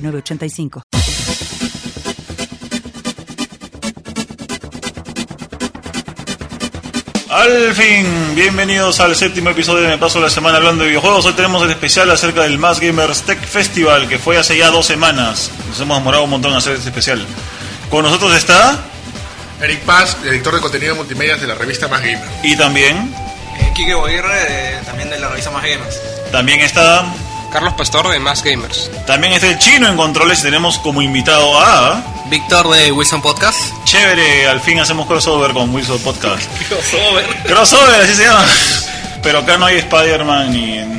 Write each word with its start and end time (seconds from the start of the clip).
985. 0.00 0.82
Al 7.30 7.74
fin, 7.74 8.06
bienvenidos 8.34 9.00
al 9.00 9.14
séptimo 9.14 9.50
episodio 9.50 9.82
de 9.82 9.88
Me 9.88 9.98
Paso 9.98 10.18
la 10.18 10.30
Semana 10.30 10.56
hablando 10.56 10.82
de 10.82 10.88
videojuegos. 10.88 11.26
Hoy 11.26 11.34
tenemos 11.34 11.62
el 11.62 11.70
especial 11.70 12.10
acerca 12.10 12.42
del 12.42 12.58
Mass 12.58 12.80
Gamers 12.80 13.22
Tech 13.22 13.38
Festival 13.38 14.08
que 14.08 14.18
fue 14.18 14.38
hace 14.38 14.56
ya 14.56 14.70
dos 14.70 14.86
semanas. 14.86 15.50
Nos 15.68 15.78
hemos 15.78 15.98
demorado 15.98 16.24
un 16.24 16.30
montón 16.30 16.52
en 16.52 16.56
hacer 16.56 16.74
este 16.74 16.88
especial. 16.88 17.24
Con 17.90 18.02
nosotros 18.04 18.34
está. 18.34 18.82
Eric 19.60 19.80
Paz, 19.80 20.22
director 20.22 20.54
de 20.54 20.60
contenido 20.60 20.96
multimedia 20.96 21.36
de 21.36 21.46
la 21.46 21.54
revista 21.54 21.86
Más 21.86 22.00
Gamer. 22.00 22.28
Y 22.42 22.56
también. 22.56 23.14
Eh, 23.60 23.72
Kike 23.74 23.94
Boguirre, 23.94 24.80
también 24.86 25.10
de 25.10 25.18
la 25.18 25.28
revista 25.28 25.50
Más 25.50 25.62
Gamers. 25.62 26.00
También 26.32 26.60
está. 26.60 27.04
Carlos 27.52 27.74
Pastor 27.74 28.08
de 28.08 28.18
Más 28.18 28.42
Gamers. 28.42 28.90
También 29.06 29.32
está 29.32 29.46
el 29.48 29.58
chino 29.58 29.88
en 29.88 29.96
controles 29.96 30.40
y 30.40 30.42
tenemos 30.42 30.78
como 30.78 31.00
invitado 31.02 31.58
a. 31.60 32.02
Víctor 32.26 32.68
de 32.70 32.92
Wilson 32.92 33.22
Podcast. 33.22 33.58
Chévere, 33.84 34.46
al 34.48 34.60
fin 34.60 34.78
hacemos 34.80 35.06
crossover 35.06 35.52
con 35.52 35.74
Wilson 35.74 35.98
Podcast. 36.00 36.42
Crossover. 36.68 37.24
crossover, 37.44 38.00
así 38.02 38.14
se 38.14 38.24
llama. 38.24 38.44
Pero 39.22 39.38
acá 39.40 39.56
no 39.56 39.66
hay 39.66 39.76
Spider-Man 39.78 40.52
ni, 40.52 40.98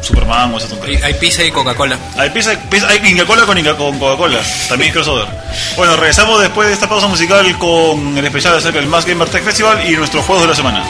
Superman 0.00 0.54
o 0.54 0.58
esa 0.58 0.68
tontería. 0.68 1.04
Hay 1.04 1.14
pizza 1.14 1.44
y 1.44 1.50
Coca-Cola. 1.50 1.98
Hay 2.16 2.30
pizza, 2.30 2.52
pizza 2.70 2.88
hay 2.88 2.98
Inca-Cola 3.10 3.44
con, 3.44 3.58
Inca- 3.58 3.76
con 3.76 3.98
Coca-Cola. 3.98 4.40
También 4.68 4.88
es 4.88 4.94
crossover. 4.94 5.26
Bueno, 5.76 5.94
regresamos 5.96 6.40
después 6.40 6.68
de 6.68 6.74
esta 6.74 6.88
pausa 6.88 7.06
musical 7.06 7.56
con 7.58 8.16
el 8.16 8.24
especial 8.24 8.56
acerca 8.56 8.78
del 8.80 8.88
Mass 8.88 9.04
Gamer 9.04 9.28
Tech 9.28 9.44
Festival 9.44 9.86
y 9.88 9.92
nuestros 9.96 10.24
juegos 10.24 10.44
de 10.44 10.48
la 10.48 10.54
semana. 10.56 10.82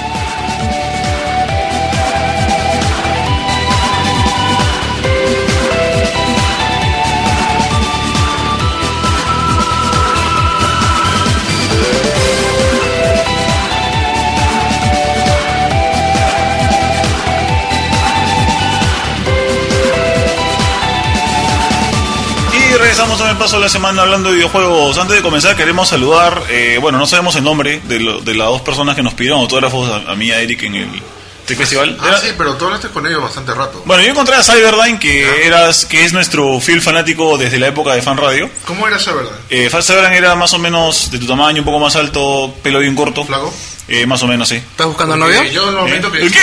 Paso 23.41 23.59
la 23.59 23.69
semana 23.71 24.03
hablando 24.03 24.29
de 24.29 24.37
videojuegos. 24.37 24.99
Antes 24.99 25.17
de 25.17 25.23
comenzar 25.23 25.57
queremos 25.57 25.89
saludar, 25.89 26.43
eh, 26.51 26.79
bueno, 26.81 26.99
no 26.99 27.07
sabemos 27.07 27.35
el 27.37 27.43
nombre 27.45 27.81
de, 27.85 27.99
lo- 27.99 28.21
de 28.21 28.35
las 28.35 28.49
dos 28.49 28.61
personas 28.61 28.95
que 28.95 29.03
nos 29.03 29.15
pidieron 29.15 29.41
autógrafos 29.41 29.91
a, 29.91 30.13
a 30.13 30.15
mí 30.15 30.27
y 30.27 30.31
a 30.33 30.41
Eric 30.41 30.63
en 30.65 30.75
el 30.75 31.03
Tech 31.47 31.57
Festival. 31.57 31.97
Ah, 32.01 32.09
Era- 32.09 32.21
sí, 32.21 32.29
pero 32.37 32.55
tú 32.57 32.67
hablaste 32.67 32.89
con 32.89 33.07
ellos 33.07 33.23
bastante 33.23 33.55
rato. 33.55 33.83
Bueno, 33.87 34.03
yo 34.03 34.11
encontré 34.11 34.37
a 34.37 34.43
Cyberdyne, 34.43 34.99
que, 34.99 35.47
eras, 35.47 35.87
que 35.87 36.05
es 36.05 36.13
nuestro 36.13 36.61
fiel 36.61 36.83
fanático 36.83 37.39
desde 37.39 37.59
la 37.59 37.69
época 37.69 37.95
de 37.95 38.03
Fan 38.03 38.19
Radio. 38.19 38.51
¿Cómo 38.67 38.87
era 38.87 38.99
verdad? 38.99 39.33
Eh, 39.49 39.71
Cyberdyne 39.71 40.19
era 40.19 40.35
más 40.35 40.53
o 40.53 40.59
menos 40.59 41.11
de 41.11 41.19
tu 41.19 41.27
tamaño, 41.27 41.61
un 41.63 41.65
poco 41.65 41.79
más 41.79 41.97
alto, 41.97 42.55
pelo 42.63 42.79
bien 42.81 42.95
corto. 42.95 43.25
¿Flaco? 43.25 43.53
Eh, 43.93 44.07
más 44.07 44.23
o 44.23 44.29
menos, 44.29 44.49
sí. 44.49 44.55
¿Estás 44.55 44.87
buscando 44.87 45.17
Porque 45.19 45.35
novio? 45.37 45.51
Yo 45.51 45.67
al 45.69 45.75
momento 45.75 46.13
que, 46.13 46.25
¿Eh? 46.25 46.31
¿Qué? 46.31 46.39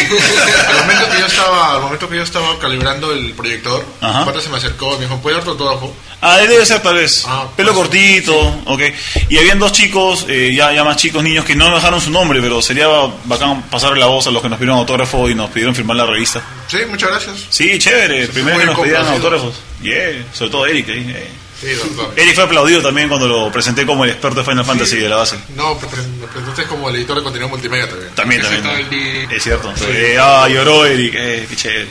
al 0.67 0.79
momento 0.81 1.09
que 1.09 1.19
yo 1.19 1.25
estaba, 1.27 1.75
al 1.75 1.81
momento 1.81 2.09
que 2.09 2.17
yo 2.17 2.23
estaba 2.23 2.59
calibrando 2.59 3.13
el 3.13 3.31
proyector, 3.31 3.85
Ajá. 4.01 4.19
un 4.19 4.25
pata 4.25 4.41
se 4.41 4.49
me 4.49 4.57
acercó 4.57 4.95
y 4.95 4.97
me 4.97 5.05
dijo, 5.05 5.17
¿puedes 5.21 5.37
dar 5.37 5.45
tu 5.45 5.51
autógrafo? 5.51 5.95
Ah, 6.19 6.41
él 6.41 6.49
debe 6.49 6.65
ser 6.65 6.81
tal 6.81 6.95
vez. 6.95 7.23
Ah, 7.25 7.45
Pelo 7.55 7.71
pues, 7.73 7.87
cortito, 7.87 8.37
ok. 8.65 8.81
Y 9.29 9.37
habían 9.37 9.59
dos 9.59 9.71
chicos, 9.71 10.25
eh, 10.27 10.53
ya, 10.53 10.73
ya 10.73 10.83
más 10.83 10.97
chicos, 10.97 11.23
niños, 11.23 11.45
que 11.45 11.55
no 11.55 11.69
me 11.69 11.75
dejaron 11.75 12.01
su 12.01 12.11
nombre, 12.11 12.41
pero 12.41 12.61
sería 12.61 12.87
bacán 13.23 13.61
pasarle 13.69 13.99
la 13.99 14.07
voz 14.07 14.27
a 14.27 14.31
los 14.31 14.41
que 14.41 14.49
nos 14.49 14.57
pidieron 14.57 14.79
autógrafo 14.79 15.29
y 15.29 15.33
nos 15.35 15.49
pidieron 15.49 15.73
firmar 15.73 15.95
la 15.95 16.05
revista. 16.05 16.41
Sí, 16.67 16.79
muchas 16.89 17.11
gracias. 17.11 17.45
Sí, 17.49 17.79
chévere. 17.79 18.27
Primero 18.27 18.59
que 18.59 18.65
nos 18.65 18.77
pidieran 18.79 19.07
autógrafos. 19.07 19.53
Yeah, 19.81 20.25
sobre 20.33 20.51
todo 20.51 20.65
Eric. 20.65 20.89
eh. 20.89 21.31
Sí, 21.59 21.67
doctor. 21.73 22.13
Eric 22.15 22.35
fue 22.35 22.43
aplaudido 22.43 22.81
también 22.83 23.09
cuando 23.09 23.27
lo 23.27 23.51
presenté 23.51 23.85
como 23.85 24.03
el 24.05 24.11
experto 24.11 24.41
de 24.41 24.45
Final 24.45 24.63
Fantasy 24.65 24.97
de 24.97 25.09
la 25.09 25.15
base. 25.15 25.37
No, 25.55 25.73
me 25.75 25.87
pre- 25.87 26.01
me 26.03 26.27
presentaste 26.27 26.63
como 26.65 26.89
el 26.89 26.97
editor 26.97 27.17
de 27.17 27.23
contenido 27.23 27.49
multimedia 27.49 27.87
también. 27.89 28.11
También, 28.15 28.41
también. 28.41 28.87
el- 29.29 29.31
Es 29.35 29.43
cierto. 29.43 29.73
Eh, 29.87 30.17
ah, 30.21 30.47
lloró 30.49 30.85
Eric. 30.85 31.13
Eh, 31.17 31.45
qué 31.49 31.55
chévere. 31.55 31.87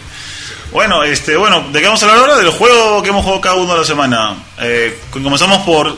Bueno, 0.70 1.02
este, 1.04 1.36
bueno, 1.36 1.66
¿de 1.72 1.80
qué 1.80 1.86
vamos 1.86 2.02
a 2.02 2.06
hablar 2.06 2.20
ahora? 2.20 2.36
Del 2.36 2.50
juego 2.50 3.02
que 3.02 3.08
hemos 3.08 3.22
jugado 3.24 3.40
cada 3.40 3.54
uno 3.56 3.72
de 3.74 3.80
la 3.80 3.84
semana. 3.86 4.36
Eh, 4.60 4.98
comenzamos 5.10 5.58
por... 5.64 5.96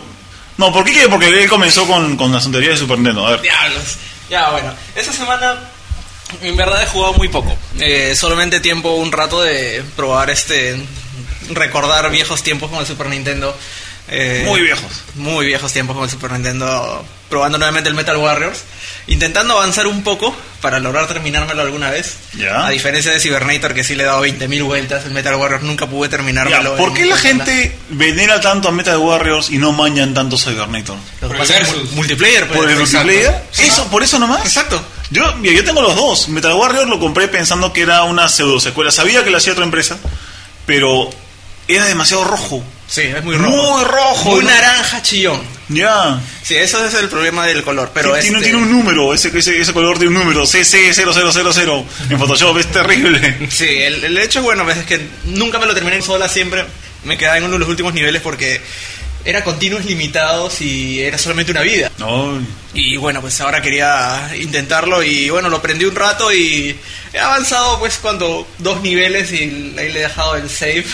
No, 0.56 0.72
¿por 0.72 0.84
qué? 0.84 1.06
Porque 1.08 1.28
él 1.28 1.48
comenzó 1.48 1.86
con, 1.86 2.16
con 2.16 2.32
las 2.32 2.42
tonterías 2.44 2.72
de 2.72 2.78
Super 2.78 2.96
Nintendo. 2.98 3.26
A 3.26 3.30
ver. 3.32 3.42
Diablos. 3.42 3.96
Ya, 4.30 4.50
bueno. 4.50 4.72
Esta 4.94 5.12
semana, 5.12 5.56
en 6.42 6.56
verdad, 6.56 6.82
he 6.82 6.86
jugado 6.86 7.14
muy 7.14 7.28
poco. 7.28 7.56
Eh, 7.78 8.14
solamente 8.16 8.60
tiempo, 8.60 8.90
un 8.94 9.12
rato 9.12 9.40
de 9.42 9.82
probar 9.96 10.30
este. 10.30 10.76
Recordar 11.50 12.10
viejos 12.10 12.42
tiempos 12.42 12.70
con 12.70 12.80
el 12.80 12.86
Super 12.86 13.08
Nintendo. 13.08 13.56
Eh, 14.10 14.42
Muy 14.46 14.62
viejos. 14.62 14.90
Muy 15.16 15.44
viejos 15.44 15.70
tiempos 15.72 15.94
con 15.94 16.04
el 16.04 16.10
Super 16.10 16.32
Nintendo. 16.32 17.04
Probando 17.28 17.58
nuevamente 17.58 17.90
el 17.90 17.94
Metal 17.94 18.16
Warriors. 18.16 18.60
Intentando 19.06 19.52
avanzar 19.54 19.86
un 19.86 20.02
poco 20.02 20.34
para 20.62 20.78
lograr 20.78 21.06
terminármelo 21.06 21.60
alguna 21.60 21.90
vez. 21.90 22.16
Ya. 22.34 22.66
A 22.66 22.70
diferencia 22.70 23.12
de 23.12 23.20
Cybernator, 23.20 23.74
que 23.74 23.84
sí 23.84 23.94
le 23.94 24.04
he 24.04 24.06
dado 24.06 24.24
20.000 24.24 24.64
vueltas. 24.64 25.04
El 25.04 25.10
Metal 25.10 25.34
Warriors 25.34 25.62
nunca 25.62 25.86
pude 25.86 26.08
Ya, 26.08 26.16
terminármelo. 26.16 26.76
¿Por 26.76 26.88
en 26.90 26.94
qué 26.94 27.04
la 27.04 27.16
consola. 27.16 27.44
gente 27.44 27.76
venera 27.90 28.40
tanto 28.40 28.68
a 28.68 28.72
Metal 28.72 28.96
Warriors 28.96 29.50
y 29.50 29.58
no 29.58 29.72
mañan 29.72 30.14
tanto 30.14 30.38
Cybernator? 30.38 30.96
Lo 31.20 31.28
que 31.28 31.34
Por 31.34 31.36
pasa 31.38 31.56
el 31.56 31.62
es 31.64 31.68
que 31.68 31.74
versus. 31.76 31.92
multiplayer, 31.94 32.46
pues. 32.48 32.58
¿Por 32.60 32.70
el 32.70 32.80
Exacto. 32.80 33.06
multiplayer? 33.08 33.42
¿Eso? 33.58 33.84
¿Por 33.88 34.02
eso 34.02 34.18
nomás? 34.18 34.40
Exacto. 34.46 34.82
Yo, 35.10 35.34
mira, 35.36 35.54
yo 35.54 35.64
tengo 35.64 35.82
los 35.82 35.94
dos. 35.96 36.28
Metal 36.30 36.52
Warrior 36.54 36.88
lo 36.88 36.98
compré 36.98 37.28
pensando 37.28 37.72
que 37.74 37.82
era 37.82 38.02
una 38.04 38.28
pseudo 38.30 38.58
secuela. 38.58 38.90
Sabía 38.90 39.22
que 39.22 39.30
lo 39.30 39.36
hacía 39.36 39.52
otra 39.52 39.64
empresa, 39.64 39.98
pero 40.66 41.10
era 41.68 41.84
demasiado 41.86 42.24
rojo. 42.24 42.64
Sí, 42.88 43.02
es 43.02 43.22
muy 43.22 43.36
rojo. 43.36 43.50
Muy 43.50 43.84
rojo. 43.84 44.30
Muy 44.30 44.44
¿no? 44.44 44.50
naranja 44.50 45.02
chillón. 45.02 45.40
Ya. 45.68 46.18
Sí, 46.42 46.56
eso 46.56 46.82
es 46.86 46.94
el 46.94 47.08
problema 47.10 47.44
del 47.46 47.62
color. 47.62 47.90
Pero 47.92 48.14
tiene, 48.14 48.38
este- 48.38 48.50
tiene 48.50 48.58
un 48.62 48.70
número, 48.70 49.12
ese, 49.12 49.30
ese, 49.38 49.60
ese 49.60 49.72
color 49.74 49.98
tiene 49.98 50.16
un 50.16 50.22
número, 50.24 50.44
CC0000 50.46 51.84
en 52.10 52.18
Photoshop, 52.18 52.56
es 52.58 52.66
terrible. 52.72 53.48
Sí, 53.50 53.66
el, 53.68 54.02
el 54.04 54.16
hecho, 54.18 54.42
bueno, 54.42 54.68
es 54.70 54.78
que 54.86 55.06
nunca 55.24 55.58
me 55.58 55.66
lo 55.66 55.74
terminé 55.74 55.96
en 55.96 56.02
sola, 56.02 56.28
siempre 56.28 56.64
me 57.04 57.16
quedaba 57.18 57.36
en 57.38 57.44
uno 57.44 57.52
de 57.54 57.58
los 57.60 57.68
últimos 57.68 57.92
niveles 57.94 58.22
porque 58.22 58.60
era 59.24 59.44
continuos 59.44 59.84
limitados 59.84 60.60
y 60.60 61.00
era 61.02 61.18
solamente 61.18 61.52
una 61.52 61.62
vida. 61.62 61.90
No, 61.98 62.40
Y 62.74 62.96
bueno, 62.96 63.20
pues 63.20 63.40
ahora 63.40 63.60
quería 63.60 64.30
intentarlo 64.40 65.02
y 65.02 65.30
bueno, 65.30 65.48
lo 65.48 65.60
prendí 65.60 65.84
un 65.84 65.94
rato 65.94 66.32
y 66.32 66.78
he 67.12 67.18
avanzado 67.18 67.78
pues 67.78 67.98
cuando 67.98 68.46
dos 68.58 68.80
niveles 68.82 69.32
y 69.32 69.74
ahí 69.76 69.92
le 69.92 70.00
he 70.00 70.02
dejado 70.02 70.36
el 70.36 70.48
save, 70.48 70.84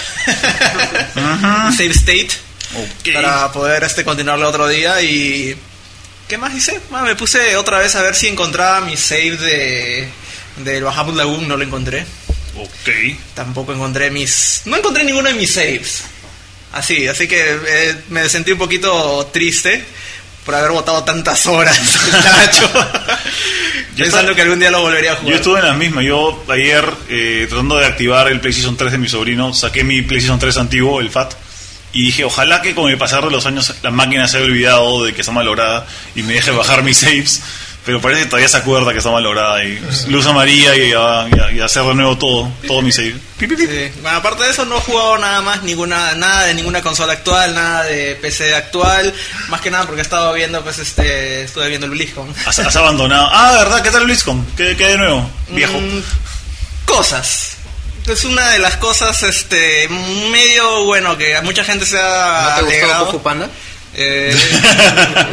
save 1.15 1.91
state, 1.91 2.31
ok. 2.75 3.15
para 3.15 3.53
poder 3.53 3.85
este 3.85 4.05
continuarlo 4.05 4.49
otro 4.49 4.69
día 4.69 5.01
y... 5.03 5.57
¿Qué 6.29 6.39
más 6.39 6.55
hice? 6.55 6.81
Ah, 6.91 7.03
me 7.03 7.17
puse 7.17 7.55
otra 7.57 7.79
vez 7.79 7.95
a 7.97 8.03
ver 8.03 8.15
si 8.15 8.29
encontraba 8.29 8.81
mi 8.81 8.97
save 8.97 9.37
de 9.37 10.09
del 10.57 10.85
Bahamut 10.85 11.17
Lagoon, 11.17 11.49
no 11.49 11.57
lo 11.57 11.65
encontré. 11.65 12.07
Ok. 12.57 13.19
Tampoco 13.35 13.73
encontré 13.73 14.11
mis... 14.11 14.63
No 14.65 14.77
encontré 14.77 15.05
ninguno 15.05 15.29
de 15.29 15.35
mis 15.35 15.53
saves. 15.53 16.05
Así, 16.75 17.07
así 17.07 17.27
que 17.29 17.59
eh, 17.67 17.97
me 18.11 18.29
sentí 18.29 18.53
un 18.53 18.59
poquito 18.59 19.31
triste 19.33 19.85
por 20.45 20.55
haber 20.55 20.73
botado 20.73 21.05
tantas 21.05 21.47
horas. 21.47 21.79
Yo 23.97 24.03
Pensando 24.05 24.33
estaba- 24.33 24.35
que 24.35 24.43
algún 24.43 24.59
día 24.59 24.71
lo 24.71 24.81
volvería 24.83 25.13
a 25.13 25.17
jugar. 25.17 25.31
Yo 25.31 25.37
estuve 25.37 25.59
en 25.61 25.67
las 25.67 25.77
mismas. 25.77 26.05
Yo 26.05 26.45
ayer, 26.49 26.85
eh, 27.09 27.47
tratando 27.49 27.77
de 27.77 27.87
activar 27.87 28.29
el 28.29 28.41
PlayStation 28.41 28.77
3 28.77 28.93
de 28.93 28.99
mi 28.99 29.09
sobrino, 29.09 29.55
saqué 29.55 29.85
mi 29.85 30.03
PlayStation 30.03 30.39
3 30.39 30.57
antiguo, 30.57 31.01
el 31.01 31.11
FAT, 31.11 31.35
y 31.93 32.07
dije, 32.07 32.25
ojalá 32.25 32.61
que 32.61 32.75
con 32.75 32.91
el 32.91 32.99
pasar 32.99 33.25
de 33.25 33.31
los 33.31 33.47
años 33.47 33.73
la 33.83 33.91
máquina 33.93 34.27
se 34.27 34.39
haya 34.39 34.47
olvidado 34.47 35.05
de 35.05 35.15
que 35.15 35.21
está 35.21 35.33
malograda 35.33 35.87
y 36.17 36.23
me 36.25 36.35
deje 36.35 36.51
bajar 36.51 36.83
mis 36.83 36.99
saves. 36.99 37.41
Pero 37.85 38.01
parece 38.01 38.23
que 38.23 38.27
todavía 38.29 38.49
se 38.49 38.57
acuerda 38.57 38.93
que 38.93 38.99
está 38.99 39.11
malograda 39.11 39.63
y 39.63 39.79
luz 40.09 40.25
amarilla 40.27 40.75
y, 40.75 40.93
a- 40.93 41.29
y 41.31 41.39
a- 41.39 41.53
y 41.53 41.61
hacer 41.61 41.83
de 41.83 41.95
nuevo 41.95 42.17
todo, 42.17 42.51
todo 42.67 42.81
mi 42.81 42.91
save. 42.93 43.17
Sí. 43.39 43.93
Bueno, 44.01 44.17
aparte 44.19 44.43
de 44.45 44.51
eso 44.51 44.65
no 44.65 44.79
he 44.79 44.81
jugado 44.81 45.19
nada 45.19 45.43
más, 45.43 45.63
ninguna, 45.65 46.15
nada 46.15 46.45
de 46.45 46.55
ninguna 46.55 46.81
consola 46.81 47.13
actual, 47.13 47.55
nada 47.55 47.83
de 47.85 48.15
PC 48.17 48.55
actual, 48.55 49.13
más 49.49 49.61
que 49.61 49.71
nada 49.71 49.85
porque 49.85 50.01
he 50.01 50.03
estado 50.03 50.33
viendo, 50.33 50.63
pues 50.63 50.79
este, 50.79 51.43
estuve 51.43 51.69
viendo 51.69 51.85
el 51.85 51.93
BlizzCon. 51.93 52.35
Has, 52.47 52.59
has 52.59 52.77
abandonado. 52.77 53.29
Ah, 53.31 53.53
¿verdad? 53.59 53.83
¿Qué 53.83 53.91
tal 53.91 54.05
BlizzCon? 54.05 54.47
¿Qué, 54.57 54.77
qué 54.79 54.87
hay 54.87 54.93
de 54.93 54.99
nuevo? 54.99 55.31
Viejo. 55.49 55.79
Mm, 55.79 56.03
cosas. 56.87 57.57
es 58.07 58.25
una 58.25 58.49
de 58.51 58.59
las 58.61 58.77
cosas, 58.77 59.23
este, 59.25 59.89
medio 60.31 60.85
bueno 60.85 61.17
que 61.17 61.37
a 61.37 61.43
mucha 61.43 61.65
gente 61.65 61.87
se 61.87 61.99
ha 62.01 62.57
¿No 62.61 62.67
te 62.69 62.81
gustó 62.83 63.11
Fu 63.13 63.23
Panda? 63.23 63.49
Eh, 63.97 64.35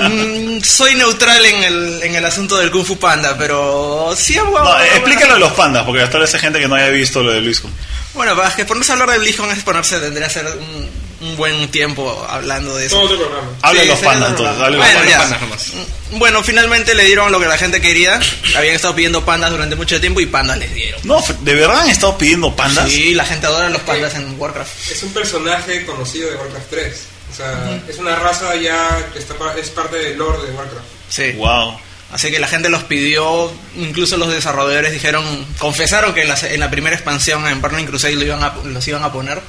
mm, 0.59 0.63
soy 0.63 0.95
neutral 0.95 1.43
en 1.45 1.63
el, 1.63 2.03
en 2.03 2.15
el 2.15 2.25
asunto 2.25 2.57
del 2.57 2.71
Kung 2.71 2.85
Fu 2.85 2.97
Panda, 2.97 3.35
pero 3.37 4.13
sí 4.15 4.35
jugado- 4.37 4.77
No, 4.77 4.83
explícalo 4.83 5.33
de 5.35 5.39
los 5.39 5.51
pandas, 5.53 5.83
porque 5.85 6.01
hasta 6.01 6.17
ahora 6.17 6.29
hay 6.31 6.39
gente 6.39 6.59
que 6.59 6.67
no 6.67 6.75
haya 6.75 6.89
visto 6.89 7.23
lo 7.23 7.31
de 7.31 7.41
Luisco. 7.41 7.69
Bueno, 8.13 8.35
para 8.35 8.53
que 8.55 8.65
ponerse 8.65 8.91
a 8.91 8.93
hablar 8.93 9.09
de 9.11 9.19
BlizzCon 9.19 9.51
es 9.51 9.63
ponerse, 9.63 9.97
tendría 9.99 10.27
que 10.27 10.33
ser 10.33 10.45
un, 10.47 10.89
un 11.27 11.37
buen 11.37 11.69
tiempo 11.71 12.25
hablando 12.29 12.75
de 12.75 12.87
eso. 12.87 12.97
Todo 12.97 13.05
otro 13.05 13.19
programa. 13.19 13.47
Habla 13.61 13.79
de 13.81 13.85
Sí, 13.87 13.91
los 13.93 13.99
pandas, 14.01 14.29
entonces. 14.31 14.55
habla 14.61 14.65
de 14.65 14.71
los 14.77 14.85
Bueno, 15.05 15.17
pandas. 15.21 15.41
nomás. 15.41 15.71
Bueno, 16.11 16.43
finalmente 16.43 16.93
le 16.93 17.05
dieron 17.05 17.31
lo 17.31 17.39
que 17.39 17.45
la 17.45 17.57
gente 17.57 17.79
quería. 17.79 18.19
Habían 18.57 18.75
estado 18.75 18.93
pidiendo 18.95 19.23
pandas 19.23 19.49
durante 19.51 19.77
mucho 19.77 19.99
tiempo 20.01 20.19
y 20.19 20.25
pandas 20.25 20.57
les 20.57 20.73
dieron. 20.73 20.99
No, 21.05 21.23
¿de 21.39 21.53
verdad 21.55 21.79
han 21.83 21.89
estado 21.89 22.17
pidiendo 22.17 22.53
pandas? 22.53 22.89
Sí, 22.89 23.13
la 23.13 23.23
gente 23.23 23.47
adora 23.47 23.69
los 23.69 23.81
pandas 23.83 24.13
en 24.15 24.37
Warcraft. 24.37 24.91
Es 24.91 25.01
un 25.03 25.13
personaje 25.13 25.85
conocido 25.85 26.29
de 26.29 26.35
Warcraft 26.35 26.69
3. 26.69 27.03
O 27.31 27.35
sea, 27.35 27.81
es 27.87 27.97
una 27.97 28.15
raza 28.15 28.55
ya 28.55 29.09
que 29.13 29.19
está, 29.19 29.35
pa- 29.35 29.55
es 29.57 29.69
parte 29.69 29.97
del 29.97 30.17
lore 30.17 30.45
de 30.45 30.51
Warcraft. 30.51 30.85
Sí. 31.09 31.31
Wow. 31.33 31.79
Así 32.11 32.29
que 32.29 32.39
la 32.39 32.47
gente 32.47 32.67
los 32.69 32.83
pidió, 32.83 33.49
incluso 33.77 34.17
los 34.17 34.29
desarrolladores 34.33 34.91
dijeron, 34.91 35.23
confesaron 35.59 36.13
que 36.13 36.23
en 36.23 36.27
la, 36.27 36.37
en 36.41 36.59
la 36.59 36.69
primera 36.69 36.93
expansión 36.95 37.47
en 37.47 37.61
Burning 37.61 37.85
Crusade 37.85 38.15
lo 38.15 38.25
iban 38.25 38.43
a- 38.43 38.53
los 38.65 38.85
iban 38.87 39.03
a 39.03 39.13
poner, 39.13 39.39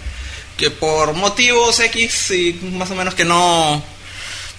que 0.57 0.71
por 0.71 1.13
motivos 1.15 1.81
X 1.81 2.31
y 2.31 2.53
más 2.75 2.89
o 2.91 2.95
menos 2.95 3.15
que 3.15 3.25
no 3.25 3.83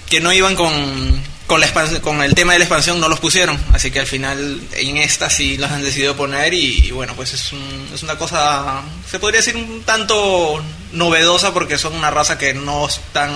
que 0.10 0.20
no 0.20 0.34
iban 0.34 0.56
con 0.56 1.24
con 1.48 1.60
la 1.60 1.66
expansión- 1.68 2.01
con 2.01 2.24
el 2.24 2.34
tema 2.36 2.54
de 2.54 2.60
la 2.60 2.66
expansión 2.66 3.00
no 3.00 3.07
los 3.10 3.19
pusieron, 3.19 3.60
así 3.74 3.92
que 3.92 4.00
al 4.00 4.07
final 4.07 4.62
en 4.74 4.98
esta 4.98 5.30
sí 5.30 5.57
los 5.57 5.69
han 5.72 5.84
decidido 5.84 6.16
poner 6.16 6.54
y, 6.54 6.80
y 6.88 6.92
bueno 6.92 7.13
pues 7.16 7.34
es, 7.34 7.51
un- 7.51 7.90
es 7.94 8.01
una 8.04 8.18
cosa 8.18 8.81
se 9.10 9.19
podría 9.19 9.40
decir 9.42 9.56
un 9.57 9.84
tanto 9.84 10.63
novedosa 10.94 11.54
porque 11.54 11.78
son 11.78 11.95
una 11.95 12.10
raza 12.12 12.38
que 12.38 12.54
no 12.54 12.88
están 12.88 13.31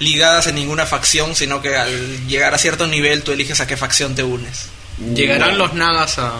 ligadas 0.00 0.46
en 0.46 0.54
ninguna 0.54 0.86
facción, 0.86 1.34
sino 1.34 1.60
que 1.60 1.76
al 1.76 2.26
llegar 2.28 2.54
a 2.54 2.58
cierto 2.58 2.86
nivel 2.86 3.22
tú 3.22 3.32
eliges 3.32 3.60
a 3.60 3.66
qué 3.66 3.76
facción 3.76 4.14
te 4.14 4.22
unes. 4.22 4.66
¿Llegarán 5.14 5.58
los 5.58 5.74
nagas 5.74 6.18
a, 6.18 6.32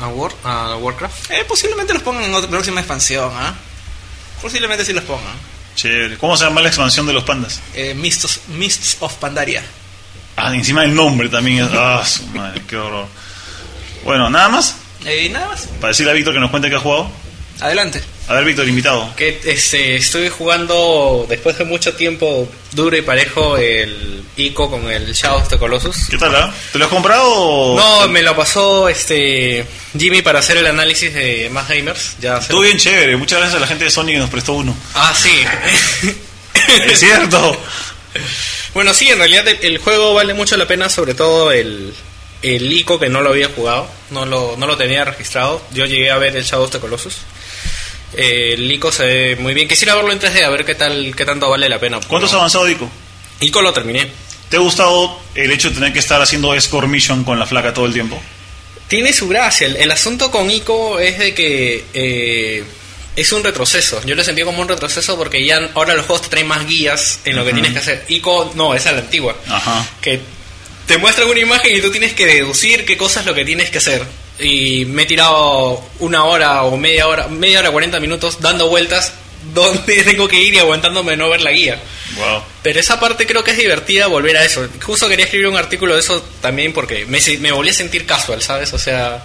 a, 0.00 0.08
War- 0.08 0.34
a 0.44 0.76
Warcraft? 0.76 1.30
Eh, 1.30 1.44
posiblemente 1.46 1.92
los 1.94 2.02
pongan 2.02 2.24
en 2.24 2.34
otra 2.34 2.48
próxima 2.50 2.80
expansión, 2.80 3.30
¿ah? 3.36 3.54
Posiblemente 4.40 4.84
sí 4.84 4.92
los 4.92 5.04
pongan. 5.04 5.34
Chévere. 5.76 6.16
¿Cómo 6.18 6.36
se 6.36 6.44
llama 6.44 6.60
la 6.62 6.68
expansión 6.68 7.06
de 7.06 7.12
los 7.12 7.24
pandas? 7.24 7.60
Eh, 7.74 7.94
Mists, 7.94 8.40
Mists 8.48 8.96
of 9.00 9.14
Pandaria. 9.14 9.62
Ah, 10.36 10.54
encima 10.54 10.84
el 10.84 10.94
nombre 10.94 11.28
también 11.28 11.64
es. 11.64 11.70
Ah, 11.72 12.04
su 12.06 12.26
madre, 12.28 12.62
qué 12.68 12.76
horror. 12.76 13.06
Bueno, 14.04 14.30
nada 14.30 14.48
más. 14.48 14.76
Eh, 15.04 15.28
nada 15.30 15.48
más. 15.48 15.66
Para 15.80 15.88
decirle 15.88 16.12
a 16.12 16.14
Víctor 16.14 16.34
que 16.34 16.40
nos 16.40 16.50
cuente 16.50 16.68
qué 16.68 16.76
ha 16.76 16.80
jugado. 16.80 17.10
Adelante. 17.60 18.02
A 18.28 18.34
ver, 18.34 18.44
Víctor, 18.44 18.68
invitado. 18.68 19.14
Que 19.14 19.40
este, 19.44 19.96
estoy 19.96 20.28
jugando 20.28 21.26
después 21.28 21.58
de 21.58 21.64
mucho 21.64 21.94
tiempo 21.94 22.48
duro 22.72 22.96
y 22.96 23.02
parejo 23.02 23.56
el 23.56 24.24
ICO 24.36 24.70
con 24.70 24.90
el 24.90 25.12
Shadow 25.12 25.38
of 25.38 25.48
the 25.48 25.58
Colossus. 25.58 26.06
¿Qué 26.08 26.18
tal, 26.18 26.34
ah? 26.34 26.52
¿Te 26.72 26.78
lo 26.78 26.86
has 26.86 26.90
comprado 26.90 27.22
o.? 27.24 27.76
No, 27.76 28.08
me 28.08 28.22
lo 28.22 28.34
pasó 28.34 28.88
este 28.88 29.66
Jimmy 29.96 30.22
para 30.22 30.38
hacer 30.38 30.56
el 30.56 30.66
análisis 30.66 31.12
de 31.12 31.50
más 31.50 31.68
gamers. 31.68 32.16
Ya 32.20 32.38
Estuvo 32.38 32.60
bien 32.60 32.78
chévere. 32.78 33.16
Muchas 33.16 33.38
gracias 33.38 33.58
a 33.58 33.60
la 33.60 33.66
gente 33.66 33.84
de 33.84 33.90
Sony 33.90 34.06
que 34.06 34.18
nos 34.18 34.30
prestó 34.30 34.54
uno. 34.54 34.74
Ah, 34.94 35.12
sí. 35.14 35.44
Es 36.86 37.00
cierto. 37.00 37.60
bueno, 38.74 38.94
sí, 38.94 39.08
en 39.08 39.18
realidad 39.18 39.46
el, 39.48 39.58
el 39.62 39.78
juego 39.78 40.14
vale 40.14 40.34
mucho 40.34 40.56
la 40.56 40.66
pena, 40.66 40.88
sobre 40.88 41.14
todo 41.14 41.52
el, 41.52 41.92
el 42.42 42.72
ICO 42.72 42.98
que 42.98 43.08
no 43.08 43.20
lo 43.20 43.30
había 43.30 43.48
jugado, 43.48 43.88
no 44.10 44.26
lo, 44.26 44.56
no 44.56 44.66
lo 44.66 44.76
tenía 44.76 45.04
registrado. 45.04 45.62
Yo 45.72 45.86
llegué 45.86 46.10
a 46.10 46.18
ver 46.18 46.36
el 46.36 46.44
Shadow 46.44 46.64
of 46.64 46.70
the 46.72 46.80
Colossus. 46.80 47.18
Eh, 48.14 48.54
el 48.54 48.70
ICO 48.70 48.92
se 48.92 49.06
ve 49.06 49.36
muy 49.36 49.54
bien. 49.54 49.68
Quisiera 49.68 49.94
verlo 49.94 50.12
en 50.12 50.20
3D, 50.20 50.42
a 50.42 50.50
ver 50.50 50.64
qué 50.64 50.74
tal 50.74 51.14
qué 51.16 51.24
tanto 51.24 51.48
vale 51.48 51.68
la 51.68 51.78
pena. 51.78 52.00
¿Cuánto 52.06 52.26
has 52.26 52.34
avanzado, 52.34 52.64
Dico? 52.66 52.90
ICO 53.40 53.62
lo 53.62 53.72
terminé. 53.72 54.08
¿Te 54.48 54.56
ha 54.56 54.60
gustado 54.60 55.18
el 55.34 55.50
hecho 55.50 55.70
de 55.70 55.76
tener 55.76 55.92
que 55.92 55.98
estar 56.00 56.20
haciendo 56.20 56.52
escort 56.52 56.86
mission 56.86 57.24
con 57.24 57.38
la 57.38 57.46
flaca 57.46 57.72
todo 57.72 57.86
el 57.86 57.92
tiempo? 57.94 58.20
Tiene 58.88 59.12
su 59.12 59.28
gracia. 59.28 59.66
El, 59.66 59.76
el 59.76 59.90
asunto 59.90 60.30
con 60.30 60.50
ICO 60.50 60.98
es 60.98 61.18
de 61.18 61.34
que 61.34 61.84
eh, 61.94 62.64
es 63.16 63.32
un 63.32 63.44
retroceso. 63.44 64.00
Yo 64.04 64.14
lo 64.14 64.24
sentí 64.24 64.42
como 64.42 64.62
un 64.62 64.68
retroceso 64.68 65.16
porque 65.16 65.44
ya 65.44 65.70
ahora 65.74 65.94
los 65.94 66.06
juegos 66.06 66.22
te 66.22 66.28
traen 66.28 66.46
más 66.46 66.66
guías 66.66 67.20
en 67.24 67.36
lo 67.36 67.44
que 67.44 67.52
tienes 67.52 67.72
que 67.72 67.78
hacer. 67.78 68.04
ICO 68.08 68.52
no, 68.54 68.74
esa 68.74 68.90
es 68.90 68.96
la 68.96 69.02
antigua. 69.02 69.36
Ajá. 69.48 69.86
Que 70.00 70.20
te 70.86 70.98
muestran 70.98 71.28
una 71.28 71.40
imagen 71.40 71.76
y 71.76 71.80
tú 71.80 71.90
tienes 71.90 72.14
que 72.14 72.26
deducir 72.26 72.84
qué 72.84 72.96
cosa 72.96 73.20
es 73.20 73.26
lo 73.26 73.34
que 73.34 73.44
tienes 73.44 73.70
que 73.70 73.78
hacer. 73.78 74.04
Y 74.38 74.86
me 74.86 75.02
he 75.02 75.06
tirado 75.06 75.82
una 75.98 76.24
hora 76.24 76.62
o 76.64 76.76
media 76.76 77.06
hora, 77.06 77.28
media 77.28 77.60
hora, 77.60 77.70
40 77.70 78.00
minutos 78.00 78.40
dando 78.40 78.68
vueltas 78.68 79.12
donde 79.54 80.02
tengo 80.04 80.28
que 80.28 80.40
ir 80.40 80.54
y 80.54 80.58
aguantándome 80.58 81.12
de 81.12 81.16
no 81.18 81.28
ver 81.28 81.42
la 81.42 81.52
guía. 81.52 81.80
Wow. 82.16 82.42
Pero 82.62 82.80
esa 82.80 83.00
parte 83.00 83.26
creo 83.26 83.44
que 83.44 83.50
es 83.50 83.58
divertida 83.58 84.06
volver 84.06 84.36
a 84.36 84.44
eso. 84.44 84.66
Justo 84.82 85.08
quería 85.08 85.24
escribir 85.24 85.48
un 85.48 85.56
artículo 85.56 85.94
de 85.94 86.00
eso 86.00 86.22
también 86.40 86.72
porque 86.72 87.06
me 87.06 87.52
volví 87.52 87.70
a 87.70 87.74
sentir 87.74 88.06
casual, 88.06 88.40
¿sabes? 88.40 88.72
O 88.72 88.78
sea, 88.78 89.24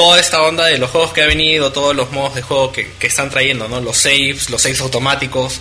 toda 0.00 0.18
esta 0.18 0.40
onda 0.42 0.64
de 0.64 0.78
los 0.78 0.88
juegos 0.88 1.12
que 1.12 1.22
ha 1.22 1.26
venido, 1.26 1.72
todos 1.72 1.94
los 1.94 2.10
modos 2.10 2.34
de 2.34 2.40
juego 2.40 2.72
que, 2.72 2.90
que 2.98 3.06
están 3.06 3.28
trayendo, 3.28 3.68
¿no? 3.68 3.82
Los 3.82 3.98
saves, 3.98 4.48
los 4.48 4.62
saves 4.62 4.80
automáticos. 4.80 5.60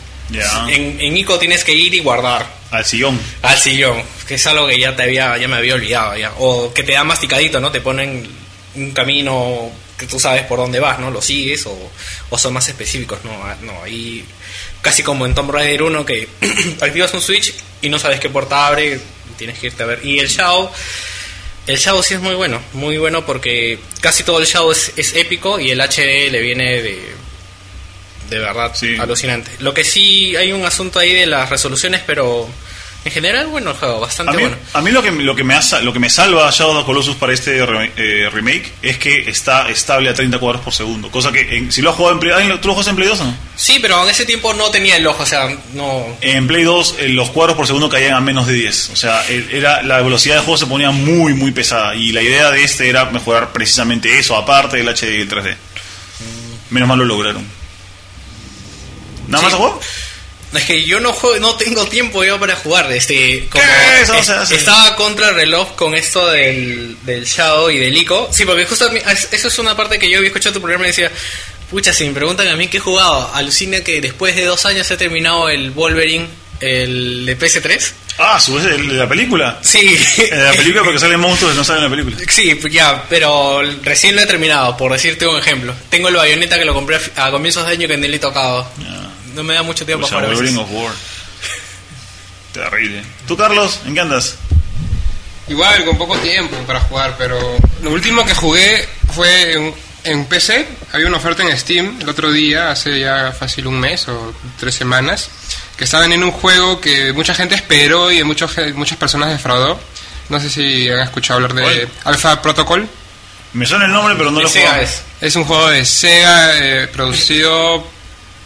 En, 0.69 0.97
en 1.01 1.17
ICO 1.17 1.37
tienes 1.39 1.63
que 1.65 1.73
ir 1.73 1.93
y 1.93 1.99
guardar 1.99 2.45
Al 2.71 2.85
sillón. 2.85 3.19
al 3.41 3.57
sillón, 3.57 4.01
que 4.27 4.35
es 4.35 4.47
algo 4.47 4.65
que 4.67 4.79
ya 4.79 4.95
te 4.95 5.03
había, 5.03 5.35
ya 5.37 5.47
me 5.49 5.57
había 5.57 5.73
olvidado 5.75 6.15
ya. 6.15 6.31
O 6.37 6.71
que 6.73 6.83
te 6.83 6.93
da 6.93 7.03
masticadito, 7.03 7.59
¿no? 7.59 7.69
Te 7.69 7.81
ponen 7.81 8.29
un 8.75 8.91
camino 8.91 9.69
que 9.97 10.05
tú 10.05 10.17
sabes 10.21 10.43
por 10.43 10.59
dónde 10.59 10.79
vas, 10.79 10.99
¿no? 10.99 11.11
Lo 11.11 11.21
sigues 11.21 11.65
o, 11.65 11.91
o 12.29 12.37
son 12.37 12.53
más 12.53 12.69
específicos, 12.69 13.19
¿no? 13.25 13.31
Ah, 13.43 13.57
No, 13.61 13.73
ahí 13.83 14.23
casi 14.81 15.03
como 15.03 15.25
en 15.25 15.35
Tomb 15.35 15.51
Raider 15.51 15.83
1 15.83 16.05
que 16.05 16.29
activas 16.79 17.13
un 17.13 17.21
switch 17.21 17.53
y 17.81 17.89
no 17.89 17.99
sabes 17.99 18.21
qué 18.21 18.29
puerta 18.29 18.67
abre, 18.67 19.01
tienes 19.37 19.59
que 19.59 19.67
irte 19.67 19.83
a 19.83 19.87
ver. 19.87 20.05
Y 20.05 20.19
el 20.19 20.29
Shao, 20.29 20.71
el 21.67 21.77
Shao 21.77 22.01
sí 22.03 22.15
es 22.15 22.19
muy 22.21 22.35
bueno, 22.35 22.61
muy 22.73 22.97
bueno 22.97 23.25
porque 23.25 23.79
casi 24.01 24.23
todo 24.23 24.39
el 24.39 24.45
Shao 24.45 24.71
es, 24.71 24.91
es 24.95 25.15
épico 25.15 25.59
y 25.59 25.71
el 25.71 25.79
HD 25.81 26.29
le 26.31 26.41
viene 26.41 26.81
de 26.81 27.19
de 28.29 28.37
verdad 28.39 28.71
Sí. 28.75 28.95
alucinante. 28.99 29.49
Lo 29.59 29.73
que 29.73 29.83
sí 29.83 30.35
hay 30.35 30.51
un 30.51 30.63
asunto 30.65 30.99
ahí 30.99 31.13
de 31.13 31.25
las 31.25 31.49
resoluciones, 31.49 32.01
pero 32.05 32.47
en 33.05 33.11
general 33.13 33.47
bueno 33.47 33.71
el 33.71 33.77
juego, 33.77 33.95
A 33.95 33.99
bastante 34.01 34.35
mí, 34.35 34.41
bueno. 34.43 34.57
a 34.73 34.81
mí 34.81 34.91
lo 34.91 35.01
que 35.01 35.09
lo 35.11 35.33
que 35.35 35.43
me 35.45 35.53
hace- 35.55 35.81
lo 35.83 35.93
que 35.93 35.99
me 35.99 36.09
salva 36.09 36.47
a 36.47 36.51
Shadow 36.51 36.73
of 36.75 36.79
the 36.79 36.85
Colossus 36.85 37.15
para 37.15 37.31
este 37.33 37.65
re- 37.65 37.91
eh, 37.95 38.29
remake 38.29 38.73
es 38.81 38.97
que 38.97 39.29
está 39.29 39.69
estable 39.69 40.09
a 40.09 40.13
30 40.13 40.37
cuadros 40.37 40.61
por 40.61 40.73
segundo, 40.73 41.09
cosa 41.09 41.31
que 41.31 41.55
en- 41.57 41.71
si 41.71 41.81
lo 41.81 41.91
has 41.91 41.95
jugado 41.95 42.15
en 42.15 42.19
Play, 42.19 42.33
¿tú 42.61 42.67
lo 42.67 42.73
juegas 42.73 42.87
en 42.89 42.95
Play 42.97 43.07
2 43.07 43.19
o 43.21 43.25
no? 43.25 43.37
Sí, 43.55 43.79
pero 43.81 44.03
en 44.03 44.09
ese 44.09 44.25
tiempo 44.25 44.53
no 44.53 44.69
tenía 44.69 44.97
el 44.97 45.07
ojo, 45.07 45.23
o 45.23 45.25
sea, 45.25 45.47
no 45.73 46.05
En 46.21 46.45
Play 46.47 46.63
2 46.63 46.95
eh, 46.99 47.07
los 47.09 47.29
cuadros 47.29 47.55
por 47.55 47.65
segundo 47.67 47.87
caían 47.89 48.13
a 48.15 48.19
menos 48.21 48.45
de 48.47 48.53
10, 48.53 48.89
o 48.91 48.95
sea, 48.97 49.25
el- 49.29 49.49
era 49.51 49.81
la 49.81 50.01
velocidad 50.01 50.35
del 50.35 50.43
juego 50.43 50.57
se 50.57 50.65
ponía 50.67 50.91
muy 50.91 51.33
muy 51.33 51.51
pesada 51.51 51.95
y 51.95 52.11
la 52.11 52.21
idea 52.21 52.51
de 52.51 52.63
este 52.63 52.89
era 52.89 53.05
mejorar 53.05 53.53
precisamente 53.53 54.19
eso 54.19 54.35
aparte 54.35 54.75
del 54.77 54.89
HD 54.89 55.17
y 55.17 55.21
el 55.21 55.29
3D. 55.29 55.55
Menos 56.69 56.87
mal 56.89 56.99
lo 56.99 57.05
lograron. 57.05 57.43
¿Nada 59.27 59.39
Sí. 59.39 59.45
más 59.45 59.53
a 59.53 59.57
juego? 59.57 59.79
Es 60.53 60.65
que 60.65 60.83
yo 60.83 60.99
no 60.99 61.13
juego, 61.13 61.37
no 61.39 61.55
tengo 61.55 61.85
tiempo 61.87 62.23
yo 62.23 62.39
para 62.39 62.55
jugar. 62.55 62.91
Este, 62.91 63.47
como 63.49 63.63
estaba 64.55 64.95
contra 64.95 65.29
el 65.29 65.35
reloj 65.35 65.75
con 65.75 65.93
esto 65.95 66.27
del, 66.27 66.97
del 67.03 67.25
Shadow 67.25 67.69
y 67.69 67.77
del 67.77 67.95
Ico. 67.95 68.29
Sí, 68.33 68.45
porque 68.45 68.65
justo 68.65 68.85
a 68.85 68.89
mí- 68.89 68.99
es- 69.11 69.29
eso 69.31 69.47
es 69.47 69.59
una 69.59 69.75
parte 69.77 69.99
que 69.99 70.09
yo 70.09 70.17
había 70.17 70.29
escuchado 70.29 70.53
tu 70.53 70.61
programa 70.61 70.85
y 70.85 70.87
decía, 70.87 71.11
pucha, 71.69 71.93
si 71.93 72.05
me 72.05 72.13
preguntan 72.13 72.47
a 72.47 72.55
mí 72.55 72.67
qué 72.67 72.77
he 72.77 72.79
jugado, 72.79 73.31
alucina 73.35 73.81
que 73.81 74.01
después 74.01 74.35
de 74.35 74.45
dos 74.45 74.65
años 74.65 74.89
he 74.89 74.97
terminado 74.97 75.49
el 75.49 75.69
Wolverine, 75.71 76.27
el 76.61 77.25
de 77.27 77.37
PS3. 77.37 77.91
Ah, 78.17 78.37
su 78.39 78.57
de 78.59 78.77
la 78.79 79.07
película. 79.07 79.59
Sí. 79.61 79.95
En 80.17 80.43
la 80.43 80.51
película 80.51 80.83
porque 80.83 80.99
salen 80.99 81.19
monstruos 81.19 81.53
que 81.53 81.57
no 81.57 81.63
salen 81.63 81.85
en 81.85 81.91
la 81.91 81.95
película. 81.95 82.25
Sí, 82.33 82.55
pues 82.55 82.73
ya, 82.73 83.05
pero 83.07 83.61
recién 83.83 84.15
lo 84.15 84.21
he 84.23 84.25
terminado, 84.25 84.75
por 84.75 84.91
decirte 84.91 85.25
un 85.27 85.37
ejemplo. 85.37 85.73
Tengo 85.89 86.09
el 86.09 86.15
bayoneta 86.15 86.57
que 86.59 86.65
lo 86.65 86.73
compré 86.73 86.97
a 87.15 87.31
comienzos 87.31 87.65
de 87.65 87.71
año 87.73 87.87
que 87.87 87.95
ni 87.97 88.07
le 88.09 88.17
he 88.17 88.19
tocado. 88.19 88.69
No 89.39 89.45
me 89.45 89.53
da 89.53 89.63
mucho 89.63 89.85
tiempo 89.85 90.05
sea, 90.05 90.17
para 90.17 90.27
Wolverine 90.27 90.59
of 90.59 90.67
War. 90.69 90.91
Terrible. 92.51 93.01
¿Tú, 93.25 93.37
Carlos, 93.37 93.79
en 93.85 93.93
qué 93.93 94.01
andas? 94.01 94.35
Igual, 95.47 95.85
con 95.85 95.97
poco 95.97 96.17
tiempo 96.17 96.57
para 96.67 96.81
jugar, 96.81 97.15
pero 97.17 97.39
lo 97.81 97.91
último 97.91 98.25
que 98.25 98.35
jugué 98.35 98.85
fue 99.15 99.53
en, 99.53 99.73
en 100.03 100.25
PC. 100.25 100.67
Había 100.91 101.07
una 101.07 101.15
oferta 101.15 101.41
en 101.41 101.57
Steam 101.57 101.99
el 102.01 102.09
otro 102.09 102.33
día, 102.33 102.69
hace 102.69 102.99
ya 102.99 103.31
fácil 103.31 103.67
un 103.67 103.79
mes 103.79 104.09
o 104.09 104.33
tres 104.59 104.75
semanas, 104.75 105.29
que 105.77 105.85
estaban 105.85 106.11
en 106.11 106.21
un 106.21 106.31
juego 106.31 106.81
que 106.81 107.13
mucha 107.13 107.33
gente 107.33 107.55
esperó 107.55 108.11
y 108.11 108.21
muchos, 108.25 108.51
muchas 108.75 108.97
personas 108.97 109.29
defraudó. 109.29 109.79
No 110.27 110.41
sé 110.41 110.49
si 110.49 110.89
han 110.89 110.99
escuchado 110.99 111.37
hablar 111.37 111.53
de. 111.53 111.87
Alpha 112.03 112.41
Protocol. 112.41 112.89
Me 113.53 113.65
suena 113.65 113.85
el 113.85 113.93
nombre, 113.93 114.15
pero 114.17 114.31
no 114.31 114.41
lo 114.41 114.49
Sega 114.49 114.71
juego. 114.71 114.83
es. 114.83 115.01
Es 115.21 115.37
un 115.37 115.45
juego 115.45 115.69
de 115.69 115.85
Sega 115.85 116.57
eh, 116.57 116.87
producido 116.87 117.87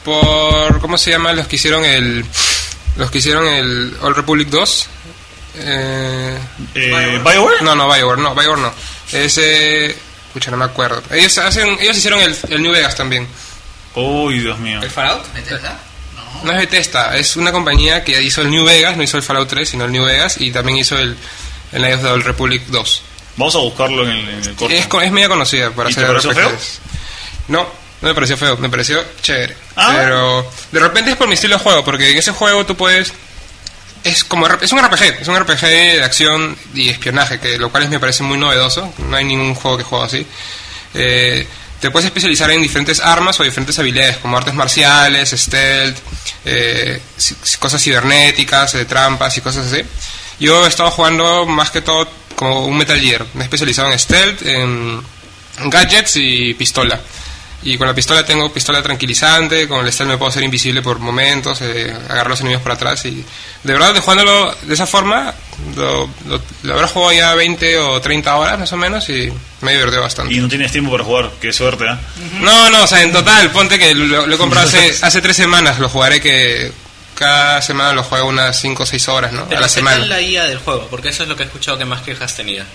por 0.03 0.79
¿cómo 0.79 0.97
se 0.97 1.11
llama? 1.11 1.33
Los 1.33 1.47
que 1.47 1.55
hicieron 1.55 1.83
el 1.85 2.25
los 2.97 3.09
que 3.11 3.17
hicieron 3.19 3.47
el 3.47 3.95
All 4.01 4.15
Republic 4.15 4.47
2. 4.49 4.87
Eh, 5.55 6.37
Eh, 6.75 7.21
¿Bioware? 7.23 7.61
no, 7.61 7.75
no, 7.75 7.87
Bioware, 7.91 8.19
no, 8.19 8.33
Bioware 8.35 8.59
no. 8.61 8.73
Es 9.11 9.37
eh, 9.41 9.95
Pucha, 10.33 10.49
no 10.51 10.57
me 10.57 10.65
acuerdo. 10.65 11.01
Ellos 11.11 11.37
hacen, 11.37 11.77
ellos 11.79 11.97
hicieron 11.97 12.19
el, 12.19 12.35
el 12.49 12.61
New 12.61 12.71
Vegas 12.71 12.95
también. 12.95 13.27
Uy, 13.95 14.39
Dios 14.39 14.57
mío. 14.59 14.81
¿El 14.81 14.89
Fallout? 14.89 15.31
¿Bethesda? 15.33 15.79
No. 16.15 16.43
No 16.45 16.51
es 16.53 16.57
Bethesda, 16.57 17.15
es 17.17 17.35
una 17.35 17.51
compañía 17.51 18.03
que 18.03 18.19
hizo 18.21 18.41
el 18.41 18.49
New 18.49 18.65
Vegas, 18.65 18.97
no 18.97 19.03
hizo 19.03 19.17
el 19.17 19.23
Fallout 19.23 19.47
3, 19.47 19.69
sino 19.69 19.85
el 19.85 19.91
New 19.91 20.03
Vegas, 20.05 20.37
y 20.41 20.51
también 20.51 20.79
hizo 20.79 20.97
el, 20.97 21.15
el 21.71 21.79
Knights 21.81 21.97
of 21.97 22.03
the 22.03 22.09
Old 22.09 22.23
Republic 22.25 22.63
2. 22.69 23.01
Vamos 23.37 23.53
a 23.55 23.59
buscarlo 23.59 24.03
en 24.03 24.09
el, 24.09 24.29
en 24.29 24.43
el 24.43 24.55
corto. 24.55 24.73
Es, 24.73 24.87
es 25.05 25.11
media 25.11 25.27
conocida 25.29 25.69
para 25.71 25.91
¿Y 25.91 25.93
te 25.93 26.03
hacer 26.03 26.15
RPGs. 26.17 26.35
feo? 26.35 26.51
No, 27.49 27.67
no 28.03 28.09
me 28.09 28.15
pareció 28.15 28.35
feo, 28.35 28.57
me 28.57 28.69
pareció 28.69 29.01
chévere. 29.21 29.55
Ah. 29.77 29.93
Pero 29.95 30.51
de 30.73 30.79
repente 30.81 31.11
es 31.11 31.15
por 31.15 31.29
mi 31.29 31.35
estilo 31.35 31.55
de 31.55 31.63
juego, 31.63 31.85
porque 31.85 32.11
en 32.11 32.17
ese 32.17 32.33
juego 32.33 32.65
tú 32.65 32.75
puedes... 32.75 33.13
Es 34.03 34.25
como 34.25 34.45
es 34.45 34.71
un 34.73 34.83
RPG, 34.83 35.21
es 35.21 35.27
un 35.29 35.39
RPG 35.39 35.61
de 35.61 36.03
acción 36.03 36.57
y 36.73 36.89
espionaje, 36.89 37.39
que 37.39 37.57
lo 37.57 37.71
cual 37.71 37.87
me 37.87 38.01
parece 38.01 38.23
muy 38.23 38.37
novedoso. 38.37 38.93
No 39.07 39.15
hay 39.15 39.23
ningún 39.23 39.55
juego 39.55 39.77
que 39.77 39.85
juegue 39.85 40.05
así. 40.05 40.27
Eh, 40.95 41.47
te 41.79 41.91
puedes 41.91 42.07
especializar 42.07 42.51
en 42.51 42.61
diferentes 42.61 42.99
armas 42.99 43.39
o 43.39 43.43
diferentes 43.43 43.79
habilidades, 43.79 44.17
como 44.17 44.35
artes 44.35 44.53
marciales, 44.53 45.29
stealth, 45.29 45.97
eh, 46.43 46.99
cosas 47.57 47.81
cibernéticas, 47.81 48.75
eh, 48.75 48.83
trampas 48.83 49.37
y 49.37 49.41
cosas 49.41 49.71
así. 49.71 49.81
Yo 50.41 50.65
he 50.65 50.67
estado 50.67 50.91
jugando 50.91 51.45
más 51.45 51.71
que 51.71 51.79
todo 51.79 52.05
como 52.35 52.65
un 52.65 52.77
Metal 52.77 52.99
Gear. 52.99 53.25
Me 53.33 53.43
he 53.43 53.45
especializado 53.45 53.89
en 53.89 53.97
stealth, 53.97 54.41
en 54.45 55.01
gadgets 55.69 56.17
y 56.17 56.53
pistola. 56.55 56.99
Y 57.65 57.77
con 57.77 57.87
la 57.87 57.93
pistola 57.95 58.25
tengo 58.25 58.51
pistola 58.51 58.81
tranquilizante, 58.83 59.67
con 59.67 59.85
el 59.85 59.91
stealth 59.93 60.11
me 60.11 60.17
puedo 60.17 60.29
hacer 60.29 60.43
invisible 60.43 60.81
por 60.81 60.99
momentos, 60.99 61.61
eh, 61.61 61.93
agarrar 62.05 62.25
a 62.25 62.29
los 62.29 62.41
enemigos 62.41 62.61
por 62.61 62.73
atrás. 62.73 63.05
Y 63.05 63.23
de 63.63 63.73
verdad, 63.73 63.93
de 63.93 64.01
jugándolo 64.01 64.53
de 64.63 64.73
esa 64.73 64.85
forma, 64.85 65.33
lo, 65.77 66.09
lo, 66.27 66.41
lo 66.63 66.73
habré 66.73 66.87
jugado 66.87 67.13
ya 67.13 67.33
20 67.35 67.77
o 67.79 68.01
30 68.01 68.35
horas 68.35 68.59
más 68.59 68.73
o 68.73 68.77
menos 68.77 69.07
y 69.09 69.31
me 69.61 69.71
he 69.71 69.75
divertido 69.75 70.01
bastante. 70.01 70.33
Y 70.33 70.39
no 70.39 70.49
tienes 70.49 70.71
tiempo 70.73 70.91
para 70.91 71.03
jugar, 71.05 71.31
qué 71.39 71.53
suerte, 71.53 71.85
¿eh? 71.85 71.95
No, 72.41 72.69
no, 72.69 72.83
o 72.83 72.87
sea, 72.87 73.01
en 73.01 73.13
total, 73.13 73.49
ponte 73.51 73.79
que 73.79 73.95
lo, 73.95 74.27
lo 74.27 74.35
he 74.35 74.37
comprado 74.37 74.67
hace, 74.67 74.93
hace 75.05 75.21
tres 75.21 75.37
semanas, 75.37 75.79
lo 75.79 75.87
jugaré 75.87 76.19
que 76.19 76.71
cada 77.15 77.61
semana 77.61 77.93
lo 77.93 78.03
juego 78.03 78.27
unas 78.27 78.59
5 78.59 78.83
o 78.83 78.85
6 78.85 79.07
horas, 79.07 79.31
¿no? 79.31 79.45
Pero 79.45 79.59
a 79.59 79.61
la 79.61 79.67
¿qué 79.67 79.73
semana. 79.73 79.99
tal 79.99 80.09
la 80.09 80.19
guía 80.19 80.43
del 80.45 80.57
juego? 80.57 80.87
Porque 80.89 81.09
eso 81.09 81.23
es 81.23 81.29
lo 81.29 81.35
que 81.37 81.43
he 81.43 81.45
escuchado 81.45 81.77
que 81.77 81.85
más 81.85 82.01
quejas 82.01 82.35
tenía. 82.35 82.65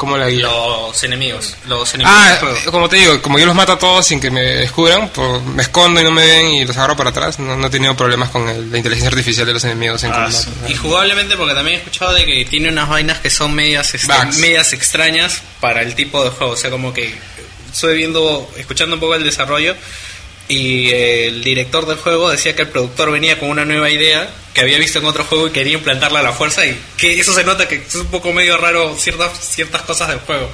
¿Cómo 0.00 0.16
la 0.16 0.30
guía? 0.30 0.44
Los 0.48 1.04
enemigos. 1.04 1.56
Los 1.68 1.92
enemigos 1.92 2.18
Ah, 2.18 2.30
del 2.30 2.38
juego. 2.38 2.70
como 2.70 2.88
te 2.88 2.96
digo, 2.96 3.20
como 3.20 3.38
yo 3.38 3.44
los 3.44 3.54
mato 3.54 3.72
a 3.72 3.78
todos 3.78 4.06
sin 4.06 4.18
que 4.18 4.30
me 4.30 4.40
descubran, 4.40 5.10
pues 5.10 5.42
me 5.42 5.60
escondo 5.62 6.00
y 6.00 6.04
no 6.04 6.10
me 6.10 6.24
ven 6.24 6.46
y 6.54 6.64
los 6.64 6.74
agarro 6.78 6.96
para 6.96 7.10
atrás, 7.10 7.38
no, 7.38 7.54
no 7.54 7.66
he 7.66 7.70
tenido 7.70 7.94
problemas 7.94 8.30
con 8.30 8.48
el- 8.48 8.70
la 8.70 8.78
inteligencia 8.78 9.10
artificial 9.10 9.46
de 9.46 9.52
los 9.52 9.62
enemigos 9.64 10.02
en 10.04 10.12
Ah, 10.12 10.14
combate. 10.24 10.36
sí. 10.38 10.72
Y 10.72 10.74
jugablemente, 10.74 11.36
porque 11.36 11.52
también 11.52 11.76
he 11.76 11.78
escuchado 11.82 12.14
de 12.14 12.24
que 12.24 12.46
tiene 12.46 12.70
unas 12.70 12.88
vainas 12.88 13.18
que 13.18 13.28
son 13.28 13.52
medias, 13.54 13.92
este, 13.94 14.10
medias 14.38 14.72
extrañas 14.72 15.42
para 15.60 15.82
el 15.82 15.94
tipo 15.94 16.24
de 16.24 16.30
juego. 16.30 16.54
O 16.54 16.56
sea, 16.56 16.70
como 16.70 16.94
que 16.94 17.14
estoy 17.70 17.98
viendo, 17.98 18.50
escuchando 18.56 18.94
un 18.96 19.00
poco 19.00 19.16
el 19.16 19.22
desarrollo 19.22 19.76
y 20.50 20.90
el 20.90 21.42
director 21.44 21.86
del 21.86 21.96
juego 21.96 22.28
decía 22.30 22.54
que 22.56 22.62
el 22.62 22.68
productor 22.68 23.10
venía 23.12 23.38
con 23.38 23.48
una 23.50 23.64
nueva 23.64 23.88
idea 23.88 24.28
que 24.52 24.60
había 24.62 24.78
visto 24.78 24.98
en 24.98 25.04
otro 25.06 25.24
juego 25.24 25.46
y 25.46 25.50
quería 25.52 25.74
implantarla 25.74 26.18
a 26.20 26.22
la 26.22 26.32
fuerza 26.32 26.66
y 26.66 26.76
que 26.96 27.20
eso 27.20 27.32
se 27.32 27.44
nota 27.44 27.68
que 27.68 27.76
es 27.76 27.94
un 27.94 28.06
poco 28.08 28.32
medio 28.32 28.56
raro 28.58 28.96
ciertas, 28.98 29.30
ciertas 29.38 29.82
cosas 29.82 30.08
del 30.08 30.18
juego. 30.18 30.50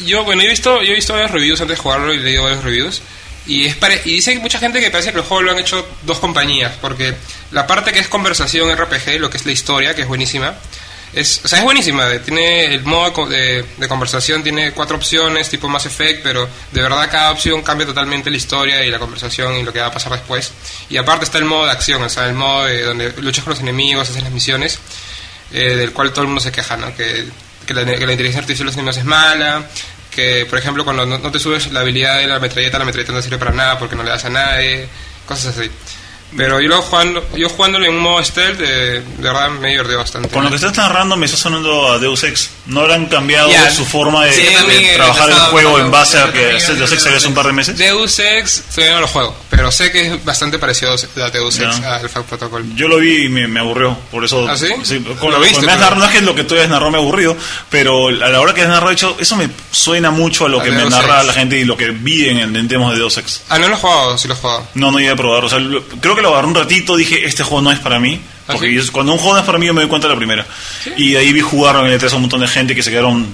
Yo, 0.00 0.22
bueno, 0.24 0.42
he 0.42 0.46
visto, 0.48 0.82
yo 0.82 0.92
he 0.92 0.94
visto 0.94 1.14
varios 1.14 1.30
reviews 1.30 1.60
antes 1.60 1.76
de 1.78 1.82
jugarlo 1.82 2.12
y 2.12 2.18
leído 2.18 2.44
varios 2.44 2.62
reviews. 2.62 3.00
Y, 3.46 3.64
es 3.66 3.74
pare- 3.76 4.02
y 4.04 4.12
dice 4.12 4.38
mucha 4.38 4.58
gente 4.58 4.80
que 4.80 4.90
parece 4.90 5.10
que 5.12 5.18
el 5.18 5.24
juego 5.24 5.42
lo 5.42 5.52
han 5.52 5.58
hecho 5.58 5.88
dos 6.02 6.18
compañías, 6.18 6.74
porque 6.82 7.14
la 7.50 7.66
parte 7.66 7.92
que 7.92 7.98
es 8.00 8.06
conversación 8.08 8.70
RPG, 8.76 9.18
lo 9.18 9.30
que 9.30 9.38
es 9.38 9.46
la 9.46 9.52
historia, 9.52 9.94
que 9.94 10.02
es 10.02 10.08
buenísima, 10.08 10.54
es, 11.12 11.40
o 11.44 11.48
sea, 11.48 11.58
es 11.58 11.64
buenísima. 11.64 12.06
Tiene 12.18 12.74
el 12.74 12.84
modo 12.84 13.26
de, 13.26 13.64
de 13.76 13.88
conversación, 13.88 14.42
tiene 14.42 14.72
cuatro 14.72 14.96
opciones, 14.96 15.48
tipo 15.48 15.68
Mass 15.68 15.86
Effect, 15.86 16.22
pero 16.22 16.48
de 16.72 16.82
verdad 16.82 17.08
cada 17.10 17.30
opción 17.30 17.62
cambia 17.62 17.86
totalmente 17.86 18.30
la 18.30 18.36
historia 18.36 18.84
y 18.84 18.90
la 18.90 18.98
conversación 18.98 19.56
y 19.56 19.62
lo 19.62 19.72
que 19.72 19.80
va 19.80 19.86
a 19.86 19.92
pasar 19.92 20.12
después. 20.12 20.52
Y 20.90 20.96
aparte 20.96 21.24
está 21.24 21.38
el 21.38 21.44
modo 21.44 21.66
de 21.66 21.72
acción, 21.72 22.02
o 22.02 22.08
sea, 22.08 22.26
el 22.26 22.34
modo 22.34 22.64
de 22.64 22.82
donde 22.82 23.12
luchas 23.22 23.44
con 23.44 23.52
los 23.52 23.60
enemigos, 23.60 24.08
haces 24.08 24.22
las 24.22 24.32
misiones, 24.32 24.78
eh, 25.52 25.76
del 25.76 25.92
cual 25.92 26.10
todo 26.12 26.22
el 26.22 26.28
mundo 26.28 26.40
se 26.40 26.52
queja, 26.52 26.76
¿no? 26.76 26.94
Que, 26.94 27.24
que 27.66 27.74
la, 27.74 27.84
que 27.84 27.92
inteligencia 27.92 28.40
artificial 28.40 28.66
de 28.66 28.70
los 28.70 28.74
enemigos 28.74 28.96
es 28.98 29.04
mala, 29.04 29.66
que 30.10 30.46
por 30.46 30.58
ejemplo 30.58 30.84
cuando 30.84 31.06
no, 31.06 31.18
no 31.18 31.30
te 31.30 31.38
subes 31.38 31.70
la 31.72 31.80
habilidad 31.80 32.18
de 32.18 32.26
la 32.26 32.38
metralleta, 32.38 32.78
la 32.78 32.84
metralleta 32.84 33.12
no 33.12 33.22
sirve 33.22 33.38
para 33.38 33.52
nada 33.52 33.78
porque 33.78 33.96
no 33.96 34.02
le 34.02 34.10
das 34.10 34.24
a 34.24 34.30
nadie, 34.30 34.88
cosas 35.26 35.56
así. 35.56 35.70
Pero 36.36 36.60
yo, 36.60 36.68
luego 36.68 36.82
jugando, 36.82 37.26
yo 37.36 37.48
jugándolo 37.48 37.86
en 37.86 37.94
un 37.94 38.00
modo 38.02 38.22
stealth, 38.22 38.60
eh, 38.60 39.02
de 39.16 39.22
verdad 39.22 39.48
me 39.48 39.68
he 39.68 39.70
divertido 39.72 39.98
bastante. 39.98 40.28
Con 40.28 40.44
lo 40.44 40.50
que 40.50 40.56
estás 40.56 40.76
narrando 40.76 41.16
me 41.16 41.24
está 41.26 41.38
sonando 41.38 41.90
a 41.92 41.98
Deus 41.98 42.22
Ex. 42.22 42.50
¿No 42.66 42.80
habrán 42.80 43.06
cambiado 43.06 43.48
Ya. 43.50 43.70
su 43.70 43.84
forma 43.86 44.26
de, 44.26 44.32
Sí, 44.34 44.42
de 44.42 44.94
trabajar 44.94 45.30
el 45.30 45.34
juego 45.36 45.72
con- 45.72 45.80
en 45.80 45.90
base 45.90 46.18
a 46.18 46.30
que 46.30 46.50
he 46.58 46.74
Deus 46.74 46.92
Ex 46.92 47.02
salió 47.02 47.16
hace 47.16 47.28
un 47.28 47.34
par 47.34 47.46
de 47.46 47.52
meses? 47.54 47.78
Deus 47.78 48.18
Ex 48.18 48.62
todavía 48.74 48.94
no 48.96 49.00
lo 49.00 49.08
juego, 49.08 49.34
pero 49.48 49.72
sé 49.72 49.90
que 49.90 50.06
es 50.14 50.24
bastante 50.24 50.58
parecido 50.58 50.92
a 50.92 51.30
Deus 51.30 51.58
Ex 51.58 51.80
Ya. 51.80 51.96
al 51.96 52.08
Fact 52.10 52.26
Protocol. 52.28 52.64
Yo 52.76 52.88
lo 52.88 52.98
vi 52.98 53.24
y 53.24 53.28
me, 53.30 53.48
me 53.48 53.60
aburrió, 53.60 53.96
por 54.10 54.22
eso... 54.24 54.46
¿Ah, 54.48 54.56
sí? 54.56 54.68
con 55.18 55.30
Lo 55.32 55.38
lo 55.38 55.40
viste, 55.44 55.64
me 55.64 55.72
has 55.72 55.78
narrado, 55.80 55.96
no 56.00 56.04
es 56.04 56.10
que 56.12 56.20
lo 56.20 56.34
que 56.34 56.44
tú 56.44 56.54
hayas 56.54 56.68
narrado 56.68 56.90
me 56.90 56.98
ha 56.98 57.00
aburrido, 57.00 57.36
pero 57.70 58.08
a 58.08 58.12
la 58.12 58.40
hora 58.40 58.52
que 58.52 58.60
has 58.62 58.68
narrado, 58.68 58.88
de 58.88 58.94
hecho, 58.94 59.16
eso 59.18 59.34
me 59.36 59.48
suena 59.70 60.10
mucho 60.10 60.44
a 60.44 60.48
lo 60.50 60.60
A 60.60 60.62
que 60.64 60.70
me 60.70 60.76
Deus 60.78 60.90
narra 60.90 61.18
Ex. 61.18 61.26
la 61.26 61.32
gente 61.32 61.56
y 61.58 61.64
lo 61.64 61.76
que 61.76 61.90
vi 61.90 62.28
en, 62.28 62.54
en 62.54 62.68
temas 62.68 62.92
de 62.92 62.98
Deus 62.98 63.16
Ex. 63.16 63.42
Ah, 63.48 63.58
no 63.58 63.66
lo 63.68 63.74
he 63.74 63.78
jugado, 63.78 64.18
sí 64.18 64.28
lo 64.28 64.34
he 64.34 64.36
jugado. 64.36 64.66
No, 64.74 64.90
no 64.92 64.98
llegué 64.98 65.12
a 65.12 65.16
probar. 65.16 65.44
O 65.44 65.48
sea, 65.48 65.58
lo- 65.58 65.82
creo 65.82 66.14
que 66.18 66.22
lo 66.22 66.32
agarré 66.32 66.48
un 66.48 66.54
ratito, 66.54 66.96
dije, 66.96 67.26
este 67.26 67.42
juego 67.42 67.62
no 67.62 67.72
es 67.72 67.78
para 67.78 67.98
mí. 67.98 68.20
¿Ah, 68.46 68.52
Porque 68.52 68.68
sí? 68.68 68.74
yo- 68.74 68.92
cuando 68.92 69.12
un 69.12 69.18
juego 69.18 69.34
no 69.34 69.40
es 69.40 69.46
para 69.46 69.58
mí, 69.58 69.66
yo 69.66 69.74
me 69.74 69.80
doy 69.82 69.88
cuenta 69.90 70.06
de 70.08 70.14
la 70.14 70.18
primera. 70.18 70.46
Y 70.96 71.12
de 71.12 71.18
ahí 71.18 71.32
vi 71.32 71.40
jugar 71.40 71.76
en 71.76 71.86
el 71.86 72.00
E3 72.00 72.12
a 72.12 72.16
un 72.16 72.22
montón 72.22 72.40
de 72.40 72.48
gente 72.48 72.74
que 72.74 72.82
se 72.82 72.90
quedaron 72.90 73.26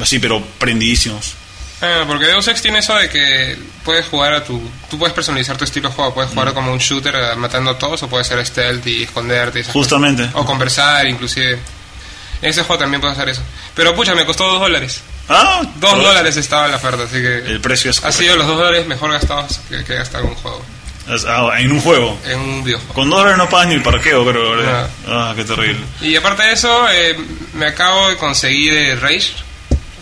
así, 0.00 0.18
pero 0.18 0.40
prendidísimos. 0.58 1.34
Ah, 1.82 2.04
porque 2.06 2.24
Deus 2.26 2.46
Ex 2.48 2.62
tiene 2.62 2.78
eso 2.78 2.94
de 2.94 3.10
que 3.10 3.58
puedes 3.84 4.06
jugar 4.06 4.32
a 4.32 4.42
tu... 4.44 4.62
Tú 4.88 4.98
puedes 4.98 5.12
personalizar 5.14 5.56
tu 5.58 5.64
estilo 5.64 5.88
de 5.90 5.94
juego, 5.94 6.14
puedes 6.14 6.30
jugar 6.30 6.54
como 6.54 6.72
un 6.72 6.78
shooter 6.78 7.14
eh, 7.14 7.36
matando 7.36 7.72
a 7.72 7.78
todos 7.78 8.02
o 8.04 8.08
puedes 8.08 8.26
ser 8.26 8.44
stealth 8.46 8.86
y 8.86 9.02
esconderte 9.02 9.60
y 9.60 9.64
Justamente. 9.64 10.22
cosas. 10.26 10.36
O 10.40 10.46
conversar 10.46 11.06
inclusive. 11.06 11.58
En 12.40 12.50
ese 12.50 12.62
juego 12.62 12.78
también 12.80 13.00
puedes 13.00 13.16
hacer 13.18 13.28
eso. 13.30 13.42
Pero 13.74 13.94
pucha, 13.94 14.14
me 14.14 14.24
costó 14.24 14.46
dos 14.46 14.60
dólares. 14.60 15.02
Ah, 15.28 15.62
Dos 15.76 15.96
dólares 16.02 16.36
estaba 16.36 16.66
en 16.66 16.70
la 16.72 16.76
oferta, 16.78 17.02
así 17.04 17.16
que... 17.16 17.38
El 17.38 17.60
precio 17.60 17.90
es 17.90 17.98
Ha 17.98 18.02
correcto. 18.02 18.22
sido 18.22 18.36
los 18.36 18.46
dos 18.46 18.56
dólares 18.58 18.86
mejor 18.86 19.10
gastados 19.12 19.60
que, 19.68 19.82
que 19.84 19.92
he 19.94 19.96
gastado 19.96 20.24
en 20.24 20.30
un 20.30 20.36
juego. 20.36 20.64
Ah, 21.06 21.50
en 21.58 21.70
un 21.72 21.80
juego. 21.80 22.18
En 22.26 22.38
un 22.38 22.64
videojuego. 22.64 22.94
Con 22.94 23.10
dos 23.10 23.18
dólares 23.18 23.38
no 23.38 23.48
pagas 23.48 23.68
ni 23.68 23.74
el 23.74 23.82
parqueo, 23.82 24.24
creo. 24.26 24.50
¿verdad? 24.56 24.88
Ah, 25.06 25.32
qué 25.36 25.44
terrible. 25.44 25.80
Y 26.00 26.16
aparte 26.16 26.42
de 26.44 26.52
eso, 26.52 26.88
eh, 26.90 27.16
me 27.54 27.66
acabo 27.66 28.08
de 28.08 28.16
conseguir 28.16 28.72
eh, 28.74 28.96
Rage. 28.96 29.32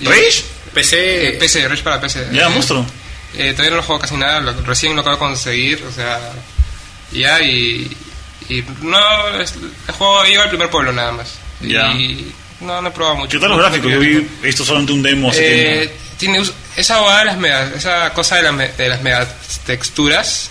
¿Rage? 0.03 0.45
PC. 0.73 1.29
Eh, 1.29 1.33
PC, 1.33 1.67
Rage 1.69 1.83
para 1.83 2.01
PC. 2.01 2.29
Ya, 2.33 2.47
Eh, 2.47 2.51
monstruo. 2.51 2.87
Eh, 3.35 3.53
todavía 3.53 3.71
no 3.71 3.77
lo 3.79 3.83
juego 3.83 4.01
casi 4.01 4.17
nada, 4.17 4.41
lo- 4.41 4.53
recién 4.63 4.95
lo 4.95 5.01
acabo 5.01 5.17
de 5.17 5.21
conseguir, 5.21 5.83
o 5.89 5.93
sea, 5.93 6.21
ya 7.13 7.41
y, 7.41 7.91
y 8.49 8.63
no, 8.83 9.29
es- 9.41 9.55
el 9.89 9.95
juego 9.95 10.23
llega 10.25 10.43
al 10.45 10.49
primer 10.51 10.69
pueblo 10.71 10.93
nada 10.93 11.13
más. 11.13 11.35
Ya. 11.61 11.93
Y 11.93 12.31
no, 12.61 12.81
no 12.83 12.89
he 12.89 12.91
probado 12.93 13.17
mucho. 13.17 13.31
¿Qué 13.31 13.39
tal 13.39 13.49
los 13.51 13.59
No 13.59 13.65
gráficos? 13.65 13.91
Yo 13.91 13.99
vi 14.01 14.29
esto 14.43 14.65
solamente 14.65 14.93
un 14.93 15.03
demo. 15.03 15.31
Así 15.31 15.41
que- 15.41 15.83
Eh, 15.85 15.97
tiene 16.19 16.43
esa 16.77 16.99
bobada 17.01 17.19
de 17.21 17.25
las 17.25 17.37
mega- 17.39 17.71
esa 17.75 18.13
cosa 18.13 18.37
de, 18.37 18.43
las 18.43 18.53
me- 18.55 18.69
de 18.69 18.89
las 18.89 19.03
mega 19.03 19.27
texturas 19.67 20.51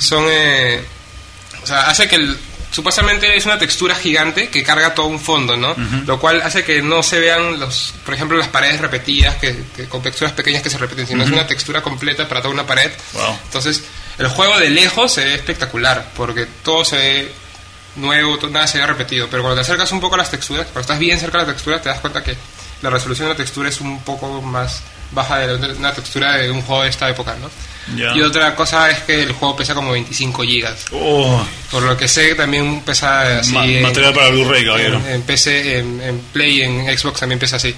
Son, 0.00 0.24
eh, 0.28 0.84
o 1.62 1.66
sea, 1.66 1.88
hace 1.88 2.08
que 2.08 2.16
el, 2.16 2.36
supuestamente 2.70 3.36
es 3.36 3.44
una 3.46 3.58
textura 3.58 3.94
gigante 3.94 4.48
que 4.48 4.62
carga 4.62 4.94
todo 4.94 5.06
un 5.06 5.20
fondo, 5.20 5.56
¿no? 5.56 5.74
Lo 6.06 6.18
cual 6.20 6.40
hace 6.42 6.64
que 6.64 6.82
no 6.82 7.02
se 7.02 7.20
vean 7.20 7.58
los, 7.60 7.94
por 8.04 8.14
ejemplo, 8.14 8.36
las 8.38 8.48
paredes 8.48 8.80
repetidas, 8.80 9.36
que, 9.36 9.56
que 9.76 9.84
con 9.86 10.02
texturas 10.02 10.32
pequeñas 10.32 10.62
que 10.62 10.70
se 10.70 10.78
repiten, 10.78 11.06
sino 11.06 11.22
es 11.24 11.30
una 11.30 11.46
textura 11.46 11.82
completa 11.82 12.28
para 12.28 12.40
toda 12.42 12.52
una 12.54 12.66
pared. 12.66 12.90
Wow. 13.14 13.38
Entonces, 13.44 13.82
el 14.18 14.28
juego 14.28 14.58
de 14.58 14.70
lejos 14.70 15.12
se 15.12 15.24
ve 15.24 15.34
espectacular, 15.34 16.10
porque 16.16 16.46
todo 16.62 16.84
se 16.84 16.96
ve 16.96 17.32
nuevo, 17.96 18.38
todo- 18.38 18.50
nada 18.50 18.66
se 18.66 18.78
ve 18.78 18.86
repetido, 18.86 19.28
pero 19.30 19.42
cuando 19.42 19.56
te 19.56 19.62
acercas 19.62 19.92
un 19.92 20.00
poco 20.00 20.14
a 20.14 20.18
las 20.18 20.30
texturas, 20.30 20.64
cuando 20.66 20.80
estás 20.80 20.98
bien 20.98 21.18
cerca 21.20 21.38
de 21.38 21.44
las 21.46 21.54
texturas, 21.54 21.82
te 21.82 21.88
das 21.90 22.00
cuenta 22.00 22.22
que 22.24 22.36
la 22.80 22.90
resolución 22.90 23.28
de 23.28 23.34
la 23.34 23.36
textura 23.36 23.68
es 23.68 23.80
un 23.80 24.02
poco 24.02 24.40
más 24.42 24.82
baja 25.12 25.38
de 25.40 25.72
una 25.74 25.92
textura 25.92 26.36
de 26.38 26.50
un 26.50 26.62
juego 26.62 26.82
de 26.82 26.88
esta 26.90 27.08
época, 27.08 27.36
¿no? 27.40 27.50
Ya. 27.96 28.14
Y 28.16 28.22
otra 28.22 28.54
cosa 28.54 28.90
es 28.90 29.00
que 29.00 29.22
el 29.24 29.32
juego 29.32 29.56
pesa 29.56 29.74
como 29.74 29.90
25 29.92 30.42
gigas. 30.44 30.84
Oh, 30.92 31.44
Por 31.70 31.82
lo 31.82 31.96
que 31.96 32.06
sé, 32.06 32.34
también 32.36 32.80
pesa 32.82 33.38
así. 33.38 33.52
ma- 33.52 33.64
en- 33.66 33.82
material 33.82 34.14
para 34.14 34.28
Blu-ray, 34.28 34.64
caballero. 34.64 34.98
en, 34.98 35.06
en 35.14 35.22
PC, 35.22 35.78
en, 35.78 36.00
en 36.00 36.18
Play, 36.32 36.62
en 36.62 36.96
Xbox 36.96 37.20
también 37.20 37.38
pesa 37.40 37.56
así. 37.56 37.74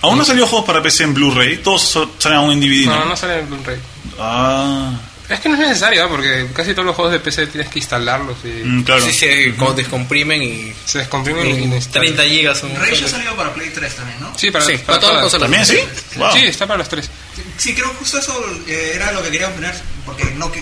Aún 0.00 0.18
no 0.18 0.24
salió 0.24 0.46
juegos 0.46 0.66
para 0.66 0.82
PC 0.82 1.04
en 1.04 1.14
Blu-ray. 1.14 1.58
Todos 1.58 1.98
salen 2.18 2.38
aún 2.38 2.52
en 2.52 2.60
DVD. 2.60 2.86
No, 2.86 3.00
¿no? 3.00 3.04
no 3.06 3.16
sale 3.16 3.38
en 3.40 3.46
Blu-ray. 3.48 3.78
Ah, 4.18 4.92
Es 5.26 5.40
que 5.40 5.48
no 5.48 5.54
es 5.54 5.60
necesario, 5.60 6.02
¿no? 6.02 6.08
porque 6.10 6.46
casi 6.54 6.72
todos 6.72 6.84
los 6.84 6.94
juegos 6.94 7.12
de 7.12 7.18
PC 7.20 7.46
tienes 7.46 7.70
que 7.70 7.78
instalarlos 7.78 8.36
y 8.44 8.48
mm, 8.48 8.84
claro. 8.84 9.04
Sí, 9.06 9.12
se 9.12 9.54
co- 9.56 9.72
descomprimen 9.72 10.42
y. 10.42 10.74
se 10.84 10.98
descomprimen 10.98 11.46
y 11.46 11.50
y 11.50 11.62
instalan. 11.64 12.14
30 12.14 12.24
gigas. 12.24 12.62
un- 12.62 12.76
Rage 12.76 13.04
ha 13.04 13.08
salido 13.08 13.34
para 13.34 13.54
Play 13.54 13.70
3 13.74 13.94
también, 13.94 14.20
¿no? 14.20 14.38
Sí, 14.38 14.50
para, 14.50 14.66
Sí, 14.66 14.72
para 14.72 14.84
para 14.86 14.98
todas 15.00 15.14
las 15.14 15.22
consolas. 15.22 15.50
¿También 15.50 15.66
sí? 15.66 16.18
Wow. 16.18 16.32
Sí, 16.34 16.44
está 16.44 16.66
para 16.66 16.78
los 16.78 16.88
tres. 16.90 17.08
Sí, 17.56 17.74
creo 17.74 17.90
que 17.92 17.96
justo 17.96 18.18
eso 18.18 18.44
eh, 18.68 18.92
era 18.96 19.12
lo 19.12 19.22
que 19.22 19.30
quería 19.30 19.48
opinar, 19.48 19.74
porque 20.04 20.24
no, 20.36 20.52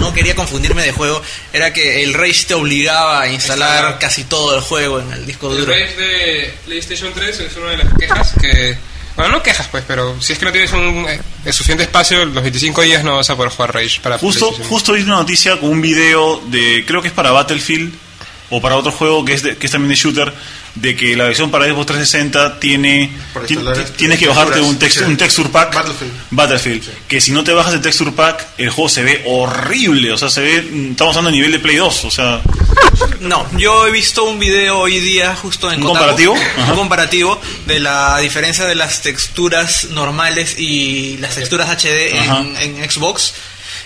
no 0.00 0.12
quería 0.14 0.34
confundirme 0.34 0.82
de 0.82 0.92
juego. 0.92 1.20
Era 1.52 1.72
que 1.74 2.02
el 2.02 2.14
Rage 2.14 2.44
te 2.48 2.54
obligaba 2.54 3.20
a 3.20 3.28
instalar 3.28 3.68
Instalar. 3.76 3.98
casi 3.98 4.24
todo 4.24 4.54
el 4.56 4.62
juego 4.62 4.98
en 5.00 5.12
el 5.12 5.26
disco 5.26 5.50
El 5.50 5.58
duro. 5.58 5.72
Rage 5.72 5.94
de 5.96 6.54
PlayStation 6.64 7.12
3 7.12 7.40
es 7.40 7.56
una 7.56 7.70
de 7.72 7.76
las 7.78 7.88
quejas 7.98 8.32
que 8.40 8.78
Bueno, 9.16 9.32
no 9.32 9.42
quejas, 9.42 9.66
pues, 9.68 9.82
pero 9.86 10.20
si 10.20 10.34
es 10.34 10.38
que 10.38 10.44
no 10.44 10.52
tienes 10.52 10.72
un 10.72 11.06
eh, 11.08 11.52
suficiente 11.52 11.84
espacio, 11.84 12.24
los 12.26 12.42
25 12.42 12.82
días 12.82 13.02
no 13.02 13.16
vas 13.16 13.30
a 13.30 13.36
poder 13.36 13.50
jugar 13.50 13.74
Rage 13.74 14.00
para 14.02 14.18
Justo, 14.18 14.52
justo 14.68 14.92
vi 14.92 15.02
una 15.02 15.16
noticia 15.16 15.58
con 15.58 15.70
un 15.70 15.80
video 15.80 16.42
de, 16.46 16.84
creo 16.86 17.00
que 17.00 17.08
es 17.08 17.14
para 17.14 17.30
Battlefield 17.30 18.05
o 18.50 18.60
para 18.60 18.76
otro 18.76 18.92
juego 18.92 19.24
que 19.24 19.32
es, 19.34 19.42
de- 19.42 19.56
que 19.56 19.66
es 19.66 19.72
también 19.72 19.88
de 19.90 19.96
shooter, 19.96 20.32
de 20.76 20.94
que 20.94 21.16
la 21.16 21.24
versión 21.24 21.50
para 21.50 21.64
Xbox 21.66 21.86
360 21.86 22.60
tiene, 22.60 23.10
ti- 23.46 23.56
este- 23.56 23.90
tienes 23.96 24.18
que 24.18 24.28
bajarte 24.28 24.60
un, 24.60 24.78
text- 24.78 24.98
sí. 24.98 25.04
un 25.04 25.16
texture 25.16 25.48
pack. 25.48 25.74
Battlefield. 25.74 26.12
Battlefield. 26.30 26.82
Que 27.08 27.20
si 27.20 27.32
no 27.32 27.42
te 27.42 27.52
bajas 27.52 27.74
el 27.74 27.80
texture 27.80 28.12
pack, 28.12 28.46
el 28.58 28.70
juego 28.70 28.88
se 28.88 29.02
ve 29.02 29.22
horrible. 29.26 30.12
O 30.12 30.18
sea, 30.18 30.28
se 30.30 30.42
ve, 30.42 30.62
mm, 30.62 30.90
estamos 30.92 31.16
hablando 31.16 31.30
a 31.30 31.32
nivel 31.32 31.50
de 31.52 31.58
Play 31.58 31.76
2. 31.76 32.04
O 32.04 32.10
sea, 32.10 32.40
No, 33.20 33.46
yo 33.58 33.86
he 33.86 33.90
visto 33.90 34.24
un 34.24 34.38
video 34.38 34.78
hoy 34.78 35.00
día 35.00 35.34
justo 35.34 35.70
en 35.72 35.80
¿Un 35.82 35.88
Kotaku, 35.88 35.98
comparativo? 35.98 36.36
Ajá. 36.58 36.72
un 36.72 36.78
comparativo 36.78 37.40
de 37.66 37.80
la 37.80 38.18
diferencia 38.18 38.64
de 38.66 38.74
las 38.74 39.02
texturas 39.02 39.86
normales 39.90 40.58
y 40.58 41.16
las 41.18 41.34
texturas 41.34 41.68
HD 41.70 42.12
en 42.60 42.90
Xbox 42.90 43.32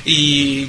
y 0.04 0.68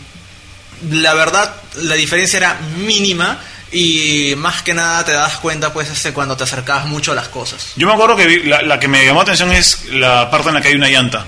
la 0.91 1.13
verdad 1.13 1.55
la 1.81 1.95
diferencia 1.95 2.37
era 2.37 2.59
mínima 2.77 3.39
y 3.71 4.33
más 4.37 4.61
que 4.63 4.73
nada 4.73 5.05
te 5.05 5.13
das 5.13 5.37
cuenta 5.37 5.71
pues 5.71 5.89
este 5.89 6.11
cuando 6.13 6.35
te 6.35 6.43
acercabas 6.43 6.85
mucho 6.85 7.11
a 7.13 7.15
las 7.15 7.29
cosas. 7.29 7.67
yo 7.75 7.87
me 7.87 7.93
acuerdo 7.93 8.15
que 8.17 8.27
vi- 8.27 8.43
la, 8.43 8.61
la 8.61 8.79
que 8.79 8.87
me 8.87 9.05
llamó 9.05 9.19
la 9.19 9.23
atención 9.23 9.51
es 9.51 9.85
la 9.91 10.29
parte 10.29 10.49
en 10.49 10.55
la 10.55 10.61
que 10.61 10.67
hay 10.69 10.75
una 10.75 10.89
llanta. 10.89 11.25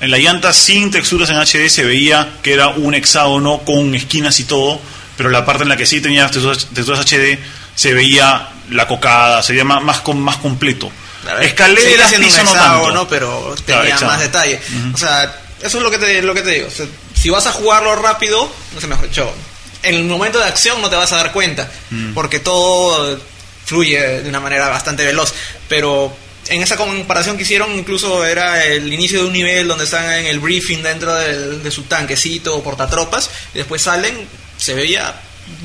En 0.00 0.10
la 0.10 0.18
llanta 0.18 0.52
sin 0.52 0.90
texturas 0.90 1.30
en 1.30 1.36
HD 1.36 1.68
se 1.68 1.84
veía 1.84 2.38
que 2.42 2.54
era 2.54 2.68
un 2.68 2.94
hexágono 2.94 3.58
con 3.58 3.94
esquinas 3.94 4.40
y 4.40 4.44
todo, 4.44 4.80
pero 5.16 5.28
la 5.28 5.44
parte 5.44 5.62
en 5.62 5.68
la 5.68 5.76
que 5.76 5.86
sí 5.86 6.00
tenía 6.00 6.28
texturas, 6.28 6.66
texturas 6.74 7.00
HD 7.06 7.38
se 7.76 7.92
veía 7.94 8.48
la 8.70 8.88
cocada, 8.88 9.42
se 9.42 9.52
veía 9.52 9.64
más, 9.64 9.82
más, 9.82 10.02
más 10.14 10.36
completo. 10.38 10.90
Escaleras, 11.40 12.12
un 12.14 12.20
piso 12.24 12.42
no 12.42 12.50
hexágono, 12.52 12.86
tanto. 12.94 13.08
pero 13.08 13.54
tenía 13.64 13.98
más 14.00 14.18
detalle. 14.18 14.60
O 14.92 14.96
sea, 14.96 15.24
eso 15.62 15.76
es 15.78 15.84
lo 15.84 15.90
que 15.90 15.98
te, 15.98 16.20
lo 16.22 16.34
que 16.34 16.42
te 16.42 16.50
digo. 16.50 16.66
O 16.66 16.70
sea, 16.70 16.86
si 17.14 17.30
vas 17.30 17.46
a 17.46 17.52
jugarlo 17.52 17.94
rápido, 17.94 18.50
no 18.74 18.80
sé, 18.80 18.86
mejor 18.88 19.08
en 19.82 19.94
el 19.94 20.04
momento 20.04 20.38
de 20.38 20.44
acción 20.46 20.80
no 20.80 20.88
te 20.90 20.96
vas 20.96 21.12
a 21.12 21.16
dar 21.16 21.32
cuenta, 21.32 21.70
Mm. 21.90 22.14
porque 22.14 22.38
todo 22.38 23.20
fluye 23.64 23.98
de 24.22 24.28
una 24.28 24.40
manera 24.40 24.68
bastante 24.68 25.04
veloz. 25.04 25.32
Pero 25.68 26.14
en 26.48 26.62
esa 26.62 26.76
comparación 26.76 27.36
que 27.36 27.42
hicieron, 27.44 27.72
incluso 27.78 28.24
era 28.24 28.64
el 28.64 28.92
inicio 28.92 29.20
de 29.20 29.26
un 29.26 29.32
nivel 29.32 29.68
donde 29.68 29.84
están 29.84 30.10
en 30.12 30.26
el 30.26 30.40
briefing 30.40 30.82
dentro 30.82 31.14
del- 31.14 31.62
de 31.62 31.70
su 31.70 31.82
tanquecito 31.84 32.56
o 32.56 32.62
portatropas, 32.62 33.30
y 33.54 33.58
después 33.58 33.82
salen, 33.82 34.26
se 34.56 34.74
veía 34.74 35.14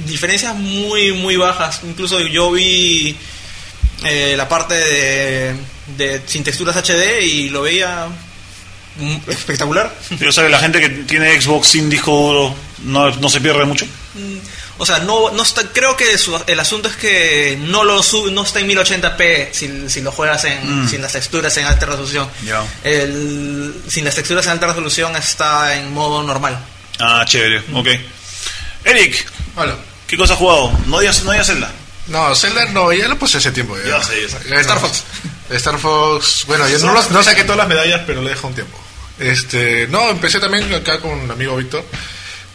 diferencias 0.06 0.56
muy, 0.56 1.12
muy 1.14 1.36
bajas. 1.36 1.82
Incluso 1.84 2.20
yo 2.22 2.52
vi 2.52 3.16
eh, 4.04 4.36
la 4.38 4.48
parte 4.48 4.76
de, 4.76 5.56
de 5.98 6.22
sin 6.28 6.44
texturas 6.44 6.76
HD 6.78 7.22
y 7.24 7.50
lo 7.50 7.64
veía 7.64 8.08
espectacular. 9.28 9.94
O 10.28 10.32
sea, 10.32 10.44
que 10.44 10.50
la 10.50 10.60
gente 10.60 10.80
que 10.80 10.90
tiene 10.90 11.40
Xbox 11.40 11.68
sin 11.70 11.90
disco 11.90 12.12
duro 12.12 12.56
no, 12.84 13.10
no 13.16 13.30
se 13.30 13.42
pierde 13.42 13.66
mucho. 13.66 13.86
O 14.80 14.86
sea, 14.86 15.00
no, 15.00 15.32
no 15.32 15.42
está, 15.44 15.64
creo 15.74 15.96
que 15.98 16.18
su- 16.18 16.40
el 16.46 16.60
asunto 16.60 16.88
es 16.90 16.96
que 16.96 17.58
no 17.62 17.84
lo 17.84 18.04
sube, 18.04 18.32
no 18.32 18.44
está 18.44 18.60
en 18.60 18.68
1080p 18.68 19.50
si, 19.54 19.90
si 19.90 20.02
lo 20.02 20.12
juegas 20.12 20.44
en, 20.46 20.84
Mm. 20.86 20.90
sin 20.90 21.02
las 21.02 21.14
texturas 21.14 21.56
en 21.58 21.66
alta 21.66 21.86
resolución. 21.88 22.30
Ya. 22.44 22.64
El, 22.84 23.74
sin 23.90 24.06
las 24.06 24.16
texturas 24.16 24.46
en 24.46 24.52
alta 24.54 24.68
resolución 24.68 25.16
está 25.16 25.76
en 25.76 25.94
modo 25.94 26.22
normal. 26.24 26.58
Ah, 27.00 27.24
chévere, 27.28 27.64
ok. 27.74 27.88
Eric, 28.86 29.26
Hola. 29.56 29.76
¿qué 30.08 30.16
cosa 30.18 30.34
has 30.34 30.40
jugado? 30.40 30.72
No 30.86 31.00
digas, 31.00 31.24
no 31.24 31.32
digas 31.32 31.48
Zelda. 31.48 31.72
No, 32.08 32.34
Zelda 32.36 32.66
no, 32.68 32.94
ya 32.94 33.08
lo 33.08 33.18
pasé 33.20 33.38
hace 33.38 33.52
tiempo. 33.52 33.76
Ya, 33.78 33.98
Ya 33.98 34.04
sé, 34.04 34.22
ya 34.22 34.30
sé. 34.30 34.38
Bueno, 34.48 34.60
Star 34.62 34.80
Fox. 34.80 35.04
Star 35.50 35.78
Fox, 35.80 36.44
bueno, 36.48 36.68
yo 36.70 36.78
no, 36.80 36.94
los- 36.94 37.10
no 37.12 37.24
saqué 37.24 37.44
todas 37.44 37.58
las 37.58 37.68
medallas, 37.68 38.02
pero 38.06 38.22
le 38.22 38.30
dejo 38.30 38.48
un 38.48 38.54
tiempo. 38.56 38.80
Este, 39.20 39.88
no, 39.88 40.10
empecé 40.10 40.40
también 40.40 40.72
acá 40.74 41.00
con 41.00 41.12
un 41.12 41.30
amigo 41.32 41.56
Víctor. 41.58 41.84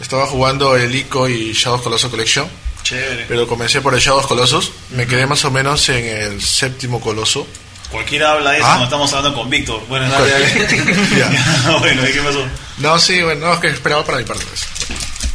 Estaba 0.02 0.26
jugando 0.26 0.76
el 0.76 0.94
ICO 0.94 1.28
y 1.28 1.52
Shadows 1.52 1.80
Colossus 1.80 2.10
Collection, 2.10 2.46
Chévere. 2.82 3.24
pero 3.28 3.46
comencé 3.46 3.80
por 3.80 3.94
el 3.94 4.00
Shadows 4.00 4.26
Colossus. 4.26 4.72
Me 4.90 5.06
quedé 5.06 5.26
más 5.26 5.44
o 5.46 5.50
menos 5.50 5.88
en 5.88 6.04
el 6.04 6.42
séptimo 6.42 7.00
coloso. 7.00 7.46
Cualquiera 7.90 8.32
habla 8.32 8.50
de 8.50 8.56
eso 8.58 8.66
Ah. 8.66 8.70
cuando 8.70 8.84
estamos 8.84 9.12
hablando 9.12 9.38
con 9.38 9.48
Víctor. 9.50 9.82
Bueno, 9.88 10.08
dale, 10.10 10.30
dale. 10.30 11.06
Ya. 11.16 11.78
bueno, 11.78 12.08
¿y 12.08 12.12
qué 12.12 12.20
pasó? 12.20 12.44
No, 12.78 12.98
sí, 12.98 13.22
bueno, 13.22 13.46
no, 13.46 13.54
es 13.54 13.60
que 13.60 13.68
esperaba 13.68 14.04
para 14.04 14.18
mi 14.18 14.24
parte. 14.24 14.44
pues. 14.44 14.66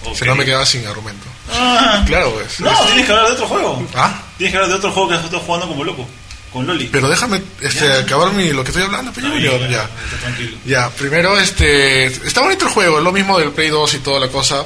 Ok. 0.04 0.16
Si 0.18 0.26
no 0.26 0.36
me 0.36 0.44
quedaba 0.46 0.66
sin 0.66 0.86
argumento. 0.86 1.26
Ah. 1.52 2.04
Claro, 2.06 2.32
pues. 2.34 2.60
No, 2.60 2.72
tienes 2.88 3.06
que 3.06 3.12
hablar 3.12 3.28
de 3.28 3.34
otro 3.34 3.48
juego. 3.48 3.88
Ah, 3.96 4.22
Tienes 4.38 4.52
que 4.52 4.58
hablar 4.58 4.70
de 4.72 4.78
otro 4.78 4.92
juego 4.92 5.10
que 5.10 5.16
estado 5.16 5.40
jugando 5.40 5.68
como 5.68 5.84
loco. 5.84 6.08
Con 6.52 6.66
Loli. 6.66 6.88
pero 6.92 7.10
déjame 7.10 7.42
este, 7.62 7.92
acabar 7.92 8.34
mi, 8.34 8.52
lo 8.52 8.64
que 8.64 8.70
estoy 8.70 8.84
hablando, 8.84 9.12
Está 9.12 9.22
yo, 9.40 9.58
ya. 9.68 9.84
está 10.06 10.18
tranquilo. 10.22 10.58
Ya, 10.66 10.90
primero, 10.92 11.38
este. 11.38 12.06
Está 12.06 12.42
bonito 12.42 12.66
el 12.66 12.72
juego, 12.72 12.98
es 13.00 13.04
lo 13.04 13.12
mismo 13.12 13.38
del 13.38 13.52
Play 13.52 13.70
2 13.70 13.94
y 13.96 14.00
toda 14.00 14.20
la 14.20 14.30
cosa. 14.30 14.66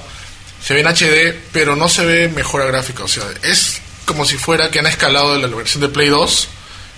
Se 0.63 0.73
ve 0.75 0.81
en 0.81 0.87
HD, 0.87 1.35
pero 1.51 1.75
no 1.75 1.89
se 1.89 2.05
ve 2.05 2.27
mejora 2.29 2.65
gráfica. 2.65 3.03
O 3.03 3.07
sea, 3.07 3.23
es 3.43 3.81
como 4.05 4.25
si 4.25 4.37
fuera 4.37 4.69
que 4.69 4.79
han 4.79 4.85
escalado 4.87 5.33
de 5.33 5.41
la 5.47 5.47
versión 5.55 5.81
de 5.81 5.89
Play 5.89 6.09
2 6.09 6.47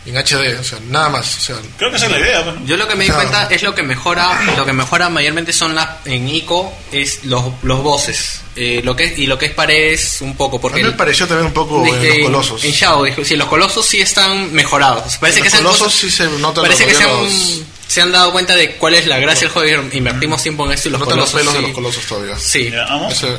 en 0.05 0.17
HD. 0.17 0.59
O 0.59 0.63
sea, 0.63 0.79
nada 0.89 1.09
más. 1.09 1.37
O 1.37 1.39
sea, 1.41 1.55
Creo 1.77 1.89
que 1.89 1.97
esa 1.97 2.05
es 2.07 2.11
la 2.11 2.19
idea. 2.19 2.43
pues, 2.43 2.59
¿no? 2.59 2.65
Yo 2.65 2.77
lo 2.77 2.87
que 2.87 2.95
me 2.95 3.03
di 3.05 3.09
Claro. 3.09 3.29
cuenta 3.29 3.53
es 3.53 3.63
lo 3.63 3.73
que 3.73 3.83
mejora, 3.83 4.39
lo 4.57 4.65
que 4.65 4.73
mejora 4.73 5.09
mayormente 5.09 5.53
son 5.53 5.75
las 5.75 5.89
en 6.05 6.27
ICO 6.27 6.73
es 6.91 7.23
los 7.25 7.43
los 7.63 7.81
voces. 7.81 8.41
Eh, 8.55 8.81
lo 8.83 8.95
que 8.95 9.05
es- 9.05 9.17
y 9.17 9.25
lo 9.27 9.37
que 9.39 9.47
es 9.47 9.51
paredes 9.53 10.17
un 10.21 10.35
poco 10.35 10.57
a 10.57 10.61
porque 10.61 10.77
mí 10.83 10.83
me 10.89 10.91
pareció 10.95 11.27
también 11.27 11.47
un 11.47 11.53
poco 11.53 11.79
en 11.85 11.85
Dije, 12.01 12.17
los 12.19 12.25
colosos. 12.27 12.63
En 12.63 12.71
Shadow, 12.71 13.03
dijo, 13.03 13.23
sí, 13.25 13.35
los 13.35 13.47
colosos 13.47 13.85
sí 13.85 13.99
están 14.01 14.53
mejorados. 14.53 15.17
Parece 15.17 15.39
En 15.39 15.43
que 15.45 15.49
los 15.49 15.57
colosos 15.59 15.79
cosas- 15.87 15.99
sí 15.99 16.11
se 16.11 16.25
notan 16.39 16.63
Parece 16.63 16.83
los 16.83 16.91
que 16.91 16.97
se 16.97 17.03
han, 17.03 17.09
gobiernos- 17.09 17.61
se 17.87 18.01
han 18.01 18.11
dado 18.11 18.31
cuenta 18.31 18.55
de 18.55 18.75
cuál 18.75 18.93
es 18.95 19.07
la 19.07 19.17
gracia 19.19 19.47
del 19.47 19.49
juego. 19.51 19.83
y 19.91 19.97
Invertimos 19.97 20.41
tiempo 20.43 20.65
en 20.65 20.73
esto 20.73 20.89
y 20.89 20.91
los 20.91 20.99
Notan 21.01 21.17
los 21.17 21.31
colosos. 21.31 21.39
pelos 21.39 21.53
de 21.55 21.61
los 21.67 21.71
colosos 21.75 22.05
todavía. 22.05 22.37
Sí. 22.37 22.69
Ya, 22.71 22.83
vamos. 22.85 23.13
Ese- 23.13 23.37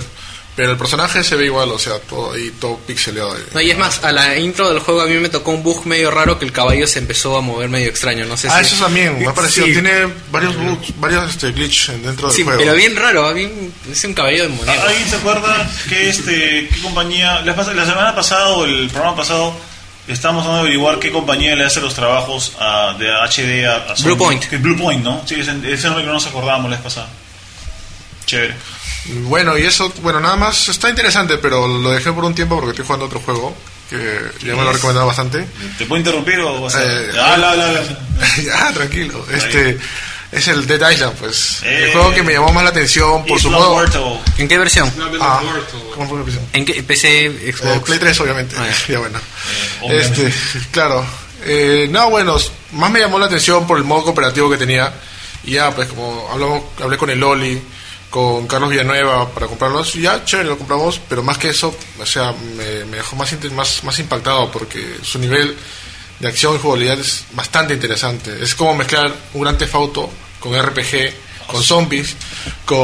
pero 0.57 0.71
el 0.73 0.79
personaje 0.79 1.25
se 1.25 1.35
ve 1.37 1.47
igual, 1.47 1.71
o 1.71 1.79
sea, 1.79 1.99
todo 1.99 2.33
ahí 2.35 2.53
todo 2.61 2.77
pixeleado. 2.79 3.37
No, 3.53 3.61
y 3.61 3.71
es 3.73 3.77
más, 3.79 4.05
a 4.05 4.13
la 4.13 4.37
intro 4.39 4.69
del 4.69 4.79
juego 4.79 5.01
a 5.03 5.07
mí 5.07 5.15
me 5.15 5.29
tocó 5.29 5.51
un 5.51 5.63
bug 5.65 5.85
medio 5.87 6.11
raro 6.13 6.39
que 6.39 6.45
el 6.45 6.53
caballo 6.53 6.87
se 6.87 7.01
empezó 7.01 7.37
a 7.37 7.41
mover 7.41 7.69
medio 7.69 7.89
extraño. 7.89 8.25
No 8.27 8.37
sé 8.37 8.49
Ah, 8.51 8.63
si. 8.63 8.75
eso 8.75 8.85
también, 8.85 9.19
me 9.19 9.27
ha 9.27 9.35
parecido. 9.35 9.67
Sí. 9.67 9.73
Tiene 9.73 10.07
varios 10.31 10.57
bugs, 10.57 10.93
varios 11.01 11.29
este, 11.31 11.51
glitch 11.53 11.89
dentro 11.91 12.29
del 12.29 12.37
Sí, 12.37 12.45
juego. 12.45 12.61
pero 12.61 12.75
bien 12.75 12.95
raro, 12.95 13.35
bien, 13.35 13.73
es 13.91 14.05
un 14.05 14.15
caballo 14.15 14.45
demoníaco. 14.45 14.83
¿Alguien 14.83 15.09
se 15.09 15.17
acuerda 15.17 15.71
que 15.89 16.09
este, 16.09 16.69
qué 16.73 16.81
compañía, 16.83 17.41
la, 17.41 17.55
la 17.57 17.85
semana 17.87 18.15
pasada 18.15 18.49
o 18.51 18.65
el 18.65 18.89
programa 18.91 19.17
pasado, 19.17 19.57
estábamos 20.07 20.43
tratando 20.45 20.63
de 20.63 20.69
averiguar 20.69 20.99
qué 21.01 21.11
compañía 21.11 21.57
le 21.57 21.65
hace 21.65 21.81
los 21.81 21.95
trabajos 21.95 22.53
a- 22.61 22.95
de 22.99 23.09
HD 23.11 23.67
a, 23.67 23.93
a? 23.93 23.95
Blue 24.05 24.17
Point. 24.17 24.45
Que 24.45 24.59
Blue 24.59 24.77
Point, 24.77 25.03
¿no? 25.03 25.23
Sí, 25.27 25.35
ese, 25.41 25.51
ese 25.73 25.87
nombre 25.87 26.03
que 26.05 26.07
no 26.09 26.13
nos 26.15 26.27
acordábamos 26.27 26.71
la 26.71 26.77
vez 26.77 26.85
pasada. 26.85 27.09
Chévere. 28.27 28.55
Bueno, 29.07 29.59
y 29.59 29.63
eso, 29.65 29.93
bueno, 30.03 30.21
nada 30.21 30.37
más 30.37 30.69
está 30.69 30.89
interesante, 30.89 31.37
pero 31.39 31.67
lo 31.69 31.91
dejé 31.91 32.13
por 32.13 32.25
un 32.25 32.35
tiempo 32.35 32.57
porque 32.57 32.71
estoy 32.71 32.85
jugando 32.87 33.07
otro 33.07 33.21
juego 33.21 33.55
que 33.91 34.21
ya 34.47 34.55
me 34.57 34.63
lo 34.63 34.71
he 34.71 34.73
recomendado 34.73 35.07
bastante. 35.07 35.47
¿Te 35.77 35.85
puedo 35.85 35.99
interrumpir 35.99 36.41
o 36.41 36.63
vas 36.63 36.75
a.? 36.75 36.83
Eh, 36.83 37.11
Ah, 37.21 37.37
la, 37.37 37.55
la, 37.55 37.73
la. 37.73 37.83
ya, 38.43 38.73
tranquilo. 38.73 39.25
Este 39.31 39.79
es 40.33 40.49
el 40.49 40.67
Dead 40.67 40.91
Island, 40.91 41.15
pues. 41.19 41.63
Eh. 41.65 41.85
el 41.87 41.93
juego 41.93 42.15
que 42.15 42.23
me 42.23 42.33
llamó 42.33 42.51
más 42.53 42.65
la 42.65 42.71
atención 42.71 43.25
por 43.27 43.37
Is 43.37 43.43
su 43.43 43.51
modo. 43.51 43.85
¿En 44.39 44.49
qué 44.49 44.57
versión? 44.59 44.91
Ah, 45.21 45.41
¿cómo 45.95 46.09
fue 46.09 46.19
la 46.19 46.25
versión? 46.25 46.45
¿En 46.55 46.65
qué 46.65 46.83
PC, 46.83 47.27
Eh, 47.27 47.53
Xbox? 47.55 47.81
Play 47.85 47.99
3, 47.99 48.21
obviamente. 48.21 48.57
Ah, 48.59 48.67
ya 48.89 48.99
bueno. 49.01 49.21
obviamente. 49.83 50.27
Este, 50.29 50.61
claro. 50.73 51.05
Eh, 51.45 51.87
no, 51.91 52.09
bueno, 52.09 52.37
más 52.73 52.91
me 52.91 53.01
llamó 53.01 53.19
la 53.19 53.27
atención 53.27 53.67
por 53.67 53.77
el 53.77 53.85
modo 53.85 54.05
cooperativo 54.05 54.49
que 54.49 54.57
tenía. 54.57 54.93
Y 55.45 55.53
ya, 55.53 55.71
pues, 55.73 55.89
como 55.89 56.27
hablamos, 56.33 56.63
hablé 56.83 56.97
con 56.97 57.11
el 57.11 57.21
Loli, 57.21 57.61
con 58.15 58.47
Carlos 58.47 58.71
Villanueva 58.71 59.29
para 59.31 59.49
comprarlos, 59.49 59.95
ya, 59.95 60.25
chévere, 60.25 60.51
lo 60.51 60.57
compramos. 60.57 61.01
Pero 61.09 61.25
más 61.25 61.37
que 61.37 61.49
eso, 61.49 61.77
o 61.99 62.07
sea, 62.07 62.33
me, 62.57 62.85
me 62.85 62.99
dejó 62.99 63.17
más, 63.17 63.35
más, 63.51 63.83
más 63.83 63.99
impactado 63.99 64.53
porque 64.53 64.99
su 65.03 65.19
nivel 65.19 65.57
de 66.21 66.29
acción 66.29 66.55
y 66.55 66.61
jugabilidad 66.61 67.01
es 67.01 67.25
bastante 67.33 67.75
interesante. 67.75 68.41
Es 68.41 68.55
como 68.55 68.73
mezclar 68.77 69.13
un 69.33 69.43
gran 69.43 69.59
Theft 69.59 69.75
Auto 69.75 70.09
con 70.39 70.57
RPG, 70.57 71.13
con 71.49 71.61
zombies, 71.61 72.15
con 72.65 72.77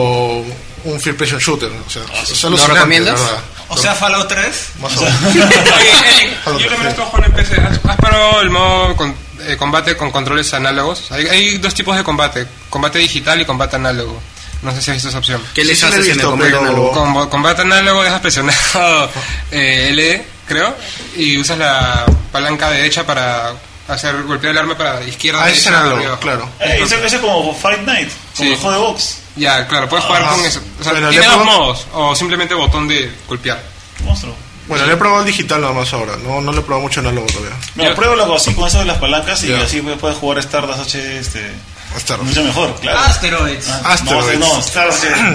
un 0.83 1.01
first 1.01 1.17
person 1.17 1.39
shooter. 1.39 1.71
O 1.87 1.89
sea, 1.89 2.03
es 2.25 2.45
alucinante, 2.45 2.75
recomiendas? 2.75 3.21
la 3.21 3.27
verdad. 3.27 3.43
O 3.69 3.77
sea, 3.77 3.95
Fallout 3.95 4.27
3. 4.27 4.71
Más 4.81 4.97
o 4.97 5.01
menos. 5.01 5.35
Yo 5.35 6.69
también 6.69 6.89
estoy 6.89 7.05
jugando 7.05 7.27
en 7.27 7.33
PC. 7.35 7.55
¿Has, 7.61 7.81
has 7.85 7.97
probado 7.99 8.41
el 8.41 8.51
modo 8.51 8.97
con- 8.97 9.15
eh, 9.47 9.57
combate 9.57 9.97
con 9.97 10.11
controles 10.11 10.53
análogos? 10.55 11.13
Hay, 11.13 11.29
hay 11.29 11.59
dos 11.59 11.73
tipos 11.73 11.97
de 11.97 12.03
combate: 12.03 12.49
combate 12.69 12.99
digital 12.99 13.41
y 13.41 13.45
combate 13.45 13.77
análogo. 13.77 14.21
No 14.63 14.73
sé 14.75 14.83
si 14.83 14.91
has 14.91 14.97
visto 14.97 15.09
esa 15.09 15.19
opción. 15.19 15.43
¿Qué 15.55 15.65
les 15.65 15.79
sí 15.79 15.87
lo 15.87 15.93
haces 15.93 16.07
en 16.09 16.21
el 16.21 16.27
combate 16.27 16.51
pero- 16.51 16.63
análogo? 16.63 16.93
Con 16.93 17.29
combate 17.31 17.63
análogo 17.63 18.03
dejas 18.03 18.21
presionado 18.21 19.11
eh, 19.51 19.91
LE, 19.95 20.25
creo, 20.47 20.77
y 21.17 21.39
usas 21.39 21.59
la 21.59 22.05
palanca 22.31 22.71
derecha 22.71 23.07
para 23.07 23.55
hacer 23.89 24.23
golpear 24.23 24.53
el 24.53 24.59
arma 24.59 24.77
para 24.77 25.03
izquierda. 25.03 25.43
Ah, 25.45 25.51
es 25.51 25.67
análogo, 25.67 26.19
claro. 26.21 26.49
Eh, 26.61 26.81
ese, 26.83 27.05
ese 27.05 27.17
es 27.17 27.23
como 27.23 27.55
Fight 27.55 27.81
Night, 27.83 28.09
como 28.37 28.49
Sí. 28.49 28.53
el 28.55 28.59
juego 28.61 28.73
de 28.73 28.79
box. 28.93 29.17
Ya, 29.37 29.67
claro, 29.67 29.89
puedes 29.89 30.05
jugar 30.05 30.23
Ajá. 30.23 30.35
con 30.37 30.45
eso. 30.45 30.61
O 30.79 30.83
sea, 30.83 30.93
Bueno, 30.93 31.09
tiene 31.11 31.27
le 31.27 31.33
dos 31.33 31.45
modos, 31.45 31.87
o 31.95 32.15
simplemente 32.15 32.55
botón 32.55 32.87
de 32.87 33.11
golpear. 33.27 33.63
Monstruo. 34.05 34.35
Bueno, 34.69 34.87
le 34.87 34.93
he 34.93 34.97
probado 34.97 35.21
el 35.23 35.27
digital 35.27 35.61
nada 35.63 35.73
más 35.73 35.93
ahora. 35.93 36.17
No, 36.23 36.41
no 36.41 36.53
le 36.53 36.59
he 36.59 36.63
probado 36.63 36.83
mucho 36.83 37.01
análogo 37.01 37.27
todavía. 37.27 37.57
No, 37.75 37.95
pruébalo 37.97 38.37
así 38.37 38.55
con 38.55 38.69
eso 38.69 38.79
de 38.79 38.85
las 38.85 38.99
palancas 38.99 39.43
y 39.43 39.53
así 39.53 39.81
puedes 39.81 40.17
jugar 40.19 40.39
Stardust 40.39 40.95
HD 40.95 41.19
este, 41.19 41.51
Ahora. 41.93 42.23
mucho 42.23 42.43
mejor, 42.45 42.79
claro. 42.81 42.99
Asteroids. 43.01 43.69
Ah, 43.69 43.93
Asteroids. 43.93 44.39
No, 44.39 44.57
no. 44.57 44.63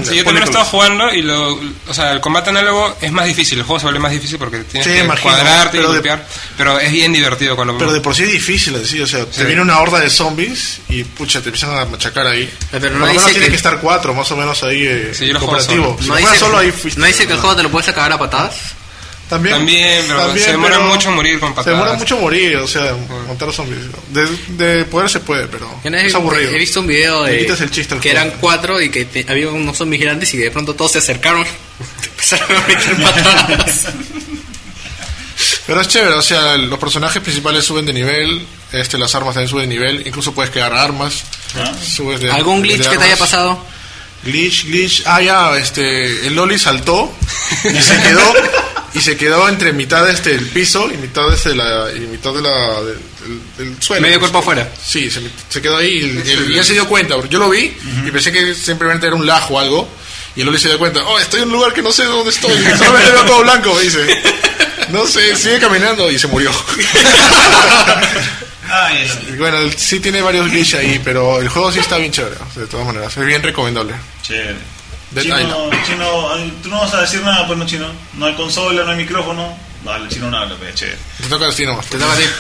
Sí, 0.04 0.15
yo 0.15 0.24
también 0.24 0.39
lo 0.39 0.46
estaba 0.46 0.65
jugando 0.65 1.12
y 1.13 1.22
lo, 1.22 1.60
o 1.88 1.94
sea, 1.94 2.12
el 2.12 2.22
combate 2.22 2.50
análogo 2.50 2.96
es 3.02 3.12
más 3.12 3.26
difícil, 3.26 3.60
el 3.60 3.65
juego 3.65 3.80
se 3.80 3.86
vuelve 3.86 4.00
más 4.00 4.12
difícil 4.12 4.38
porque 4.38 4.60
tienes 4.63 4.88
Sí, 4.88 4.94
que 4.94 5.00
imagino, 5.04 5.32
cuadrarte 5.32 5.78
y 5.78 5.80
pero 5.80 5.91
de- 5.91 5.98
golpear, 6.00 6.28
pero 6.58 6.80
es 6.80 6.91
bien 6.91 7.12
divertido 7.13 7.56
cuando 7.56 7.78
Pero 7.78 7.91
de 7.94 8.02
por 8.02 8.15
sí 8.15 8.24
es 8.24 8.32
difícil 8.32 8.76
así, 8.76 9.00
o 9.02 9.08
sea, 9.08 9.26
te 9.26 9.44
viene 9.44 9.62
una 9.62 9.80
horda 9.80 10.00
de 10.00 10.10
zombies 10.10 10.80
y 10.89 11.04
pucha, 11.04 11.41
te 11.41 11.50
empiezan 11.50 11.78
a 11.78 11.86
machacar 11.86 12.28
ahí. 12.28 12.52
Pero 12.72 12.84
Por 12.84 12.91
no 12.94 13.00
lo 13.00 13.06
menos 13.08 13.22
dice 13.24 13.32
tiene 13.34 13.46
que- 13.46 13.52
que 13.52 13.58
estar 13.58 13.80
cuatro, 13.80 14.13
más 14.13 14.32
o 14.32 14.36
menos 14.38 14.63
ahí 14.63 14.84
eh, 14.86 15.12
Sí, 15.13 15.28
yo 15.28 15.34
lo 15.34 15.39
cooperativo. 15.41 15.86
solo. 15.86 15.98
Si 16.02 16.08
No 16.10 16.15
dice, 16.15 16.38
solo 16.39 16.58
ahí 16.58 16.72
fuiste. 16.72 17.00
no 17.00 17.06
dice 17.08 17.28
que 17.28 17.34
el 17.34 17.39
juego 17.39 17.56
te 17.56 17.63
lo 17.63 17.70
puedes 17.72 17.89
acabar 17.89 18.12
a 18.13 18.18
patadas. 18.18 18.56
También, 19.29 19.55
También, 19.55 20.03
pero 20.07 20.33
se 20.38 20.51
demora 20.51 20.75
pero 20.77 20.88
mucho 20.89 21.11
morir 21.11 21.39
con 21.39 21.49
Se 21.49 21.55
patadas. 21.55 21.79
demora 21.79 21.97
mucho 21.97 22.17
morir, 22.17 22.57
o 22.57 22.67
sea, 22.67 22.93
montar 23.25 23.47
los 23.47 23.55
zombies. 23.55 23.79
De, 24.09 24.27
de 24.63 24.85
poder 24.85 25.09
se 25.09 25.19
puede, 25.19 25.47
pero 25.47 25.67
es 25.83 26.13
aburrido. 26.13 26.51
He 26.51 26.59
visto 26.59 26.79
un 26.81 26.88
video 26.88 27.23
de 27.23 27.39
quitas 27.39 27.59
el 27.61 27.71
chiste 27.71 27.95
que 27.95 28.11
juego. 28.11 28.17
eran 28.27 28.38
cuatro 28.39 28.79
y 28.79 28.89
que 28.89 29.05
te- 29.05 29.25
había 29.27 29.47
unos 29.49 29.77
zombies 29.77 30.03
grandes 30.03 30.31
y 30.35 30.38
de 30.38 30.51
pronto 30.51 30.75
todos 30.75 30.91
se 30.91 30.99
acercaron 30.99 31.43
empezaron 32.03 32.55
a 32.55 32.67
meter 32.67 33.01
patadas. 33.01 33.85
Pero 35.67 35.81
es 35.81 35.88
chévere, 35.88 36.13
o 36.13 36.21
sea, 36.21 36.57
los 36.57 36.77
personajes 36.77 37.21
principales 37.21 37.65
suben 37.65 37.85
de 37.88 37.93
nivel, 37.93 38.45
este, 38.71 38.97
las 38.99 39.15
armas 39.15 39.33
también 39.33 39.49
suben 39.49 39.67
de 39.67 39.75
nivel, 39.75 40.05
incluso 40.05 40.33
puedes 40.35 40.51
crear 40.51 40.71
armas. 40.71 41.23
Ah. 41.57 41.73
subes 41.81 42.19
de- 42.21 42.29
¿Algún 42.31 42.61
glitch 42.61 42.83
de 42.83 42.89
que 42.89 42.97
te 42.99 43.03
haya 43.05 43.17
pasado? 43.17 43.65
Glitch, 44.23 44.65
glitch. 44.65 45.03
Ah, 45.07 45.21
ya, 45.21 45.57
este, 45.57 46.27
el 46.27 46.35
Loli 46.35 46.59
saltó 46.59 47.11
y 47.63 47.81
se 47.81 47.99
quedó 48.01 48.33
y 48.95 49.01
se 49.01 49.15
quedó 49.17 49.47
entre 49.49 49.73
mitad 49.73 50.10
este 50.10 50.34
el 50.34 50.45
piso 50.47 50.89
y 50.91 50.97
mitad 50.97 51.31
este 51.34 51.53
la 51.55 51.89
y 51.95 51.99
mitad 52.01 52.34
de 52.34 52.41
la 52.41 52.81
del, 52.81 52.97
del- 53.58 53.67
del 53.73 53.81
suelo. 53.84 54.01
Medio 54.01 54.19
cuerpo 54.19 54.39
afuera. 54.39 54.69
Sí, 54.84 55.12
se, 55.12 55.21
se 55.49 55.62
quedó 55.62 55.77
ahí 55.77 56.21
y, 56.25 56.31
él- 56.31 56.51
y 56.51 56.58
él 56.58 56.63
se 56.65 56.73
dio 56.73 56.88
cuenta, 56.88 57.15
porque 57.15 57.29
yo 57.29 57.39
lo 57.39 57.49
vi 57.49 57.75
y 58.05 58.12
pensé 58.12 58.31
que 58.31 58.53
simplemente 58.55 59.05
era 59.08 59.15
un 59.15 59.25
lajo 59.27 59.55
o 59.55 59.60
algo. 59.60 59.88
Y 60.36 60.41
el 60.41 60.47
Loli 60.47 60.60
se 60.60 60.67
dio 60.67 60.77
cuenta, 60.77 61.01
oh, 61.05 61.17
estoy 61.17 61.41
en 61.43 61.47
un 61.47 61.53
lugar 61.53 61.71
que 61.71 61.81
no 61.81 61.93
sé 61.93 62.03
dónde 62.03 62.29
estoy, 62.29 62.51
solamente 62.77 63.12
veo 63.12 63.23
todo 63.25 63.41
blanco, 63.43 63.73
me 63.73 63.81
dice. 63.84 64.05
No 64.89 65.08
sé, 65.08 65.36
sigue 65.36 65.60
caminando 65.60 66.12
y 66.12 66.19
se 66.19 66.27
murió. 66.27 66.51
Ay, 68.67 69.10
Y 69.29 69.38
bueno, 69.38 69.58
sí 69.77 69.99
tiene 69.99 70.21
varios 70.21 70.49
glitch 70.49 70.73
ahí, 70.75 70.99
pero 71.03 71.39
el 71.39 71.47
juego 71.49 71.71
sí 71.71 71.79
está 71.79 71.97
bien 71.97 72.12
chévere, 72.12 72.36
de 72.55 72.67
todas 72.67 72.86
maneras, 72.86 73.15
es 73.15 73.25
bien 73.25 73.41
recomendable. 73.43 73.93
Chévere. 74.23 74.55
Dead 75.15 75.23
Chino, 75.23 75.39
Island. 75.39 75.86
chino, 75.86 76.51
tú 76.62 76.69
no 76.69 76.82
vas 76.82 76.93
a 76.93 77.01
decir 77.01 77.21
nada, 77.21 77.47
pues 77.47 77.58
no, 77.58 77.65
chino. 77.65 77.88
No 78.15 78.25
hay 78.25 78.34
consola, 78.34 78.84
no 78.84 78.91
hay 78.91 78.97
micrófono. 78.97 79.58
Vale, 79.84 80.10
chino 80.10 80.30
no 80.30 80.38
habla, 80.38 80.56
pues, 80.58 80.75
chévere. 80.75 80.97
Te 81.21 81.28
toca 81.30 81.51
ti 81.51 81.65
nomás. 81.65 81.86
Te 81.86 81.97
toca 81.97 82.13
a 82.13 82.17
ti. 82.17 82.23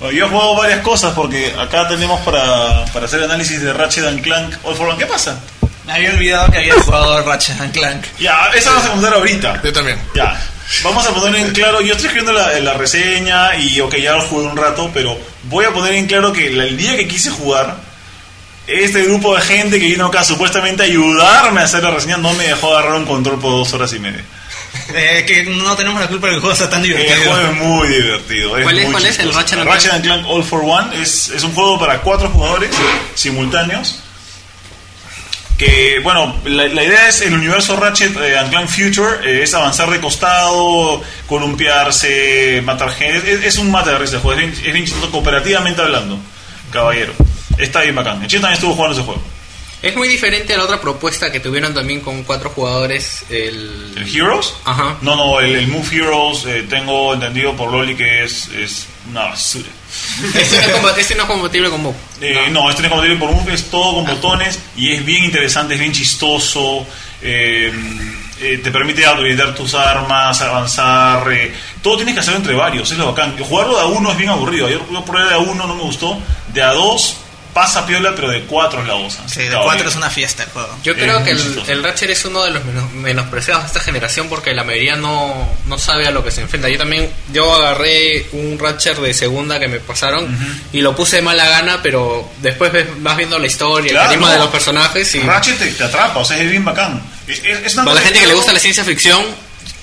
Bueno, 0.00 0.16
yo 0.16 0.26
he 0.26 0.28
jugado 0.28 0.54
varias 0.54 0.80
cosas 0.82 1.12
porque 1.12 1.52
acá 1.58 1.88
tenemos 1.88 2.20
para, 2.20 2.84
para 2.92 3.06
hacer 3.06 3.20
análisis 3.20 3.60
de 3.60 3.72
Ratchet 3.72 4.04
and 4.06 4.22
Clank 4.22 4.54
All 4.62 4.76
for 4.76 4.86
One. 4.88 4.96
¿Qué 4.96 5.06
pasa? 5.06 5.40
Me 5.86 5.92
había 5.92 6.10
olvidado 6.10 6.52
que 6.52 6.58
había 6.58 6.74
jugado 6.74 7.20
Ratchet 7.26 7.60
and 7.60 7.72
Clank. 7.72 8.04
Ya, 8.16 8.48
esa 8.54 8.70
vamos 8.70 8.86
a 8.86 8.90
contar 8.90 9.14
ahorita. 9.14 9.60
Yo 9.64 9.72
también. 9.72 9.98
Ya, 10.14 10.40
vamos 10.84 11.04
a 11.04 11.10
poner 11.12 11.40
en 11.40 11.52
claro, 11.52 11.80
yo 11.80 11.94
estoy 11.94 12.06
escribiendo 12.06 12.32
la, 12.32 12.60
la 12.60 12.74
reseña 12.74 13.56
y 13.56 13.80
ok, 13.80 13.96
ya 13.96 14.12
lo 14.14 14.22
jugué 14.22 14.46
un 14.46 14.56
rato, 14.56 14.88
pero 14.94 15.18
voy 15.44 15.64
a 15.64 15.72
poner 15.72 15.94
en 15.94 16.06
claro 16.06 16.32
que 16.32 16.46
el 16.46 16.76
día 16.76 16.96
que 16.96 17.08
quise 17.08 17.30
jugar, 17.30 17.76
este 18.68 19.02
grupo 19.04 19.34
de 19.34 19.42
gente 19.42 19.80
que 19.80 19.86
vino 19.86 20.06
acá 20.06 20.22
supuestamente 20.24 20.82
a 20.82 20.86
ayudarme 20.86 21.60
a 21.60 21.64
hacer 21.64 21.82
la 21.82 21.90
reseña 21.90 22.16
no 22.18 22.32
me 22.34 22.44
dejó 22.48 22.76
agarrar 22.76 22.96
un 22.96 23.06
control 23.06 23.40
por 23.40 23.50
dos 23.52 23.72
horas 23.72 23.92
y 23.94 23.98
media. 23.98 24.24
Eh, 24.94 25.24
que 25.26 25.44
no 25.44 25.74
tenemos 25.76 26.00
la 26.00 26.08
culpa 26.08 26.26
de 26.26 26.32
que 26.32 26.34
el 26.36 26.40
juego 26.42 26.56
sea 26.56 26.68
tan 26.70 26.82
El 26.84 26.88
divertido. 26.88 27.32
juego 27.32 27.38
es 27.50 27.56
muy 27.56 27.88
divertido. 27.88 28.50
¿Cuál 28.50 28.78
es- 28.78 28.84
muy 28.84 28.92
cuál 28.92 29.06
es 29.06 29.18
el. 29.18 29.32
Ratchet 29.34 29.58
and 29.58 29.68
Ratchet 29.68 29.92
and 29.92 30.04
Clank 30.04 30.26
All 30.28 30.44
for 30.44 30.62
One 30.64 31.00
es, 31.02 31.28
es 31.30 31.42
un 31.42 31.52
juego 31.54 31.78
para 31.78 32.00
cuatro 32.00 32.28
jugadores 32.30 32.70
simultáneos. 33.14 34.00
Que, 35.56 35.98
bueno, 36.04 36.36
la, 36.44 36.68
la 36.68 36.84
idea 36.84 37.08
es 37.08 37.20
el 37.22 37.34
universo 37.34 37.74
Ratchet 37.76 38.16
eh, 38.16 38.38
and 38.38 38.50
Clank 38.50 38.68
Future 38.68 39.18
eh, 39.24 39.42
es 39.42 39.52
avanzar 39.54 39.90
de 39.90 40.00
costado, 40.00 41.02
columpiarse, 41.26 42.62
matar 42.64 42.90
gente. 42.92 43.32
Es, 43.32 43.44
es 43.44 43.58
un 43.58 43.70
mata 43.70 43.90
de 43.90 43.98
risa 43.98 44.16
el 44.16 44.20
juego, 44.22 44.40
es 44.40 44.46
bien, 44.52 44.66
es 44.68 44.72
bien 44.72 44.84
chistoso 44.84 45.10
cooperativamente 45.10 45.82
hablando, 45.82 46.18
caballero. 46.70 47.12
Está 47.58 47.82
bien 47.82 47.94
bacán. 47.94 48.22
El 48.22 48.28
chico 48.28 48.40
también 48.42 48.54
estuvo 48.54 48.74
jugando 48.74 48.96
ese 48.96 49.04
juego. 49.04 49.20
Es 49.80 49.94
muy 49.94 50.08
diferente 50.08 50.52
a 50.54 50.56
la 50.56 50.64
otra 50.64 50.80
propuesta 50.80 51.30
que 51.30 51.38
tuvieron 51.38 51.72
también 51.72 52.00
con 52.00 52.24
cuatro 52.24 52.50
jugadores. 52.50 53.24
El... 53.30 53.92
¿El 53.96 54.16
Heroes? 54.16 54.54
Ajá. 54.64 54.96
No, 55.02 55.14
no, 55.14 55.38
el, 55.38 55.54
el 55.54 55.68
Move 55.68 55.86
Heroes 55.92 56.44
eh, 56.46 56.66
tengo 56.68 57.14
entendido 57.14 57.54
por 57.54 57.70
Loli 57.70 57.94
que 57.94 58.24
es, 58.24 58.48
es 58.48 58.86
una 59.08 59.24
basura. 59.26 59.68
Este 60.34 60.56
no 60.56 60.62
es 60.66 60.74
compa- 60.82 60.98
este 60.98 61.14
no 61.14 61.22
es 61.22 61.28
compatible 61.28 61.70
con 61.70 61.80
Move. 61.82 61.94
Eh, 62.20 62.48
no. 62.50 62.68
este 62.68 62.82
no 62.82 62.88
es 62.88 62.92
compatible 62.92 63.16
por 63.18 63.30
Move, 63.30 63.54
es 63.54 63.70
todo 63.70 63.94
con 63.94 64.04
botones 64.06 64.58
y 64.76 64.92
es 64.92 65.04
bien 65.04 65.24
interesante, 65.24 65.74
es 65.74 65.80
bien 65.80 65.92
chistoso. 65.92 66.84
eh, 67.22 67.72
eh, 68.40 68.60
te 68.62 68.70
permite 68.72 69.04
habilitar 69.06 69.54
tus 69.54 69.74
armas, 69.74 70.40
avanzar. 70.42 71.30
eh, 71.32 71.52
todo 71.82 71.96
tienes 71.96 72.14
que 72.14 72.20
hacerlo 72.20 72.38
entre 72.40 72.54
varios, 72.54 72.90
es 72.90 72.98
lo 72.98 73.06
bacán. 73.06 73.36
Jugarlo 73.38 73.76
de 73.76 73.82
a 73.82 73.86
uno 73.86 74.10
es 74.10 74.16
bien 74.18 74.30
aburrido. 74.30 74.68
Yo, 74.68 74.80
yo 74.92 75.04
probé 75.04 75.24
de 75.28 75.34
a 75.34 75.38
uno, 75.38 75.66
no 75.68 75.74
me 75.76 75.82
gustó. 75.82 76.18
De 76.52 76.62
a 76.62 76.72
dos 76.72 77.16
pasa 77.60 77.86
piola, 77.86 78.12
pero 78.14 78.30
de 78.30 78.42
cuatro 78.44 78.80
es 78.82 78.86
la 78.88 78.94
cosa. 78.94 79.28
Sí, 79.28 79.42
de 79.42 79.56
cuatro 79.62 79.88
es 79.88 79.96
una 79.96 80.10
fiesta 80.10 80.44
el 80.44 80.50
juego. 80.50 80.78
Yo 80.82 80.92
Es 80.92 80.98
creo 80.98 81.24
que 81.24 81.30
el, 81.32 81.62
el 81.68 81.82
Ratchet 81.82 82.10
es 82.10 82.24
uno 82.24 82.44
de 82.44 82.50
los 82.52 82.64
menos- 82.64 82.92
menospreciados 82.92 83.62
de 83.64 83.66
esta 83.68 83.80
generación 83.80 84.28
porque 84.28 84.54
la 84.54 84.62
mayoría 84.64 84.94
no, 84.96 85.48
no 85.66 85.78
sabe 85.78 86.06
a 86.06 86.10
lo 86.10 86.22
que 86.24 86.30
se 86.30 86.40
enfrenta. 86.42 86.68
Yo 86.68 86.78
también, 86.78 87.10
yo 87.32 87.52
agarré 87.54 88.26
un 88.32 88.58
Ratchet 88.58 88.96
de 88.98 89.12
segunda 89.14 89.58
que 89.58 89.68
me 89.68 89.80
pasaron 89.80 90.28
y 90.72 90.80
lo 90.82 90.94
puse 90.94 91.16
de 91.16 91.22
mala 91.22 91.48
gana, 91.48 91.80
pero 91.82 92.30
después 92.40 92.72
ves- 92.72 92.86
vas 92.98 93.16
viendo 93.16 93.38
la 93.38 93.46
historia, 93.46 93.90
Claro, 93.90 94.04
el 94.04 94.08
carisma 94.10 94.26
no. 94.28 94.32
de 94.34 94.38
los 94.38 94.48
personajes 94.50 95.14
y 95.14 95.20
Ratchet 95.20 95.58
te, 95.58 95.66
te 95.72 95.84
atrapa, 95.84 96.20
o 96.20 96.24
sea, 96.24 96.38
es 96.38 96.48
bien 96.50 96.64
bacán. 96.64 97.02
Es, 97.26 97.42
es- 97.44 97.74
para 97.74 97.94
la 97.94 98.00
gente 98.00 98.20
que 98.20 98.26
le 98.28 98.34
gusta 98.34 98.52
la 98.52 98.58
ciencia 98.60 98.84
ficción, 98.84 99.24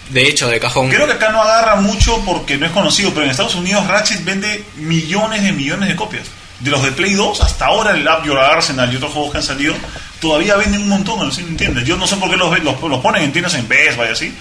de 0.09 0.27
hecho, 0.27 0.47
de 0.47 0.59
cajón. 0.59 0.89
Creo 0.89 1.07
que 1.07 1.13
acá 1.13 1.29
no 1.29 1.41
agarra 1.41 1.75
mucho 1.77 2.23
porque 2.25 2.57
no 2.57 2.65
es 2.67 2.71
conocido, 2.71 3.11
pero 3.11 3.25
en 3.25 3.31
Estados 3.31 3.55
Unidos 3.55 3.88
Ratchet 3.88 4.23
vende 4.23 4.63
millones 4.75 5.43
de 5.43 5.51
millones 5.51 5.89
de 5.89 5.95
copias. 5.95 6.23
De 6.59 6.71
los 6.71 6.81
de 6.83 6.91
Play 6.91 7.13
2 7.13 7.41
hasta 7.41 7.65
ahora 7.65 7.91
el 7.91 8.07
Up 8.07 8.25
Your 8.25 8.39
Arsenal 8.39 8.91
y 8.91 8.95
otros 8.95 9.11
juegos 9.11 9.31
que 9.31 9.37
han 9.39 9.43
salido 9.43 9.75
todavía 10.19 10.55
venden 10.55 10.81
un 10.81 10.89
montón, 10.89 11.31
si 11.31 11.43
me 11.43 11.49
entiendes. 11.49 11.85
Yo 11.85 11.97
no 11.97 12.07
sé 12.07 12.15
por 12.17 12.29
qué 12.29 12.37
los, 12.37 12.57
los, 12.63 12.81
los 12.81 12.99
ponen 13.01 13.23
en 13.23 13.31
tiendas 13.31 13.53
en 13.55 13.67
Best 13.67 13.97
Buy 13.97 14.07
así. 14.07 14.33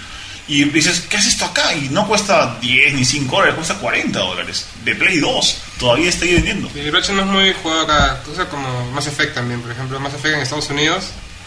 Y 0.46 0.64
dices, 0.64 1.00
¿qué 1.08 1.16
hace 1.16 1.30
esto 1.30 1.46
acá? 1.46 1.74
Y 1.74 1.88
no 1.88 2.06
cuesta 2.06 2.58
10 2.60 2.94
ni 2.94 3.04
5 3.04 3.34
dólares, 3.34 3.54
cuesta 3.54 3.76
40 3.76 4.18
dólares. 4.18 4.66
De 4.84 4.94
Play 4.94 5.18
2, 5.18 5.58
todavía 5.78 6.10
está 6.10 6.26
ahí 6.26 6.34
vendiendo. 6.34 6.70
Y 6.74 6.90
Ratchet 6.90 7.14
no 7.14 7.22
es 7.22 7.28
muy 7.28 7.52
jugado 7.54 7.82
acá, 7.82 8.22
cosa 8.24 8.46
como 8.48 8.90
Mass 8.92 9.06
Effect 9.06 9.34
también, 9.34 9.62
por 9.62 9.70
ejemplo, 9.70 9.98
Mass 10.00 10.14
Effect 10.14 10.34
en 10.34 10.40
Estados 10.42 10.68
Unidos, 10.68 11.06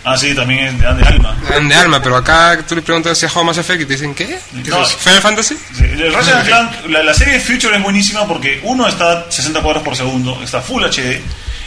Ah, 0.10 0.18
sí, 0.18 0.34
también 0.34 0.68
es 0.68 0.80
de, 0.80 0.94
de 0.94 1.06
alma. 1.06 1.36
de 1.62 1.76
alma, 1.76 2.02
pero 2.02 2.16
acá 2.16 2.64
tú 2.68 2.76
le 2.76 2.82
preguntas 2.82 3.18
si 3.18 3.26
has 3.26 3.32
jugado 3.32 3.48
Mass 3.48 3.58
Effect 3.58 3.82
y 3.82 3.86
te 3.86 3.94
dicen, 3.94 4.16
¿qué? 4.16 4.40
No, 4.68 4.86
¿Final 4.86 5.22
Fantasy? 5.22 5.56
Sí, 5.76 5.84
el 5.84 6.14
Ratchet 6.14 6.46
Clank, 6.46 6.72
la, 6.88 7.04
la 7.04 7.14
serie 7.14 7.40
Future 7.40 7.76
es 7.76 7.84
buenísima 7.84 8.26
porque 8.26 8.62
uno 8.64 8.88
está 8.88 9.12
a 9.20 9.32
60 9.32 9.62
cuadros 9.62 9.84
por 9.84 9.96
segundo, 9.98 10.42
está 10.42 10.62
Full 10.62 10.84
HD, 10.84 11.22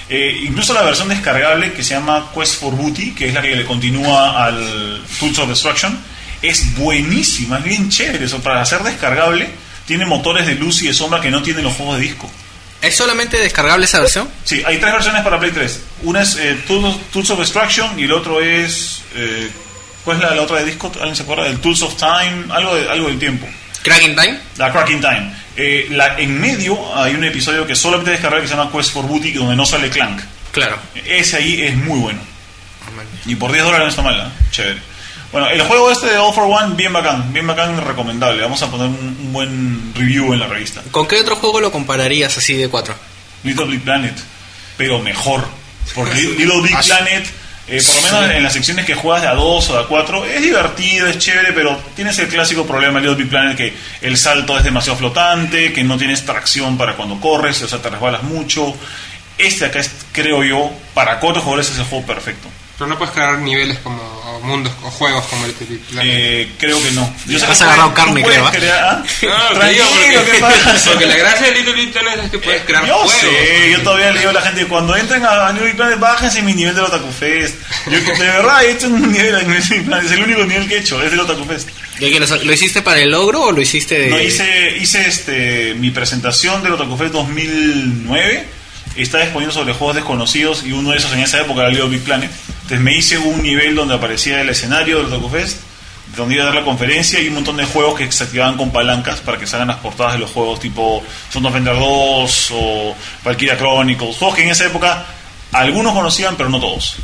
eh, 0.08 0.40
incluso 0.44 0.72
la 0.74 0.82
versión 0.82 1.08
descargable 1.08 1.72
que 1.72 1.84
se 1.84 1.94
llama 1.94 2.30
Quest 2.34 2.60
for 2.60 2.74
Booty, 2.74 3.12
que 3.14 3.28
es 3.28 3.34
la 3.34 3.42
que 3.42 3.54
le 3.54 3.64
continúa 3.64 4.44
al 4.44 5.02
Tools 5.18 5.38
of 5.38 5.48
Destruction, 5.48 5.96
es 6.42 6.74
buenísima, 6.76 7.58
es 7.58 7.64
bien 7.64 7.90
chévere. 7.90 8.24
Eso, 8.24 8.40
para 8.42 8.64
ser 8.64 8.82
descargable, 8.82 9.50
tiene 9.86 10.06
motores 10.06 10.46
de 10.46 10.54
luz 10.54 10.82
y 10.82 10.86
de 10.88 10.94
sombra 10.94 11.20
que 11.20 11.30
no 11.30 11.42
tienen 11.42 11.62
los 11.62 11.74
juegos 11.74 11.96
de 11.98 12.02
disco. 12.02 12.30
¿Es 12.82 12.96
solamente 12.96 13.36
descargable 13.38 13.84
esa 13.84 14.00
versión? 14.00 14.28
Sí, 14.44 14.62
hay 14.64 14.78
tres 14.78 14.92
versiones 14.92 15.22
para 15.22 15.38
Play 15.38 15.50
3. 15.52 15.80
Una 16.02 16.22
es 16.22 16.36
eh, 16.36 16.58
Tools, 16.66 16.96
Tools 17.12 17.30
of 17.30 17.38
Destruction 17.40 17.98
y 17.98 18.04
el 18.04 18.12
otro 18.12 18.40
es... 18.40 19.02
eh, 19.14 19.50
¿Cuál 20.04 20.16
es 20.16 20.22
la, 20.22 20.34
la 20.34 20.42
otra 20.42 20.60
de 20.60 20.64
disco? 20.64 20.90
¿Alguien 20.96 21.14
se 21.14 21.22
acuerda? 21.24 21.46
El 21.46 21.58
Tools 21.60 21.82
of 21.82 21.94
Time, 21.96 22.46
algo, 22.50 22.74
de, 22.74 22.88
algo 22.88 23.08
del 23.08 23.18
tiempo. 23.18 23.46
Cracking 23.82 24.16
Time. 24.16 24.38
La 24.56 24.72
Cracking 24.72 25.00
Time. 25.00 25.30
Eh, 25.56 25.88
la, 25.90 26.18
en 26.18 26.40
medio 26.40 26.78
hay 26.96 27.14
un 27.14 27.24
episodio 27.24 27.66
que 27.66 27.76
solamente 27.76 28.10
descargar 28.12 28.40
que 28.40 28.48
se 28.48 28.54
llama 28.56 28.72
Quest 28.72 28.92
for 28.92 29.04
Booty, 29.04 29.32
donde 29.32 29.56
no 29.56 29.66
sale 29.66 29.90
Clank. 29.90 30.22
Claro. 30.52 30.78
Ese 31.04 31.36
ahí 31.36 31.62
es 31.62 31.76
muy 31.76 31.98
bueno. 32.00 32.20
Y 33.26 33.34
por 33.36 33.52
10 33.52 33.62
dólares 33.64 33.84
no 33.84 33.90
está 33.90 34.02
mal, 34.02 34.16
¿no? 34.16 34.50
Chévere. 34.50 34.80
Bueno, 35.32 35.48
el 35.48 35.62
juego 35.62 35.90
este 35.92 36.06
de 36.08 36.16
All 36.18 36.34
for 36.34 36.44
One, 36.44 36.74
bien 36.74 36.92
bacán, 36.92 37.32
bien 37.32 37.46
bacán, 37.46 37.84
recomendable. 37.86 38.42
Vamos 38.42 38.60
a 38.62 38.70
poner 38.70 38.88
un, 38.88 38.96
un 39.20 39.32
buen 39.32 39.92
review 39.94 40.32
en 40.32 40.40
la 40.40 40.46
revista. 40.48 40.82
¿Con 40.90 41.06
qué 41.06 41.20
otro 41.20 41.36
juego 41.36 41.60
lo 41.60 41.70
compararías 41.70 42.36
así 42.36 42.54
de 42.54 42.68
cuatro? 42.68 42.94
Little 43.44 43.66
Big 43.66 43.80
Planet, 43.82 44.14
pero 44.76 44.98
mejor. 44.98 45.44
Porque 45.94 46.14
Li- 46.14 46.34
Little 46.38 46.62
Big 46.62 46.74
Ah. 46.74 46.82
Planet, 46.84 47.26
eh, 47.68 47.80
por 47.86 47.94
lo 47.94 48.02
menos 48.02 48.30
en 48.36 48.42
las 48.42 48.52
secciones 48.52 48.84
que 48.84 48.96
juegas 48.96 49.22
de 49.22 49.28
a 49.28 49.34
2 49.34 49.70
o 49.70 49.72
de 49.74 49.78
a 49.78 49.86
4, 49.86 50.24
es 50.24 50.42
divertido, 50.42 51.06
es 51.06 51.18
chévere, 51.18 51.52
pero 51.52 51.80
tienes 51.94 52.18
el 52.18 52.26
clásico 52.26 52.66
problema 52.66 53.00
de 53.00 53.06
Little 53.06 53.22
Big 53.22 53.30
Planet 53.30 53.56
que 53.56 53.72
el 54.00 54.16
salto 54.18 54.58
es 54.58 54.64
demasiado 54.64 54.98
flotante, 54.98 55.72
que 55.72 55.84
no 55.84 55.96
tienes 55.96 56.26
tracción 56.26 56.76
para 56.76 56.96
cuando 56.96 57.20
corres, 57.20 57.62
o 57.62 57.68
sea, 57.68 57.80
te 57.80 57.88
resbalas 57.88 58.24
mucho. 58.24 58.74
Este 59.38 59.64
acá 59.66 59.78
es, 59.78 59.90
creo 60.10 60.42
yo, 60.42 60.72
para 60.92 61.20
cuatro 61.20 61.40
jugadores 61.40 61.70
es 61.70 61.78
el 61.78 61.84
juego 61.84 62.04
perfecto. 62.04 62.48
Pero 62.76 62.88
no 62.88 62.98
puedes 62.98 63.14
crear 63.14 63.38
niveles 63.38 63.78
como 63.78 64.19
mundos 64.42 64.72
o 64.82 64.90
juegos 64.90 65.24
como 65.26 65.44
el 65.46 65.52
Big 65.60 65.80
Planet. 65.80 66.12
Eh, 66.14 66.50
creo 66.58 66.82
que 66.82 66.90
no. 66.92 67.14
Yo 67.26 67.38
sé 67.38 67.46
Has 67.46 67.58
que 67.58 67.64
agarrado 67.64 67.92
puedes- 67.94 68.06
carne, 68.06 68.22
creo, 68.22 68.46
¿ah? 68.46 68.50
crear-. 68.52 68.98
No, 69.54 69.60
te 69.60 69.68
digo, 69.72 69.84
¿qué 69.94 70.18
porque, 70.18 70.38
pasa? 70.40 70.90
porque 70.90 71.06
la 71.06 71.16
gracia 71.16 71.46
de 71.46 71.52
Little 71.52 71.72
Big 71.74 71.92
Planet 71.92 72.24
es 72.24 72.30
que 72.30 72.38
puedes 72.38 72.62
crear 72.64 72.86
Yo 72.86 72.94
juegos. 72.94 73.12
sé, 73.20 73.70
yo 73.72 73.82
todavía 73.82 74.10
le 74.12 74.18
digo 74.18 74.30
a 74.30 74.34
la 74.34 74.42
gente, 74.42 74.66
cuando 74.66 74.96
entren 74.96 75.24
a 75.24 75.52
New 75.52 75.64
Big 75.64 75.76
Planet, 75.76 75.98
bájense 75.98 76.42
mi 76.42 76.54
nivel 76.54 76.74
del 76.74 76.84
Otaku 76.84 77.10
Fest. 77.12 77.56
Yo, 77.86 77.98
de 78.00 78.26
verdad, 78.26 78.64
he 78.64 78.72
hecho 78.72 78.86
un 78.88 79.12
nivel 79.12 79.32
de 79.36 79.44
New 79.44 79.62
Big 79.70 79.84
Planet, 79.86 80.04
es 80.06 80.12
el 80.12 80.22
único 80.24 80.44
nivel 80.44 80.68
que 80.68 80.76
he 80.76 80.78
hecho, 80.80 81.02
es 81.02 81.10
del 81.10 81.20
Otaku 81.20 81.44
Fest. 81.44 81.68
¿Y 81.98 82.10
qué, 82.10 82.18
¿Lo 82.20 82.26
lo 82.26 82.52
hiciste 82.52 82.80
para 82.80 83.00
el 83.00 83.10
logro 83.10 83.42
o 83.42 83.52
lo 83.52 83.60
hiciste 83.60 83.98
de.? 83.98 84.08
No, 84.08 84.18
hice, 84.20 84.76
hice 84.80 85.06
este, 85.06 85.74
mi 85.74 85.90
presentación 85.90 86.62
del 86.62 86.72
Otaku 86.72 86.96
Fest 86.96 87.12
2009. 87.12 88.44
Estaba 88.96 89.22
exponiendo 89.22 89.54
sobre 89.54 89.72
juegos 89.72 89.94
desconocidos 89.96 90.64
y 90.64 90.72
uno 90.72 90.90
de 90.90 90.96
esos 90.98 91.12
en 91.12 91.20
esa 91.20 91.40
época 91.40 91.60
era 91.60 91.70
Little 91.70 91.88
Big 91.88 92.00
Planet. 92.02 92.30
Entonces 92.70 92.80
me 92.84 92.96
hice 92.96 93.18
un 93.18 93.42
nivel 93.42 93.74
donde 93.74 93.94
aparecía 93.94 94.40
el 94.40 94.48
escenario 94.48 94.98
del 94.98 95.06
Otaku 95.06 95.28
Fest, 95.28 95.56
donde 96.16 96.36
iba 96.36 96.44
a 96.44 96.46
dar 96.46 96.54
la 96.54 96.64
conferencia 96.64 97.20
y 97.20 97.26
un 97.26 97.34
montón 97.34 97.56
de 97.56 97.64
juegos 97.64 97.98
que 97.98 98.10
se 98.12 98.22
activaban 98.24 98.56
con 98.56 98.70
palancas 98.70 99.18
para 99.20 99.38
que 99.38 99.46
salgan 99.48 99.68
las 99.68 99.78
portadas 99.78 100.12
de 100.14 100.20
los 100.20 100.30
juegos 100.30 100.60
tipo 100.60 101.02
Son 101.32 101.44
of 101.46 101.56
Ender 101.56 101.74
2 101.74 102.48
o 102.52 102.94
Valkyria 103.24 103.56
Chronicles. 103.56 104.16
Juegos 104.16 104.36
que 104.36 104.44
en 104.44 104.50
esa 104.50 104.66
época 104.66 105.04
algunos 105.52 105.92
conocían, 105.94 106.36
pero 106.36 106.48
no 106.48 106.60
todos. 106.60 106.96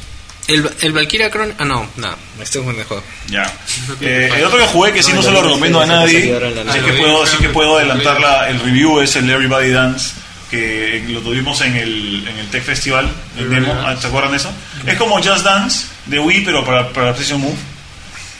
El, 0.46 0.70
el 0.82 0.92
Valkyria 0.92 1.28
Chron. 1.32 1.52
Ah, 1.58 1.64
no, 1.64 1.88
no, 1.96 2.16
me 2.38 2.44
estoy 2.44 2.60
jugando 2.60 2.82
el 2.82 2.86
juego. 2.86 3.02
Ya. 3.28 3.52
Eh, 4.00 4.30
el 4.36 4.44
otro 4.44 4.58
que 4.60 4.66
jugué 4.66 4.92
que 4.92 5.02
sí 5.02 5.12
no 5.12 5.20
se 5.22 5.32
lo 5.32 5.42
recomiendo 5.42 5.80
a 5.80 5.86
nadie, 5.86 6.32
así 6.68 6.78
que 6.80 6.92
puedo, 6.92 7.26
sí 7.26 7.36
que 7.38 7.48
puedo 7.48 7.76
adelantar 7.78 8.20
la- 8.20 8.48
el 8.50 8.60
review, 8.60 9.00
es 9.00 9.16
el 9.16 9.28
Everybody 9.28 9.70
Dance, 9.70 10.12
que 10.50 11.04
lo 11.08 11.20
tuvimos 11.20 11.60
en 11.62 11.74
el, 11.76 12.26
en 12.28 12.38
el 12.38 12.48
Tech 12.50 12.62
Festival, 12.62 13.08
el 13.38 13.50
demo, 13.50 13.74
¿se 14.00 14.06
acuerdan 14.06 14.30
de 14.32 14.36
eso? 14.38 14.50
Es 14.86 14.96
como 14.96 15.16
Just 15.16 15.44
Dance 15.44 15.86
de 16.06 16.18
Wii, 16.20 16.44
pero 16.44 16.64
para, 16.64 16.88
para 16.90 17.12
PlayStation 17.12 17.40
Move. 17.40 17.56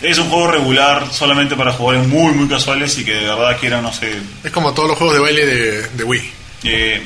Es 0.03 0.19
un 0.19 0.29
juego 0.29 0.49
regular 0.51 1.07
solamente 1.11 1.57
para 1.57 1.73
jugadores 1.73 2.07
muy, 2.09 2.33
muy 2.35 2.49
casuales 2.49 2.97
y 2.99 3.05
que 3.05 3.15
de 3.15 3.25
verdad 3.25 3.57
quieran, 3.59 3.83
no 3.83 3.93
sé, 3.93 4.13
Es 4.45 4.51
como 4.53 4.75
todos 4.75 4.89
los 4.91 4.99
juegos 4.99 5.15
de 5.17 5.21
baile 5.23 5.47
de, 5.47 5.83
de 5.89 6.05
Wii. 6.05 6.31
eh, 6.65 7.03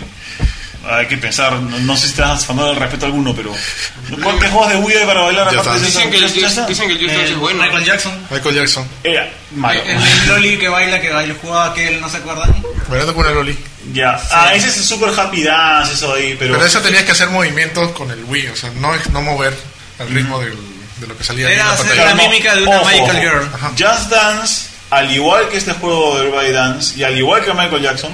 hay 0.89 1.07
que 1.07 1.19
pensar, 1.19 1.53
no, 1.61 1.79
no 1.79 1.95
sé 1.95 2.05
si 2.07 2.13
estás 2.13 2.47
faltando 2.47 2.73
el 2.73 2.77
respeto 2.79 3.05
a 3.05 3.09
alguno, 3.09 3.35
pero 3.35 3.55
¿cuántos 4.23 4.49
juegos 4.49 4.71
de 4.71 4.77
Wii 4.79 4.97
hay 4.97 5.07
para 5.07 5.21
bailar 5.21 5.49
aparte 5.49 5.79
de. 5.79 5.87
Dicen 5.87 6.11
que 6.11 6.17
el 6.17 6.23
Just- 6.25 6.57
Dance? 6.57 7.23
es 7.25 7.37
bueno. 7.37 7.63
Michael 7.63 7.85
Jackson. 7.85 8.13
Michael 8.31 8.55
Jackson. 8.57 8.89
Eh, 9.05 9.31
malo. 9.55 9.81
El, 9.85 9.97
el 9.97 10.29
Loli 10.29 10.59
que 10.59 10.69
baila, 10.69 11.01
que 11.01 11.11
baila, 11.11 11.35
jugaba 11.41 11.67
aquel, 11.73 12.01
¿no 12.01 12.09
se 12.09 12.17
acuerdan? 12.17 12.51
Bailando 12.89 13.15
con 13.15 13.25
una 13.27 13.35
Loli. 13.35 13.57
Ya. 13.93 14.21
Ah, 14.31 14.53
ese 14.55 14.69
es 14.69 14.77
el 14.79 14.85
Super 14.85 15.11
Happy 15.19 15.43
Dance, 15.43 15.95
eso 15.95 16.15
ahí, 16.15 16.37
pero... 16.39 16.55
Pero 16.55 16.67
eso 16.67 16.81
tenías 16.81 17.05
que 17.05 17.13
hacer 17.13 17.29
movimientos 17.31 17.91
con 17.93 18.11
el 18.11 18.23
Wii, 18.25 18.49
o 18.49 18.57
sea, 18.57 18.71
no, 18.77 18.95
es- 18.95 19.09
no 19.11 19.21
mover 19.23 19.57
al 19.99 20.09
ritmo 20.09 20.39
del- 20.41 20.57
de 20.99 21.07
lo 21.07 21.17
que 21.17 21.25
salía 21.25 21.47
ahí 21.47 21.55
en 21.55 21.59
Era 21.61 21.69
la 21.69 21.73
hacer 21.75 21.87
pantalla. 21.87 22.09
la 22.15 22.15
mímica 22.15 22.55
de 22.57 22.63
una 22.63 22.77
Ojo, 22.81 22.89
Michael 22.91 23.11
ojo. 23.11 23.21
Girl. 23.21 23.51
Ajá. 23.55 23.69
Just 23.71 24.11
Dance, 24.11 24.67
al 24.91 25.11
igual 25.11 25.49
que 25.49 25.57
este 25.57 25.73
juego 25.73 26.15
de 26.19 26.27
Everybody 26.27 26.53
Dance, 26.53 26.99
y 26.99 27.03
al 27.05 27.17
igual 27.17 27.45
que 27.45 27.53
Michael 27.55 27.83
Jackson, 27.83 28.13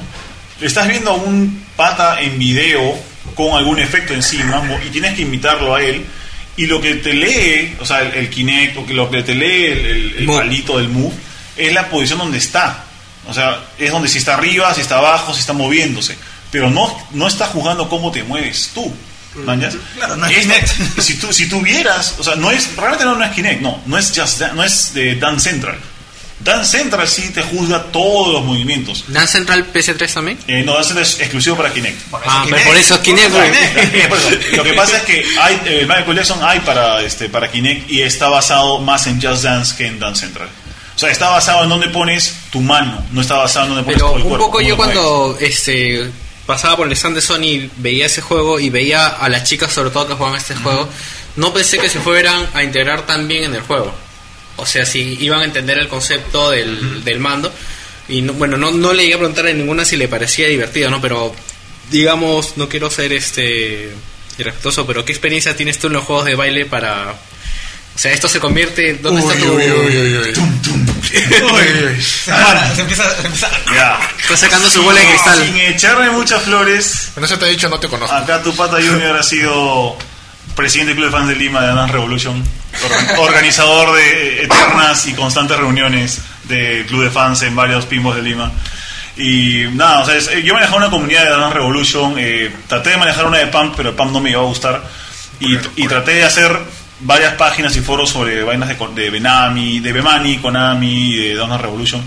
estás 0.61 0.87
viendo 0.89 1.11
a 1.11 1.15
un 1.15 1.67
pata 1.77 2.21
en 2.21 2.39
video 2.39 2.97
con 3.35 3.57
algún 3.59 3.79
efecto 3.81 4.15
encima 4.15 4.63
y 4.87 4.91
tienes 4.91 5.15
que 5.15 5.23
imitarlo 5.23 5.75
a 5.75 5.83
él. 5.83 6.05
Y 6.59 6.65
lo 6.67 6.81
que 6.81 6.95
te 6.95 7.13
lee, 7.13 7.77
o 7.81 7.85
sea, 7.85 8.01
el, 8.01 8.15
el 8.15 8.31
Kinect, 8.31 8.79
o 8.79 8.87
que 8.87 8.95
lo 8.95 9.11
que 9.11 9.23
te 9.23 9.35
lee 9.35 9.67
el, 9.67 10.15
el- 10.21 10.27
palito 10.27 10.79
del 10.79 10.89
Move, 10.89 11.13
es 11.57 11.71
la 11.75 11.89
posición 11.91 12.21
donde 12.21 12.39
está. 12.39 12.85
O 13.29 13.35
sea, 13.35 13.61
es 13.79 13.91
donde 13.91 14.09
si 14.09 14.19
está 14.19 14.35
arriba, 14.35 14.73
si 14.75 14.81
está 14.81 14.99
abajo, 14.99 15.35
si 15.35 15.41
está 15.41 15.53
moviéndose. 15.53 16.17
Pero 16.51 16.71
no, 16.71 16.97
no 17.13 17.27
está 17.27 17.47
jugando 17.47 17.89
cómo 17.89 18.11
te 18.13 18.23
mueves 18.23 18.71
tú. 18.75 18.93
¿mañas? 19.45 19.75
Claro, 19.97 20.17
no 20.17 20.27
es 20.27 20.39
Kinect. 20.39 21.01
Si 21.01 21.17
tú, 21.19 21.31
si 21.33 21.47
tú 21.49 21.61
vieras, 21.61 22.15
o 22.19 22.25
sea, 22.25 22.37
no 22.37 22.51
es, 22.51 22.75
realmente 22.75 23.05
no, 23.05 23.17
no 23.17 23.25
es 23.25 23.33
Kinect, 23.33 23.61
no, 23.61 23.83
no 23.85 23.99
es 23.99 24.13
Just 24.17 24.39
Dan- 24.39 24.57
no 24.57 24.65
es 24.65 24.95
de 24.95 25.15
Dance 25.17 25.51
Central. 25.51 25.79
Dance 26.41 26.79
Central 26.79 27.07
sí 27.09 27.31
te 27.31 27.43
juzga 27.43 27.83
todos 27.85 28.33
los 28.33 28.45
movimientos. 28.45 29.05
¿Dan 29.09 29.27
Central 29.29 29.71
PS3 29.73 30.13
también? 30.13 30.39
Eh, 30.47 30.63
no, 30.65 30.73
Dance 30.75 30.89
Central 30.89 31.07
es 31.07 31.21
exclusivo 31.21 31.57
para 31.57 31.71
Kinect. 31.73 31.99
Ah, 32.27 32.47
pero 32.49 32.63
por 32.65 32.77
eso 32.77 32.95
es 32.95 33.01
Kinect, 33.01 33.31
güey. 33.33 33.51
Lo 34.57 34.63
que 34.65 34.73
pasa 34.75 34.97
es 34.99 35.03
que 35.03 35.25
hay, 35.41 35.61
eh, 35.67 35.87
Michael 35.89 36.15
Jackson 36.17 36.39
hay 36.43 36.61
para, 36.61 37.01
este, 37.03 37.29
para 37.29 37.51
Kinect 37.51 37.91
y 37.91 38.03
está 38.03 38.29
basado 38.29 38.79
más 38.81 39.07
en 39.07 39.21
Just 39.21 39.43
Dance 39.43 39.75
que 39.77 39.87
en 39.87 39.99
Dance 39.99 40.21
Central. 40.27 40.49
O 40.97 40.99
sea, 40.99 41.11
está 41.11 41.29
basado 41.29 41.63
en 41.65 41.69
donde 41.69 41.89
pones 41.91 42.35
tu 42.51 42.61
mano, 42.61 43.05
no 43.13 43.21
está 43.21 43.37
basado 43.37 43.67
en 43.67 43.75
donde 43.75 43.85
pones 43.85 43.97
Pero 43.99 44.07
todo 44.09 44.17
el 44.17 44.23
un 44.23 44.29
cuerpo. 44.31 44.47
poco 44.47 44.59
cómo 44.59 44.69
yo 44.69 44.77
cuando 44.77 45.37
este 45.41 46.11
pasaba 46.47 46.77
por 46.79 46.87
el 46.87 46.93
stand 46.95 47.17
de 47.17 47.21
Sony 47.21 47.69
veía 47.77 48.07
ese 48.07 48.23
juego 48.23 48.59
y 48.61 48.71
veía 48.71 49.07
a 49.09 49.29
las 49.29 49.45
chicas 49.45 49.73
sobre 49.73 49.91
todo 49.91 50.07
que 50.09 50.15
jugaban 50.15 50.39
este 50.39 50.55
juego, 50.55 50.89
no 51.37 51.53
pensé 51.53 51.77
que 51.79 51.89
se 51.91 52.01
fueran 52.01 52.47
a 52.55 52.63
integrar 52.63 53.05
tan 53.05 53.29
bien 53.29 53.45
en 53.45 53.55
el 53.55 53.61
juego. 53.63 53.93
O 54.57 54.65
sea, 54.65 54.87
si 54.87 55.19
iban 55.21 55.41
a 55.41 55.45
entender 55.45 55.77
el 55.79 55.89
concepto 55.89 56.51
del, 56.51 57.05
del 57.05 57.19
mando. 57.21 57.53
Y 58.09 58.23
no- 58.23 58.33
bueno, 58.35 58.57
no, 58.57 58.71
no 58.71 58.93
le 58.95 59.03
llegué 59.03 59.15
a 59.17 59.19
preguntar 59.19 59.47
a 59.49 59.53
ninguna 59.53 59.85
si 59.85 59.97
le 59.97 60.09
parecía 60.09 60.47
divertido, 60.49 60.89
¿no? 60.89 61.01
Pero 61.01 61.35
digamos, 61.91 62.57
no 62.57 62.69
quiero 62.69 62.91
ser 62.91 63.13
este 63.13 63.93
irrespetuoso, 64.39 64.87
pero 64.87 65.05
¿qué 65.05 65.13
experiencia 65.13 65.55
tienes 65.57 65.79
tú 65.79 65.89
en 65.89 65.95
los 65.95 66.05
juegos 66.05 66.25
de 66.25 66.37
baile 66.37 66.65
para... 66.65 67.11
O 67.11 67.99
sea, 67.99 68.13
esto 68.13 68.29
se 68.29 68.39
convierte... 68.41 68.95
¿Dónde 68.95 69.21
Uy, 69.23 69.33
está 69.33 69.45
tu...? 69.45 69.53
uy, 69.53 69.65
uy, 69.71 69.97
uy, 69.99 70.17
uy. 70.19 70.86
Uy, 71.13 71.85
uy. 71.87 72.03
Se 72.03 72.31
para, 72.33 72.75
se 72.75 72.81
empieza, 72.83 73.05
se 73.21 73.27
empieza- 73.27 73.51
Ya. 73.75 73.99
Está 74.23 74.37
sacando 74.37 74.71
su 74.71 74.83
bola 74.83 75.01
de 75.01 75.07
cristal. 75.07 75.43
Sin 75.45 75.57
echarme 75.59 76.11
muchas 76.11 76.43
flores, 76.43 77.11
Bueno, 77.15 77.27
eso 77.27 77.39
te 77.39 77.47
he 77.47 77.51
dicho, 77.51 77.69
no 77.69 77.79
te 77.81 77.89
conozco. 77.89 78.15
Acá 78.15 78.43
tu 78.43 78.55
pata 78.55 78.77
Junior 78.77 79.17
ha 79.17 79.23
sido 79.23 79.97
presidente 80.55 80.91
del 80.95 80.97
Club 80.97 81.07
de 81.13 81.17
Fans 81.19 81.29
de 81.29 81.37
Lima 81.37 81.61
de 81.63 81.69
Dance 81.75 81.93
Revolution, 81.93 82.43
or- 82.85 83.19
organizador 83.29 83.95
de 83.97 84.45
eternas 84.45 85.07
y 85.07 85.13
constantes 85.15 85.57
reuniones 85.57 86.21
del 86.45 86.87
Club 86.87 87.05
de 87.05 87.11
Fans 87.11 87.43
en 87.43 87.55
varios 87.55 87.85
pimbos 87.87 88.17
de 88.17 88.23
Lima. 88.23 88.51
Y 89.19 89.65
nada, 89.73 90.01
o 90.01 90.07
sea, 90.07 90.15
es- 90.17 90.31
yo 90.45 90.55
manejaba 90.55 90.79
una 90.79 90.91
comunidad 90.91 91.25
de 91.25 91.31
Dance 91.31 91.55
Revolution, 91.55 92.15
eh, 92.19 92.55
traté 92.69 92.91
de 92.91 92.97
manejar 92.99 93.27
una 93.27 93.39
de 93.39 93.47
PAM, 93.47 93.73
pero 93.77 93.91
el 93.91 93.95
PAM 93.95 94.13
no 94.13 94.21
me 94.21 94.31
iba 94.31 94.41
a 94.41 94.45
gustar. 94.45 94.83
Y, 95.41 95.57
y 95.77 95.87
traté 95.89 96.13
de 96.15 96.25
hacer 96.25 96.59
varias 97.01 97.35
páginas 97.35 97.77
y 97.77 97.81
foros 97.81 98.11
sobre 98.11 98.43
vainas 98.43 98.69
de, 98.69 98.77
de 98.95 99.11
Benami, 99.11 99.81
de 99.81 99.93
Bemani, 99.93 100.39
Konami, 100.39 101.17
de 101.17 101.35
Dance 101.35 101.59
Revolution. 101.59 102.03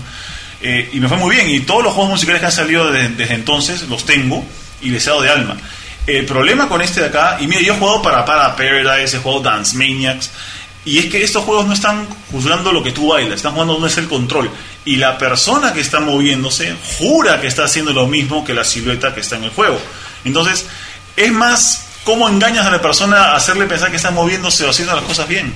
Eh, 0.62 0.90
y 0.92 1.00
me 1.00 1.08
fue 1.08 1.16
muy 1.16 1.34
bien. 1.34 1.48
Y 1.48 1.60
todos 1.60 1.84
los 1.84 1.92
juegos 1.92 2.12
musicales 2.12 2.40
que 2.40 2.46
han 2.46 2.52
salido 2.52 2.90
desde, 2.90 3.34
entonces 3.34 3.82
los 3.88 4.04
tengo 4.04 4.44
y 4.80 4.90
les 4.90 5.06
he 5.06 5.10
dado 5.10 5.22
de 5.22 5.30
alma. 5.30 5.56
El 6.06 6.24
problema 6.26 6.68
con 6.68 6.82
este 6.82 7.00
de 7.00 7.06
acá, 7.06 7.38
y 7.40 7.46
mira, 7.46 7.60
yo 7.62 7.74
he 7.74 7.78
jugado 7.78 8.02
para 8.02 8.24
Para 8.24 8.56
Paradise, 8.56 9.16
he 9.16 9.20
jugado 9.20 9.42
Dance 9.42 9.76
Maniacs, 9.76 10.30
y 10.84 10.98
es 10.98 11.06
que 11.06 11.22
estos 11.22 11.44
juegos 11.44 11.66
no 11.66 11.74
están 11.74 12.06
juzgando 12.32 12.72
lo 12.72 12.82
que 12.82 12.92
tú 12.92 13.08
bailas, 13.08 13.36
están 13.36 13.52
jugando 13.52 13.74
donde 13.74 13.88
es 13.88 13.98
el 13.98 14.08
control. 14.08 14.50
Y 14.86 14.96
la 14.96 15.18
persona 15.18 15.74
que 15.74 15.80
está 15.80 16.00
moviéndose 16.00 16.74
jura 16.98 17.40
que 17.40 17.48
está 17.48 17.64
haciendo 17.64 17.92
lo 17.92 18.06
mismo 18.06 18.44
que 18.44 18.54
la 18.54 18.64
silueta 18.64 19.14
que 19.14 19.20
está 19.20 19.36
en 19.36 19.44
el 19.44 19.50
juego. 19.50 19.78
Entonces, 20.24 20.66
es 21.16 21.32
más 21.32 21.89
cómo 22.04 22.28
engañas 22.28 22.66
a 22.66 22.70
la 22.70 22.80
persona 22.82 23.32
a 23.32 23.36
hacerle 23.36 23.66
pensar 23.66 23.90
que 23.90 23.96
está 23.96 24.10
moviéndose 24.10 24.64
o 24.64 24.70
haciendo 24.70 24.94
las 24.94 25.04
cosas 25.04 25.28
bien. 25.28 25.52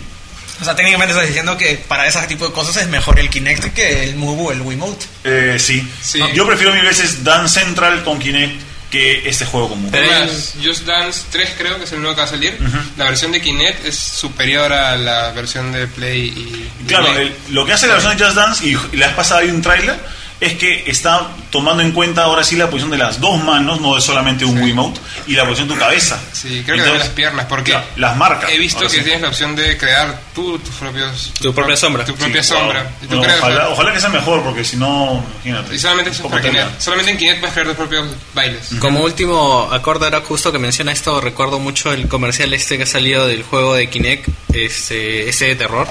O 0.60 0.64
sea, 0.64 0.76
técnicamente 0.76 1.12
estás 1.12 1.26
diciendo 1.26 1.56
que 1.58 1.76
para 1.88 2.06
ese 2.06 2.20
tipo 2.28 2.46
de 2.46 2.52
cosas 2.52 2.76
es 2.76 2.88
mejor 2.88 3.18
el 3.18 3.28
Kinect 3.28 3.74
que 3.74 4.04
el 4.04 4.14
Move 4.16 4.42
o 4.42 4.52
el 4.52 4.60
Wiimote. 4.62 5.04
Eh, 5.24 5.56
sí. 5.58 5.86
Sí. 6.00 6.20
Yo 6.32 6.46
prefiero 6.46 6.72
mil 6.72 6.84
veces 6.84 7.24
Dance 7.24 7.60
Central 7.60 8.04
con 8.04 8.18
Kinect 8.20 8.60
que 8.88 9.28
este 9.28 9.44
juego 9.46 9.70
común. 9.70 9.90
Además, 9.92 10.54
Just 10.64 10.86
Dance 10.86 11.22
3 11.32 11.54
creo 11.58 11.76
que 11.78 11.84
es 11.84 11.90
el 11.92 12.00
nuevo 12.00 12.14
que 12.14 12.20
va 12.20 12.26
a 12.28 12.30
salir. 12.30 12.56
La 12.96 13.06
versión 13.06 13.32
de 13.32 13.42
Kinect 13.42 13.84
es 13.86 13.96
superior 13.98 14.72
a 14.72 14.96
la 14.96 15.32
versión 15.32 15.72
de 15.72 15.88
Play 15.88 16.26
y... 16.28 16.70
Claro, 16.86 17.08
el- 17.18 17.34
lo 17.50 17.66
que 17.66 17.72
hace 17.72 17.88
la 17.88 17.94
versión 17.94 18.16
de 18.16 18.22
Just 18.24 18.36
Dance, 18.36 18.64
y, 18.64 18.78
y 18.92 18.96
la 18.96 19.08
vez 19.08 19.16
pasada 19.16 19.40
hay 19.40 19.48
un 19.48 19.60
tráiler, 19.60 19.98
es 20.40 20.54
que 20.54 20.84
está 20.90 21.28
tomando 21.50 21.82
en 21.82 21.92
cuenta 21.92 22.24
ahora 22.24 22.42
sí 22.44 22.56
la 22.56 22.68
posición 22.68 22.90
de 22.90 22.98
las 22.98 23.20
dos 23.20 23.42
manos, 23.42 23.80
no 23.80 23.94
de 23.94 24.00
solamente 24.00 24.44
un 24.44 24.60
Wiimote, 24.60 25.00
y 25.26 25.34
la 25.34 25.44
posición 25.44 25.68
de 25.68 25.74
tu 25.74 25.80
cabeza. 25.80 26.20
Sí, 26.32 26.62
creo 26.64 26.76
que 26.76 26.82
también 26.82 26.98
las 26.98 27.08
piernas, 27.10 27.46
porque 27.46 27.70
claro, 27.70 27.86
las 27.96 28.16
marcas. 28.16 28.50
he 28.50 28.58
visto 28.58 28.80
que 28.80 28.88
sí. 28.88 29.00
tienes 29.02 29.22
la 29.22 29.28
opción 29.28 29.54
de 29.56 29.78
crear 29.78 30.20
tú 30.34 30.58
tus 30.58 30.74
propios... 30.74 31.32
Tu 31.40 31.54
propia 31.54 31.76
sombra. 31.76 32.04
Tu 32.04 32.14
propia 32.14 32.42
Sí, 32.42 32.48
sombra. 32.50 32.82
wow. 32.82 32.92
Y 33.02 33.06
tú 33.06 33.14
No, 33.16 33.22
creas- 33.22 33.38
ojalá, 33.38 33.68
ojalá 33.70 33.92
que 33.92 34.00
sea 34.00 34.10
mejor, 34.10 34.42
porque 34.42 34.64
si 34.64 34.76
no, 34.76 35.24
imagínate. 35.44 35.74
Y 35.76 35.78
solamente 35.78 36.10
es 36.10 36.18
para. 36.20 36.42
Kinect. 36.42 36.80
Solamente 36.80 37.12
en 37.12 37.18
Kinect 37.18 37.38
puedes 37.40 37.52
crear 37.54 37.68
tus 37.68 37.76
propios 37.76 38.06
bailes. 38.34 38.68
Como 38.80 39.00
último 39.00 39.68
acorde 39.72 40.04
ahora 40.06 40.20
justo 40.20 40.50
que 40.52 40.58
menciona 40.58 40.92
esto, 40.92 41.20
recuerdo 41.20 41.58
mucho 41.60 41.92
el 41.92 42.08
comercial 42.08 42.52
este 42.52 42.76
que 42.76 42.82
ha 42.82 42.86
salido 42.86 43.26
del 43.26 43.44
juego 43.44 43.74
de 43.74 43.88
Kinect, 43.88 44.28
este, 44.52 45.28
ese 45.28 45.46
de 45.46 45.54
terror, 45.56 45.88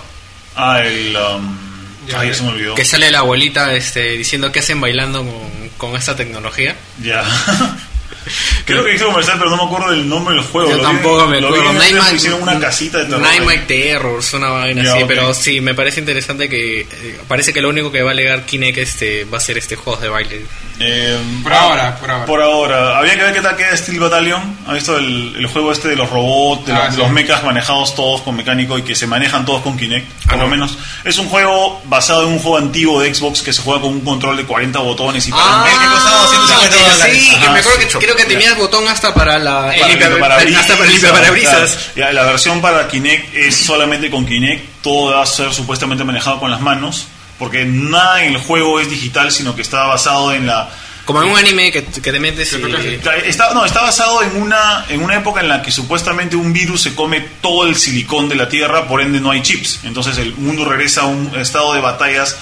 Ah, 0.56 0.82
el. 0.82 1.16
Um, 1.18 1.73
Ya, 2.08 2.20
ay, 2.20 2.34
se 2.34 2.44
me 2.44 2.50
olvidó. 2.50 2.76
que 2.76 2.86
sale 2.86 3.10
la 3.12 3.20
abuelita 3.20 3.74
este, 3.74 4.18
diciendo 4.18 4.52
qué 4.52 4.60
hacen 4.60 4.82
bailando 4.82 5.20
con, 5.20 5.70
con 5.78 5.96
esta 5.96 6.16
tecnología. 6.16 6.76
Ya. 7.02 7.24
Creo 8.66 8.84
que 8.84 8.96
hizo 8.96 9.06
comercial, 9.08 9.38
pero 9.38 9.50
no 9.50 9.58
me 9.58 9.64
acuerdo 9.64 9.92
del 9.92 10.08
nombre 10.08 10.36
del 10.36 10.44
juego. 10.44 10.70
Yo 10.70 10.78
Lo 10.78 10.82
vi- 10.84 10.86
tampoco 10.96 11.28
me 11.28 11.42
lo 11.42 11.48
vi 11.52 11.60
acuerdo. 11.60 11.72
en 11.72 11.78
Netflix, 11.78 11.94
Nightmare- 12.04 12.16
hicieron 12.16 12.42
una 12.44 12.60
casita 12.60 12.98
de 13.00 13.06
terror. 13.06 13.22
Nightmare 13.22 13.60
Terrors, 13.68 14.34
una 14.34 14.50
vaina 14.50 14.84
Ya, 14.84 14.94
así. 14.94 15.02
ok. 15.04 15.08
Pero 15.08 15.34
sí, 15.34 15.62
me 15.62 15.74
parece 15.74 16.00
interesante 16.00 16.50
que. 16.50 16.82
eh, 16.82 17.20
parece 17.28 17.54
que 17.54 17.62
lo 17.62 17.70
único 17.70 17.92
que 17.92 18.02
va 18.02 18.10
a 18.12 18.14
alegar 18.14 18.46
Kinect 18.46 18.78
este, 18.78 19.26
va 19.26 19.38
a 19.38 19.42
ser 19.42 19.58
este 19.58 19.76
juego 19.76 20.00
de 20.00 20.10
baile. 20.10 20.46
Eh, 20.80 21.18
Por 21.44 21.54
ahora, 21.54 21.96
por 22.00 22.10
ahora. 22.12 22.26
Por 22.26 22.42
ahora. 22.42 22.98
Habría 22.98 23.16
que 23.16 23.22
ver 23.24 23.34
qué 23.34 23.42
tal 23.42 23.56
queda 23.56 23.78
Steel 23.78 24.00
Battalion. 24.00 24.58
¿Ha 24.68 24.74
visto 24.74 24.98
el, 24.98 25.36
el 25.38 25.46
juego 25.48 25.72
este 25.72 25.88
de 25.90 25.96
los 25.96 26.10
robots, 26.10 26.66
de, 26.66 26.74
Ah, 26.74 26.86
los, 26.86 26.96
sí. 26.96 27.02
los 27.02 27.12
mechas 27.12 27.44
manejados 27.44 27.94
todos 27.96 28.22
con 28.22 28.36
mecánico 28.36 28.78
y 28.78 28.82
que 28.82 28.96
se 28.96 29.06
manejan 29.06 29.46
todos 29.46 29.62
con 29.62 29.78
Kinect? 29.78 30.08
Ah, 30.10 30.30
Por 30.30 30.32
lo 30.40 30.48
bueno. 30.48 30.66
menos. 30.66 30.78
Es 31.04 31.18
un 31.20 31.28
juego 31.30 31.82
basado 31.86 32.24
en 32.24 32.30
un 32.34 32.40
juego 32.40 32.58
antiguo 32.58 33.02
de 33.02 33.14
Xbox 33.14 33.44
que 33.44 33.54
se 33.54 33.62
juega 33.62 33.82
con 33.82 33.92
un 33.92 34.02
control 34.02 34.36
de 34.38 34.46
40 34.46 34.80
botones 34.80 35.28
y 35.28 35.32
Ah, 35.34 35.64
para- 35.64 35.80
que 35.80 35.94
costaba 35.94 36.22
250 36.24 36.76
dólares. 36.90 37.18
Sí, 37.22 37.30
que 37.30 37.36
Ajá, 37.36 37.52
me 37.54 37.60
acuerdo 37.60 37.80
que. 37.80 37.86
Creo 38.14 38.28
que 38.28 38.34
tenías 38.34 38.58
botón 38.58 38.88
hasta 38.88 39.14
para 39.14 39.38
la. 39.40 39.74
para 40.20 40.36
hasta 40.38 40.76
para 40.76 40.86
el 40.86 40.92
limpiaparabrisas. 40.92 41.76
claro. 41.94 42.12
Ya, 42.12 42.12
la 42.14 42.24
versión 42.24 42.62
para 42.62 42.88
Kinect 42.88 43.36
es 43.36 43.56
solamente 43.56 44.10
con 44.10 44.26
Kinect. 44.26 44.82
Todo 44.82 45.14
va 45.14 45.24
a 45.24 45.26
ser 45.26 45.54
supuestamente 45.54 46.04
manejado 46.04 46.40
con 46.40 46.52
las 46.52 46.62
manos. 46.62 47.08
Porque 47.40 47.66
nada 47.66 48.24
en 48.24 48.36
el 48.36 48.40
juego 48.40 48.80
es 48.80 48.90
digital, 48.90 49.32
sino 49.32 49.56
que 49.56 49.64
está 49.64 49.86
basado 49.86 50.34
en 50.34 50.46
la 50.46 50.70
Como 51.04 51.24
en 51.24 51.30
un 51.30 51.38
anime 51.38 51.72
que, 51.72 51.84
que 51.84 52.12
te 52.12 52.20
metes 52.20 52.54
y. 52.54 53.00
Está, 53.26 53.54
no, 53.54 53.66
está 53.66 53.82
basado 53.82 54.22
en 54.22 54.42
una, 54.42 54.86
en 54.88 55.02
una 55.02 55.18
época 55.18 55.42
en 55.42 55.50
la 55.50 55.62
que 55.62 55.72
supuestamente 55.72 56.36
un 56.36 56.54
virus 56.54 56.82
se 56.82 56.96
come 56.96 57.22
todo 57.42 57.66
el 57.66 57.76
silicón 57.76 58.30
de 58.30 58.36
la 58.36 58.48
Tierra, 58.48 58.88
por 58.88 59.02
ende 59.02 59.20
no 59.20 59.32
hay 59.32 59.42
chips. 59.42 59.80
Entonces 59.84 60.18
el 60.20 60.34
mundo 60.36 60.64
regresa 60.64 61.02
a 61.02 61.06
un 61.06 61.36
estado 61.36 61.74
de 61.74 61.82
batallas 61.82 62.38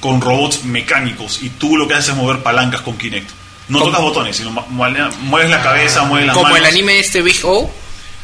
con 0.00 0.20
robots 0.20 0.64
mecánicos 0.64 1.40
y 1.42 1.50
tú 1.50 1.76
lo 1.76 1.86
que 1.86 1.94
haces 1.94 2.10
es 2.10 2.16
mover 2.16 2.42
palancas 2.42 2.80
con 2.80 2.96
Kinect. 2.96 3.30
No 3.70 3.78
Como- 3.78 3.90
tocas 3.90 4.00
botones, 4.02 4.36
sino 4.36 4.50
mueves 4.50 5.50
la 5.50 5.62
cabeza, 5.62 6.02
mueves 6.04 6.26
las 6.26 6.34
Como 6.36 6.50
manos. 6.50 6.58
el 6.60 6.66
anime 6.74 6.98
este 7.00 7.22
Big 7.22 7.40
O. 7.44 7.72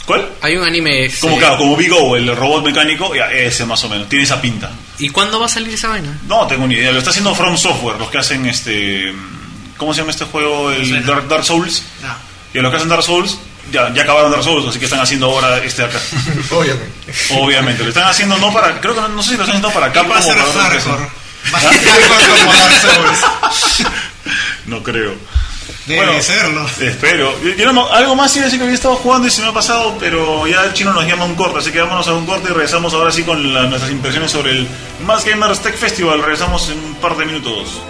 ¿Cuál? 0.05 0.29
Hay 0.43 0.57
un 0.57 0.65
anime. 0.65 1.07
este- 1.07 1.21
Como, 1.21 1.39
claro, 1.39 1.57
como 1.57 1.77
Big 1.77 1.93
O, 1.93 2.17
el 2.17 2.35
robot 2.37 2.65
mecánico, 2.65 3.15
ya, 3.15 3.31
ese 3.33 3.65
más 3.65 3.83
o 3.85 3.89
menos, 3.89 4.09
tiene 4.09 4.25
esa 4.25 4.41
pinta. 4.41 4.71
¿Y 4.99 5.09
cuándo 5.09 5.41
va 5.41 5.47
a 5.47 5.49
salir 5.49 5.73
esa 5.75 5.89
vaina? 5.89 6.17
No 6.29 6.47
tengo 6.47 6.67
ni 6.67 6.75
idea, 6.75 6.93
lo 6.93 6.99
está 6.99 7.11
haciendo 7.11 7.35
From 7.35 7.57
Software, 7.57 7.97
los 7.99 8.11
que 8.11 8.19
hacen 8.19 8.47
este... 8.47 9.13
¿Cómo 9.77 9.93
se 9.93 10.01
llama 10.01 10.11
este 10.13 10.25
juego? 10.25 10.71
El 10.71 11.05
Dark, 11.05 11.29
Dark 11.29 11.45
Souls. 11.45 11.83
Ah. 12.05 12.17
Y 12.55 12.59
los 12.61 12.71
que 12.71 12.77
hacen 12.77 12.89
Dark 12.89 13.03
Souls, 13.03 13.37
ya, 13.71 13.93
ya 13.93 14.03
acabaron 14.05 14.31
Dark 14.31 14.43
Souls, 14.45 14.67
así 14.69 14.79
que 14.79 14.87
están 14.87 15.01
haciendo 15.01 15.27
ahora 15.27 15.59
este 15.59 15.83
de 15.83 15.89
acá. 15.89 15.99
Obviamente. 16.51 16.93
Obviamente, 17.33 17.83
lo 17.83 17.89
están 17.91 18.05
haciendo 18.09 18.39
no 18.39 18.53
para, 18.53 18.81
creo 18.81 18.95
que 18.95 19.01
no, 19.03 19.09
no 19.09 19.23
sé 19.23 19.31
si 19.31 19.37
lo 19.37 19.43
están 19.43 19.59
haciendo 19.59 19.71
para 19.79 19.93
Capcom 19.93 20.17
o 20.17 20.27
para 20.27 20.45
otra 20.45 20.63
hardcore. 20.63 20.95
empresa. 20.95 21.09
Va 21.53 21.59
a 21.59 21.61
ser 21.61 21.85
hardcore 21.85 22.41
como 22.41 22.53
Dark 22.53 22.81
Souls. 22.81 23.87
No 24.67 24.83
creo. 24.83 25.15
Debe 25.87 26.05
Bueno, 26.05 26.23
serlo. 26.23 26.67
Espero. 26.81 27.33
Yo- 27.43 27.55
yo 27.55 27.93
algo 27.93 28.17
más 28.17 28.35
iba 28.37 28.43
a 28.43 28.47
decir 28.47 28.59
que 28.59 28.65
había 28.65 28.75
estado 28.75 28.97
jugando 28.97 29.27
y 29.29 29.31
se 29.31 29.43
me 29.43 29.49
ha 29.49 29.53
pasado, 29.53 29.97
pero 30.01 30.47
ya 30.47 30.65
el 30.65 30.73
chino 30.73 30.93
nos 30.93 31.07
llama 31.07 31.23
a 31.25 31.27
un 31.27 31.35
corte, 31.35 31.59
así 31.61 31.71
que 31.71 31.81
vámonos 31.81 32.07
a 32.09 32.15
un 32.15 32.27
corte 32.27 32.49
y 32.51 32.53
regresamos 32.53 32.93
ahora 32.95 33.13
sí 33.13 33.23
con 33.23 33.55
la- 33.55 33.65
nuestras 33.65 33.91
impresiones 33.93 34.31
sobre 34.31 34.51
el 34.53 34.69
Más 35.05 35.25
Gamers 35.25 35.61
Tech 35.61 35.77
Festival. 35.77 36.21
Regresamos 36.21 36.69
en 36.71 36.79
un 36.79 36.95
par 36.97 37.17
de 37.17 37.25
minutos. 37.27 37.81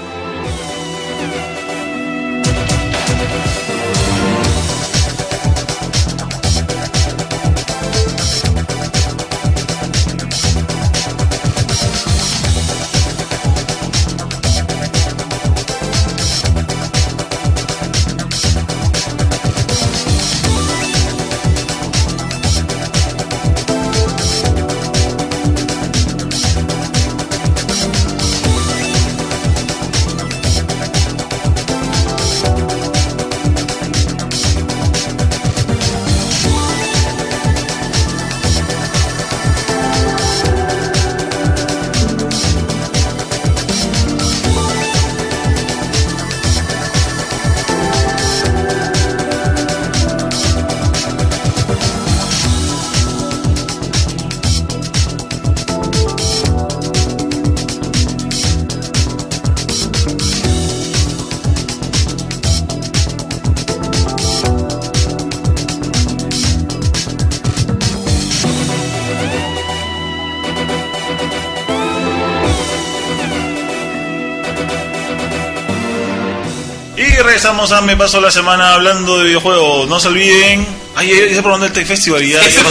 Regresamos 77.57 77.73
a 77.73 77.81
Me 77.81 77.97
Pasó 77.97 78.21
la 78.21 78.31
Semana 78.31 78.75
hablando 78.75 79.17
de 79.19 79.25
videojuegos. 79.25 79.89
No 79.89 79.99
se 79.99 80.09
olviden. 80.09 80.67
Ay, 80.95 81.09
ya 81.09 81.35
se 81.37 81.43
probando 81.43 81.65
el 81.67 81.73
Tech 81.73 81.87
Festival 81.87 82.23
y 82.23 82.33
ya. 82.33 82.41
probó 82.41 82.69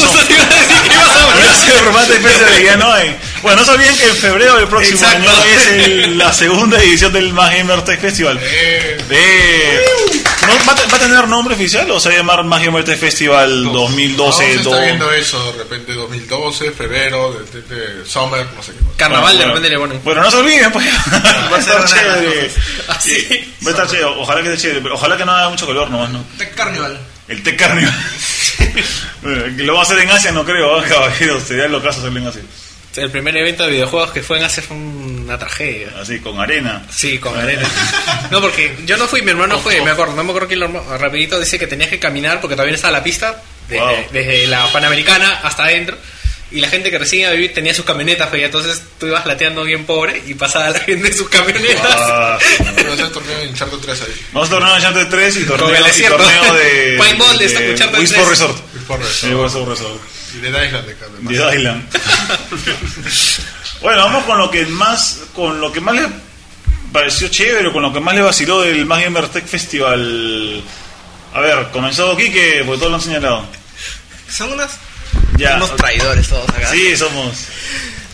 el 1.99 2.07
Tech 2.07 2.21
Festival 2.21 2.61
y 2.61 2.65
ya 2.65 2.77
no 2.77 2.91
hay. 2.93 3.15
Bueno, 3.41 3.57
no 3.61 3.65
se 3.65 3.71
olviden 3.71 3.97
que 3.97 4.07
en 4.09 4.15
febrero 4.15 4.55
del 4.57 4.67
próximo 4.67 4.97
Exacto. 4.99 5.29
año 5.29 5.43
es 5.55 5.67
el- 5.67 6.17
la 6.17 6.33
segunda 6.33 6.77
edición 6.79 7.13
del 7.13 7.33
Más 7.33 7.51
Gamer 7.55 7.81
Tech 7.83 7.99
Festival. 7.99 8.39
Eh, 8.41 9.85
¿no 10.41 10.47
va, 10.67 10.75
va 10.91 10.97
a 10.97 10.99
tener 10.99 11.27
nombre 11.27 11.53
oficial 11.55 11.89
o 11.91 11.99
se 11.99 12.09
va 12.09 12.15
a 12.15 12.17
llamar 12.19 12.43
Más 12.43 12.63
Gamer 12.63 12.83
Tech 12.83 12.99
Festival 12.99 13.63
2012? 13.71 14.43
Aún 14.43 14.51
se 14.53 14.57
está 14.59 14.69
do- 14.75 14.81
viendo 14.81 15.11
eso, 15.11 15.51
de 15.53 15.57
repente 15.59 15.93
2012, 15.93 16.71
febrero, 16.71 17.33
de, 17.53 17.61
de- 17.61 17.75
de 17.75 18.05
summer, 18.09 18.45
no 18.55 18.63
sé 18.63 18.71
qué. 18.71 18.79
Carnaval 18.97 19.35
Bueno, 19.35 19.39
de 19.39 19.45
bueno. 19.45 19.55
repente 19.55 19.69
le 19.69 19.77
ponen. 19.79 20.01
Bueno, 20.03 20.21
no 20.21 20.31
se 20.31 20.37
olviden, 20.37 20.71
pues. 20.71 20.85
va 21.11 21.57
a 21.57 21.79
las 21.79 21.93
chévere. 21.93 22.51
Así. 22.87 23.44
Sí, 23.65 23.71
Va 23.71 23.71
a 23.71 23.83
estar 23.83 23.87
chévere. 23.87 24.05
Ojalá 24.19 24.41
que 24.43 24.49
esté 24.53 24.61
chévere. 24.61 24.81
pero 24.81 24.95
Ojalá 24.95 25.17
que 25.17 25.25
no 25.25 25.31
haga 25.31 25.49
mucho 25.49 25.67
calor 25.67 25.89
nomás, 25.89 26.09
¿no? 26.09 26.23
Tech 26.37 26.53
Carnival. 26.55 26.99
El. 27.27 27.43
Bueno, 29.21 29.43
que 29.57 29.63
lo 29.63 29.73
va 29.73 29.79
a 29.79 29.83
hacer 29.83 29.99
en 29.99 30.09
Asia, 30.11 30.31
no 30.31 30.45
creo, 30.45 30.83
¿eh, 30.83 30.87
caballeros. 30.87 31.43
Sería 31.43 31.67
lo 31.67 31.81
caso 31.81 31.99
hacerlo 31.99 32.19
en 32.19 32.27
Asia. 32.27 32.41
El 32.97 33.09
primer 33.11 33.35
evento 33.35 33.63
de 33.63 33.71
videojuegos 33.71 34.11
que 34.11 34.21
fue 34.21 34.37
en 34.37 34.43
Asia 34.43 34.61
fue 34.63 34.77
una 34.77 35.37
tragedia. 35.37 35.89
Así, 35.99 36.19
con 36.19 36.39
arena. 36.39 36.83
Sí, 36.91 37.17
con 37.17 37.37
arena. 37.37 37.67
No, 38.31 38.39
porque 38.41 38.75
yo 38.85 38.97
no 38.97 39.07
fui, 39.07 39.21
mi 39.21 39.31
hermano 39.31 39.57
fue, 39.59 39.81
me 39.81 39.91
acuerdo, 39.91 40.15
no 40.15 40.23
me 40.23 40.29
acuerdo 40.29 40.47
quién 40.47 40.59
lo 40.61 40.97
rapidito 40.97 41.39
dice 41.39 41.57
que 41.59 41.67
tenías 41.67 41.89
que 41.89 41.99
caminar 41.99 42.39
porque 42.39 42.55
todavía 42.55 42.71
no 42.71 42.75
estaba 42.75 42.91
la 42.97 43.03
pista, 43.03 43.41
desde, 43.67 43.81
Wow. 43.83 43.95
desde 44.11 44.47
la 44.47 44.67
Panamericana 44.71 45.39
hasta 45.43 45.63
adentro. 45.63 45.97
Y 46.51 46.61
la 46.61 46.69
gente 46.69 46.91
que 46.91 46.99
recién 46.99 47.23
iba 47.23 47.31
a 47.31 47.33
vivir 47.33 47.53
tenía 47.53 47.73
sus 47.73 47.83
camionetas, 47.85 48.29
pues, 48.29 48.41
y 48.41 48.45
entonces 48.45 48.81
tú 48.99 49.07
ibas 49.07 49.25
lateando 49.25 49.63
bien 49.63 49.85
pobre 49.85 50.21
y 50.27 50.35
pasaba 50.35 50.69
la 50.69 50.79
gente 50.79 51.07
en 51.09 51.13
sus 51.17 51.27
camionetas. 51.27 51.95
Ah, 51.97 52.37
Hacer 52.95 53.11
torneo 53.13 53.39
en 53.39 53.53
Charter 53.53 53.79
3 53.79 54.01
ahí. 54.01 54.25
Vamos 54.33 54.47
a 54.49 54.51
torneo 54.51 54.69
de 54.71 54.75
Uncharted 54.77 55.07
3 55.09 55.37
y 55.37 55.43
torneo, 55.45 55.69
y 55.69 56.01
torneo 56.03 56.53
de. 56.53 56.97
De 56.97 56.97
3. 57.75 58.11
Sport 58.11 58.29
Resort. 58.29 58.57
Sí, 59.11 59.29
Resort. 59.33 59.79
Y 60.33 60.37
de 60.39 60.49
Island 60.49 60.85
de 60.87 60.95
Carmen. 60.95 61.25
Dead 61.25 61.53
Island. 61.53 61.89
bueno, 63.81 64.03
vamos 64.05 64.23
con 64.25 64.37
lo 64.37 64.49
que 64.51 64.65
más 64.65 65.19
con 65.33 65.61
lo 65.61 65.71
que 65.71 65.81
más 65.81 65.95
le 65.95 66.07
pareció 66.91 67.27
chévere, 67.27 67.67
o 67.69 67.73
con 67.73 67.81
lo 67.81 67.91
que 67.93 67.99
más 67.99 68.15
le 68.15 68.21
vaciló 68.21 68.61
del 68.61 68.85
Más 68.85 69.01
Gamer 69.03 69.27
Tech 69.29 69.45
Festival. 69.45 70.61
A 71.33 71.39
ver, 71.41 71.67
comenzó 71.71 72.15
Kike, 72.15 72.63
porque 72.65 72.77
todos 72.79 72.91
lo 72.91 72.95
han 72.97 73.01
señalado. 73.03 73.45
Son 74.29 74.51
unos, 74.53 74.71
Ya. 75.37 75.55
unos 75.57 75.75
traidores 75.75 76.27
todos 76.29 76.47
acá. 76.49 76.69
Sí, 76.71 76.95
somos. 76.95 77.35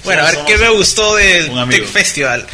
Bueno, 0.04 0.24
a 0.24 0.26
ver, 0.26 0.34
somos- 0.36 0.48
¿qué 0.52 0.58
me 0.58 0.70
gustó 0.70 1.16
del. 1.16 1.52
Tech 1.70 1.86
Festival? 1.86 2.48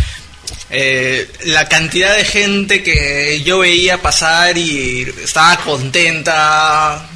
Eh, 0.70 1.30
la 1.46 1.70
cantidad 1.70 2.16
de 2.16 2.26
gente 2.26 2.84
que 2.84 3.42
yo 3.44 3.60
veía 3.60 4.02
pasar 4.02 4.58
y 4.58 5.04
estaba 5.24 5.58
contenta, 5.64 7.08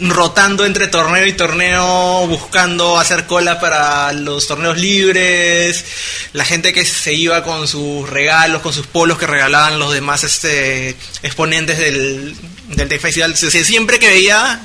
rotando 0.00 0.64
entre 0.64 0.88
torneo 0.88 1.26
y 1.26 1.34
torneo, 1.34 2.26
buscando 2.26 2.98
hacer 2.98 3.26
cola 3.26 3.60
para 3.60 4.12
los 4.14 4.46
torneos 4.46 4.78
libres, 4.78 5.84
la 6.32 6.44
gente 6.44 6.72
que 6.72 6.86
se 6.86 7.12
iba 7.12 7.42
con 7.44 7.68
sus 7.68 8.08
regalos, 8.08 8.62
con 8.62 8.72
sus 8.72 8.86
polos 8.86 9.18
que 9.18 9.26
regalaban 9.26 9.78
los 9.78 9.92
demás 9.92 10.24
este, 10.24 10.96
exponentes 11.22 11.78
del, 11.78 12.34
del 12.68 12.88
Tech 12.88 13.00
Festival. 13.00 13.36
Siempre 13.36 13.98
que 13.98 14.08
veía 14.08 14.62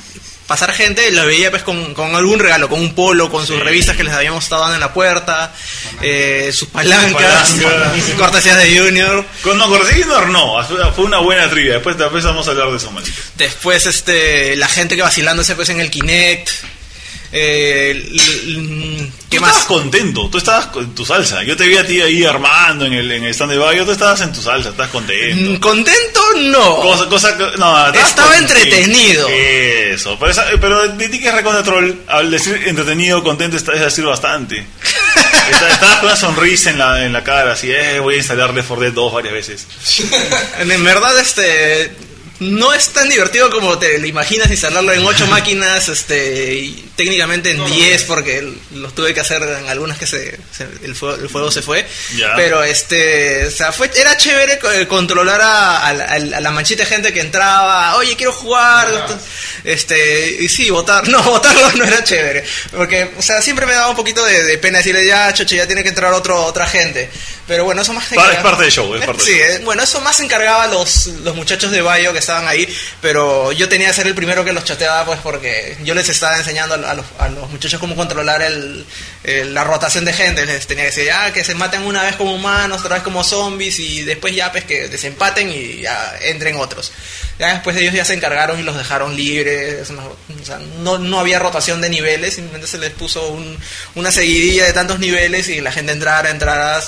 pasar 0.47 0.71
gente, 0.73 1.11
la 1.11 1.25
veía 1.25 1.49
pues 1.49 1.63
con, 1.63 1.93
con 1.93 2.15
algún 2.15 2.39
regalo, 2.39 2.69
con 2.69 2.79
un 2.79 2.93
polo, 2.93 3.29
con 3.29 3.45
sus 3.45 3.59
revistas 3.59 3.97
que 3.97 4.03
les 4.03 4.13
habíamos 4.13 4.43
estado 4.43 4.61
dando 4.61 4.75
en 4.75 4.81
la 4.81 4.93
puerta, 4.93 5.53
eh, 6.01 6.51
sus 6.53 6.69
palancas, 6.69 7.51
palancas. 7.51 8.03
cortesías 8.17 8.57
de 8.57 8.79
Junior. 8.79 9.25
Con 9.41 9.57
no, 9.57 9.69
con 9.69 9.79
Junior 9.79 10.27
no, 10.29 10.63
fue 10.93 11.05
una 11.05 11.19
buena 11.19 11.49
trivia. 11.49 11.73
Después, 11.73 11.97
después 11.97 12.23
vamos 12.23 12.47
a 12.47 12.51
hablar 12.51 12.69
de 12.69 12.77
eso, 12.77 12.91
maldito. 12.91 13.19
Después, 13.35 13.85
este, 13.85 14.55
la 14.55 14.67
gente 14.67 14.95
que 14.95 15.01
vacilándose 15.01 15.55
pues 15.55 15.69
en 15.69 15.79
el 15.79 15.89
Kinect. 15.89 16.49
Eh, 17.37 17.91
l- 17.91 19.11
¿Qué 19.29 19.37
Tú 19.37 19.41
más? 19.41 19.49
estabas 19.57 19.65
contento, 19.67 20.29
tú 20.29 20.37
estabas 20.37 20.69
en 20.77 20.95
tu 20.95 21.05
salsa. 21.05 21.43
Yo 21.43 21.57
te 21.57 21.67
vi 21.67 21.75
a 21.75 21.85
ti 21.85 21.99
ahí 21.99 22.23
armando 22.23 22.85
en 22.85 22.93
el, 22.93 23.11
en 23.11 23.25
el 23.25 23.31
stand 23.31 23.51
de 23.51 23.57
Bayo, 23.57 23.83
tú 23.85 23.91
estabas 23.91 24.21
en 24.21 24.31
tu 24.31 24.41
salsa, 24.41 24.69
estás 24.69 24.87
Mm, 24.87 24.91
contento. 24.91 25.59
Contento 25.67 26.21
no. 26.37 26.75
Cosa, 27.09 27.35
no, 27.57 27.87
Estaba 27.93 28.29
contento. 28.29 28.53
entretenido. 28.55 29.27
Eso, 29.27 30.17
pero, 30.17 30.31
esa- 30.31 30.45
pero 30.61 30.87
de 30.87 31.09
ti 31.09 31.19
que 31.19 31.27
es 31.27 31.33
recontra 31.33 31.63
troll, 31.63 31.91
al 32.07 32.31
decir 32.31 32.61
entretenido, 32.65 33.21
contento, 33.23 33.57
es 33.57 33.65
decir 33.65 34.05
bastante. 34.05 34.65
Estabas 35.51 35.97
con 35.97 36.05
una 36.05 36.15
sonrisa 36.15 36.69
en 36.69 36.79
la, 36.79 37.05
en 37.05 37.11
la 37.13 37.23
cara, 37.23 37.51
así, 37.53 37.69
eh, 37.71 37.99
voy 37.99 38.15
a 38.15 38.17
instalar 38.17 38.53
Left 38.53 38.67
4 38.69 38.83
Dead 38.85 38.93
2 38.93 39.13
varias 39.13 39.33
veces. 39.33 39.67
En 40.59 40.83
verdad, 40.83 41.19
este. 41.19 41.91
No 42.39 42.73
es 42.73 42.89
tan 42.89 43.07
divertido 43.07 43.49
como 43.49 43.79
te 43.79 43.97
lo 43.97 44.05
imaginas 44.07 44.51
instalarlo 44.51 44.91
en 44.91 45.05
8 45.05 45.25
máquinas, 45.29 45.87
este, 45.87 46.53
y 46.55 46.89
técnicamente 46.97 47.51
en 47.51 47.63
10 47.65 48.03
porque 48.03 48.39
l- 48.39 48.53
los 48.73 48.93
tuve 48.93 49.13
que 49.13 49.21
hacer 49.21 49.41
en 49.41 49.67
algunas 49.69 49.97
que 49.97 50.05
se, 50.05 50.37
se- 50.55 50.67
el, 50.83 50.95
fuego, 50.95 51.15
el 51.21 51.29
fuego 51.29 51.49
se 51.51 51.61
fue. 51.61 51.85
Pero 52.35 52.61
este, 52.63 53.45
o 53.45 53.51
sea, 53.51 53.71
fue, 53.71 53.89
era 53.95 54.17
chévere 54.17 54.59
eh, 54.73 54.87
controlar 54.87 55.39
a, 55.41 55.87
a 55.87 55.93
la- 55.93 56.05
a 56.05 56.19
la 56.19 56.37
a 56.37 56.41
la 56.41 56.51
manchita 56.51 56.83
de 56.83 56.89
gente 56.89 57.13
que 57.13 57.21
entraba, 57.21 57.95
oye, 57.95 58.15
quiero 58.17 58.33
jugar, 58.33 58.87
este, 59.63 60.37
y 60.41 60.49
sí, 60.49 60.69
votar, 60.69 61.07
no, 61.09 61.21
votarlo 61.23 61.71
no 61.73 61.85
era 61.85 62.03
chévere, 62.03 62.43
porque, 62.75 63.11
o 63.17 63.21
sea, 63.21 63.41
siempre 63.41 63.65
me 63.65 63.73
daba 63.73 63.89
un 63.89 63.95
poquito 63.95 64.23
de, 64.25 64.43
de 64.43 64.57
pena 64.57 64.79
decirle, 64.79 65.05
ya, 65.05 65.33
choche, 65.33 65.55
ya 65.55 65.67
tiene 65.67 65.83
que 65.83 65.89
entrar 65.89 66.13
otro, 66.13 66.43
otra 66.45 66.67
gente. 66.67 67.09
Pero 67.47 67.63
bueno, 67.63 67.83
eso 67.83 67.93
más 67.93 68.11
es 68.11 68.17
parte 68.43 68.63
del 68.63 68.71
show, 68.71 68.95
es 68.95 69.05
parte 69.05 69.23
Sí, 69.23 69.31
del 69.33 69.51
eh, 69.51 69.59
bueno, 69.63 69.83
eso 69.83 70.01
más 70.01 70.17
se 70.17 70.23
encargaba 70.23 70.65
los, 70.67 71.05
los 71.07 71.35
muchachos 71.35 71.69
de 71.71 71.79
Bayo 71.81 72.11
que 72.11 72.21
estaban 72.25 72.47
ahí, 72.47 72.67
pero 73.01 73.51
yo 73.51 73.69
tenía 73.69 73.87
que 73.87 73.93
ser 73.93 74.07
el 74.07 74.15
primero 74.15 74.43
que 74.43 74.51
los 74.53 74.63
chateaba, 74.65 75.05
pues 75.05 75.19
porque 75.21 75.77
yo 75.83 75.93
les 75.95 76.09
estaba 76.09 76.37
enseñando 76.37 76.75
a 76.75 76.93
los, 76.95 77.49
muchachos 77.51 77.79
cómo 77.79 77.95
controlar 77.95 78.41
el, 78.41 78.85
la 79.23 79.63
rotación 79.63 80.05
de 80.05 80.13
gente. 80.13 80.45
Les 80.45 80.67
tenía 80.67 80.83
que 80.83 80.89
decir, 80.89 81.05
ya, 81.05 81.31
que 81.31 81.43
se 81.43 81.55
maten 81.55 81.83
una 81.83 82.03
vez 82.03 82.15
como 82.15 82.33
humanos, 82.33 82.81
otra 82.81 82.95
vez 82.95 83.03
como 83.03 83.23
zombies, 83.23 83.79
y 83.79 84.03
después 84.03 84.35
ya, 84.35 84.51
pues 84.51 84.63
que 84.65 84.87
desempaten 84.87 85.49
y 85.51 85.81
ya 85.81 86.15
entren 86.21 86.55
otros. 86.57 86.91
Ya 87.39 87.53
después 87.53 87.75
ellos 87.77 87.93
ya 87.93 88.05
se 88.05 88.13
encargaron 88.13 88.59
y 88.59 88.63
los 88.63 88.77
dejaron 88.77 89.15
libres, 89.15 89.89
no, 90.79 90.97
no, 90.97 91.19
había 91.19 91.39
rotación 91.39 91.81
de 91.81 91.89
niveles, 91.89 92.35
simplemente 92.35 92.67
se 92.67 92.77
les 92.77 92.91
puso 92.91 93.27
un- 93.29 93.57
una 93.95 94.11
seguidilla 94.11 94.65
de 94.65 94.73
tantos 94.73 94.99
niveles 94.99 95.49
y 95.49 95.59
la 95.61 95.71
gente 95.71 95.91
entrara, 95.91 96.29
entrara, 96.29 96.81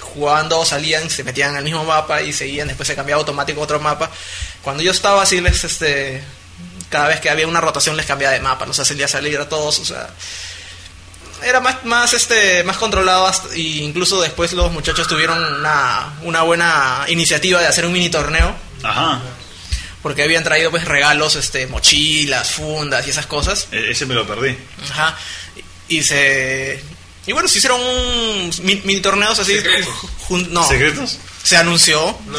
jugaban 0.00 0.48
dos, 0.48 0.68
salían, 0.68 1.08
se 1.10 1.22
metían 1.22 1.54
al 1.56 1.64
mismo 1.64 1.84
mapa 1.84 2.22
y 2.22 2.32
seguían, 2.32 2.66
después 2.68 2.86
se 2.86 2.94
cambiaba 2.96 3.20
automático 3.20 3.60
a 3.60 3.64
otro 3.64 3.78
mapa. 3.78 4.10
Cuando 4.62 4.82
yo 4.82 4.90
estaba 4.90 5.22
así, 5.22 5.40
les, 5.40 5.64
este, 5.64 6.22
cada 6.90 7.08
vez 7.08 7.20
que 7.20 7.30
había 7.30 7.46
una 7.46 7.60
rotación 7.60 7.96
les 7.96 8.06
cambiaba 8.06 8.34
de 8.34 8.40
mapa, 8.40 8.66
los 8.66 8.78
hacía 8.78 9.08
salir 9.08 9.38
a 9.38 9.48
todos, 9.48 9.78
o 9.78 9.84
sea, 9.84 10.10
era 11.42 11.60
más, 11.60 11.84
más, 11.84 12.12
este, 12.12 12.62
más 12.64 12.76
controlado 12.76 13.26
hasta- 13.26 13.56
y 13.56 13.80
incluso 13.82 14.20
después 14.20 14.52
los 14.52 14.70
muchachos 14.72 15.08
tuvieron 15.08 15.42
una, 15.42 16.14
una 16.22 16.42
buena 16.42 17.04
iniciativa 17.08 17.60
de 17.60 17.66
hacer 17.66 17.86
un 17.86 17.92
mini 17.92 18.10
torneo 18.10 18.54
Ajá, 18.82 19.22
porque 20.02 20.22
habían 20.22 20.44
traído 20.44 20.70
pues 20.70 20.84
regalos, 20.84 21.36
este, 21.36 21.66
mochilas, 21.66 22.50
fundas 22.50 23.06
y 23.06 23.10
esas 23.10 23.24
cosas. 23.26 23.68
e- 23.72 23.90
ese 23.90 24.04
me 24.04 24.14
lo 24.14 24.26
perdí. 24.26 24.56
Ajá. 24.90 25.16
Y 25.88 26.02
se 26.02 26.82
y 27.26 27.32
bueno, 27.32 27.48
se 27.48 27.58
hicieron 27.58 27.80
un 27.80 28.50
mi- 28.62 28.80
mini 28.84 29.00
torneos 29.00 29.38
así 29.38 29.56
Secretos. 29.56 29.94
no, 30.50 30.66
¿Secretos? 30.68 31.18
Se 31.42 31.56
anunció. 31.56 32.16
No, 32.26 32.38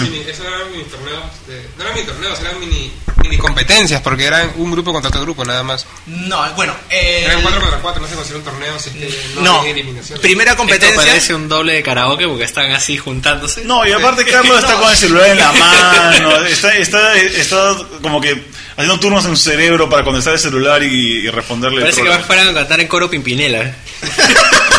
mini- 0.00 0.24
eso 0.28 0.42
eran 0.46 0.70
mini 0.72 0.84
torneos. 0.84 1.22
de- 1.48 1.66
no 1.76 1.82
eran 1.84 1.94
mini 1.94 2.06
torneos, 2.06 2.40
eran 2.40 2.60
mini, 2.60 2.92
mini 3.22 3.36
competencias, 3.38 4.00
porque 4.00 4.24
eran 4.24 4.52
un 4.56 4.70
grupo 4.70 4.92
contra 4.92 5.08
otro 5.08 5.22
grupo, 5.22 5.44
nada 5.44 5.62
más. 5.62 5.86
No, 6.06 6.42
bueno, 6.54 6.74
eh, 6.88 7.22
Eran 7.24 7.42
4 7.42 7.60
contra 7.60 7.78
4, 7.80 8.02
no 8.02 8.08
se 8.08 8.14
considera 8.14 8.38
un 8.38 8.44
torneo, 8.44 8.76
que 8.78 9.18
no, 9.36 9.40
no, 9.42 9.64
eliminación. 9.64 10.20
primera 10.20 10.52
Esto 10.52 10.62
competencia. 10.62 10.96
parece 10.96 11.34
un 11.34 11.48
doble 11.48 11.74
de 11.74 11.82
karaoke 11.82 12.26
porque 12.28 12.44
están 12.44 12.70
así 12.72 12.96
juntándose. 12.96 13.64
No, 13.64 13.86
y 13.86 13.92
aparte 13.92 14.24
Carlos 14.24 14.58
está 14.62 14.76
con 14.76 14.90
el 14.90 14.96
celular 14.96 15.28
en 15.30 15.38
la 15.38 15.52
mano, 15.52 16.46
está, 16.46 16.74
está, 16.76 17.16
está 17.16 17.76
como 18.02 18.20
que 18.20 18.44
haciendo 18.72 18.98
turnos 19.00 19.24
en 19.26 19.36
su 19.36 19.50
cerebro 19.50 19.90
para 19.90 20.04
contestar 20.04 20.34
el 20.34 20.38
celular 20.40 20.82
y, 20.82 20.86
y 21.26 21.28
responderle. 21.28 21.80
Parece 21.82 22.00
que 22.00 22.06
troll. 22.06 22.18
más 22.18 22.26
fueran 22.26 22.48
a 22.48 22.54
cantar 22.54 22.80
en 22.80 22.86
coro 22.88 23.10
Pimpinela. 23.10 23.74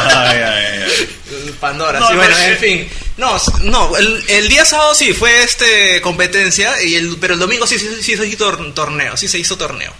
Ay, 0.06 0.38
ay, 0.39 0.66
ay. 0.84 1.10
Pandora, 1.60 2.00
No, 2.00 2.08
sí, 2.10 2.16
bueno, 2.16 2.36
pero 2.38 2.52
en 2.54 2.58
fin. 2.58 2.89
No, 3.18 3.39
no, 3.61 3.95
el, 3.95 4.49
día 4.49 4.66
sábado 4.66 4.95
sí 4.95 5.14
fue 5.14 5.43
este 5.43 6.01
competencia, 6.01 6.82
y 6.82 6.95
el, 6.95 7.18
pero 7.22 7.36
el 7.36 7.39
domingo 7.39 7.68
sí, 7.68 7.78
se 7.78 8.11
hizo 8.11 8.24
tor- 8.43 8.74
torneo, 8.74 9.16
sí 9.18 9.28
se 9.28 9.38
hizo 9.38 9.55
torneo. 9.57 9.93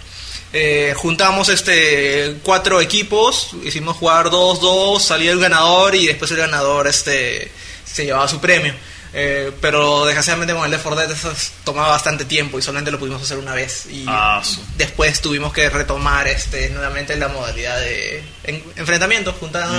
Eh, 0.52 0.94
juntamos 0.96 1.48
este 1.48 2.36
cuatro 2.42 2.80
equipos, 2.80 3.50
hicimos 3.64 3.96
jugar 3.96 4.30
dos, 4.30 4.60
dos, 4.60 5.04
salía 5.04 5.32
el 5.32 5.40
ganador 5.40 5.94
y 5.94 6.06
después 6.06 6.30
el 6.32 6.36
ganador 6.38 6.86
este 6.88 7.50
se 7.84 8.04
llevaba 8.04 8.26
su 8.28 8.40
premio. 8.40 8.74
Eh, 9.16 9.52
pero 9.60 10.04
desgraciadamente 10.06 10.54
con 10.54 10.64
el 10.64 10.70
Left 10.72 10.82
4 10.82 11.00
Dead 11.00 11.10
eso 11.12 11.30
es- 11.30 11.52
tomaba 11.62 11.88
bastante 11.88 12.24
tiempo 12.24 12.58
y 12.58 12.62
solamente 12.62 12.90
lo 12.90 12.98
pudimos 12.98 13.22
hacer 13.22 13.38
una 13.38 13.54
vez. 13.54 13.86
Y 13.90 14.04
Ah, 14.08 14.42
después 14.76 15.20
tuvimos 15.20 15.52
que 15.52 15.70
retomar 15.70 16.26
este 16.26 16.68
nuevamente 16.70 17.16
la 17.16 17.28
modalidad 17.28 17.78
de 17.78 18.24
en- 18.42 18.62
enfrentamiento, 18.76 19.34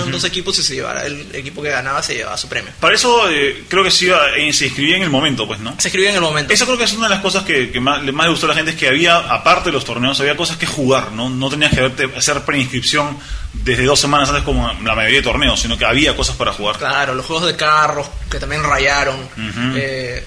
dos 0.10 0.24
equipos 0.24 0.58
y 0.60 0.64
se 0.64 0.76
llevara 0.76 1.06
el 1.06 1.36
equipo 1.36 1.62
que 1.62 1.70
ganaba 1.70 2.02
se 2.02 2.16
llevaba 2.16 2.38
su 2.38 2.48
premio. 2.48 2.72
Para 2.80 2.96
eso 2.96 3.30
eh, 3.30 3.66
creo 3.68 3.84
que 3.84 3.92
se, 3.92 4.06
iba, 4.06 4.36
eh, 4.38 4.54
se 4.54 4.68
inscribía 4.68 4.96
en 4.98 5.04
el 5.04 5.10
momento, 5.10 5.46
pues, 5.48 5.60
¿no? 5.60 5.76
Se 5.80 5.90
escribió 5.90 6.10
en 6.10 6.16
el 6.16 6.22
momento. 6.22 6.54
Eso 6.54 6.66
creo 6.66 6.78
que 6.78 6.86
es 6.86 6.94
una 6.94 7.10
de 7.10 7.16
las 7.16 7.22
cosas 7.22 7.44
que, 7.44 7.72
que 7.72 7.80
más, 7.82 8.02
le- 8.04 8.12
más 8.14 8.26
le 8.28 8.32
gustó 8.32 8.46
a 8.46 8.50
la 8.50 8.56
gente, 8.56 8.72
es 8.72 8.78
que 8.78 8.88
había, 8.88 9.18
aparte 9.18 9.66
de 9.70 9.74
los 9.74 9.84
torneos, 9.84 10.18
había 10.22 10.38
cosas 10.38 10.56
que 10.58 10.66
jugar, 10.66 11.12
¿no? 11.12 11.30
No 11.30 11.50
tenías 11.50 11.74
que 11.74 11.92
hacer 12.16 12.42
preinscripción 12.46 13.18
desde 13.64 13.84
dos 13.86 14.00
semanas 14.00 14.30
antes 14.30 14.44
como 14.44 14.68
la 14.84 14.96
mayoría 14.96 15.18
de 15.20 15.24
torneos, 15.24 15.60
sino 15.60 15.78
que 15.78 15.86
había 15.86 16.16
cosas 16.16 16.36
para 16.36 16.52
jugar. 16.54 16.78
Claro, 16.78 17.16
los 17.16 17.26
juegos 17.26 17.46
de 17.48 17.56
carros 17.56 18.08
que 18.30 18.40
también 18.40 18.64
rayaron. 18.64 19.18
Eh, 19.76 20.24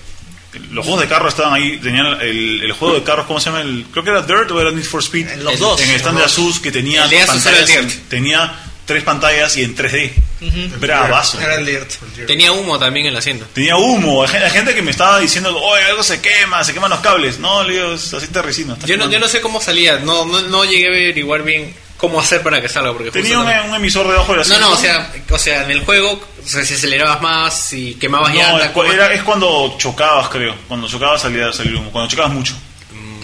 Los 0.72 0.84
juegos 0.84 1.02
de 1.02 1.08
carro 1.08 1.28
estaban 1.28 1.52
ahí, 1.54 1.76
tenían 1.78 2.06
el, 2.20 2.62
el 2.62 2.72
juego 2.72 2.94
de 2.94 3.02
carros, 3.02 3.26
¿cómo 3.26 3.38
se 3.38 3.50
llama? 3.50 3.60
El, 3.60 3.84
creo 3.92 4.02
que 4.02 4.10
era 4.10 4.22
Dirt 4.22 4.50
o 4.50 4.60
era 4.60 4.70
Need 4.70 4.84
for 4.84 5.00
Speed. 5.02 5.28
En 5.28 5.44
los 5.44 5.52
El- 5.54 5.58
dos. 5.60 5.80
En 5.80 5.90
el 5.90 5.96
stand 5.96 6.18
de 6.18 6.24
Asus 6.24 6.58
que 6.58 6.72
tenía 6.72 7.04
El 7.04 7.10
de 7.10 7.20
Asus 7.20 7.44
era 7.46 7.58
el 7.58 7.64
pantallas, 7.66 7.86
Dirt. 7.94 8.08
tenía 8.08 8.60
tres 8.86 9.02
pantallas 9.02 9.56
y 9.58 9.62
en 9.64 9.76
3D. 9.76 10.12
Bravazo. 10.78 11.40
era 11.40 11.56
el 11.56 11.66
Dirt. 11.66 11.90
Tenía 12.26 12.52
humo 12.52 12.78
también 12.78 13.06
en 13.06 13.12
la 13.12 13.18
asiento. 13.18 13.46
Tenía 13.52 13.76
humo, 13.76 14.22
hay 14.22 14.28
gen- 14.30 14.42
hay 14.42 14.50
gente 14.50 14.74
que 14.74 14.82
me 14.82 14.90
estaba 14.90 15.18
diciendo, 15.20 15.56
oye, 15.60 15.84
algo 15.84 16.02
se 16.02 16.20
quema, 16.22 16.64
se 16.64 16.72
queman 16.72 16.90
los 16.90 17.00
cables. 17.00 17.38
No, 17.38 17.62
le 17.62 17.74
digo, 17.74 17.92
es 17.92 18.12
así 18.14 18.28
terricino. 18.28 18.72
está 18.74 18.86
Yo 18.86 18.94
no, 18.96 19.02
quemando". 19.04 19.12
yo 19.12 19.20
no 19.20 19.28
sé 19.28 19.40
cómo 19.40 19.60
salía, 19.60 19.98
no, 19.98 20.24
no, 20.24 20.40
no 20.42 20.64
llegué 20.64 20.86
a 20.86 20.88
averiguar 20.88 21.42
bien 21.42 21.74
cómo 21.98 22.18
hacer 22.20 22.42
para 22.42 22.62
que 22.62 22.68
salga. 22.70 22.92
Porque 22.94 23.10
Tenía 23.10 23.38
un, 23.40 23.74
emisor 23.74 24.08
debajo 24.08 24.32
de 24.32 24.38
la 24.38 24.44
No, 24.46 24.58
no, 24.60 24.70
o 24.72 24.76
sea, 24.78 25.12
o 25.30 25.38
sea, 25.38 25.64
en 25.64 25.70
el 25.72 25.84
juego, 25.84 26.12
o 26.42 26.48
sea, 26.48 26.64
si 26.64 26.72
acelerabas 26.74 27.20
más, 27.20 27.60
si 27.60 27.94
quemabas 27.96 28.32
No, 28.32 28.40
llanta, 28.40 28.64
es, 28.66 28.70
¿cómo- 28.70 28.90
era- 28.90 29.12
es 29.12 29.22
cuando 29.22 29.74
chocabas, 29.78 30.28
creo. 30.30 30.54
Cuando 30.66 30.88
chocabas 30.88 31.20
salía 31.20 31.52
salir 31.52 31.76
humo. 31.76 31.90
Cuando 31.92 32.08
chocabas 32.10 32.32
mucho. 32.32 32.54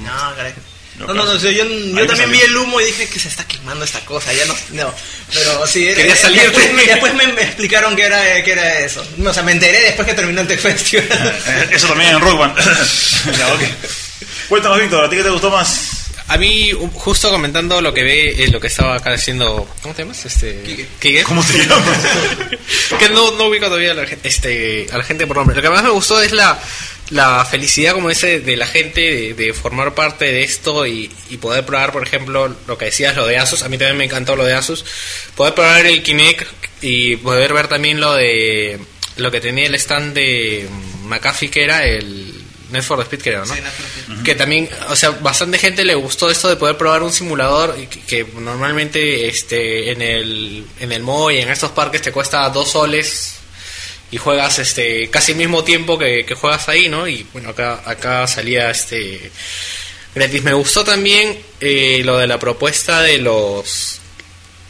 No, 0.03 0.37
caray. 0.37 0.53
Lo 0.99 1.09
No, 1.09 1.14
no, 1.14 1.25
no, 1.25 1.33
que 1.33 1.39
yo, 1.41 1.51
yo- 1.51 1.64
yo 1.64 1.93
me 1.95 2.07
también 2.07 2.31
vi 2.31 2.41
el 2.41 2.57
humo 2.57 2.81
y 2.81 2.85
dije 2.85 3.09
que 3.09 3.18
se 3.18 3.27
está 3.29 3.45
quemando 3.49 3.85
esta 3.85 3.99
cosa, 4.05 4.33
ya 4.33 4.45
no, 4.47 4.55
no. 4.75 4.95
pero 5.33 5.66
sí, 5.66 5.87
Quería 5.87 6.12
eh, 6.12 6.16
salirte. 6.16 6.47
Después, 6.51 6.72
me- 6.72 6.85
después 6.87 7.14
me, 7.14 7.27
me 7.33 7.43
explicaron 7.43 7.97
que 7.97 8.03
era, 8.03 8.45
que 8.45 8.53
era 8.53 8.79
eso. 8.79 9.05
No, 9.16 9.31
o 9.31 9.35
sea, 9.35 9.43
me 9.43 9.51
enteré 9.53 9.81
después 9.81 10.07
que 10.07 10.14
terminó 10.14 10.43
el 10.43 10.47
Tech 10.47 10.61
Festival. 10.61 11.09
Eh, 11.47 11.68
Eso 11.72 11.89
también 11.89 12.11
en 12.11 12.20
Rock 12.20 12.39
Band. 12.39 12.57
Ya, 13.39 13.53
ok. 13.55 13.62
Cuéntanos, 14.49 14.79
Víctor, 14.79 15.05
¿a 15.05 15.09
ti 15.11 15.16
qué 15.16 15.22
te 15.25 15.31
gustó 15.31 15.51
más? 15.51 15.94
A 16.27 16.39
mí, 16.39 16.70
justo 16.95 17.31
comentando 17.31 17.83
lo 17.83 17.93
que 17.93 18.03
ve, 18.03 18.45
eh, 18.45 18.49
lo 18.49 18.59
que 18.59 18.68
estaba 18.68 18.97
acá 18.97 19.12
haciendo, 19.12 19.68
¿cómo 19.83 19.95
te 19.95 20.03
llamas? 20.03 20.25
Este, 20.25 20.62
Quique. 20.62 20.87
Quique. 20.99 21.22
¿Cómo 21.22 21.45
te 21.45 21.59
llamas? 21.59 21.99
que 22.99 23.09
no, 23.11 23.33
no 23.33 23.45
ubico 23.49 23.66
todavía 23.66 23.91
a 23.91 23.95
la, 23.95 24.07
gen- 24.07 24.20
este, 24.22 24.87
a 24.91 24.97
la 24.99 25.05
gente 25.05 25.27
por 25.27 25.37
nombre. 25.37 25.55
Lo 25.57 25.61
que 25.62 25.68
más 25.68 25.83
me 25.83 25.91
gustó 25.91 26.22
es 26.22 26.33
la, 26.33 26.59
la 27.11 27.45
felicidad, 27.45 27.93
como 27.93 28.09
dice, 28.09 28.41
de 28.41 28.57
la 28.57 28.66
gente 28.66 29.01
de, 29.03 29.35
de 29.35 29.53
formar 29.53 29.95
parte 29.95 30.25
de 30.25 30.43
esto 30.43 30.87
y, 30.87 31.12
y 31.29 31.37
poder 31.37 31.66
probar, 31.66 31.93
por 31.93 32.03
ejemplo, 32.07 32.57
lo 32.66 32.79
que 32.79 32.87
decías, 32.87 33.14
lo 33.14 33.27
de 33.27 33.37
Asus. 33.37 33.62
A 33.62 33.68
mí 33.68 33.77
también 33.77 33.99
me 33.99 34.05
encantó 34.05 34.35
lo 34.35 34.47
de 34.47 34.55
Asus. 34.55 34.83
Poder 35.37 35.53
probar 35.53 35.85
el 35.85 36.03
Kinect 36.03 36.47
y 36.81 37.16
poder 37.16 37.53
ver 37.53 37.68
también 37.68 38.01
lo 38.01 38.14
de 38.14 38.79
lo 39.16 39.31
que 39.31 39.41
tenía 39.43 39.66
el 39.66 39.75
stand 39.75 40.14
de 40.14 40.66
McAfee, 41.05 41.51
que 41.51 41.64
era 41.64 41.85
el 41.87 42.34
Net 42.75 42.83
for 42.83 43.01
Speed, 43.01 43.22
creo, 43.22 43.47
¿no? 43.47 43.55
Sí, 43.55 43.61
Need 43.61 43.72
Speed. 43.72 44.22
que 44.22 44.35
también, 44.35 44.68
o 44.89 44.97
sea, 44.97 45.11
bastante 45.11 45.59
gente 45.59 45.85
le 45.85 45.95
gustó 45.95 46.31
esto 46.31 46.49
de 46.49 46.57
poder 46.57 46.77
probar 46.77 47.03
un 47.03 47.12
simulador 47.12 47.75
que, 47.89 48.01
que 48.01 48.27
normalmente 48.39 49.27
este 49.27 49.91
en 49.93 50.03
el 50.03 50.66
en 50.81 50.93
el 50.93 51.03
MO 51.03 51.31
y 51.31 51.39
en 51.39 51.49
estos 51.49 51.70
parques 51.70 52.03
te 52.03 52.12
cuesta 52.12 52.49
dos 52.51 52.72
soles 52.72 53.37
y 54.11 54.18
juegas 54.18 54.59
este 54.59 55.09
casi 55.09 55.33
el 55.33 55.39
mismo 55.39 55.64
tiempo 55.64 55.99
que, 55.99 56.27
que 56.27 56.35
juegas 56.35 56.68
ahí, 56.68 56.89
¿no? 56.89 57.09
Y 57.09 57.27
bueno, 57.33 57.51
acá 57.51 57.81
acá 57.87 58.27
salía 58.27 58.70
este 58.70 59.33
Gratis. 60.14 60.43
Me 60.45 60.53
gustó 60.53 60.85
también 60.85 61.39
eh, 61.61 62.03
lo 62.05 62.18
de 62.18 62.27
la 62.27 62.39
propuesta 62.39 63.03
de 63.03 63.18
los... 63.18 64.01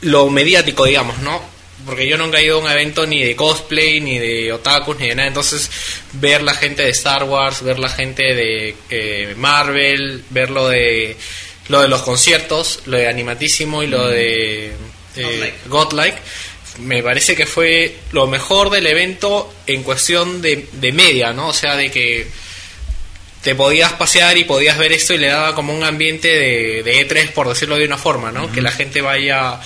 Lo 0.01 0.29
mediático, 0.29 0.85
digamos, 0.85 1.19
¿no? 1.19 1.43
Porque 1.85 2.09
yo 2.09 2.17
nunca 2.17 2.39
he 2.39 2.45
ido 2.45 2.59
a 2.59 2.63
un 2.63 2.71
evento 2.71 3.07
ni 3.07 3.23
de 3.23 3.37
cosplay, 3.37 4.01
ni 4.01 4.19
de 4.19 4.53
otakus, 4.53 4.99
ni 4.99 5.09
de 5.09 5.15
nada. 5.15 5.29
Entonces, 5.29 5.71
ver 6.15 6.43
la 6.43 6.55
gente 6.55 6.83
de 6.83 6.91
Star 6.91 7.25
Wars, 7.25 7.63
ver 7.63 7.79
la 7.79 7.89
gente 7.89 8.23
de 8.35 8.75
eh, 8.91 9.35
Marvel, 9.37 10.25
ver 10.31 10.51
lo 10.51 10.69
de, 10.69 11.17
lo 11.69 11.83
de 11.83 11.89
los 11.89 12.03
conciertos, 12.03 12.81
lo 12.87 12.97
de 12.97 13.09
Animatísimo 13.09 13.83
y 13.83 13.87
lo 13.87 14.09
de 14.09 14.73
eh, 15.17 15.55
Godlike. 15.67 16.19
me 16.79 17.03
parece 17.03 17.37
que 17.37 17.47
fue 17.47 17.97
lo 18.13 18.27
mejor 18.27 18.71
del 18.71 18.87
evento 18.87 19.53
en 19.67 19.83
cuestión 19.83 20.41
de, 20.41 20.69
de 20.73 20.93
media, 20.93 21.33
¿no? 21.33 21.49
O 21.49 21.53
sea, 21.53 21.77
de 21.77 21.91
que 21.91 22.27
te 23.45 23.55
podías 23.55 23.93
pasear 23.93 24.39
y 24.39 24.45
podías 24.45 24.79
ver 24.79 24.93
esto 24.93 25.13
y 25.13 25.19
le 25.19 25.27
daba 25.27 25.55
como 25.55 25.75
un 25.75 25.85
ambiente 25.85 26.29
de, 26.29 26.83
de 26.83 27.07
E3, 27.07 27.31
por 27.33 27.47
decirlo 27.47 27.77
de 27.77 27.85
una 27.85 27.99
forma, 27.99 28.33
¿no? 28.33 28.51
Que 28.51 28.63
la 28.63 28.73
gente 28.73 29.03
vaya 29.03 29.61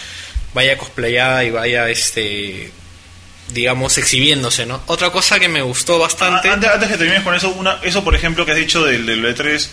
vaya 0.55 0.79
cosplayada 0.79 1.45
y 1.45 1.51
vaya, 1.51 1.89
este 1.89 2.73
digamos, 3.53 3.97
exhibiéndose, 3.97 4.67
¿no? 4.67 4.83
Otra 4.87 5.11
cosa 5.11 5.41
que 5.41 5.49
me 5.49 5.63
gustó 5.63 5.99
bastante... 5.99 6.51
Ah, 6.51 6.55
Antes, 6.55 6.71
antes 6.71 6.89
que 6.91 6.99
termines 6.99 7.23
con 7.23 7.35
eso, 7.35 7.49
una, 7.51 7.79
eso 7.83 8.05
por 8.05 8.15
ejemplo 8.15 8.45
que 8.45 8.53
has 8.53 8.59
dicho 8.59 8.85
del, 8.85 9.07
del 9.07 9.25
E3, 9.25 9.69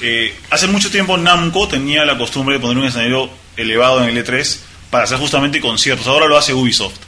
eh, 0.00 0.34
hace 0.50 0.66
mucho 0.66 0.90
tiempo 0.90 1.16
Namco 1.16 1.68
tenía 1.68 2.04
la 2.04 2.18
costumbre 2.18 2.56
de 2.56 2.60
poner 2.60 2.78
un 2.78 2.86
escenario 2.86 3.30
elevado 3.56 4.02
en 4.02 4.16
el 4.16 4.24
E3 4.26 4.56
para 4.90 5.04
hacer 5.04 5.18
justamente 5.18 5.60
conciertos, 5.60 6.06
ahora 6.08 6.26
lo 6.26 6.36
hace 6.36 6.52
Ubisoft. 6.52 6.98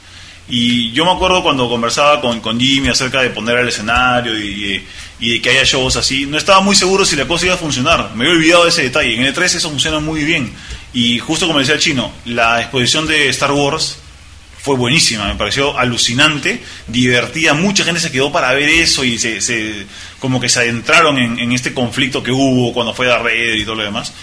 Y 0.49 0.91
yo 0.91 1.05
me 1.05 1.11
acuerdo 1.11 1.41
cuando 1.41 1.69
conversaba 1.69 2.19
con, 2.21 2.41
con 2.41 2.59
Jimmy 2.59 2.89
acerca 2.89 3.21
de 3.21 3.29
poner 3.29 3.57
el 3.59 3.69
escenario 3.69 4.37
y, 4.37 4.83
y 5.19 5.29
de 5.31 5.41
que 5.41 5.49
haya 5.51 5.63
shows 5.63 5.95
así, 5.95 6.25
no 6.25 6.37
estaba 6.37 6.59
muy 6.61 6.75
seguro 6.75 7.05
si 7.05 7.15
la 7.15 7.25
cosa 7.25 7.45
iba 7.45 7.55
a 7.55 7.57
funcionar. 7.57 8.11
Me 8.15 8.25
había 8.25 8.35
olvidado 8.37 8.63
de 8.63 8.69
ese 8.69 8.83
detalle. 8.83 9.15
En 9.15 9.21
el 9.25 9.33
E3 9.33 9.43
eso 9.43 9.69
funciona 9.69 9.99
muy 9.99 10.23
bien. 10.23 10.51
Y 10.93 11.17
justo 11.19 11.47
como 11.47 11.59
decía 11.59 11.75
el 11.75 11.79
chino, 11.79 12.11
la 12.25 12.61
exposición 12.61 13.07
de 13.07 13.29
Star 13.29 13.51
Wars 13.51 13.99
fue 14.61 14.75
buenísima, 14.77 15.27
me 15.27 15.35
pareció 15.35 15.77
alucinante, 15.77 16.61
divertida, 16.87 17.53
mucha 17.53 17.83
gente 17.83 17.99
se 17.99 18.11
quedó 18.13 18.31
para 18.31 18.53
ver 18.53 18.69
eso 18.69 19.03
y 19.03 19.17
se, 19.19 19.41
se- 19.41 19.85
como 20.19 20.39
que 20.39 20.47
se 20.47 20.59
adentraron 20.59 21.17
en, 21.17 21.37
en 21.37 21.51
este 21.51 21.73
conflicto 21.73 22.23
que 22.23 22.31
hubo 22.31 22.71
cuando 22.73 22.93
fue 22.93 23.07
Darth 23.07 23.23
Vader 23.23 23.57
y 23.57 23.65
todo 23.65 23.75
lo 23.75 23.83
demás. 23.83 24.13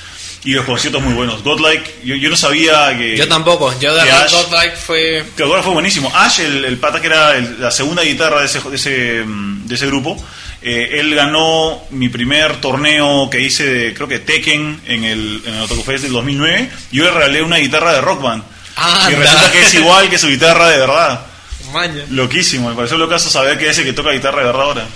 Y 0.42 0.52
los 0.52 0.64
conciertos 0.64 1.02
muy 1.02 1.12
buenos. 1.12 1.42
Godlike, 1.42 1.96
yo, 2.02 2.14
yo 2.16 2.30
no 2.30 2.36
sabía 2.36 2.96
que... 2.96 3.14
Yo 3.16 3.28
tampoco, 3.28 3.78
yo 3.78 3.94
de 3.94 4.04
verdad 4.04 4.26
Godlike 4.30 4.76
fue... 4.76 5.24
que 5.36 5.42
ahora 5.42 5.62
fue 5.62 5.72
buenísimo. 5.74 6.10
Ash, 6.14 6.40
el, 6.40 6.64
el 6.64 6.78
pata 6.78 6.98
que 7.00 7.08
era 7.08 7.36
el- 7.36 7.60
la 7.60 7.70
segunda 7.70 8.02
guitarra 8.02 8.40
de 8.40 8.46
ese, 8.46 8.60
de 8.60 8.76
ese, 8.76 9.22
mm, 9.26 9.66
de 9.66 9.74
ese 9.74 9.86
grupo, 9.86 10.16
eh, 10.62 10.92
él 11.00 11.14
ganó 11.14 11.82
mi 11.90 12.08
primer 12.08 12.56
torneo 12.56 13.28
que 13.28 13.40
hice, 13.40 13.64
de, 13.66 13.94
creo 13.94 14.08
que 14.08 14.18
Tekken, 14.20 14.80
en 14.86 15.04
el, 15.04 15.42
en 15.44 15.54
el 15.56 15.68
Fest 15.68 16.04
del 16.04 16.12
2009. 16.12 16.70
y 16.90 16.96
Yo 16.96 17.04
le 17.04 17.10
regalé 17.10 17.42
una 17.42 17.56
guitarra 17.56 17.92
de 17.92 18.00
Rock 18.00 18.22
Band. 18.22 18.42
Ah, 18.76 19.08
y 19.10 19.14
resulta 19.16 19.52
que 19.52 19.60
es 19.60 19.74
igual 19.74 20.08
que 20.08 20.18
su 20.18 20.28
guitarra 20.28 20.68
de 20.70 20.78
verdad. 20.78 21.20
Maña. 21.72 22.02
Loquísimo, 22.10 22.70
me 22.70 22.74
pareció 22.74 22.96
locazo 22.96 23.28
saber 23.28 23.58
que 23.58 23.68
es 23.68 23.76
el 23.78 23.84
que 23.84 23.92
toca 23.92 24.10
guitarra 24.10 24.38
de 24.40 24.46
verdad 24.46 24.62
ahora. 24.62 24.86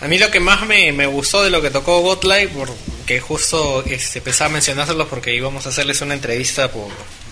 A 0.00 0.08
mí 0.08 0.18
lo 0.18 0.30
que 0.30 0.40
más 0.40 0.66
me, 0.66 0.92
me 0.92 1.06
gustó 1.06 1.42
de 1.42 1.50
lo 1.50 1.62
que 1.62 1.70
tocó 1.70 2.00
Godlike, 2.00 2.48
porque 2.54 3.20
justo 3.20 3.82
este, 3.86 4.20
pensaba 4.20 4.50
mencionárselos 4.50 5.08
porque 5.08 5.34
íbamos 5.34 5.66
a 5.66 5.70
hacerles 5.70 6.00
una 6.02 6.14
entrevista 6.14 6.70
por, 6.70 6.88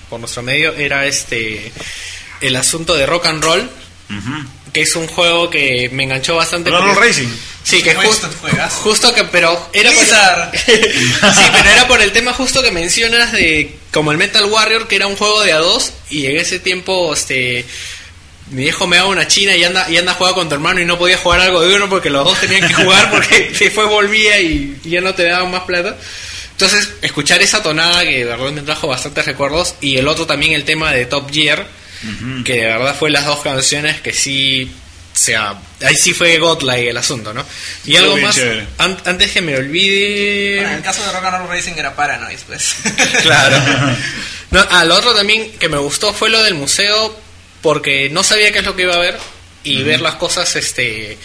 por 0.08 0.18
nuestro 0.20 0.42
medio, 0.42 0.72
era 0.74 1.06
este 1.06 1.72
el 2.40 2.56
asunto 2.56 2.94
de 2.94 3.06
Rock 3.06 3.26
and 3.26 3.42
Roll, 3.44 3.70
que 4.72 4.82
es 4.82 4.96
un 4.96 5.06
juego 5.06 5.50
que 5.50 5.88
me 5.92 6.04
enganchó 6.04 6.36
bastante. 6.36 6.70
Roll 6.70 6.94
porque- 6.94 7.08
Racing. 7.08 7.28
Sí, 7.64 7.82
que 7.82 7.94
justo, 7.94 8.28
justo 8.82 9.14
que, 9.14 9.24
pero 9.24 9.70
era 9.72 9.90
por, 9.90 10.04
sí, 10.66 11.42
pero 11.50 11.70
era 11.70 11.88
por 11.88 12.02
el 12.02 12.12
tema 12.12 12.34
justo 12.34 12.62
que 12.62 12.70
mencionas 12.70 13.32
de 13.32 13.78
como 13.90 14.12
el 14.12 14.18
Metal 14.18 14.44
Warrior, 14.44 14.86
que 14.86 14.96
era 14.96 15.06
un 15.06 15.16
juego 15.16 15.40
de 15.42 15.52
a 15.52 15.58
dos 15.58 15.92
y 16.10 16.26
en 16.26 16.36
ese 16.36 16.58
tiempo, 16.58 17.14
este, 17.14 17.64
mi 18.50 18.62
viejo 18.62 18.86
me 18.86 18.96
daba 18.96 19.08
una 19.08 19.26
china 19.26 19.56
y 19.56 19.64
anda 19.64 19.88
y 19.88 19.96
anda 19.96 20.12
a 20.12 20.14
jugar 20.14 20.34
con 20.34 20.48
tu 20.48 20.54
hermano 20.54 20.80
y 20.80 20.84
no 20.84 20.98
podía 20.98 21.16
jugar 21.18 21.40
algo 21.40 21.62
de 21.62 21.74
uno 21.74 21.88
porque 21.88 22.10
los 22.10 22.24
dos 22.24 22.38
tenían 22.40 22.66
que 22.68 22.74
jugar 22.74 23.10
porque 23.10 23.50
después 23.58 23.88
volvía 23.88 24.40
y, 24.40 24.78
y 24.84 24.90
ya 24.90 25.00
no 25.00 25.14
te 25.14 25.24
daban 25.24 25.50
más 25.50 25.62
plata. 25.62 25.96
Entonces, 26.52 26.88
escuchar 27.02 27.42
esa 27.42 27.62
tonada 27.62 28.04
que 28.04 28.18
de 28.18 28.24
verdad 28.26 28.52
me 28.52 28.62
trajo 28.62 28.86
bastantes 28.86 29.24
recuerdos 29.26 29.74
y 29.80 29.96
el 29.96 30.06
otro 30.06 30.26
también 30.26 30.52
el 30.52 30.64
tema 30.64 30.92
de 30.92 31.06
Top 31.06 31.28
Gear, 31.32 31.66
que 32.44 32.52
de 32.54 32.66
verdad 32.66 32.94
fue 32.96 33.10
las 33.10 33.24
dos 33.26 33.40
canciones 33.40 34.00
que 34.00 34.12
sí, 34.12 34.70
o 35.12 35.16
sea, 35.18 35.58
ahí 35.84 35.96
sí 35.96 36.12
fue 36.14 36.38
godlike 36.38 36.88
el 36.90 36.96
asunto, 36.96 37.32
¿no? 37.34 37.44
Y 37.86 37.96
Estuvo 37.96 38.12
algo 38.14 38.26
más, 38.26 38.38
an- 38.78 38.98
antes 39.04 39.32
que 39.32 39.40
me 39.40 39.56
olvide... 39.56 40.56
Bueno, 40.56 40.70
en 40.70 40.76
el 40.76 40.82
caso 40.82 41.02
de 41.04 41.10
Rock 41.12 41.24
and 41.24 41.38
Roll 41.38 41.48
Racing 41.48 41.72
era 41.76 41.96
Paranoid, 41.96 42.38
pues. 42.46 42.76
Claro. 43.22 43.56
No, 44.50 44.64
ah, 44.70 44.84
lo 44.84 44.94
otro 44.94 45.12
también 45.14 45.50
que 45.58 45.68
me 45.68 45.78
gustó 45.78 46.12
fue 46.14 46.30
lo 46.30 46.40
del 46.44 46.54
museo 46.54 47.18
porque 47.64 48.10
no 48.10 48.22
sabía 48.22 48.52
qué 48.52 48.58
es 48.58 48.64
lo 48.66 48.76
que 48.76 48.82
iba 48.82 48.94
a 48.94 48.98
ver 48.98 49.16
y 49.64 49.82
ver 49.82 50.02
las 50.02 50.16
cosas, 50.16 50.54
este... 50.54 51.16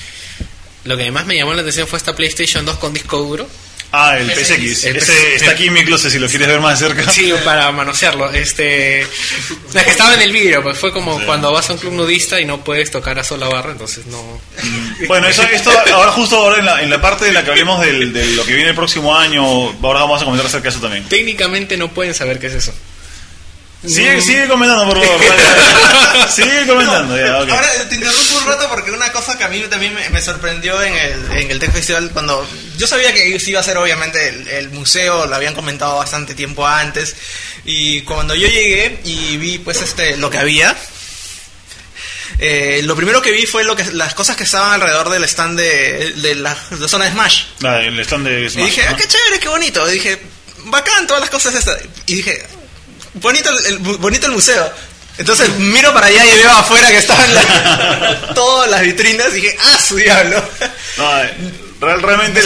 Lo 0.86 0.96
que 0.96 1.12
más 1.12 1.26
me 1.26 1.36
llamó 1.36 1.54
la 1.54 1.60
atención 1.60 1.86
fue 1.86 1.98
esta 1.98 2.16
PlayStation 2.16 2.64
2 2.66 2.78
con 2.78 2.94
disco 2.94 3.18
duro. 3.18 3.46
Ah, 3.92 4.18
el 4.18 4.32
PSX. 4.32 4.48
PSX. 4.48 4.84
El 4.86 4.96
Ese 4.96 5.36
está 5.36 5.52
aquí 5.52 5.68
en 5.68 5.74
mi 5.74 5.84
closet 5.84 6.14
si 6.14 6.18
lo 6.18 6.30
quieres 6.30 6.48
ver 6.48 6.62
más 6.62 6.80
de 6.80 6.88
cerca. 6.88 7.12
Sí, 7.12 7.34
para 7.44 7.70
manosearlo. 7.74 8.32
Este, 8.32 9.02
es 9.02 9.84
que 9.84 9.90
estaba 9.90 10.14
en 10.14 10.22
el 10.22 10.32
vídeo, 10.32 10.64
pues 10.64 10.78
fue 10.78 10.94
como 10.94 11.20
cuando 11.26 11.52
vas 11.52 11.70
a 11.70 11.74
un 11.74 11.80
club 11.80 11.92
nudista 11.92 12.40
y 12.40 12.46
no 12.46 12.64
puedes 12.64 12.90
tocar 12.90 13.20
a 13.20 13.24
sola 13.26 13.50
barra, 13.50 13.74
entonces 13.74 14.06
no. 14.06 14.42
Bueno, 15.10 15.28
eso, 15.28 15.44
esto 15.44 15.72
ahora 15.94 16.12
justo 16.14 16.38
ahora 16.38 16.60
en 16.60 16.66
la, 16.66 16.82
en 16.82 16.90
la 16.90 17.02
parte 17.02 17.26
de 17.26 17.34
la 17.34 17.44
que 17.44 17.52
hablemos 17.52 17.82
de 17.82 17.94
lo 17.94 18.46
que 18.46 18.54
viene 18.54 18.70
el 18.70 18.76
próximo 18.76 19.14
año, 19.14 19.44
ahora 19.44 20.00
vamos 20.00 20.22
a 20.22 20.26
comentar 20.26 20.48
acerca 20.48 20.64
de 20.64 20.70
eso 20.70 20.80
también. 20.80 21.04
Técnicamente 21.10 21.76
no 21.76 21.90
pueden 21.90 22.14
saber 22.14 22.40
qué 22.40 22.48
es 22.48 22.54
eso. 22.54 22.74
Sigue, 23.88 24.20
sigue 24.22 24.48
comentando, 24.50 24.94
por 24.94 25.02
favor. 25.02 25.22
sigue 26.30 26.68
comentando, 26.68 27.18
ya, 27.18 27.42
ok. 27.42 27.50
Ahora 27.50 27.70
te 27.88 27.96
interrumpo 27.96 28.38
un 28.40 28.46
rato 28.46 28.68
porque 28.70 28.92
una 28.92 29.10
cosa 29.14 29.38
que 29.38 29.46
a 29.46 29.48
mí 29.48 29.62
también 29.70 29.94
me, 29.94 30.10
me 30.10 30.22
sorprendió 30.22 30.82
en 30.84 30.94
el, 30.96 31.32
en 31.32 31.52
el 31.52 31.60
Tech 31.60 31.72
Festival 31.72 32.10
cuando 32.12 32.46
yo 32.78 32.88
sabía 32.88 33.14
que 33.14 33.38
iba 33.46 33.60
a 33.60 33.64
ser 33.64 33.78
obviamente 33.78 34.28
el, 34.28 34.48
el 34.50 34.70
museo, 34.72 35.28
lo 35.28 35.36
habían 35.36 35.56
comentado 35.56 35.98
bastante 35.98 36.36
tiempo 36.36 36.68
antes 36.68 37.16
y 37.64 38.02
cuando 38.02 38.36
yo 38.36 38.48
llegué 38.50 39.00
y 39.06 39.38
vi 39.38 39.60
pues 39.60 39.82
este 39.82 40.18
lo 40.18 40.30
que 40.30 40.40
había 40.40 40.76
eh, 42.40 42.82
lo 42.84 42.96
primero 42.96 43.22
que 43.22 43.32
vi 43.32 43.46
fue 43.46 43.64
lo 43.64 43.76
que 43.76 43.84
las 43.94 44.14
cosas 44.14 44.36
que 44.38 44.44
estaban 44.44 44.74
alrededor 44.74 45.10
del 45.10 45.24
stand 45.26 45.58
de, 45.60 46.14
de 46.18 46.36
la, 46.36 46.56
de 46.72 46.88
zona 46.88 47.06
de 47.06 47.12
Smash 47.12 47.44
Ah, 47.64 47.80
el 47.82 48.00
stand 48.02 48.28
de 48.28 48.44
y 48.46 48.50
Smash, 48.50 48.66
dije, 48.66 48.84
¿no? 48.84 48.92
ah, 48.92 48.96
qué 48.98 49.08
chévere, 49.08 49.40
qué 49.40 49.48
bonito. 49.50 49.90
Y 49.90 49.94
dije, 49.94 50.20
bacán, 50.66 51.06
todas 51.08 51.22
las 51.22 51.30
cosas 51.30 51.56
estas. 51.56 51.80
Y 52.06 52.16
dije, 52.16 52.46
bonito 53.16 53.50
el, 53.68 53.78
bonito 53.80 54.26
el 54.28 54.34
museo. 54.34 54.72
Entonces 55.18 55.50
miro 55.58 55.94
para 55.94 56.08
allá 56.08 56.26
y 56.26 56.38
veo 56.38 56.50
afuera 56.52 56.88
que 56.90 56.98
estaban 56.98 57.34
la- 57.34 58.32
todas 58.36 58.70
las 58.72 58.82
vitrinas 58.82 59.28
y 59.32 59.42
dije, 59.42 59.58
ah, 59.62 59.78
su 59.86 59.98
diablo. 59.98 60.42
No, 60.98 61.24
eh, 61.24 61.34
real- 61.82 62.02
realmente 62.02 62.42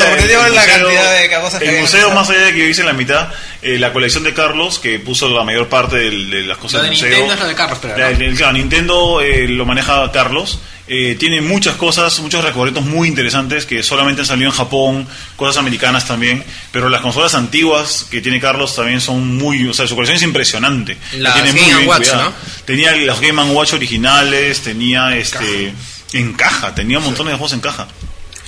cantidad 0.66 1.20
de 1.20 1.30
cosas 1.42 1.62
el 1.62 1.82
museo 1.82 2.12
más 2.12 2.30
allá 2.30 2.40
de 2.46 2.54
que 2.54 2.60
yo 2.60 2.66
hice 2.66 2.82
en 2.82 2.88
la 2.88 2.94
mitad 2.94 3.30
eh, 3.62 3.78
la 3.78 3.94
colección 3.94 4.24
de 4.24 4.34
Carlos 4.34 4.80
que 4.80 4.98
puso 5.00 5.30
la 5.30 5.44
mayor 5.44 5.70
parte 5.70 5.98
de, 5.98 6.12
las 6.44 6.58
cosas 6.58 6.82
Lo 6.82 6.84
de 6.84 6.90
del 6.90 6.98
museo 6.98 7.10
Nintendo 7.10 7.34
es 7.36 7.40
lo 7.40 7.48
de 7.48 7.56
Carlos, 7.56 7.80
pero 7.82 7.98
La- 7.98 8.10
no. 8.12 8.26
el- 8.26 8.36
claro, 8.38 8.54
Nintendo 8.54 9.22
eh, 9.22 9.48
lo 9.48 9.66
maneja 9.66 10.12
Carlos 10.12 10.60
eh, 10.88 11.16
tiene 11.18 11.40
muchas 11.42 11.76
cosas 11.76 12.20
muchos 12.20 12.44
recorridos 12.44 12.84
muy 12.84 13.08
interesantes 13.08 13.66
que 13.66 13.82
solamente 13.84 14.22
han 14.22 14.26
salido 14.28 14.50
en 14.50 14.56
Japón 14.56 15.08
cosas 15.38 15.58
americanas 15.58 16.06
también 16.06 16.44
pero 16.72 16.90
las 16.90 17.00
consolas 17.02 17.36
antiguas 17.36 18.06
que 18.12 18.20
tiene 18.22 18.40
Carlos 18.42 18.76
también 18.76 19.00
son 19.00 19.38
muy 19.38 19.66
o 19.68 19.74
sea 19.74 19.88
su 19.88 19.96
colección 19.96 20.18
es 20.18 20.24
impresionante 20.24 20.98
La 21.14 21.30
Las 21.30 21.34
tiene 21.36 21.52
Game 21.60 21.76
bien 21.76 21.88
Watch, 21.88 22.00
cuidada. 22.00 22.24
¿no? 22.26 22.34
tenía 22.66 22.96
los 22.98 23.22
Game 23.22 23.42
Watch 23.44 23.74
originales 23.74 24.62
tenía 24.62 25.16
este 25.16 25.74
en 26.12 26.34
caja 26.34 26.76
tenía 26.76 26.98
un 26.98 27.06
montón 27.06 27.28
de 27.28 27.34
juegos 27.34 27.54
en 27.54 27.62
caja 27.62 27.88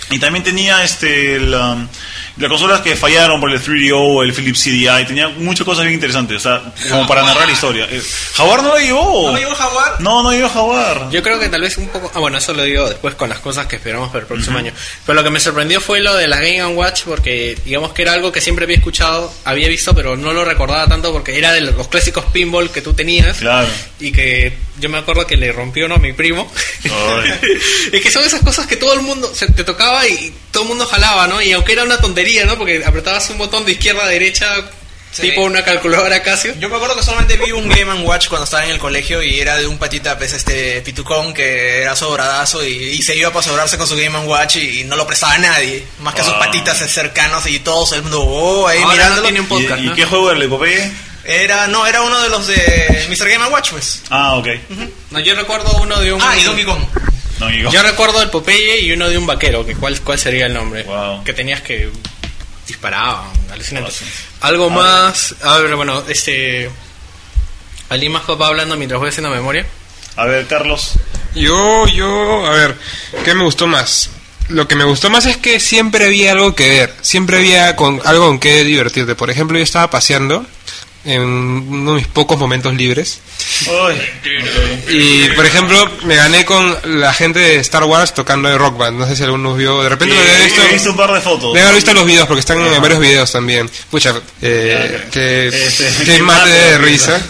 y 0.10 0.20
también 0.20 0.44
tenía 0.44 0.84
este 0.84 1.40
la, 1.40 1.88
las 2.38 2.50
consolas 2.50 2.82
que 2.82 2.96
fallaron 2.96 3.40
por 3.40 3.50
el 3.52 3.62
3DO, 3.62 4.24
el 4.24 4.34
Philips 4.34 4.64
CDI, 4.64 5.06
tenía 5.08 5.30
muchas 5.30 5.66
cosas 5.66 5.86
bien 5.86 5.94
interesantes, 5.94 6.38
o 6.38 6.40
sea, 6.40 6.74
como 6.90 7.08
para 7.08 7.24
narrar 7.24 7.48
la 7.48 7.54
historia. 7.54 7.88
Eh, 7.90 8.02
Jaguar 8.34 8.62
no 8.62 8.70
lo 8.70 8.80
llevó. 8.80 9.32
¿No 9.32 9.38
el 9.38 9.46
Jaguar? 9.46 10.02
No, 10.02 10.24
no 10.24 10.32
llevó 10.32 10.50
Jaguar. 10.50 11.10
Yo 11.12 11.24
creo 11.24 11.40
que 11.40 11.48
tal 11.48 11.62
vez 11.62 11.78
un 11.78 11.88
poco. 11.88 12.12
Ah, 12.14 12.20
bueno, 12.20 12.38
eso 12.38 12.54
lo 12.54 12.64
digo 12.64 12.90
después 12.90 13.16
con 13.16 13.30
las 13.30 13.40
cosas 13.40 13.68
que 13.68 13.78
esperamos 13.78 14.10
para 14.10 14.22
el 14.22 14.28
próximo 14.28 14.58
año. 14.58 14.74
Pero 15.06 15.16
lo 15.16 15.24
que 15.24 15.30
me 15.30 15.40
sorprendió 15.40 15.80
fue 15.80 16.02
lo 16.02 16.14
de 16.16 16.28
la 16.28 16.38
Game 16.38 16.66
Watch, 16.68 17.04
porque 17.06 17.58
digamos 17.64 17.94
que 17.94 18.02
era 18.02 18.14
algo 18.14 18.32
que 18.32 18.42
siempre 18.42 18.66
había 18.66 18.78
escuchado, 18.78 19.32
había 19.46 19.70
visto, 19.70 19.96
pero 19.96 20.18
no 20.18 20.34
lo 20.34 20.44
recordaba 20.44 20.88
tanto 20.88 21.14
porque 21.14 21.38
era 21.38 21.54
de 21.54 21.62
los 21.62 21.88
clásicos 21.88 22.26
pinball 22.26 22.70
que 22.70 22.82
tú 22.82 22.94
tenías. 22.94 23.38
Claro. 23.38 23.68
Y 24.00 24.12
que 24.12 24.58
yo 24.80 24.90
me 24.90 24.98
acuerdo 24.98 25.26
que 25.26 25.38
le 25.38 25.52
rompió 25.52 25.86
uno 25.86 25.96
a 25.96 26.00
mi 26.00 26.14
primo. 26.14 26.52
Es 27.92 28.02
que 28.02 28.12
son 28.12 28.24
esas 28.24 28.42
cosas 28.42 28.68
que 28.68 28.76
todo 28.76 28.94
el 28.94 29.02
mundo 29.02 29.34
se 29.34 29.48
te 29.48 29.64
tocaba 29.64 29.95
y 30.08 30.34
todo 30.52 30.64
el 30.64 30.70
mundo 30.70 30.86
jalaba, 30.88 31.28
¿no? 31.28 31.42
Y 31.42 31.52
aunque 31.52 31.74
era 31.74 31.84
una 31.84 31.98
tontería, 32.00 32.46
¿no? 32.46 32.58
Porque 32.58 32.84
apretabas 32.86 33.30
un 33.30 33.38
botón 33.38 33.66
de 33.66 33.74
izquierda 33.74 34.04
a 34.04 34.08
derecha 34.08 34.48
Sí. 35.12 35.22
Tipo 35.22 35.44
una 35.44 35.64
calculadora 35.64 36.22
Casio. 36.22 36.54
Yo 36.60 36.68
me 36.68 36.76
acuerdo 36.76 36.98
que 36.98 37.04
solamente 37.04 37.38
vi 37.38 37.54
un 37.54 37.70
Game 37.70 38.02
Watch 38.04 38.28
cuando 38.28 38.44
estaba 38.44 38.66
en 38.66 38.72
el 38.72 38.80
colegio 38.80 39.24
y 39.24 39.40
era 39.40 39.56
de 39.56 39.66
un 39.66 39.78
patita, 39.78 40.18
pues, 40.18 40.34
este, 40.34 40.82
pitucón 40.82 41.34
que 41.34 41.84
era 41.84 41.96
sobradazo 41.96 42.66
y, 42.66 42.74
y 42.74 43.02
se 43.02 43.16
iba 43.16 43.32
para 43.32 43.42
sobrarse 43.42 43.78
con 43.78 43.88
su 43.88 43.96
Game 43.96 44.20
Watch 44.26 44.58
y, 44.58 44.84
no 44.84 44.98
lo 44.98 45.08
prestaba 45.08 45.36
a 45.36 45.38
nadie, 45.38 45.86
más 46.02 46.14
que 46.16 46.20
a 46.20 46.24
sus 46.26 46.34
Ah. 46.34 46.40
patitas 46.40 46.80
cercanos 46.92 47.48
y 47.48 47.60
todos 47.60 47.94
el 47.94 48.02
mundo, 48.02 48.24
oh, 48.24 48.68
ahí 48.68 48.80
Ahora 48.80 48.88
no 48.88 48.92
mirándolo. 48.92 49.22
tiene 49.24 49.40
un 49.40 49.46
¿Y, 49.46 49.50
podcast, 49.50 49.82
y 49.84 49.86
¿no? 49.86 49.96
qué 49.96 50.04
juego 50.06 50.32
era 50.32 50.40
el 50.42 50.50
Popeye? 50.50 50.92
Era, 51.24 51.68
no, 51.68 51.88
era 51.88 52.02
uno 52.02 52.20
de 52.22 52.28
los 52.28 52.48
de 52.48 53.08
Mr. 53.10 53.30
Game 53.30 53.48
Watch, 53.48 53.72
pues. 53.72 54.02
Ah, 54.10 54.36
ok. 54.36 54.48
No, 55.12 55.20
yo 55.22 55.34
recuerdo 55.36 55.78
uno 55.82 55.98
de 56.02 56.12
un... 56.12 56.22
Ah, 56.22 56.36
y 56.38 56.44
Donkey 56.44 56.66
Kong. 56.66 56.84
No. 57.40 57.50
Yo 57.52 57.84
recuerdo 57.84 58.22
el 58.22 58.30
Popeye 58.30 58.80
y 58.82 58.92
uno 58.94 59.10
de 59.10 59.18
un 59.18 59.26
vaquero, 59.28 59.66
que 59.66 59.76
cuál, 59.76 60.00
cuál 60.02 60.18
sería 60.18 60.46
el 60.46 60.54
nombre. 60.54 60.84
Wow. 60.84 61.24
Que 61.24 61.34
tenías 61.34 61.62
que 61.62 61.90
disparaban, 62.68 63.28
alucinante. 63.52 63.92
Sí. 63.92 64.06
Algo 64.42 64.66
Ahora- 64.66 64.76
más, 64.76 65.36
a 65.42 65.58
ver, 65.58 65.76
bueno, 65.76 66.04
este 66.08 66.70
¿Alguien 67.90 68.12
más 68.12 68.24
va 68.24 68.48
hablando 68.48 68.76
mientras 68.78 69.00
voy 69.00 69.10
haciendo 69.10 69.30
memoria? 69.30 69.66
A 70.16 70.26
ver, 70.26 70.48
Carlos. 70.48 70.94
Yo, 71.36 71.88
yo, 71.88 72.46
a 72.48 72.52
ver, 72.52 72.76
¿qué 73.24 73.36
me 73.36 73.44
gustó 73.44 73.68
más? 73.68 74.10
Lo 74.48 74.68
que 74.68 74.76
me 74.76 74.84
gustó 74.86 75.10
más 75.10 75.26
es 75.26 75.38
que 75.38 75.60
siempre 75.60 76.06
había 76.06 76.32
algo 76.32 76.56
que 76.56 76.70
ver, 76.70 76.94
siempre 77.02 77.38
había 77.38 77.76
con, 77.76 78.02
algo 78.06 78.28
con 78.28 78.40
qué 78.40 78.64
divertirte. 78.64 79.16
Por 79.16 79.30
ejemplo, 79.30 79.58
yo 79.58 79.64
estaba 79.64 79.90
paseando 79.90 80.46
en 81.06 81.22
uno 81.22 81.92
de 81.92 81.98
mis 81.98 82.08
pocos 82.08 82.38
momentos 82.38 82.74
libres 82.74 83.20
y, 84.90 85.30
por 85.30 85.46
ejemplo, 85.46 85.90
me 86.04 86.16
gané 86.16 86.46
con 86.46 86.78
la 87.00 87.14
gente 87.14 87.40
de 87.40 87.56
Star 87.58 87.84
Wars 87.84 88.14
tocando 88.14 88.50
de 88.50 88.58
Rock 88.58 88.78
Band. 88.78 89.00
No 89.00 89.08
sé 89.08 89.16
si 89.16 89.24
alguno 89.24 89.56
vio, 89.56 89.82
de 89.84 89.90
repente 89.90 90.16
lo 90.16 90.22
había 90.22 90.44
visto. 90.44 90.62
He 90.64 90.74
visto 90.74 90.92
un 90.92 90.98
par 90.98 91.14
de 91.14 91.22
fotos. 91.22 91.54
Debe 91.54 91.64
haber 91.64 91.76
visto 91.76 91.94
los 91.94 92.06
videos 92.06 92.28
porque 92.28 92.40
están 92.42 92.62
en 92.62 92.82
varios 92.82 93.00
videos 93.00 93.32
también. 93.32 93.70
Pucha, 93.90 94.14
eh, 94.42 95.06
que, 95.12 95.48
Este, 95.48 96.04
que 96.06 96.22
mate 96.22 96.50
de 96.50 96.78
risa. 96.80 97.22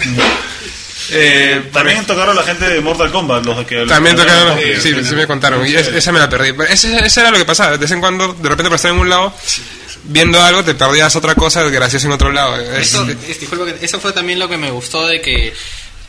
Eh, 1.11 1.69
También 1.71 2.05
tocaron 2.05 2.35
la 2.35 2.43
gente 2.43 2.67
de 2.67 2.81
Mortal 2.81 3.11
Kombat, 3.11 3.45
los 3.45 3.65
que 3.65 3.85
También 3.85 4.15
tocaron, 4.15 4.57
Sí, 4.59 4.93
sí, 4.93 5.03
sí 5.03 5.15
me 5.15 5.27
contaron. 5.27 5.65
Y 5.67 5.73
es- 5.75 5.87
esa 5.87 6.11
me 6.11 6.19
la 6.19 6.29
perdí. 6.29 6.53
Ese, 6.69 7.05
ese 7.05 7.19
era 7.21 7.31
lo 7.31 7.37
que 7.37 7.45
pasaba. 7.45 7.71
De 7.71 7.77
vez 7.77 7.91
en 7.91 7.99
cuando, 7.99 8.33
de 8.33 8.49
repente, 8.49 8.69
por 8.69 8.75
estar 8.75 8.91
en 8.91 8.97
un 8.99 9.09
lado, 9.09 9.33
viendo 10.05 10.41
algo, 10.41 10.63
te 10.63 10.75
perdías 10.75 11.15
otra 11.15 11.35
cosa 11.35 11.63
graciosa 11.63 12.07
en 12.07 12.13
otro 12.13 12.31
lado. 12.31 12.57
Es- 12.59 12.89
Eso, 12.93 13.07
es- 13.09 13.39
disculpa 13.39 13.65
que- 13.65 13.85
eso 13.85 13.99
fue 13.99 14.13
también 14.13 14.39
lo 14.39 14.47
que 14.49 14.57
me 14.57 14.71
gustó 14.71 15.05
de 15.07 15.21
que 15.21 15.53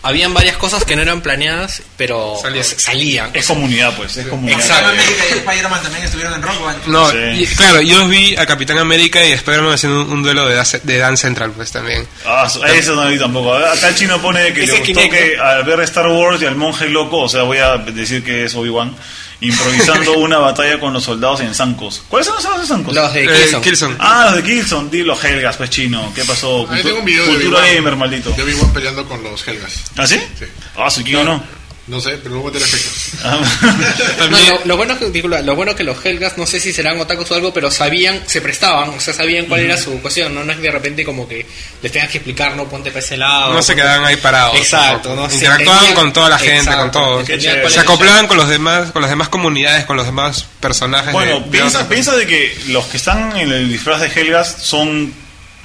habían 0.06 0.32
varias 0.34 0.56
cosas 0.56 0.84
que 0.84 0.96
no 0.96 1.02
eran 1.02 1.20
planeadas, 1.20 1.82
pero 1.96 2.38
Salían. 2.40 2.60
s- 2.64 2.78
salían. 2.80 3.30
Es 3.34 3.46
comunidad, 3.46 3.94
pues. 3.96 4.16
Es 4.16 4.26
comunidad. 4.26 4.58
Exacto. 4.60 4.88
América 4.90 5.24
y 5.30 5.32
Spider-Man 5.38 5.82
también 5.82 6.04
estuvieron 6.04 6.34
en 6.34 6.42
Rock 6.42 6.64
Band. 6.64 6.86
no, 6.86 7.10
Sí. 7.10 7.16
y, 7.18 7.46
claro, 7.46 7.80
yo 7.82 7.98
los 7.98 8.08
vi 8.08 8.36
a 8.36 8.46
Capitán 8.46 8.78
América 8.78 9.24
y 9.24 9.32
Spider-Man 9.32 9.72
haciendo 9.74 10.02
un, 10.02 10.12
un 10.12 10.22
duelo 10.22 10.46
de, 10.46 10.56
Dance- 10.56 10.80
de 10.82 10.98
Dance 10.98 11.22
Central, 11.22 11.52
pues 11.52 11.70
también. 11.72 12.06
Ah, 12.24 12.48
so- 12.48 12.64
eso 12.64 12.94
no 12.94 13.04
lo 13.04 13.10
vi 13.10 13.18
tampoco. 13.18 13.54
Acá 13.54 13.88
el 13.88 13.94
chino 13.96 14.20
pone 14.22 14.52
que 14.52 14.66
le 14.66 14.78
gustó 14.78 15.10
que 15.10 15.36
al 15.38 15.64
ver 15.64 15.80
Star 15.80 16.06
Wars 16.08 16.40
y 16.42 16.46
al 16.46 16.56
monje 16.56 16.88
loco, 16.88 17.18
o 17.22 17.28
sea, 17.28 17.42
voy 17.42 17.58
a 17.58 17.76
decir 17.76 18.22
que 18.24 18.44
es 18.44 18.54
Obi-Wan, 18.54 18.94
improvisando 19.40 20.12
una 20.18 20.38
batalla 20.38 20.78
con 20.80 20.92
los 20.92 21.04
soldados 21.04 21.40
en 21.40 21.54
zancos. 21.54 22.02
¿Cuáles 22.08 22.26
son 22.26 22.34
los 22.36 22.42
soldados 22.44 22.70
en 22.70 22.76
zancos? 22.76 22.94
Los 22.94 23.12
de 23.14 23.24
Eh, 23.24 23.28
Killzone. 23.28 23.62
Killzone. 23.64 23.96
Ah, 23.98 24.24
los 24.26 24.36
de 24.36 24.42
Killzone, 24.44 24.90
di 24.90 25.02
los 25.02 25.22
Helgas, 25.24 25.56
pues 25.56 25.70
chino. 25.70 26.12
¿Qué 26.14 26.24
pasó? 26.24 26.66
Ahí 26.70 26.82
tengo 26.82 26.98
un 27.00 27.04
video 27.04 27.24
de 27.24 27.30
Cultura 27.32 27.58
Obi-Wan. 27.60 27.74
gamer, 27.76 27.96
maldito. 27.96 28.30
De 28.32 28.42
Obi-Wan 28.42 28.72
peleando 28.72 29.06
con 29.06 29.22
los 29.22 29.46
Helgas. 29.46 29.84
¿Ah, 29.96 30.06
sí? 30.06 30.18
Sí. 30.38 30.44
Ah, 30.76 30.90
su 30.90 31.02
King 31.04 31.16
o 31.16 31.24
no. 31.24 31.55
No 31.86 32.00
sé, 32.00 32.18
pero 32.20 32.34
luego 32.34 32.50
te 32.50 32.58
efectos. 32.58 33.20
Ah, 33.22 33.38
No, 34.30 34.38
lo, 34.40 34.64
lo 34.64 34.76
bueno 34.76 34.94
es 34.94 34.98
que, 34.98 35.22
lo 35.22 35.54
bueno 35.54 35.70
es 35.70 35.76
que 35.76 35.84
los 35.84 36.04
Helgas, 36.04 36.36
no 36.36 36.44
sé 36.44 36.58
si 36.58 36.72
serán 36.72 36.98
otakus 36.98 37.30
o 37.30 37.34
algo, 37.34 37.52
pero 37.54 37.70
sabían, 37.70 38.22
se 38.26 38.40
prestaban, 38.40 38.88
o 38.90 39.00
sea, 39.00 39.14
sabían 39.14 39.46
cuál 39.46 39.60
era 39.60 39.76
su 39.76 40.00
cuestión, 40.02 40.34
¿no? 40.34 40.42
No 40.42 40.52
es 40.52 40.60
de 40.60 40.70
repente 40.70 41.04
como 41.04 41.28
que 41.28 41.46
les 41.82 41.92
tengas 41.92 42.10
que 42.10 42.18
explicar, 42.18 42.56
no 42.56 42.64
ponte 42.68 42.90
para 42.90 43.04
ese 43.04 43.16
lado. 43.16 43.52
No 43.52 43.62
se 43.62 43.76
quedaban 43.76 44.04
ahí 44.04 44.16
parados. 44.16 44.56
Exacto, 44.56 45.14
¿no? 45.14 45.28
Se 45.28 45.36
Interactuaban 45.36 45.94
con 45.94 46.12
toda 46.12 46.28
la 46.28 46.38
gente, 46.38 46.56
Exacto, 46.56 46.80
con 46.80 46.90
todos. 46.90 47.72
Se 47.72 47.80
acoplaban 47.80 48.26
con 48.26 48.36
los 48.36 48.48
demás, 48.48 48.90
con 48.90 49.02
las 49.02 49.10
demás 49.10 49.28
comunidades, 49.28 49.84
con 49.84 49.96
los 49.96 50.06
demás 50.06 50.46
personajes. 50.60 51.12
Bueno, 51.12 51.38
de- 51.40 51.50
piensa, 51.50 51.88
piensa 51.88 52.16
de 52.16 52.26
que 52.26 52.56
los 52.68 52.86
que 52.86 52.96
están 52.96 53.36
en 53.36 53.52
el 53.52 53.68
disfraz 53.70 54.00
de 54.00 54.08
Helgas 54.08 54.56
son 54.60 55.12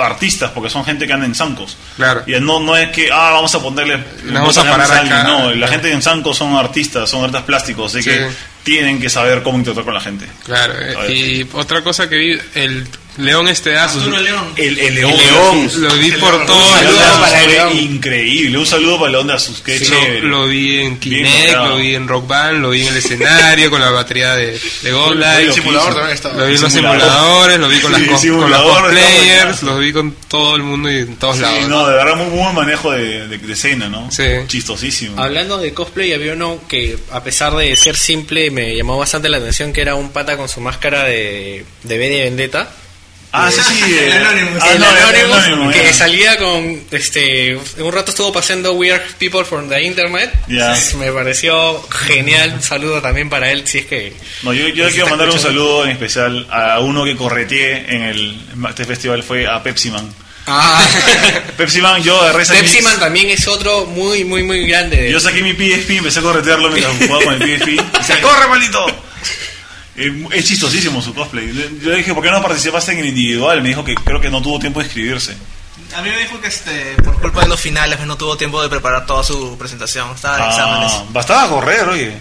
artistas, 0.01 0.51
porque 0.51 0.69
son 0.69 0.83
gente 0.85 1.05
que 1.07 1.13
anda 1.13 1.25
en 1.25 1.35
zancos. 1.35 1.77
Claro. 1.95 2.23
Y 2.27 2.31
no, 2.39 2.59
no 2.59 2.75
es 2.77 2.89
que, 2.89 3.09
ah, 3.11 3.31
vamos 3.31 3.53
a 3.55 3.61
ponerle... 3.61 4.03
vamos 4.25 4.57
a 4.57 4.63
parar 4.63 4.91
acá. 4.91 5.23
No, 5.23 5.53
la 5.53 5.67
gente 5.67 5.91
en 5.91 6.01
zancos 6.01 6.37
son 6.37 6.55
artistas, 6.55 7.09
son 7.09 7.21
artistas 7.21 7.43
plásticos, 7.43 7.93
así 7.93 8.03
Sí. 8.03 8.09
que 8.09 8.29
tienen 8.63 8.99
que 9.01 9.09
saber 9.09 9.41
cómo 9.41 9.57
interactuar 9.57 9.85
con 9.85 9.93
la 9.95 10.01
gente. 10.01 10.27
Claro, 10.45 10.73
eh, 10.79 11.13
y 11.13 11.49
otra 11.53 11.81
cosa 11.83 12.07
que 12.07 12.15
vi, 12.15 12.39
el 12.55 12.87
León 13.17 13.47
este 13.49 13.75
Arturo 13.77 14.17
León. 14.19 14.53
El, 14.55 14.79
el 14.79 14.95
león. 14.95 15.11
León, 15.17 15.69
lo 15.81 15.93
vi 15.95 16.11
por 16.13 16.33
Un 16.33 16.45
todo 16.45 16.69
saludo 16.69 16.91
León. 16.91 17.03
Asus, 17.03 17.19
para 17.19 17.45
León. 17.47 17.77
increíble. 17.77 18.57
Un 18.57 18.65
saludo 18.65 18.99
para 18.99 19.11
León 19.11 19.27
de 19.27 19.33
Asus, 19.33 19.61
qué 19.61 19.77
Sí, 19.79 19.85
chévere. 19.85 20.21
lo, 20.21 20.27
lo 20.41 20.47
vi 20.47 20.79
en 20.79 20.97
Kinect, 20.97 21.53
lo 21.55 21.75
vi 21.77 21.95
en 21.95 22.07
Rock 22.07 22.27
Band, 22.27 22.61
lo 22.61 22.69
vi 22.69 22.81
en 22.83 22.87
el 22.87 22.97
escenario 22.97 23.69
con 23.69 23.81
la 23.81 23.89
batería 23.91 24.35
de, 24.35 24.57
de 24.81 24.91
God 24.91 25.07
Muy 25.09 25.17
Light, 25.17 25.47
loquísimo. 25.47 25.65
simulador 25.71 25.93
también 25.95 26.13
estaba. 26.15 26.33
lo 26.35 26.47
vi 26.47 26.55
en 26.55 26.61
los 26.61 26.71
Simulador. 26.73 27.01
simuladores, 27.01 27.59
lo 27.59 27.67
vi 27.69 27.79
con, 27.79 27.91
las 27.91 28.01
Sí, 28.01 28.07
con 28.07 28.49
los 28.51 29.63
lo 29.63 29.77
vi 29.77 29.91
con 29.93 30.15
todo 30.29 30.55
el 30.55 30.63
mundo 30.63 30.89
y 30.89 30.99
en 30.99 31.15
todos 31.17 31.35
Sí, 31.35 31.41
lados. 31.41 31.67
no, 31.67 31.87
de 31.87 31.95
verdad, 31.95 32.15
muy 32.15 32.29
buen 32.37 32.55
manejo 32.55 32.91
de, 32.91 33.27
de, 33.27 33.37
de 33.37 33.53
escena, 33.53 33.89
¿no? 33.89 34.09
Sí. 34.09 34.23
Chistosísimo. 34.47 35.21
Hablando 35.21 35.57
de 35.57 35.73
cosplay, 35.73 36.13
había 36.13 36.33
uno 36.33 36.59
que, 36.67 36.97
a 37.11 37.21
pesar 37.23 37.55
de 37.55 37.75
ser 37.75 37.97
simple, 37.97 38.51
me 38.51 38.75
llamó 38.75 38.97
bastante 38.97 39.27
la 39.29 39.37
atención, 39.37 39.73
que 39.73 39.81
era 39.81 39.95
un 39.95 40.11
pata 40.11 40.37
con 40.37 40.47
su 40.47 40.61
máscara 40.61 41.03
de, 41.03 41.65
de 41.83 41.97
de 41.97 42.23
Vendetta. 42.23 42.71
Ah, 43.33 43.49
sí, 43.49 43.61
sí. 43.61 43.93
El 43.97 44.09
eh, 44.09 44.13
Anonymous. 44.17 44.61
ah, 44.61 44.71
el 44.73 44.83
Anonymous, 44.83 45.37
Anonymous, 45.45 45.75
que 45.75 45.93
salía 45.93 46.37
con 46.37 46.83
este 46.91 47.57
un 47.77 47.91
rato 47.93 48.11
estuvo 48.11 48.33
paseando 48.33 48.73
Weird 48.73 49.01
People 49.19 49.45
from 49.45 49.69
the 49.69 49.81
Internet 49.81 50.33
Ya. 50.47 50.67
Entonces, 50.67 50.95
me 50.95 51.11
pareció 51.11 51.81
genial 51.89 52.51
un 52.55 52.61
saludo 52.61 53.01
también 53.01 53.29
para 53.29 53.49
él 53.51 53.65
si 53.65 53.79
es 53.79 53.85
que 53.85 54.13
No, 54.43 54.53
yo, 54.53 54.89
quiero 54.89 55.07
mandar 55.07 55.29
un 55.29 55.39
saludo 55.39 55.85
en 55.85 55.91
especial 55.91 56.45
a 56.51 56.79
uno 56.79 57.05
que 57.05 57.15
correteé 57.15 57.95
en 57.95 58.01
el 58.03 58.41
este 58.67 58.83
festival, 58.85 59.23
fue 59.23 59.47
a 59.47 59.63
Pepsi 59.63 59.91
Man. 59.91 60.13
ah, 60.47 60.85
Pepsi 61.57 61.79
Man, 61.81 62.03
yo 62.03 62.19
agarré 62.21 62.45
Pepsi 62.45 62.81
Man 62.81 62.99
también 62.99 63.29
es 63.29 63.47
otro 63.47 63.85
muy 63.85 64.25
muy 64.25 64.43
muy 64.43 64.67
grande 64.67 65.09
Yo 65.09 65.19
saqué 65.21 65.41
mi 65.41 65.53
PSP, 65.53 65.91
empecé 65.91 66.19
a 66.19 66.23
corretearlo 66.23 66.69
mientras 66.69 66.97
jugaba 66.97 67.23
con 67.23 67.41
el 67.41 67.59
PSP. 67.59 67.69
Y 67.69 67.97
decía, 67.97 68.21
¡corre, 68.21 68.47
maldito! 68.49 68.85
Eh, 69.97 70.25
Es 70.31 70.45
chistosísimo 70.45 71.01
su 71.01 71.13
cosplay. 71.13 71.51
Yo 71.81 71.89
le 71.91 71.97
dije, 71.97 72.13
¿por 72.13 72.23
qué 72.23 72.31
no 72.31 72.41
participaste 72.41 72.93
en 72.93 72.99
el 72.99 73.07
individual? 73.07 73.61
Me 73.61 73.69
dijo 73.69 73.83
que 73.83 73.95
creo 73.95 74.21
que 74.21 74.29
no 74.29 74.41
tuvo 74.41 74.59
tiempo 74.59 74.79
de 74.79 74.85
inscribirse. 74.85 75.35
A 75.95 76.01
mí 76.01 76.09
me 76.09 76.19
dijo 76.19 76.39
que 76.39 76.47
este, 76.47 76.95
por 77.03 77.19
culpa 77.19 77.41
de 77.41 77.49
los 77.49 77.59
finales 77.59 77.97
pues, 77.97 78.07
no 78.07 78.15
tuvo 78.15 78.37
tiempo 78.37 78.61
de 78.61 78.69
preparar 78.69 79.05
toda 79.05 79.23
su 79.25 79.57
presentación. 79.57 80.09
Estaba 80.15 80.37
en 80.37 80.43
Ah, 80.43 80.49
exámenes. 80.49 81.13
bastaba 81.13 81.49
correr, 81.49 81.89
oye. 81.89 82.13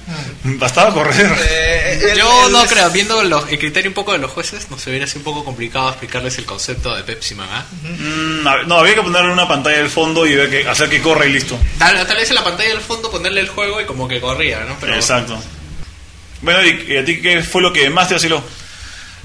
Bastaba 0.42 0.92
correr. 0.92 1.30
Eh, 1.48 2.00
el- 2.10 2.18
yo 2.18 2.46
el- 2.46 2.52
no 2.52 2.64
creo, 2.66 2.90
viendo 2.90 3.22
los, 3.22 3.48
el 3.48 3.58
criterio 3.60 3.90
un 3.90 3.94
poco 3.94 4.10
de 4.12 4.18
los 4.18 4.32
jueces, 4.32 4.68
nos 4.70 4.84
hubiera 4.88 5.06
sido 5.06 5.18
un 5.20 5.24
poco 5.24 5.44
complicado 5.44 5.88
explicarles 5.90 6.36
el 6.38 6.46
concepto 6.46 6.92
de 6.96 7.04
Pepsi 7.04 7.36
Man. 7.36 7.48
¿ah? 7.52 7.64
Mm, 7.84 8.46
a 8.48 8.62
no, 8.64 8.78
había 8.78 8.96
que 8.96 9.02
ponerle 9.02 9.30
una 9.32 9.46
pantalla 9.46 9.78
al 9.78 9.90
fondo 9.90 10.26
y 10.26 10.34
ver 10.34 10.50
que, 10.50 10.68
hacer 10.68 10.88
que 10.88 11.00
corra 11.00 11.26
y 11.26 11.32
listo. 11.32 11.56
Tal, 11.78 12.04
tal 12.04 12.16
vez 12.16 12.28
en 12.28 12.34
la 12.34 12.42
pantalla 12.44 12.70
del 12.70 12.80
fondo 12.80 13.08
ponerle 13.08 13.40
el 13.42 13.48
juego 13.50 13.80
y 13.80 13.84
como 13.84 14.08
que 14.08 14.20
corría, 14.20 14.64
¿no? 14.64 14.76
Pero, 14.80 14.94
Exacto. 14.96 15.40
Bueno, 16.42 16.60
¿y 16.64 16.96
a 16.96 17.04
ti 17.04 17.20
qué 17.20 17.42
fue 17.42 17.62
lo 17.62 17.72
que 17.72 17.90
más 17.90 18.08
te 18.08 18.14
vaciló? 18.14 18.42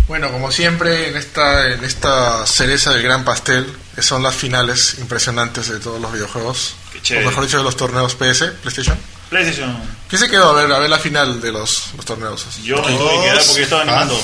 Bueno, 0.07 0.31
como 0.31 0.51
siempre, 0.51 1.07
en 1.09 1.17
esta, 1.17 1.71
en 1.73 1.83
esta 1.83 2.45
cereza 2.45 2.93
del 2.93 3.01
gran 3.01 3.25
pastel, 3.25 3.65
que 3.95 4.03
son 4.03 4.21
las 4.21 4.35
finales 4.35 4.97
impresionantes 4.99 5.67
de 5.69 5.79
todos 5.79 5.99
los 5.99 6.11
videojuegos. 6.13 6.75
Qué 7.03 7.17
O 7.17 7.25
mejor 7.27 7.45
dicho, 7.45 7.57
de 7.57 7.63
los 7.63 7.75
torneos 7.75 8.13
PS, 8.15 8.51
PlayStation. 8.61 8.97
PlayStation. 9.29 9.75
¿Qué 10.07 10.17
se 10.19 10.29
quedó 10.29 10.51
a 10.51 10.61
ver, 10.61 10.71
a 10.71 10.77
ver 10.77 10.89
la 10.91 10.99
final 10.99 11.41
de 11.41 11.51
los, 11.51 11.85
los 11.95 12.05
torneos? 12.05 12.45
Yo 12.63 12.75
me 12.83 12.95
tuve 12.95 13.15
que 13.15 13.21
quedar 13.23 13.43
porque 13.47 13.63
estaba 13.63 13.81
Ah, 13.81 13.85
animando. 13.85 14.21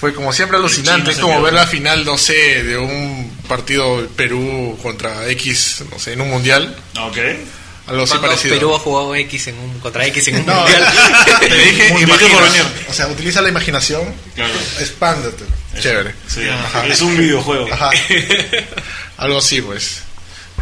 Fue 0.00 0.14
como 0.14 0.32
siempre 0.32 0.56
alucinante, 0.58 1.10
es 1.10 1.18
como 1.18 1.32
quedó. 1.34 1.42
ver 1.42 1.54
la 1.54 1.66
final, 1.66 2.04
no 2.04 2.16
sé, 2.16 2.62
de 2.62 2.78
un 2.78 3.36
partido 3.48 4.06
Perú 4.14 4.78
contra 4.80 5.26
X, 5.30 5.82
no 5.90 5.98
sé, 5.98 6.12
en 6.12 6.20
un 6.20 6.30
mundial. 6.30 6.76
Ok. 7.00 7.16
Algo 7.88 8.02
así 8.02 8.10
¿Cuándo 8.12 8.28
parecido. 8.28 8.54
Perú 8.54 8.74
ha 8.74 8.78
jugado 8.78 9.14
X 9.14 9.46
en 9.48 9.58
un, 9.58 9.78
contra 9.80 10.06
X 10.06 10.28
en 10.28 10.36
un 10.36 10.46
No, 10.46 10.54
mundial. 10.60 10.86
te 11.40 11.46
dije, 11.64 11.88
imagina. 12.00 12.70
O 12.88 12.92
sea, 12.92 13.06
utiliza 13.08 13.40
la 13.40 13.48
imaginación, 13.48 14.02
Claro. 14.34 14.52
expándete. 14.80 15.44
Chévere. 15.80 16.14
Sí, 16.26 16.42
Ajá. 16.48 16.86
es 16.86 17.00
un 17.00 17.16
videojuego. 17.18 17.66
Ajá. 17.72 17.90
Algo 19.16 19.38
así, 19.38 19.60
pues. 19.62 20.02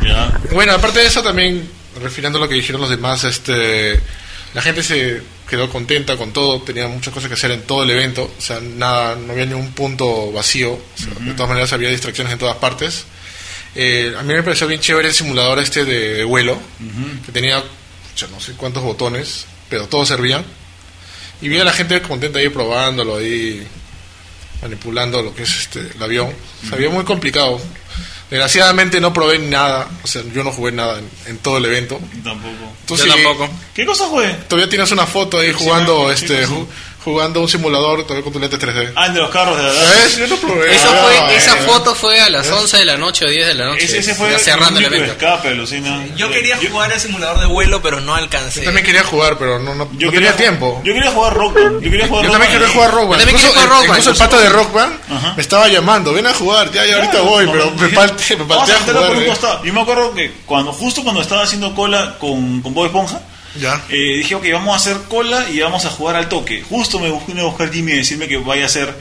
Ya. 0.03 0.39
Bueno, 0.53 0.72
aparte 0.72 1.01
de 1.01 1.07
eso 1.07 1.22
también, 1.22 1.68
refiriendo 2.03 2.39
a 2.39 2.43
lo 2.43 2.49
que 2.49 2.55
dijeron 2.55 2.81
los 2.81 2.91
demás, 2.91 3.24
este, 3.24 3.99
la 4.55 4.62
gente 4.62 4.83
se 4.83 5.22
quedó 5.49 5.70
contenta 5.70 6.16
con 6.16 6.33
todo, 6.33 6.61
tenía 6.62 6.87
muchas 6.89 7.14
cosas 7.14 7.29
que 7.29 7.35
hacer 7.35 7.51
en 7.53 7.62
todo 7.62 7.83
el 7.85 7.91
evento, 7.91 8.31
o 8.37 8.41
sea, 8.41 8.61
nada, 8.61 9.14
no 9.16 9.33
había 9.33 9.47
ningún 9.47 9.72
punto 9.72 10.33
vacío, 10.33 10.72
o 10.72 10.81
sea, 10.97 11.12
de 11.20 11.33
todas 11.35 11.49
maneras 11.49 11.72
había 11.72 11.89
distracciones 11.89 12.33
en 12.33 12.39
todas 12.39 12.57
partes. 12.57 13.05
Eh, 13.77 14.14
a 14.18 14.22
mí 14.22 14.33
me 14.33 14.43
pareció 14.43 14.66
bien 14.66 14.81
chévere 14.81 15.09
el 15.09 15.14
simulador 15.14 15.59
este 15.59 15.85
de, 15.85 16.14
de 16.14 16.24
vuelo, 16.24 16.59
que 17.27 17.31
tenía, 17.33 17.62
no 18.31 18.41
sé 18.41 18.53
cuántos 18.53 18.83
botones, 18.83 19.45
pero 19.68 19.87
todos 19.87 20.09
servían. 20.09 20.45
Y 21.43 21.49
vi 21.51 21.59
a 21.61 21.64
la 21.64 21.72
gente 21.72 22.01
contenta 22.01 22.39
ahí 22.39 22.49
probándolo, 22.49 23.16
ahí 23.16 23.66
manipulando 24.62 25.22
lo 25.22 25.35
que 25.35 25.43
es 25.43 25.55
este 25.61 25.81
el 25.95 26.03
avión. 26.03 26.33
Se 26.68 26.74
veía 26.77 26.89
muy 26.91 27.05
complicado. 27.05 27.61
Desgraciadamente 28.31 29.01
no 29.01 29.12
probé 29.12 29.39
nada, 29.39 29.89
o 30.03 30.07
sea, 30.07 30.22
yo 30.35 30.43
no 30.43 30.51
jugué 30.51 30.72
nada 30.72 30.99
en, 30.99 31.09
en 31.27 31.39
todo 31.39 31.59
el 31.59 31.66
evento. 31.66 32.01
Tampoco. 32.24 32.72
Tú 32.87 32.97
Yo 32.97 33.05
sí, 33.05 33.09
tampoco. 33.11 33.49
¿Qué 33.72 33.87
cosa 33.87 34.09
fue? 34.09 34.33
Todavía 34.49 34.68
tienes 34.68 34.91
una 34.91 35.07
foto 35.07 35.39
ahí 35.39 35.53
jugando, 35.53 36.09
sí, 36.09 36.24
este, 36.24 36.47
ju- 36.49 36.66
jugando 37.07 37.40
un 37.40 37.48
simulador 37.48 38.02
todavía 38.02 38.24
con 38.24 38.32
tu 38.32 38.38
lente 38.40 38.59
3D. 38.59 38.92
Ah, 38.96 39.07
el 39.07 39.14
de 39.14 39.20
los 39.20 39.30
carros 39.30 39.57
de 39.57 39.62
la 39.62 39.70
¿Ves? 39.70 40.16
Yo 40.18 40.26
no 40.26 40.36
probé. 40.36 40.74
Eso 40.74 40.88
Ah, 40.92 41.07
fue, 41.26 41.36
esa 41.36 41.57
foto 41.59 41.94
fue 41.94 42.20
a 42.20 42.28
las 42.28 42.50
11 42.50 42.76
de 42.78 42.84
la 42.84 42.96
noche 42.96 43.24
o 43.24 43.28
10 43.28 43.46
de 43.46 43.54
la 43.54 43.66
noche. 43.66 43.84
Ese, 43.84 43.98
ese 43.98 44.14
fue 44.16 44.30
ya 44.32 44.38
cerrando 44.40 44.80
el 44.80 44.86
único 44.86 45.04
evento. 45.04 45.12
escape, 45.24 45.48
alucina. 45.48 46.04
Yo 46.16 46.28
quería 46.30 46.57
jugar 46.59 46.92
el 46.92 47.00
simulador 47.00 47.38
de 47.38 47.46
vuelo, 47.46 47.80
pero 47.80 48.00
no 48.00 48.14
alcancé. 48.14 48.61
Yo 48.61 48.64
también 48.66 48.84
quería 48.84 49.04
jugar, 49.04 49.38
pero 49.38 49.59
no, 49.61 49.74
no, 49.74 49.88
Yo 49.96 50.07
no 50.09 50.12
quería 50.12 50.32
tenía 50.32 50.36
tiempo. 50.36 50.82
Yo 50.84 50.92
quería 50.92 51.11
jugar 51.12 51.32
Rock 51.34 51.54
Band. 51.54 51.80
Yo 51.82 51.90
quería 51.90 52.07
jugar 52.09 52.24
Yo 52.24 52.28
Rock 52.28 52.38
también 52.38 52.40
Band 52.40 52.52
quería 52.52 52.68
jugar 52.74 52.90
Rock 52.90 53.09
Band. 53.09 53.20
Yo 53.20 53.26
también 53.26 53.36
Incluso, 53.36 53.52
quería 53.54 53.66
jugar 53.66 53.68
Rock 53.78 53.88
Band. 53.88 53.98
incluso 54.00 54.11
el 54.11 54.16
pata 54.16 54.40
de 54.42 54.48
Rock 54.50 54.72
Band 54.72 54.98
Ajá. 55.11 55.34
me 55.36 55.42
estaba 55.42 55.68
llamando, 55.68 56.12
ven 56.12 56.26
a 56.26 56.34
jugar, 56.34 56.72
ya, 56.72 56.84
ya 56.86 56.96
ahorita 56.96 57.20
voy, 57.20 57.46
pero 57.46 57.70
me 57.70 57.88
falté, 57.88 58.36
me 58.36 58.44
Vamos 58.44 58.57
falté 58.68 58.72
a 58.72 58.76
a 58.76 58.80
meterlo 58.80 59.00
jugar. 59.00 59.09
por 59.12 59.16
un 59.18 59.22
eh. 59.22 59.26
costado. 59.28 59.64
Yo 59.64 59.72
me 59.72 59.80
acuerdo 59.80 60.14
que 60.14 60.32
cuando 60.44 60.72
justo 60.72 61.02
cuando 61.04 61.20
estaba 61.22 61.42
haciendo 61.44 61.74
cola 61.74 62.16
con, 62.18 62.61
con 62.62 62.74
Bob 62.74 62.86
Esponja, 62.86 63.20
Ya. 63.61 63.82
eh, 63.88 64.16
dije, 64.18 64.34
ok, 64.34 64.44
vamos 64.52 64.74
a 64.74 64.76
hacer 64.76 64.96
cola 65.09 65.46
y 65.50 65.61
vamos 65.61 65.84
a 65.84 65.90
jugar 65.90 66.16
al 66.16 66.28
toque. 66.28 66.62
Justo 66.62 66.98
me 66.98 67.11
busqué 67.11 67.32
a 67.38 67.44
buscar 67.44 67.72
Jimmy 67.72 67.92
y 67.92 67.96
decirme 67.96 68.28
que 68.28 68.36
vaya 68.38 68.64
a 68.64 68.66
hacer 68.66 68.94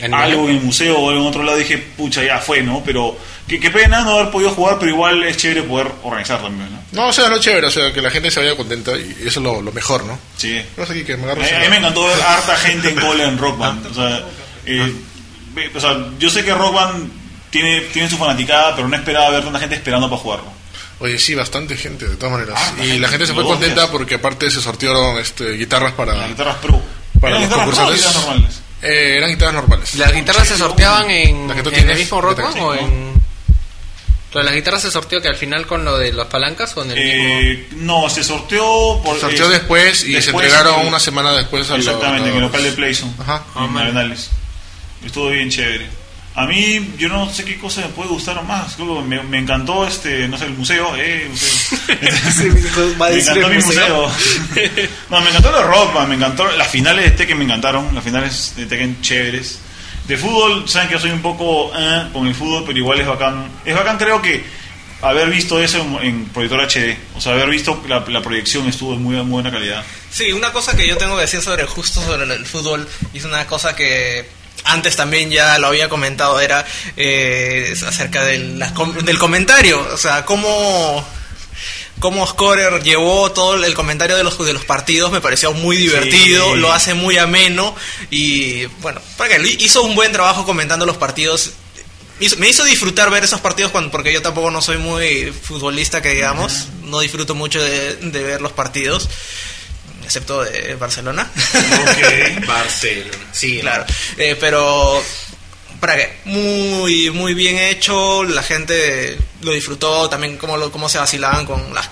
Animal. 0.00 0.22
algo 0.30 0.48
en 0.48 0.56
el 0.56 0.60
museo 0.62 0.98
o 0.98 1.10
algo 1.10 1.22
en 1.22 1.26
otro 1.28 1.42
lado. 1.42 1.58
Dije, 1.58 1.78
pucha, 1.78 2.22
ya 2.22 2.38
fue, 2.38 2.62
¿no? 2.62 2.82
Pero 2.84 3.16
qué, 3.48 3.58
qué 3.58 3.70
pena 3.70 4.02
no 4.02 4.12
haber 4.18 4.30
podido 4.30 4.50
jugar, 4.50 4.78
pero 4.78 4.92
igual 4.92 5.22
es 5.24 5.36
chévere 5.36 5.62
poder 5.64 5.88
organizar 6.04 6.40
también, 6.40 6.70
¿no? 6.72 6.78
No, 6.92 7.08
o 7.08 7.12
sea, 7.12 7.28
no 7.28 7.38
chévere, 7.38 7.66
o 7.66 7.70
sea, 7.70 7.92
que 7.92 8.00
la 8.00 8.10
gente 8.10 8.30
se 8.30 8.40
vaya 8.40 8.56
contenta 8.56 8.92
y 8.96 9.10
eso 9.20 9.40
es 9.40 9.44
lo, 9.44 9.60
lo 9.60 9.72
mejor, 9.72 10.04
¿no? 10.04 10.18
Sí. 10.36 10.60
Que 11.04 11.16
me 11.16 11.30
A 11.30 11.32
a 11.32 11.36
mí 11.60 11.68
me 11.68 11.76
encantó 11.78 12.06
ver 12.06 12.20
harta 12.22 12.56
gente 12.56 12.88
en 12.90 12.96
cola 12.96 13.24
en 13.24 13.38
Rock 13.38 13.58
Band. 13.58 13.86
O 13.86 13.94
sea, 13.94 14.22
eh, 14.66 14.92
ve- 15.54 15.70
o 15.74 15.80
sea, 15.80 15.96
yo 16.18 16.30
sé 16.30 16.44
que 16.44 16.54
Rock 16.54 16.74
Band 16.74 17.10
tiene, 17.50 17.80
tiene 17.92 18.08
su 18.08 18.16
fanaticada, 18.16 18.76
pero 18.76 18.86
no 18.88 18.94
esperaba 18.96 19.30
ver 19.30 19.42
tanta 19.42 19.58
gente 19.58 19.74
esperando 19.74 20.08
para 20.08 20.22
jugarlo. 20.22 20.57
Oye, 21.00 21.18
sí, 21.18 21.34
bastante 21.34 21.76
gente, 21.76 22.08
de 22.08 22.16
todas 22.16 22.32
maneras. 22.32 22.54
Ah, 22.58 22.84
y 22.84 22.98
la 22.98 23.08
gente 23.08 23.26
se 23.26 23.32
fue 23.34 23.44
contenta 23.44 23.82
días. 23.82 23.90
porque 23.90 24.16
aparte 24.16 24.50
se 24.50 24.60
sortearon 24.60 25.18
este, 25.18 25.52
guitarras 25.52 25.92
para... 25.92 26.14
Las 26.14 26.28
guitarras 26.30 26.56
pro. 26.56 26.82
Para 27.20 27.36
¿Eran 27.38 27.48
los 27.50 27.58
concursantes. 27.58 27.96
guitarras 27.98 28.24
normales? 28.26 28.60
Eh, 28.82 29.14
eran 29.16 29.30
guitarras 29.30 29.54
normales. 29.54 29.94
¿Las 29.94 30.12
guitarras 30.12 30.48
se 30.48 30.56
sorteaban 30.58 31.10
en, 31.10 31.50
en 31.50 31.62
tienes, 31.62 31.90
el 31.90 31.96
mismo 31.98 32.20
Rock 32.20 32.40
o 32.60 32.74
en...? 32.74 33.18
¿Pero 34.32 34.44
las 34.44 34.54
guitarras 34.54 34.82
se 34.82 34.90
sorteó 34.90 35.22
que 35.22 35.28
al 35.28 35.36
final 35.36 35.66
con 35.66 35.84
lo 35.86 35.96
de 35.96 36.12
las 36.12 36.26
palancas 36.26 36.76
o 36.76 36.84
en 36.84 36.90
el 36.90 36.96
mismo...? 36.96 37.38
Eh, 37.40 37.68
no, 37.76 38.10
se 38.10 38.22
sorteó 38.24 39.00
por 39.02 39.14
Se 39.14 39.20
sorteó 39.22 39.46
eh, 39.46 39.50
después 39.54 40.04
y 40.04 40.20
se 40.20 40.30
entregaron 40.30 40.80
en- 40.80 40.86
una 40.88 41.00
semana 41.00 41.32
después 41.32 41.70
a 41.70 41.76
los- 41.76 41.86
Exactamente, 41.86 42.28
en 42.28 42.36
el 42.36 42.42
local 42.42 42.62
de 42.62 42.72
Playzone. 42.72 43.12
Ajá. 43.20 43.44
En 43.56 43.76
Arenales. 43.78 44.30
Estuvo 45.04 45.30
bien 45.30 45.48
chévere. 45.48 45.88
A 46.38 46.46
mí, 46.46 46.94
yo 46.96 47.08
no 47.08 47.28
sé 47.34 47.44
qué 47.44 47.58
cosa 47.58 47.80
me 47.80 47.88
puede 47.88 48.10
gustar 48.10 48.40
más. 48.44 48.76
Creo 48.76 49.02
que 49.02 49.08
me, 49.08 49.20
me 49.24 49.38
encantó, 49.38 49.84
este, 49.84 50.28
no 50.28 50.38
sé, 50.38 50.44
el 50.44 50.52
museo. 50.54 50.94
Eh, 50.96 51.26
museo. 51.28 51.78
a 53.04 53.10
me 53.10 53.18
encantó 53.18 53.46
el 53.48 53.56
mi 53.56 53.64
museo. 53.64 54.06
museo. 54.06 54.88
no, 55.10 55.20
me 55.20 55.30
encantó 55.30 55.50
la 55.50 55.62
ropa, 55.62 56.06
me 56.06 56.14
encantó 56.14 56.48
las 56.52 56.68
finales 56.68 57.06
de 57.06 57.10
Tekken, 57.10 57.38
me 57.38 57.42
encantaron. 57.42 57.92
Las 57.92 58.04
finales 58.04 58.52
de 58.54 58.66
Tekken 58.66 59.00
chéveres. 59.02 59.58
De 60.06 60.16
fútbol, 60.16 60.68
saben 60.68 60.86
que 60.86 60.94
yo 60.94 61.00
soy 61.00 61.10
un 61.10 61.22
poco 61.22 61.72
eh, 61.76 62.06
con 62.12 62.28
el 62.28 62.34
fútbol, 62.36 62.62
pero 62.64 62.78
igual 62.78 63.00
es 63.00 63.08
bacán. 63.08 63.50
Es 63.64 63.74
bacán, 63.74 63.98
creo 63.98 64.22
que 64.22 64.44
haber 65.02 65.30
visto 65.30 65.60
eso 65.60 65.80
en, 65.80 66.06
en 66.06 66.24
proyector 66.26 66.60
HD. 66.60 66.96
O 67.16 67.20
sea, 67.20 67.32
haber 67.32 67.50
visto 67.50 67.82
la, 67.88 68.04
la 68.06 68.22
proyección 68.22 68.68
estuvo 68.68 68.92
de 68.92 68.98
muy, 68.98 69.16
muy 69.16 69.24
buena 69.24 69.50
calidad. 69.50 69.84
Sí, 70.08 70.30
una 70.30 70.52
cosa 70.52 70.76
que 70.76 70.86
yo 70.86 70.96
tengo 70.96 71.16
que 71.16 71.22
decir 71.22 71.42
sobre 71.42 71.66
justo 71.66 72.00
sobre 72.00 72.32
el 72.32 72.46
fútbol 72.46 72.88
es 73.12 73.24
una 73.24 73.44
cosa 73.48 73.74
que 73.74 74.37
antes 74.72 74.96
también 74.96 75.30
ya 75.30 75.58
lo 75.58 75.66
había 75.68 75.88
comentado 75.88 76.40
era 76.40 76.64
eh, 76.96 77.74
acerca 77.86 78.24
del, 78.24 78.62
del 79.04 79.18
comentario, 79.18 79.86
o 79.92 79.96
sea, 79.96 80.24
cómo 80.24 81.06
cómo 82.00 82.24
Scorer 82.26 82.80
llevó 82.84 83.32
todo 83.32 83.54
el 83.64 83.74
comentario 83.74 84.16
de 84.16 84.22
los 84.22 84.38
de 84.38 84.52
los 84.52 84.64
partidos 84.64 85.10
me 85.10 85.20
pareció 85.20 85.52
muy 85.52 85.76
divertido, 85.76 86.54
Sí. 86.54 86.60
lo 86.60 86.72
hace 86.72 86.94
muy 86.94 87.18
ameno 87.18 87.74
y 88.10 88.66
bueno, 88.82 89.00
para 89.16 89.36
que 89.36 89.56
hizo 89.58 89.82
un 89.82 89.96
buen 89.96 90.12
trabajo 90.12 90.44
comentando 90.44 90.86
los 90.86 90.96
partidos. 90.96 91.50
Hizo- 92.20 92.36
me 92.38 92.48
hizo 92.48 92.64
disfrutar 92.64 93.10
ver 93.10 93.22
esos 93.24 93.40
partidos 93.40 93.70
cuando, 93.72 93.90
porque 93.92 94.12
yo 94.12 94.22
tampoco 94.22 94.50
no 94.50 94.60
soy 94.62 94.76
muy 94.78 95.32
futbolista 95.32 96.00
que 96.02 96.10
digamos, 96.14 96.66
no 96.84 96.98
disfruto 97.00 97.34
mucho 97.34 97.60
de, 97.62 97.94
de 97.96 98.22
ver 98.22 98.40
los 98.40 98.52
partidos 98.52 99.08
excepto 100.08 100.42
de 100.42 100.74
Barcelona. 100.76 101.30
Barcelona. 102.46 103.10
Sí, 103.30 103.58
claro. 103.60 103.84
Eh, 104.16 104.36
pero 104.40 105.02
para 105.80 105.96
qué, 105.96 106.16
muy 106.24 107.10
muy 107.10 107.34
bien 107.34 107.58
hecho, 107.58 108.24
la 108.24 108.42
gente 108.42 109.18
lo 109.42 109.52
disfrutó, 109.52 110.08
también 110.08 110.38
cómo 110.38 110.56
lo, 110.56 110.72
cómo 110.72 110.88
se 110.88 110.96
vacilaban 110.96 111.44
con 111.44 111.74
las 111.74 111.90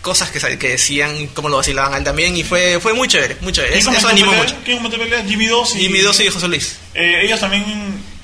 cosas 0.00 0.30
que, 0.32 0.58
que 0.58 0.70
decían, 0.70 1.28
cómo 1.28 1.48
lo 1.48 1.58
vacilaban 1.58 1.94
a 1.94 1.98
él 1.98 2.04
también 2.04 2.36
y 2.36 2.42
fue 2.42 2.80
fue 2.80 2.94
muy 2.94 3.06
chévere, 3.06 3.36
muy 3.42 3.52
chévere. 3.52 3.74
¿Quién 3.74 3.80
Eso, 3.80 3.90
eso 3.92 4.08
comentó 4.08 4.08
animó 4.08 4.30
pelea? 4.32 4.44
mucho. 4.44 4.64
¿Quién 4.64 4.76
comentó 4.78 4.98
pelea? 4.98 5.24
Jimmy 5.24 5.46
2 5.46 5.76
y... 5.76 5.78
Jimmy 5.78 6.00
2 6.00 6.20
y 6.20 6.28
José 6.30 6.48
Luis. 6.48 6.76
Eh, 6.94 7.20
ellos 7.22 7.38
también, 7.38 7.64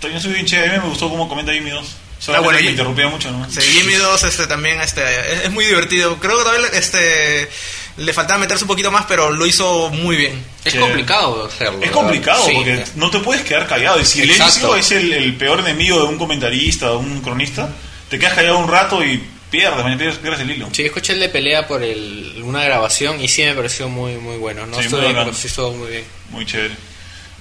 también 0.00 0.20
soy 0.20 0.32
bien 0.32 0.46
chévere, 0.46 0.70
a 0.70 0.72
mí 0.74 0.82
me 0.82 0.88
gustó 0.88 1.08
cómo 1.08 1.28
comenta 1.28 1.52
Jimmy 1.52 1.70
2. 1.70 1.86
Solamente 2.18 2.36
Ah, 2.36 2.40
bueno, 2.40 2.64
me 2.64 2.70
interrumpía 2.72 3.08
mucho, 3.08 3.30
¿no? 3.30 3.48
Sí, 3.48 3.60
Jimmy 3.60 3.94
2 3.94 4.24
este, 4.24 4.48
también 4.48 4.80
este, 4.80 5.02
es, 5.32 5.44
es 5.44 5.50
muy 5.52 5.64
divertido. 5.64 6.18
Creo 6.18 6.38
que 6.38 6.42
todavía 6.42 6.66
este, 6.72 7.48
le 7.98 8.12
faltaba 8.12 8.38
meterse 8.40 8.64
un 8.64 8.68
poquito 8.68 8.90
más, 8.90 9.04
pero 9.06 9.30
lo 9.30 9.44
hizo 9.46 9.90
muy 9.90 10.16
bien. 10.16 10.42
Es 10.64 10.74
complicado 10.74 11.46
hacerlo. 11.46 11.74
Es 11.74 11.80
¿verdad? 11.80 11.92
complicado 11.94 12.44
Sí. 12.46 12.52
porque 12.54 12.84
no 12.96 13.10
te 13.10 13.18
puedes 13.20 13.42
quedar 13.44 13.66
callado. 13.66 13.98
El 13.98 14.06
silencio 14.06 14.44
Exacto. 14.44 14.76
es 14.76 14.90
el, 14.92 15.12
el 15.12 15.34
peor 15.36 15.60
enemigo 15.60 15.98
de 15.98 16.04
un 16.06 16.16
comentarista, 16.18 16.90
de 16.90 16.96
un 16.96 17.20
cronista. 17.20 17.68
Te 18.08 18.18
quedas 18.18 18.34
callado 18.34 18.58
un 18.58 18.68
rato 18.68 19.04
y 19.04 19.22
pierdes, 19.50 19.84
pierdes, 19.96 20.16
pierdes 20.18 20.40
el 20.40 20.50
hilo. 20.50 20.68
Sí, 20.72 20.84
escuché 20.84 21.12
el 21.14 21.20
de 21.20 21.28
pelea 21.28 21.66
por 21.66 21.82
el, 21.82 22.40
una 22.44 22.62
grabación 22.64 23.20
y 23.22 23.28
sí 23.28 23.42
me 23.42 23.54
pareció 23.54 23.88
muy 23.88 24.14
muy 24.16 24.36
bueno. 24.36 24.64
No 24.66 24.76
Sí, 24.78 24.84
estuvo 24.84 25.00
muy 25.02 25.12
bien, 25.12 25.34
sí 25.34 25.46
estuvo 25.48 25.72
muy 25.72 25.88
bien. 25.90 26.04
Muy 26.30 26.46
chévere. 26.46 26.74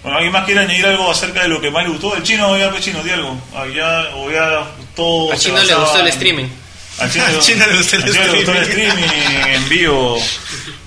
Bueno, 0.04 0.18
¿alguien 0.18 0.32
más 0.32 0.46
quiere 0.46 0.62
añadir 0.62 0.86
algo 0.86 1.10
acerca 1.12 1.42
de 1.42 1.48
lo 1.50 1.60
que 1.60 1.72
más 1.72 1.84
le 1.84 1.90
gustó? 1.90 2.16
El 2.16 2.24
chino, 2.24 2.56
ya, 2.58 2.70
pues 2.70 2.84
chino, 2.84 3.04
di 3.04 3.10
algo. 3.10 3.36
Ah, 3.56 3.66
ya, 3.74 4.16
o 4.16 4.32
ya 4.32 4.72
todo. 4.96 5.34
A 5.34 5.38
Chino 5.38 5.58
le 5.62 5.74
gustó 5.76 5.96
el 6.00 6.02
en- 6.08 6.14
streaming. 6.14 6.46
Al 7.00 7.12
chino, 7.12 7.26
Al 7.28 7.40
chino 7.40 7.66
le 7.68 7.78
gustó 7.78 7.96
el 7.98 8.04
al 8.04 8.12
chino 8.12 8.24
le 8.26 8.36
gustó 8.38 8.52
el 8.54 8.58
streaming. 8.64 9.04
streaming 9.04 9.48
en 9.56 9.70
vivo. 9.70 10.18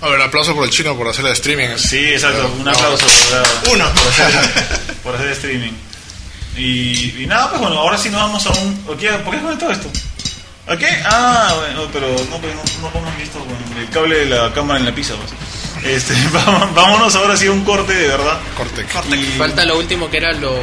A 0.03 0.09
ver, 0.09 0.23
aplauso 0.23 0.55
por 0.55 0.65
el 0.65 0.71
chino 0.71 0.97
por 0.97 1.09
hacer 1.09 1.25
el 1.27 1.33
streaming. 1.33 1.77
Sí, 1.77 1.99
exacto. 2.11 2.47
Un 2.59 2.65
No. 2.65 2.71
aplauso 2.71 3.07
por, 3.07 3.73
Uno. 3.75 3.85
por 3.95 4.07
hacer, 4.09 4.51
por 5.03 5.15
hacer 5.17 5.29
streaming. 5.33 5.73
Y, 6.57 7.23
y 7.23 7.27
nada, 7.27 7.49
pues 7.51 7.61
bueno, 7.61 7.79
ahora 7.79 7.97
sí 7.97 8.09
nos 8.11 8.21
vamos 8.21 8.45
a 8.47 8.51
un... 8.51 8.77
¿Por 8.79 8.97
qué 8.99 9.09
con 9.43 9.59
todo 9.59 9.71
esto? 9.71 9.91
¿A 10.67 10.77
qué? 10.77 10.89
Ah, 11.05 11.55
bueno, 11.59 11.89
pero 11.93 12.09
no, 12.31 12.39
pues, 12.39 12.55
no, 12.55 12.63
no 12.83 12.91
pongan 12.93 13.21
esto 13.21 13.39
con 13.41 13.79
el 13.79 13.89
cable 13.91 14.17
de 14.21 14.27
la 14.27 14.53
cámara 14.53 14.79
en 14.81 14.87
la 14.87 14.95
pizza. 14.95 15.15
Pues. 15.15 15.31
Este, 15.85 16.15
vamos- 16.33 16.75
vámonos 16.75 17.15
ahora 17.17 17.37
sí 17.37 17.47
a 17.47 17.53
un 17.53 17.65
corte 17.65 17.95
de 17.95 18.09
verdad. 18.09 18.39
Corte. 18.57 18.85
Y- 19.17 19.39
Falta 19.39 19.65
lo 19.65 19.79
último 19.79 20.11
que 20.11 20.19
era 20.19 20.33
lo 20.33 20.55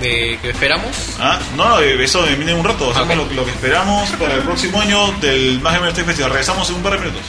de 0.00 0.38
que 0.40 0.50
esperamos. 0.50 0.90
Ah, 1.18 1.38
no, 1.56 1.78
eso 1.80 2.22
viene 2.24 2.52
en 2.52 2.58
un 2.58 2.64
rato. 2.64 2.90
Hacemos 2.90 3.26
Ok. 3.26 3.30
lo, 3.30 3.36
lo 3.36 3.44
que 3.44 3.50
esperamos 3.50 4.08
para 4.10 4.34
el 4.34 4.40
próximo 4.42 4.80
año 4.80 5.12
del 5.20 5.60
Más 5.60 5.74
Gamer 5.74 5.92
Tech 5.92 6.06
Festival. 6.06 6.30
Regresamos 6.30 6.68
en 6.70 6.76
un 6.76 6.82
par 6.82 6.92
de 6.94 6.98
minutos. 7.00 7.22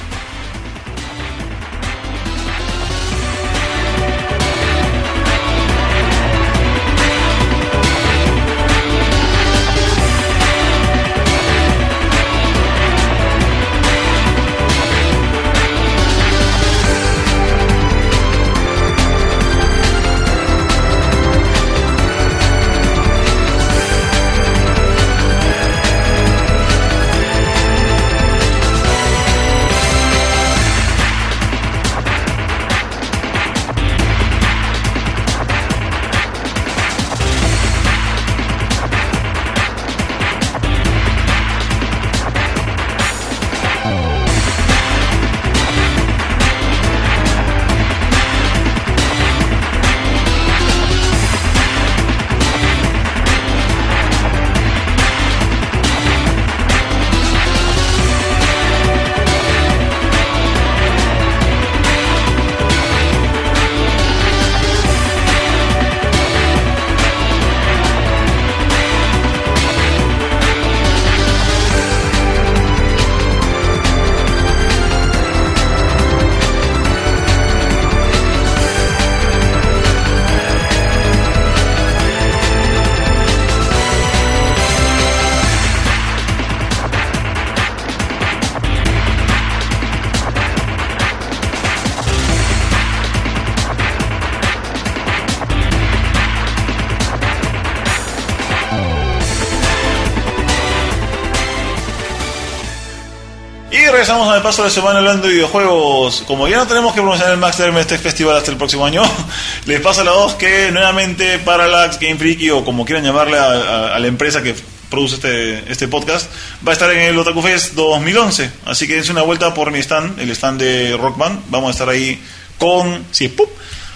Paso 104.44 104.64
la 104.64 104.70
semana 104.70 105.00
hablando 105.00 105.28
de 105.28 105.34
videojuegos. 105.34 106.24
Como 106.28 106.48
ya 106.48 106.58
no 106.58 106.68
tenemos 106.68 106.94
que 106.94 107.00
promocionar 107.02 107.34
el 107.34 107.40
Max 107.40 107.58
Term 107.58 107.76
este 107.78 107.98
festival 107.98 108.38
hasta 108.38 108.52
el 108.52 108.58
próximo 108.58 108.86
año, 108.86 109.02
les 109.66 109.82
paso 109.82 110.04
la 110.04 110.12
voz 110.12 110.36
que 110.36 110.70
nuevamente 110.72 111.40
Parallax, 111.40 112.00
Game 112.00 112.18
Freaky 112.18 112.52
o 112.52 112.64
como 112.64 112.86
quieran 112.86 113.04
llamarle 113.04 113.40
a, 113.40 113.46
a- 113.46 113.96
a 113.96 114.00
la 114.00 114.08
empresa 114.08 114.44
que 114.44 114.54
produce 114.90 115.16
este, 115.16 115.72
este 115.72 115.88
podcast, 115.88 116.30
va 116.66 116.72
a 116.72 116.74
estar 116.74 116.92
en 116.92 117.00
el 117.00 117.18
Otaku 117.18 117.42
Fest 117.42 117.74
2011. 117.74 118.52
Así 118.66 118.86
que 118.88 118.96
dense 118.96 119.12
una 119.12 119.24
vuelta 119.24 119.54
por 119.54 119.72
mi 119.72 119.80
stand, 119.80 120.20
el 120.20 120.30
stand 120.32 120.62
de 120.62 120.96
Rock 120.98 121.18
Band. 121.18 121.42
Vamos 121.48 121.70
a 121.70 121.72
estar 121.72 121.90
ahí 121.90 122.22
con... 122.60 123.04
Sí, 123.12 123.30
¡pup! 123.30 123.50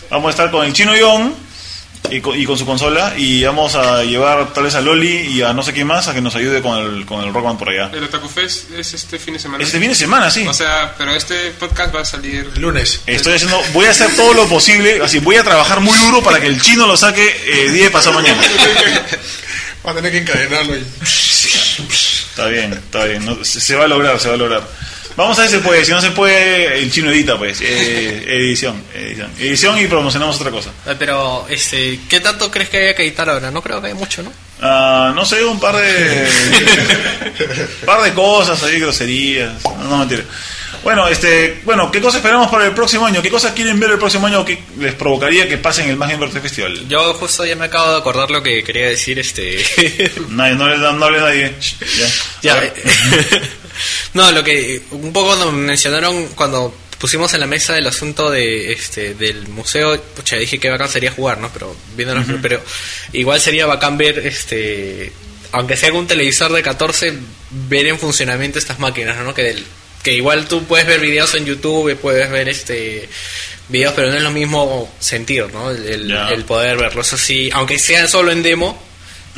Vamos 0.09 0.27
a 0.27 0.29
estar 0.31 0.49
con 0.49 0.65
el 0.65 0.73
Chino 0.73 0.95
Young 0.95 1.31
y 2.09 2.21
con, 2.21 2.39
y 2.39 2.45
con 2.45 2.57
su 2.57 2.65
consola 2.65 3.13
y 3.17 3.43
vamos 3.43 3.75
a 3.75 4.03
llevar 4.03 4.53
tal 4.53 4.63
vez 4.63 4.75
a 4.75 4.81
Loli 4.81 5.07
y 5.07 5.41
a 5.41 5.53
no 5.53 5.63
sé 5.63 5.73
quién 5.73 5.87
más 5.87 6.07
a 6.07 6.13
que 6.13 6.21
nos 6.21 6.35
ayude 6.35 6.61
con 6.61 6.77
el, 6.77 7.05
con 7.05 7.23
el 7.23 7.33
Rock 7.33 7.43
Band 7.43 7.59
por 7.59 7.69
allá. 7.69 7.91
El 7.93 8.03
Otaku 8.03 8.27
Fest 8.27 8.71
es 8.71 8.93
este 8.93 9.19
fin 9.19 9.33
de 9.33 9.39
semana. 9.39 9.63
Este 9.63 9.79
fin 9.79 9.89
de 9.89 9.95
semana, 9.95 10.31
sí. 10.31 10.47
O 10.47 10.53
sea, 10.53 10.93
pero 10.97 11.15
este 11.15 11.51
podcast 11.51 11.95
va 11.95 12.01
a 12.01 12.05
salir. 12.05 12.49
El 12.55 12.61
lunes. 12.61 13.01
Estoy 13.05 13.33
haciendo, 13.33 13.61
voy 13.73 13.85
a 13.85 13.91
hacer 13.91 14.15
todo 14.15 14.33
lo 14.33 14.47
posible, 14.47 15.01
así 15.03 15.19
voy 15.19 15.35
a 15.35 15.43
trabajar 15.43 15.79
muy 15.79 15.97
duro 15.99 16.21
para 16.21 16.39
que 16.39 16.47
el 16.47 16.61
chino 16.61 16.87
lo 16.87 16.97
saque 16.97 17.25
eh, 17.45 17.71
10 17.71 17.91
pasado 17.91 18.15
mañana. 18.15 18.41
Va 19.85 19.91
a 19.91 19.95
tener 19.95 20.11
que 20.11 20.17
encadenarlo 20.19 20.73
ahí. 20.73 20.85
Está 21.01 22.47
bien, 22.47 22.73
está 22.73 23.05
bien, 23.05 23.25
no, 23.25 23.43
se, 23.43 23.61
se 23.61 23.75
va 23.75 23.85
a 23.85 23.87
lograr, 23.87 24.19
se 24.19 24.27
va 24.27 24.35
a 24.35 24.37
lograr. 24.37 24.67
Vamos 25.17 25.37
a 25.39 25.41
ver 25.41 25.49
si 25.49 25.57
se 25.57 25.63
puede, 25.63 25.83
si 25.83 25.91
no 25.91 25.99
se 25.99 26.11
puede, 26.11 26.77
el 26.77 26.91
chino 26.91 27.09
edita 27.09 27.39
pues, 27.39 27.59
eh, 27.61 28.23
edición, 28.35 28.83
edición, 28.93 29.31
edición 29.39 29.79
y 29.79 29.87
promocionamos 29.87 30.35
otra 30.35 30.51
cosa. 30.51 30.69
Ah, 30.85 30.93
Pero, 30.97 31.47
este, 31.49 31.99
¿qué 32.07 32.19
tanto 32.19 32.51
crees 32.51 32.69
que 32.69 32.77
haya 32.77 32.95
que 32.95 33.01
editar 33.01 33.27
ahora? 33.27 33.49
No 33.49 33.63
creo 33.63 33.81
que 33.81 33.87
haya 33.87 33.95
mucho, 33.95 34.21
¿no? 34.21 34.31
Ah, 34.61 35.11
no 35.15 35.23
sé, 35.25 35.43
un 35.43 35.59
par 35.59 35.75
de 35.75 36.27
par 37.85 38.01
de 38.01 38.13
cosas 38.13 38.61
ahí, 38.63 38.79
groserías, 38.79 39.63
no, 39.63 39.83
no 39.83 39.97
mentira. 39.99 40.23
Bueno, 40.83 41.07
este, 41.07 41.61
bueno, 41.65 41.91
¿qué 41.91 41.99
cosas 42.01 42.17
esperamos 42.17 42.49
para 42.49 42.65
el 42.65 42.73
próximo 42.73 43.05
año? 43.05 43.21
¿Qué 43.21 43.29
cosas 43.29 43.51
quieren 43.51 43.79
ver 43.79 43.91
el 43.91 43.97
próximo 43.99 44.27
año 44.27 44.45
que 44.45 44.63
les 44.79 44.93
provocaría 44.93 45.47
que 45.47 45.57
pasen 45.57 45.89
el 45.89 45.97
Más 45.97 46.09
Game 46.09 46.23
Birthday 46.23 46.41
Festival? 46.41 46.87
Yo 46.87 47.13
justo 47.15 47.45
ya 47.45 47.55
me 47.55 47.65
acabo 47.65 47.91
de 47.91 47.97
acordar 47.97 48.31
lo 48.31 48.41
que 48.41 48.63
quería 48.63 48.87
decir, 48.87 49.19
este... 49.19 49.57
Nadie, 50.29 50.55
no 50.55 50.67
le 50.69 50.77
no 50.77 51.05
hable 51.05 51.19
nadie. 51.19 51.53
Ya. 52.41 52.53
Ya, 52.55 52.73
no, 54.13 54.31
lo 54.31 54.43
que 54.43 54.81
un 54.91 55.11
poco 55.11 55.27
cuando 55.27 55.51
mencionaron 55.51 56.27
cuando 56.29 56.73
pusimos 56.99 57.33
en 57.33 57.39
la 57.41 57.47
mesa 57.47 57.77
el 57.77 57.87
asunto 57.87 58.29
de 58.31 58.71
este 58.73 59.13
del 59.13 59.47
museo, 59.47 60.01
pucha, 60.15 60.35
dije 60.37 60.59
que 60.59 60.69
bacán 60.69 60.89
sería 60.89 61.11
jugar, 61.11 61.37
¿no? 61.39 61.49
Pero 61.53 61.75
viéndonos, 61.95 62.25
pero 62.41 62.61
igual 63.13 63.39
sería 63.39 63.65
bacán 63.65 63.97
ver 63.97 64.19
este 64.25 65.11
aunque 65.51 65.77
sea 65.77 65.93
un 65.93 66.07
televisor 66.07 66.51
de 66.51 66.61
14 66.61 67.13
ver 67.69 67.87
en 67.87 67.97
funcionamiento 67.97 68.59
estas 68.59 68.79
máquinas, 68.79 69.17
¿no? 69.23 69.33
Que 69.33 69.43
del- 69.43 69.65
que 70.03 70.13
igual 70.13 70.47
tú 70.47 70.63
puedes 70.65 70.85
ver 70.87 70.99
videos 71.01 71.33
en 71.35 71.45
YouTube, 71.45 71.95
puedes 71.97 72.29
ver 72.29 72.47
este 72.49 73.07
videos, 73.69 73.93
pero 73.95 74.09
no 74.09 74.15
es 74.15 74.21
lo 74.23 74.31
mismo 74.31 74.93
sentir, 74.99 75.51
¿no? 75.53 75.71
El, 75.71 76.07
Ya. 76.07 76.29
el 76.29 76.45
poder 76.45 76.77
verlos 76.77 77.11
así, 77.13 77.49
aunque 77.53 77.77
sean 77.79 78.07
solo 78.07 78.31
en 78.31 78.41
demo, 78.43 78.81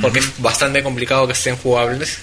porque 0.02 0.20
es 0.20 0.28
bastante 0.40 0.84
complicado 0.84 1.26
que 1.28 1.34
estén 1.34 1.56
jugables. 1.58 2.18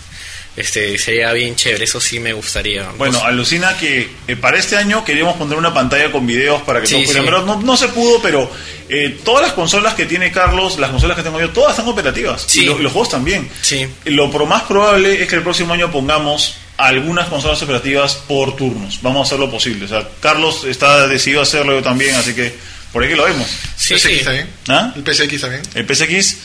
Este 0.57 0.99
sería 0.99 1.33
bien 1.33 1.55
chévere, 1.55 1.85
eso 1.85 2.01
sí 2.01 2.19
me 2.19 2.33
gustaría. 2.33 2.89
Bueno, 2.97 3.23
alucina 3.23 3.77
que 3.77 4.09
eh, 4.27 4.37
para 4.37 4.59
este 4.59 4.77
año 4.77 5.05
queríamos 5.05 5.37
poner 5.37 5.59
una 5.59 5.75
pantalla 5.75 6.11
con 6.11 6.27
videos 6.27 6.63
para 6.63 6.81
que 6.81 6.87
Sí, 6.87 6.95
todos 6.95 7.07
pudieran 7.09 7.25
sí. 7.27 7.31
verlo. 7.31 7.47
No, 7.47 7.61
no 7.63 7.77
se 7.77 7.89
pudo, 7.89 8.23
pero 8.23 8.51
eh, 8.89 9.19
todas 9.23 9.43
las 9.43 9.53
consolas 9.53 9.93
que 9.95 10.07
tiene 10.07 10.33
Carlos, 10.33 10.79
las 10.79 10.91
consolas 10.91 11.17
que 11.17 11.23
tengo 11.23 11.39
yo, 11.41 11.51
todas 11.51 11.73
están 11.73 11.87
operativas. 11.89 12.45
Sí. 12.49 12.63
Y 12.63 12.65
lo- 12.67 12.79
los 12.79 12.91
juegos 12.93 13.11
también. 13.11 13.51
Sí. 13.61 13.87
Lo 14.07 14.31
pro- 14.31 14.47
más 14.47 14.63
probable 14.63 15.23
es 15.23 15.29
que 15.29 15.37
el 15.37 15.43
próximo 15.43 15.75
año 15.75 15.91
pongamos 15.93 16.57
algunas 16.79 17.29
consolas 17.29 17.61
operativas 17.63 18.15
por 18.27 18.57
turnos. 18.57 19.01
Vamos 19.03 19.21
a 19.21 19.25
hacer 19.27 19.39
lo 19.39 19.51
posible. 19.51 19.85
O 19.85 19.89
sea, 19.89 20.09
Carlos 20.21 20.65
está 20.65 21.07
decidido 21.07 21.41
a 21.41 21.43
hacerlo 21.43 21.75
yo 21.75 21.83
también, 21.83 22.15
así 22.15 22.35
que 22.35 22.55
por 22.93 23.03
ahí 23.03 23.11
que 23.11 23.17
lo 23.17 23.25
vemos. 23.25 23.47
sí, 23.77 23.95
PSX 23.99 24.19
sí. 24.19 24.25
también. 24.25 24.49
¿Ah? 24.69 24.93
El 24.97 25.03
PSX 25.05 25.41
también. 25.41 25.63
El 25.75 25.87
PSX, 25.87 26.37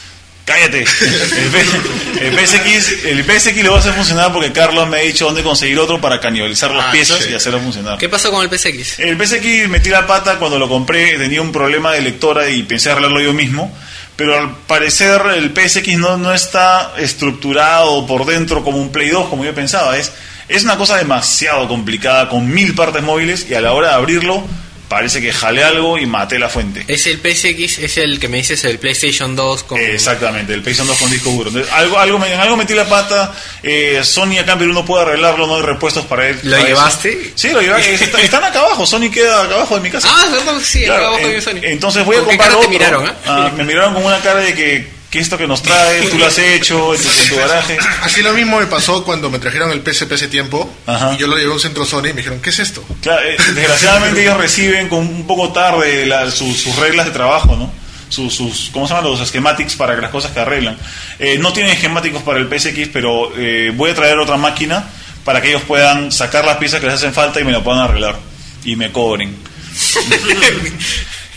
cállate. 0.46 0.80
El, 0.82 1.50
P- 1.50 2.28
el 2.28 2.48
PSX, 2.48 3.06
el 3.06 3.24
PSX 3.24 3.64
lo 3.64 3.72
va 3.72 3.78
a 3.78 3.80
hacer 3.80 3.94
funcionar 3.94 4.32
porque 4.34 4.52
Carlos 4.52 4.88
me 4.88 4.98
ha 4.98 5.02
dicho 5.02 5.26
dónde 5.26 5.44
conseguir 5.44 5.80
otro 5.80 6.00
para 6.02 6.20
canibalizar 6.20 6.72
las 6.72 6.88
Ah, 6.88 6.92
piezas 6.92 7.20
sí. 7.20 7.30
y 7.32 7.34
hacerlo 7.34 7.60
funcionar. 7.60 7.98
¿Qué 7.98 8.10
pasó 8.10 8.32
con 8.32 8.44
el 8.44 8.50
PSX? 8.58 9.00
El 9.00 9.18
PSX 9.24 9.70
metí 9.70 9.90
la 9.90 10.06
pata 10.08 10.38
cuando 10.38 10.58
lo 10.60 10.68
compré, 10.68 11.18
tenía 11.18 11.42
un 11.42 11.52
problema 11.52 11.92
de 11.94 12.02
lectora 12.02 12.50
y 12.50 12.64
pensé 12.64 12.92
arreglarlo 12.92 13.22
yo 13.22 13.34
mismo. 13.34 13.72
Pero 14.18 14.38
al 14.38 14.56
parecer 14.68 15.22
el 15.36 15.52
PSX 15.56 15.98
no, 15.98 16.18
no 16.18 16.34
está 16.34 16.94
estructurado 16.98 18.06
por 18.06 18.26
dentro 18.26 18.64
como 18.64 18.78
un 18.78 18.92
Play 18.92 19.10
2 19.10 19.30
como 19.30 19.44
yo 19.46 19.56
pensaba. 19.56 19.98
Es, 19.98 20.12
es 20.48 20.64
una 20.64 20.78
cosa 20.78 20.98
demasiado 20.98 21.68
complicada 21.68 22.30
con 22.30 22.48
mil 22.54 22.76
partes 22.76 23.02
móviles 23.02 23.48
y 23.50 23.54
a 23.56 23.62
la 23.62 23.72
hora 23.72 23.90
de 23.90 23.94
abrirlo 23.96 24.44
parece 24.92 25.22
que 25.22 25.32
jalé 25.32 25.64
algo 25.64 25.98
y 25.98 26.06
maté 26.06 26.38
la 26.38 26.50
fuente. 26.50 26.84
Es 26.86 27.08
el 27.08 27.18
PSX, 27.20 27.80
es 27.80 27.98
el 27.98 28.20
que 28.20 28.28
me 28.28 28.36
dices 28.38 28.62
el 28.66 28.78
PlayStation 28.78 29.38
2 29.38 29.64
con... 29.64 29.80
Exactamente, 29.80 30.54
el 30.54 30.62
PlayStation 30.62 30.86
2 30.86 30.98
con 30.98 31.10
disco 31.10 31.30
duro. 31.30 31.48
Entonces, 31.48 31.72
algo, 31.72 31.98
algo, 31.98 32.26
en 32.26 32.38
algo 32.38 32.58
metí 32.58 32.74
la 32.74 32.84
pata. 32.90 33.34
Eh, 33.64 34.02
Sony 34.04 34.38
acá 34.42 34.52
en 34.52 34.60
Perú 34.60 34.74
no 34.74 34.84
puede 34.84 35.04
arreglarlo, 35.04 35.48
no 35.48 35.56
hay 35.56 35.62
repuestos 35.62 36.06
para 36.08 36.28
él. 36.28 36.40
¿Lo 36.44 36.52
para 36.52 36.58
eso. 36.64 36.68
llevaste? 36.68 37.32
Sí, 37.36 37.50
lo 37.52 37.62
llevé. 37.62 37.94
Está- 37.94 38.20
están 38.22 38.44
acá 38.44 38.60
abajo, 38.60 38.86
Sony 38.86 39.10
queda 39.10 39.44
acá 39.44 39.56
abajo 39.56 39.76
de 39.76 39.82
mi 39.82 39.90
casa. 39.90 40.10
Ah, 40.12 40.26
sí, 40.62 40.84
Claro, 40.84 41.08
abajo 41.08 41.20
en- 41.20 41.32
de 41.32 41.42
Sony. 41.42 41.60
Entonces 41.64 42.04
voy 42.06 42.18
a 42.18 42.20
¿Con 42.20 42.30
qué 42.30 42.38
comprar 42.38 42.58
otro. 42.58 42.70
miraron, 42.70 43.08
ah? 43.08 43.16
Ah, 43.26 43.52
me 43.56 43.64
miraron 43.64 43.94
con 43.94 44.04
una 44.04 44.20
cara 44.20 44.42
de 44.42 44.54
que, 44.54 44.88
que 45.12 45.20
esto 45.20 45.38
que 45.38 45.46
nos 45.46 45.62
trae, 45.62 46.08
tú 46.08 46.18
lo 46.18 46.26
has 46.26 46.38
hecho 46.40 46.76
en 46.96 47.02
tu, 47.02 47.08
en 47.10 47.30
tu 47.30 47.36
garaje. 47.36 47.78
Así 48.02 48.22
lo 48.24 48.32
mismo 48.34 48.60
me 48.60 48.66
pasó 48.66 49.04
cuando 49.04 49.30
me 49.30 49.38
trajeron 49.40 49.70
el 49.72 49.82
PSP 49.84 50.14
hace 50.14 50.28
tiempo. 50.30 50.74
Ajá. 50.88 51.14
Y 51.14 51.18
yo 51.18 51.28
lo 51.28 51.36
llevé 51.38 51.52
a 51.52 51.54
un 51.54 51.60
centro 51.60 51.86
Sony 51.86 52.06
y 52.06 52.14
me 52.14 52.22
dijeron, 52.22 52.40
¿qué 52.40 52.50
es 52.50 52.60
esto? 52.60 52.84
Claro, 53.02 53.22
eh, 53.28 53.36
desgraciadamente 53.54 54.22
ellos 54.22 54.38
reciben 54.38 54.88
con 54.88 55.00
un 55.00 55.28
poco 55.28 55.52
tarde 55.52 56.06
la- 56.06 56.32
sus, 56.32 56.58
sus 56.58 56.76
reglas 56.78 57.06
de 57.08 57.12
trabajo, 57.12 57.56
¿no? 57.58 57.72
Sus, 58.08 58.34
sus, 58.34 58.70
¿cómo 58.74 58.88
se 58.88 58.94
llaman? 58.94 59.12
Los 59.12 59.28
schematics 59.28 59.76
para 59.76 59.96
las 60.00 60.12
cosas 60.12 60.32
que 60.32 60.40
arreglan. 60.40 60.78
Eh, 61.20 61.38
no 61.40 61.52
tienen 61.54 61.74
esquemáticos 61.74 62.24
para 62.24 62.40
el 62.40 62.48
PSX, 62.48 62.88
pero 62.92 63.32
eh, 63.38 63.72
voy 63.76 63.92
a 63.92 63.96
traer 63.96 64.18
otra 64.18 64.38
máquina 64.38 64.88
para 65.26 65.42
que 65.42 65.50
ellos 65.50 65.62
puedan 65.68 66.12
sacar 66.12 66.46
las 66.46 66.58
piezas 66.58 66.80
que 66.80 66.86
les 66.88 66.96
hacen 66.96 67.14
falta 67.14 67.40
y 67.40 67.44
me 67.44 67.52
la 67.52 67.62
puedan 67.64 67.82
arreglar. 67.82 68.18
Y 68.64 68.76
me 68.78 68.92
cobren. 68.92 69.36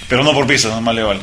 pero 0.08 0.24
no 0.24 0.32
por 0.32 0.46
piezas, 0.46 0.80
más 0.80 0.94
le 0.94 1.02
vale. 1.02 1.20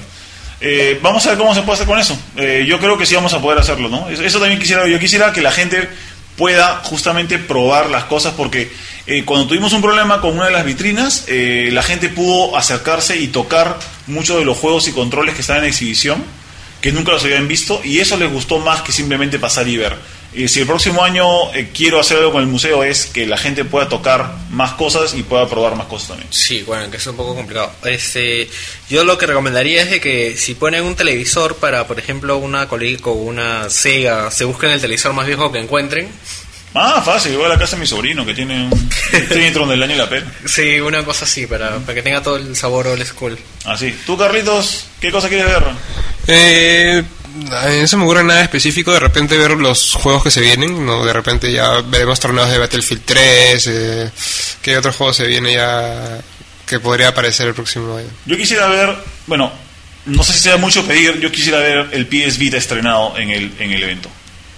Eh, 0.62 1.00
vamos 1.02 1.26
a 1.26 1.30
ver 1.30 1.38
cómo 1.40 1.56
se 1.56 1.62
puede 1.64 1.74
hacer 1.74 1.88
con 1.88 2.00
eso. 2.00 2.18
Eh, 2.38 2.66
yo 2.68 2.80
creo 2.80 2.98
que 2.98 3.06
sí 3.06 3.16
vamos 3.16 3.34
a 3.34 3.42
poder 3.42 3.60
hacerlo, 3.60 3.90
¿no? 3.90 4.10
Eso, 4.10 4.40
también 4.40 4.60
quisiera, 4.60 4.88
yo 4.88 5.00
quisiera 5.00 5.34
que 5.34 5.42
la 5.42 5.52
gente 5.52 5.90
pueda 6.38 6.82
justamente 6.84 7.40
probar 7.40 7.90
las 7.90 8.06
cosas 8.06 8.34
porque 8.36 8.72
eh, 9.08 9.26
cuando 9.26 9.48
tuvimos 9.48 9.74
un 9.74 9.82
problema 9.82 10.22
con 10.22 10.36
una 10.36 10.46
de 10.46 10.52
las 10.52 10.66
vitrinas, 10.66 11.26
eh, 11.28 11.70
la 11.74 11.82
gente 11.82 12.10
pudo 12.10 12.56
acercarse 12.56 13.18
y 13.18 13.28
tocar 13.28 13.78
muchos 14.08 14.38
de 14.38 14.46
los 14.46 14.58
juegos 14.58 14.88
y 14.88 14.92
controles 14.92 15.36
que 15.36 15.42
están 15.42 15.58
en 15.58 15.66
exhibición, 15.66 16.24
que 16.80 16.92
nunca 16.92 17.12
los 17.12 17.24
habían 17.24 17.48
visto, 17.48 17.82
y 17.84 18.00
eso 18.00 18.18
les 18.18 18.32
gustó 18.32 18.60
más 18.60 18.82
que 18.82 18.92
simplemente 18.92 19.40
pasar 19.40 19.68
y 19.68 19.78
ver. 19.78 19.96
Eh, 20.34 20.48
si 20.48 20.62
el 20.62 20.68
próximo 20.68 21.04
año 21.04 21.54
eh, 21.54 21.72
quiero 21.74 22.00
hacer 22.00 22.18
algo 22.18 22.32
con 22.32 22.42
el 22.42 22.48
museo 22.48 22.84
es 22.84 23.06
que 23.06 23.26
la 23.26 23.38
gente 23.38 23.66
pueda 23.66 23.90
tocar 23.90 24.34
más 24.50 24.74
cosas 24.74 25.14
y 25.14 25.24
pueda 25.24 25.48
probar 25.50 25.76
más 25.76 25.88
cosas 25.88 26.10
también. 26.10 26.30
Sí, 26.32 26.64
bueno, 26.64 26.90
que 26.90 26.98
es 26.98 27.08
un 27.08 27.18
poco 27.18 27.36
complicado. 27.36 27.72
Este, 27.84 28.50
yo 28.90 29.04
lo 29.04 29.18
que 29.18 29.26
recomendaría 29.26 29.82
es 29.82 29.92
de 29.92 30.00
que 30.00 30.38
si 30.38 30.56
ponen 30.56 30.84
un 30.84 30.96
televisor 30.96 31.58
para, 31.58 31.86
por 31.86 32.00
ejemplo, 32.00 32.38
una 32.38 32.68
Coleco 32.68 33.12
o 33.12 33.16
una 33.16 33.70
Sega, 33.70 34.32
se 34.32 34.46
busquen 34.46 34.72
el 34.72 34.80
televisor 34.80 35.14
más 35.14 35.28
viejo 35.28 35.52
que 35.52 35.60
encuentren. 35.60 36.10
Ah, 36.74 37.02
fácil, 37.04 37.36
voy 37.36 37.46
a 37.46 37.50
la 37.50 37.60
casa 37.60 37.76
de 37.76 37.82
mi 37.82 37.88
sobrino 37.88 38.26
que 38.26 38.34
tiene 38.34 38.70
un 38.72 38.90
Trinitron 39.30 39.68
del 39.68 39.84
año 39.84 39.96
y 39.96 39.98
la 39.98 40.10
pena. 40.10 40.32
Sí, 40.46 40.80
una 40.80 41.04
cosa 41.04 41.26
así, 41.26 41.46
para, 41.46 41.80
para 41.80 41.94
que 41.94 42.02
tenga 42.02 42.24
todo 42.24 42.38
el 42.38 42.56
sabor 42.56 42.88
old 42.88 43.06
school. 43.06 43.38
Así. 43.66 43.94
¿Tú, 44.06 44.18
Carlitos, 44.18 44.88
qué 45.02 45.12
cosa 45.12 45.28
quieres 45.28 45.48
ver? 45.48 45.64
Eh, 46.28 47.04
a 47.52 47.68
mí 47.68 47.80
no 47.82 47.88
se 47.88 47.98
me 47.98 48.04
ocurre 48.04 48.24
nada 48.24 48.42
específico. 48.42 48.92
De 48.92 49.00
repente 49.00 49.38
ver 49.38 49.52
los 49.52 49.94
juegos 49.94 50.24
que 50.24 50.32
se 50.32 50.42
vienen. 50.42 50.86
no 50.86 51.06
De 51.06 51.14
repente 51.14 51.52
ya 51.52 51.82
veremos 51.82 52.20
torneos 52.20 52.50
de 52.50 52.58
Battlefield 52.58 53.04
3. 53.06 53.68
Eh, 53.68 54.12
¿Qué 54.62 54.78
otro 54.78 54.92
juego 54.94 55.14
se 55.14 55.26
viene 55.28 55.54
ya 55.54 56.20
que 56.66 56.80
podría 56.80 57.10
aparecer 57.10 57.48
el 57.48 57.54
próximo 57.54 57.96
año? 57.98 58.08
Yo 58.26 58.38
quisiera 58.38 58.68
ver, 58.68 58.96
bueno, 59.28 59.52
no 60.06 60.24
sé 60.24 60.34
si 60.34 60.40
sea 60.40 60.58
mucho 60.58 60.86
pedir, 60.86 61.20
yo 61.20 61.32
quisiera 61.32 61.60
ver 61.60 61.88
el 61.92 62.08
PS 62.08 62.38
Vita 62.38 62.58
estrenado 62.58 63.18
en 63.18 63.30
el, 63.30 63.52
en 63.60 63.72
el 63.72 63.84
evento. 63.84 64.10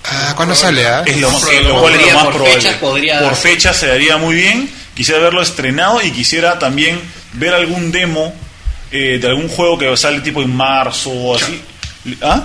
Ah, 0.05 0.34
¿cuándo 0.36 0.53
sale? 0.53 0.86
ah? 0.86 1.03
Es 1.05 1.17
lo, 1.19 1.32
más- 1.32 1.41
Sí, 1.41 1.55
lo 1.63 1.80
cual 1.80 1.95
es 1.95 2.01
lo 2.07 2.13
más 2.13 2.24
por 2.26 2.34
probable. 2.34 2.55
fechas 2.61 2.76
podría 2.76 3.19
por 3.21 3.36
fecha 3.36 3.74
se 3.74 3.88
daría 3.88 4.17
muy 4.17 4.36
bien. 4.36 4.69
Quisiera 4.95 5.19
verlo 5.21 5.41
estrenado 5.41 6.01
y 6.03 6.11
quisiera 6.11 6.59
también 6.59 6.99
ver 7.34 7.53
algún 7.53 7.91
demo 7.91 8.36
eh, 8.91 9.17
de 9.19 9.28
algún 9.28 9.47
juego 9.47 9.78
que 9.80 9.95
sale 9.97 10.19
tipo 10.21 10.41
en 10.43 10.55
marzo 10.55 11.09
o 11.09 11.36
así. 11.38 11.61
¿Ah? 12.22 12.43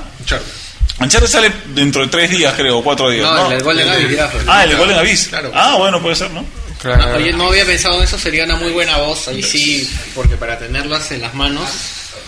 Uncharted 1.01 1.29
sale 1.29 1.53
dentro 1.75 2.03
de 2.03 2.09
tres 2.09 2.31
días, 2.31 2.55
creo, 2.57 2.79
o 2.79 2.85
cuatro 2.85 3.11
días. 3.11 3.23
No, 3.23 3.53
el 3.53 3.63
Golden 3.63 3.89
Abyss, 3.89 4.17
ya, 4.17 4.31
pues. 4.31 4.45
Ah, 4.49 4.65
el 4.65 4.71
de 4.71 4.77
Golden 4.77 4.99
Abyss. 4.99 5.29
Claro. 5.29 5.53
Ah, 5.55 5.77
bueno, 5.79 6.03
puede 6.03 6.17
ser, 6.17 6.31
¿no? 6.33 6.45
Claro. 6.81 7.17
Oye, 7.17 7.33
no 7.33 7.49
había 7.49 7.65
pensado 7.65 7.99
en 7.99 8.05
eso, 8.05 8.19
sería 8.19 8.45
una 8.45 8.57
muy 8.57 8.71
buena 8.71 8.99
voz, 8.99 9.29
ahí 9.29 9.43
sí, 9.43 9.89
porque 10.15 10.37
para 10.37 10.59
tenerlas 10.59 11.11
en 11.11 11.23
las 11.23 11.35
manos... 11.35 11.69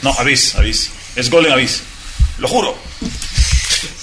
No, 0.02 0.12
Abyss, 0.18 0.54
Abyss. 0.56 0.90
Es 1.14 1.30
Golden 1.30 1.52
Abyss. 1.52 1.82
Lo 2.38 2.48
juro. 2.48 2.76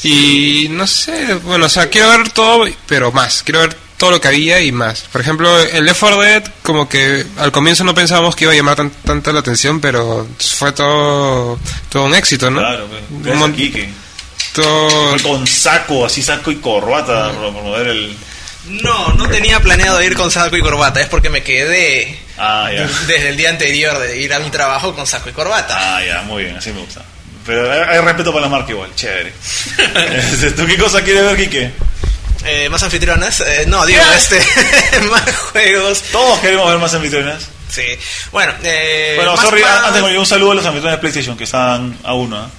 Y 0.04 0.68
no 0.70 0.86
sé, 0.88 1.36
bueno, 1.36 1.66
o 1.66 1.70
sea, 1.70 1.90
quiero 1.90 2.10
ver 2.10 2.30
todo, 2.30 2.66
pero 2.86 3.12
más. 3.12 3.44
Quiero 3.44 3.62
ver 3.62 3.78
todo 3.98 4.12
lo 4.12 4.22
que 4.22 4.28
había 4.28 4.62
y 4.62 4.72
más. 4.72 5.02
Por 5.12 5.22
ejemplo, 5.22 5.60
el 5.60 5.86
Left 5.86 6.00
4 6.00 6.22
Dead, 6.22 6.44
como 6.62 6.88
que 6.88 7.26
al 7.38 7.52
comienzo 7.52 7.84
no 7.84 7.94
pensábamos 7.96 8.36
que 8.36 8.44
iba 8.46 8.54
a 8.54 8.56
llamar 8.56 8.76
tan, 8.76 8.90
tanto 8.92 9.32
la 9.34 9.40
atención, 9.40 9.80
pero 9.82 10.28
fue 10.40 10.72
todo, 10.72 11.60
todo 11.90 12.04
un 12.06 12.14
éxito, 12.16 12.50
¿no? 12.52 12.60
Claro, 12.60 12.88
pues, 12.88 13.36
Un 13.42 13.54
Quique. 13.54 13.90
todo- 14.54 15.16
con 15.24 15.46
saco, 15.48 16.06
así 16.06 16.22
saco 16.22 16.52
y 16.52 16.58
corbata, 16.58 17.30
para 17.32 17.40
promover 17.40 17.88
el... 17.88 18.16
No, 18.70 19.14
no 19.14 19.30
tenía 19.30 19.60
planeado 19.62 20.02
ir 20.04 20.14
con 20.16 20.30
saco 20.30 20.58
y 20.58 20.62
corbata, 20.62 21.00
es 21.02 21.08
porque 21.08 21.30
me 21.30 21.42
quedé 21.42 22.20
Ah, 22.38 22.70
ya. 22.74 22.86
desde 23.08 23.30
el 23.30 23.38
día 23.38 23.50
anterior 23.50 23.98
de 23.98 24.18
ir 24.20 24.34
a 24.34 24.40
mi 24.40 24.50
trabajo 24.50 24.94
con 24.94 25.08
saco 25.08 25.30
y 25.30 25.32
corbata. 25.32 25.76
Ah, 25.98 26.04
ya, 26.06 26.22
muy 26.24 26.44
bien, 26.44 26.58
así 26.58 26.72
me 26.72 26.82
gusta. 26.82 27.02
Pero 27.46 27.72
hay, 27.72 27.80
hay 27.80 28.00
respeto 28.02 28.34
para 28.34 28.46
la 28.48 28.50
marca 28.52 28.72
igual, 28.72 28.90
chévere. 28.94 29.32
Este, 30.18 30.52
¿Tú 30.52 30.66
qué 30.68 30.78
cosa 30.78 31.02
quieres 31.02 31.24
ver, 31.24 31.38
Quique? 31.38 31.72
Eh, 32.48 32.70
¿Más 32.70 32.82
anfitriones? 32.84 33.42
Eh, 33.42 33.66
no, 33.68 33.86
digo, 33.86 34.02
este, 34.16 34.40
más 35.12 35.36
juegos. 35.52 36.02
Todos 36.12 36.40
queremos 36.40 36.70
ver 36.70 36.78
más 36.80 36.94
anfitriones. 36.94 37.48
Sí. 37.70 37.84
Bueno, 38.32 38.54
eh, 38.64 39.14
Bueno, 39.18 39.34
más 39.36 39.42
sorry, 39.46 39.62
para- 39.62 39.88
antes 39.88 40.02
un 40.18 40.26
saludo 40.26 40.52
a 40.54 40.56
los 40.56 40.66
anfitriones 40.66 40.98
de 40.98 41.02
PlayStation 41.02 41.38
que 41.38 41.44
están 41.44 41.98
a 42.04 42.14
uno. 42.14 42.46
¿eh? 42.46 42.50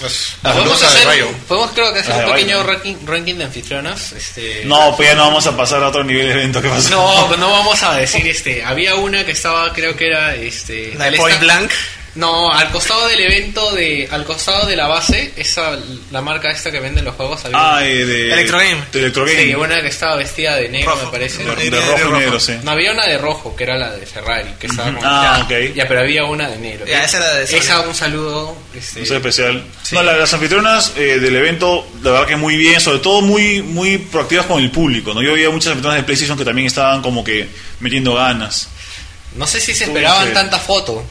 Pues, 0.00 0.34
Ah, 0.42 0.52
podemos, 0.52 0.82
hacer, 0.82 1.06
rayo. 1.06 1.28
podemos 1.48 1.70
creo 1.72 1.92
que 1.92 2.00
hacer 2.00 2.24
un 2.24 2.32
pequeño 2.32 2.62
ranking, 2.62 2.94
ranking 3.06 3.34
de 3.36 3.44
anfitrionas. 3.44 4.12
Este, 4.12 4.62
No, 4.64 4.94
pues 4.96 5.08
ya 5.08 5.14
no 5.14 5.26
vamos 5.26 5.46
a 5.46 5.56
pasar 5.56 5.82
a 5.82 5.88
otro 5.88 6.02
nivel 6.04 6.26
de 6.26 6.32
evento. 6.32 6.60
¿Qué 6.60 6.68
pasó? 6.68 6.90
No, 6.90 7.26
pues 7.28 7.38
no 7.38 7.50
vamos 7.50 7.82
a 7.82 7.94
decir 7.94 8.26
este. 8.26 8.64
Había 8.64 8.96
una 8.96 9.24
que 9.24 9.32
estaba, 9.32 9.72
creo 9.72 9.96
que 9.96 10.08
era 10.08 10.34
este. 10.34 10.94
La 10.96 11.10
Point 11.16 11.40
Blank. 11.40 11.70
No, 12.16 12.52
al 12.52 12.70
costado 12.70 13.08
del 13.08 13.20
evento 13.20 13.72
de, 13.72 14.08
al 14.08 14.24
costado 14.24 14.66
de 14.66 14.76
la 14.76 14.86
base, 14.86 15.32
esa, 15.36 15.76
la 16.12 16.20
marca 16.20 16.48
esta 16.50 16.70
que 16.70 16.78
vende 16.78 17.02
los 17.02 17.16
juegos. 17.16 17.44
Había 17.44 17.56
Ah, 17.76 17.84
eh, 17.84 18.04
de... 18.06 18.32
Electrogame. 18.32 18.76
De 18.92 18.98
Electrogame. 19.00 19.42
sí, 19.42 19.54
una 19.56 19.80
que 19.82 19.88
estaba 19.88 20.14
vestida 20.16 20.54
de 20.56 20.68
negro, 20.68 20.92
Rojo. 20.92 21.06
me 21.06 21.10
parece. 21.10 21.42
de, 21.44 21.56
de 21.56 21.70
de 21.70 21.80
rojo 21.80 21.98
y 21.98 22.02
rojo. 22.02 22.16
negro, 22.20 22.38
sí. 22.40 22.52
No 22.62 22.70
había 22.70 22.92
una 22.92 23.06
de 23.06 23.18
rojo, 23.18 23.56
que 23.56 23.64
era 23.64 23.76
la 23.76 23.90
de 23.96 24.06
Ferrari, 24.06 24.50
que 24.60 24.68
estaba 24.68 24.90
Ujú. 24.90 24.98
con- 24.98 25.06
Ah, 25.08 25.46
ya, 25.50 25.56
ok. 25.66 25.74
Ya, 25.74 25.88
pero 25.88 26.00
había 26.00 26.24
una 26.24 26.48
de 26.48 26.58
negro. 26.58 26.86
Ya, 26.86 27.02
esa 27.02 27.16
era 27.16 27.34
de 27.34 27.46
Sony. 27.48 27.56
Esa, 27.56 27.80
un 27.80 27.94
saludo. 27.96 28.56
Este, 28.74 29.04
sé, 29.04 29.16
especial. 29.16 29.64
Sí. 29.82 29.96
No, 29.96 30.02
la- 30.04 30.16
las 30.16 30.32
anfitrionas 30.32 30.92
eh, 30.96 31.18
del 31.18 31.34
evento, 31.34 31.84
la 32.02 32.12
verdad 32.12 32.26
que 32.28 32.36
muy 32.36 32.56
bien, 32.56 32.80
sobre 32.80 33.00
todo 33.00 33.22
muy 33.22 33.60
muy 33.60 33.98
proactivas 33.98 34.46
con 34.46 34.62
el 34.62 34.70
público. 34.70 35.12
¿no? 35.14 35.20
Yo 35.22 35.32
había 35.32 35.50
muchas 35.50 35.70
anfitrionas 35.72 35.98
de 35.98 36.04
PlayStation 36.04 36.38
que 36.38 36.44
también 36.44 36.66
estaban 36.68 37.02
como 37.02 37.24
que 37.24 37.48
metiendo 37.80 38.14
ganas. 38.14 38.68
No 39.34 39.48
sé 39.48 39.60
si 39.60 39.74
se 39.74 39.84
esperaban 39.84 40.32
tanta 40.32 40.60
foto. 40.60 41.04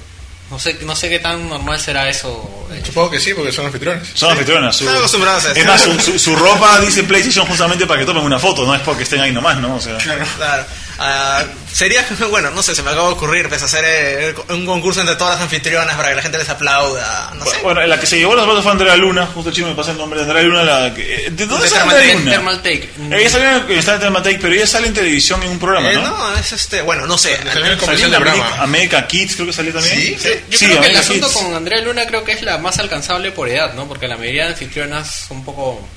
No 0.53 0.59
sé, 0.59 0.77
no 0.83 0.95
sé 0.95 1.09
qué 1.09 1.17
tan 1.17 1.49
normal 1.49 1.79
será 1.79 2.07
eso. 2.07 2.67
eh. 2.71 2.79
Supongo 2.85 3.09
que 3.09 3.19
sí, 3.19 3.33
porque 3.33 3.51
son 3.51 3.65
anfitriones. 3.65 4.07
Son 4.13 4.29
anfitrionas. 4.31 4.75
Su, 4.75 4.83
Están 4.83 4.97
acostumbrados 4.99 5.45
a 5.45 5.51
eso. 5.51 5.59
es 5.59 5.65
más, 5.65 5.81
su, 5.81 5.99
su- 5.99 6.19
su 6.19 6.35
ropa 6.35 6.79
dice 6.79 7.01
PlayStation 7.03 7.47
justamente 7.47 7.87
para 7.87 7.99
que 8.01 8.05
tomen 8.05 8.23
una 8.23 8.37
foto, 8.37 8.63
no 8.63 8.75
es 8.75 8.81
porque 8.81 9.01
estén 9.01 9.19
ahí 9.19 9.31
nomás, 9.31 9.57
¿no? 9.59 9.75
O 9.77 9.81
sea, 9.81 9.97
Claro. 9.97 10.63
Ah, 10.99 11.43
sería, 11.71 12.05
bueno, 12.29 12.51
no 12.51 12.61
sé, 12.61 12.75
se 12.75 12.83
me 12.83 12.91
acaba 12.91 13.07
de 13.07 13.13
ocurrir, 13.13 13.49
pues 13.49 13.63
hacer 13.63 13.83
eh, 13.87 14.35
un 14.49 14.65
concurso 14.65 14.99
entre 15.01 15.15
todas 15.15 15.33
las 15.35 15.43
anfitrionas 15.43 15.95
para 15.95 16.09
que 16.09 16.15
la 16.15 16.21
gente 16.21 16.37
les 16.37 16.49
aplauda, 16.49 17.31
no 17.35 17.45
sé. 17.45 17.57
Bueno, 17.63 17.81
la 17.85 17.99
que 17.99 18.05
se 18.05 18.17
llevó 18.17 18.35
las 18.35 18.45
fotos 18.45 18.63
fue 18.63 18.71
Andrea 18.71 18.95
Luna, 18.95 19.25
justo 19.27 19.49
el 19.49 19.55
chico 19.55 19.67
me 19.67 19.75
pasa 19.75 19.91
el 19.91 19.97
nombre 19.97 20.19
de 20.19 20.25
Andrea 20.25 20.43
Luna. 20.43 20.63
La 20.63 20.93
que, 20.93 21.25
eh, 21.27 21.29
¿De 21.31 21.45
dónde 21.47 21.63
De 21.63 21.69
sale 21.69 21.81
Andrea 21.91 22.13
Luna? 22.15 22.31
Thermal 22.31 22.57
Take. 22.61 22.89
Ella 23.11 23.29
salió 23.29 23.49
en, 23.49 23.71
está 23.79 23.93
en 23.95 23.99
Thermal 24.01 24.23
Take, 24.23 24.39
pero 24.39 24.53
ella 24.53 24.67
sale 24.67 24.87
en 24.87 24.93
televisión 24.93 25.41
en 25.43 25.49
un 25.49 25.59
programa, 25.59 25.91
Eh, 25.91 25.95
¿no? 25.95 26.01
no, 26.07 26.37
es 26.37 26.51
este, 26.51 26.81
bueno, 26.83 27.05
no 27.07 27.17
sé. 27.17 27.37
Salió 27.37 27.65
en 27.73 27.79
de 27.79 27.85
America, 27.85 28.19
Brahma. 28.19 28.55
America 28.63 29.07
Kids, 29.07 29.35
creo 29.35 29.47
que 29.47 29.53
salió 29.53 29.73
también. 29.73 29.95
Sí, 29.95 30.15
sí. 30.19 30.29
Yo 30.49 30.57
Sí, 30.59 30.65
creo 30.67 30.81
que 30.81 30.87
el 30.87 30.97
asunto 30.97 31.27
Kids. 31.27 31.37
con 31.41 31.55
Andrea 31.55 31.81
Luna 31.81 32.05
creo 32.05 32.23
que 32.23 32.33
es 32.33 32.41
la 32.43 32.57
más 32.59 32.77
alcanzable 32.79 33.31
por 33.31 33.49
edad, 33.49 33.73
¿no? 33.73 33.87
Porque 33.87 34.07
la 34.07 34.17
mayoría 34.17 34.43
de 34.45 34.49
anfitrionas 34.51 35.25
son 35.27 35.37
un 35.37 35.45
poco 35.45 35.87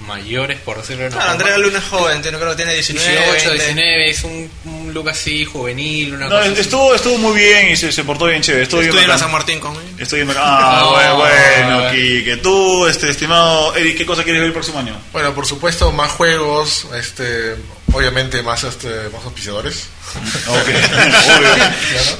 mayores, 0.00 0.58
por 0.60 0.78
decirlo 0.78 1.02
de 1.02 1.08
una 1.08 1.16
Claro. 1.16 1.32
Andrea 1.32 1.58
Luna 1.58 1.78
es 1.78 1.84
joven, 1.84 2.22
tiene- 2.22 2.38
creo 2.38 2.50
que 2.50 2.56
tiene 2.56 2.74
19, 2.74 3.10
18, 3.10 3.48
20. 3.50 3.64
19, 3.64 4.10
es 4.10 4.24
un, 4.24 4.50
un 4.64 4.94
look 4.94 5.10
así 5.10 5.44
juvenil, 5.44 6.14
una 6.14 6.26
No, 6.28 6.36
cosa 6.38 6.50
así. 6.50 6.60
estuvo, 6.60 6.94
estuvo 6.94 7.18
muy 7.18 7.38
bien 7.38 7.68
y 7.70 7.76
se, 7.76 7.92
se 7.92 8.04
portó 8.04 8.24
bien 8.26 8.42
chévere. 8.42 8.62
Estuvo 8.64 8.80
Estuve 8.80 9.02
en. 9.04 9.18
San 9.18 9.30
Martín 9.30 9.60
con 9.60 9.74
él. 9.76 9.82
Estoy 9.98 10.20
bien 10.20 10.28
bacán. 10.28 10.42
Ah, 10.46 10.78
No. 10.80 10.90
bueno, 10.92 11.16
bueno, 11.16 11.90
Kike. 11.92 12.36
Tú, 12.38 12.86
este, 12.86 13.10
estimado 13.10 13.74
Eric, 13.76 13.98
¿qué 13.98 14.06
cosa 14.06 14.22
quieres 14.24 14.40
ver 14.40 14.48
el 14.48 14.52
próximo 14.54 14.78
año? 14.78 14.98
Bueno, 15.12 15.34
por 15.34 15.46
supuesto, 15.46 15.92
más 15.92 16.10
juegos, 16.12 16.86
este, 16.96 17.56
obviamente 17.92 18.42
más, 18.42 18.64
este, 18.64 18.88
más 19.12 19.24
auspiciadores. 19.24 19.88
Ok, 20.48 20.56
obvio. 20.56 21.54
Claro. 21.54 22.18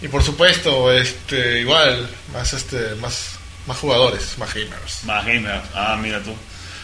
Y 0.00 0.08
por 0.08 0.22
supuesto, 0.22 0.92
este, 0.92 1.60
igual, 1.60 2.08
más, 2.32 2.52
este, 2.52 2.94
más, 3.00 3.30
más 3.66 3.76
jugadores, 3.78 4.38
más 4.38 4.54
gamers. 4.54 5.04
Más 5.04 5.26
gamer. 5.26 5.60
Ah, 5.74 5.96
mira 6.00 6.22
tú. 6.22 6.34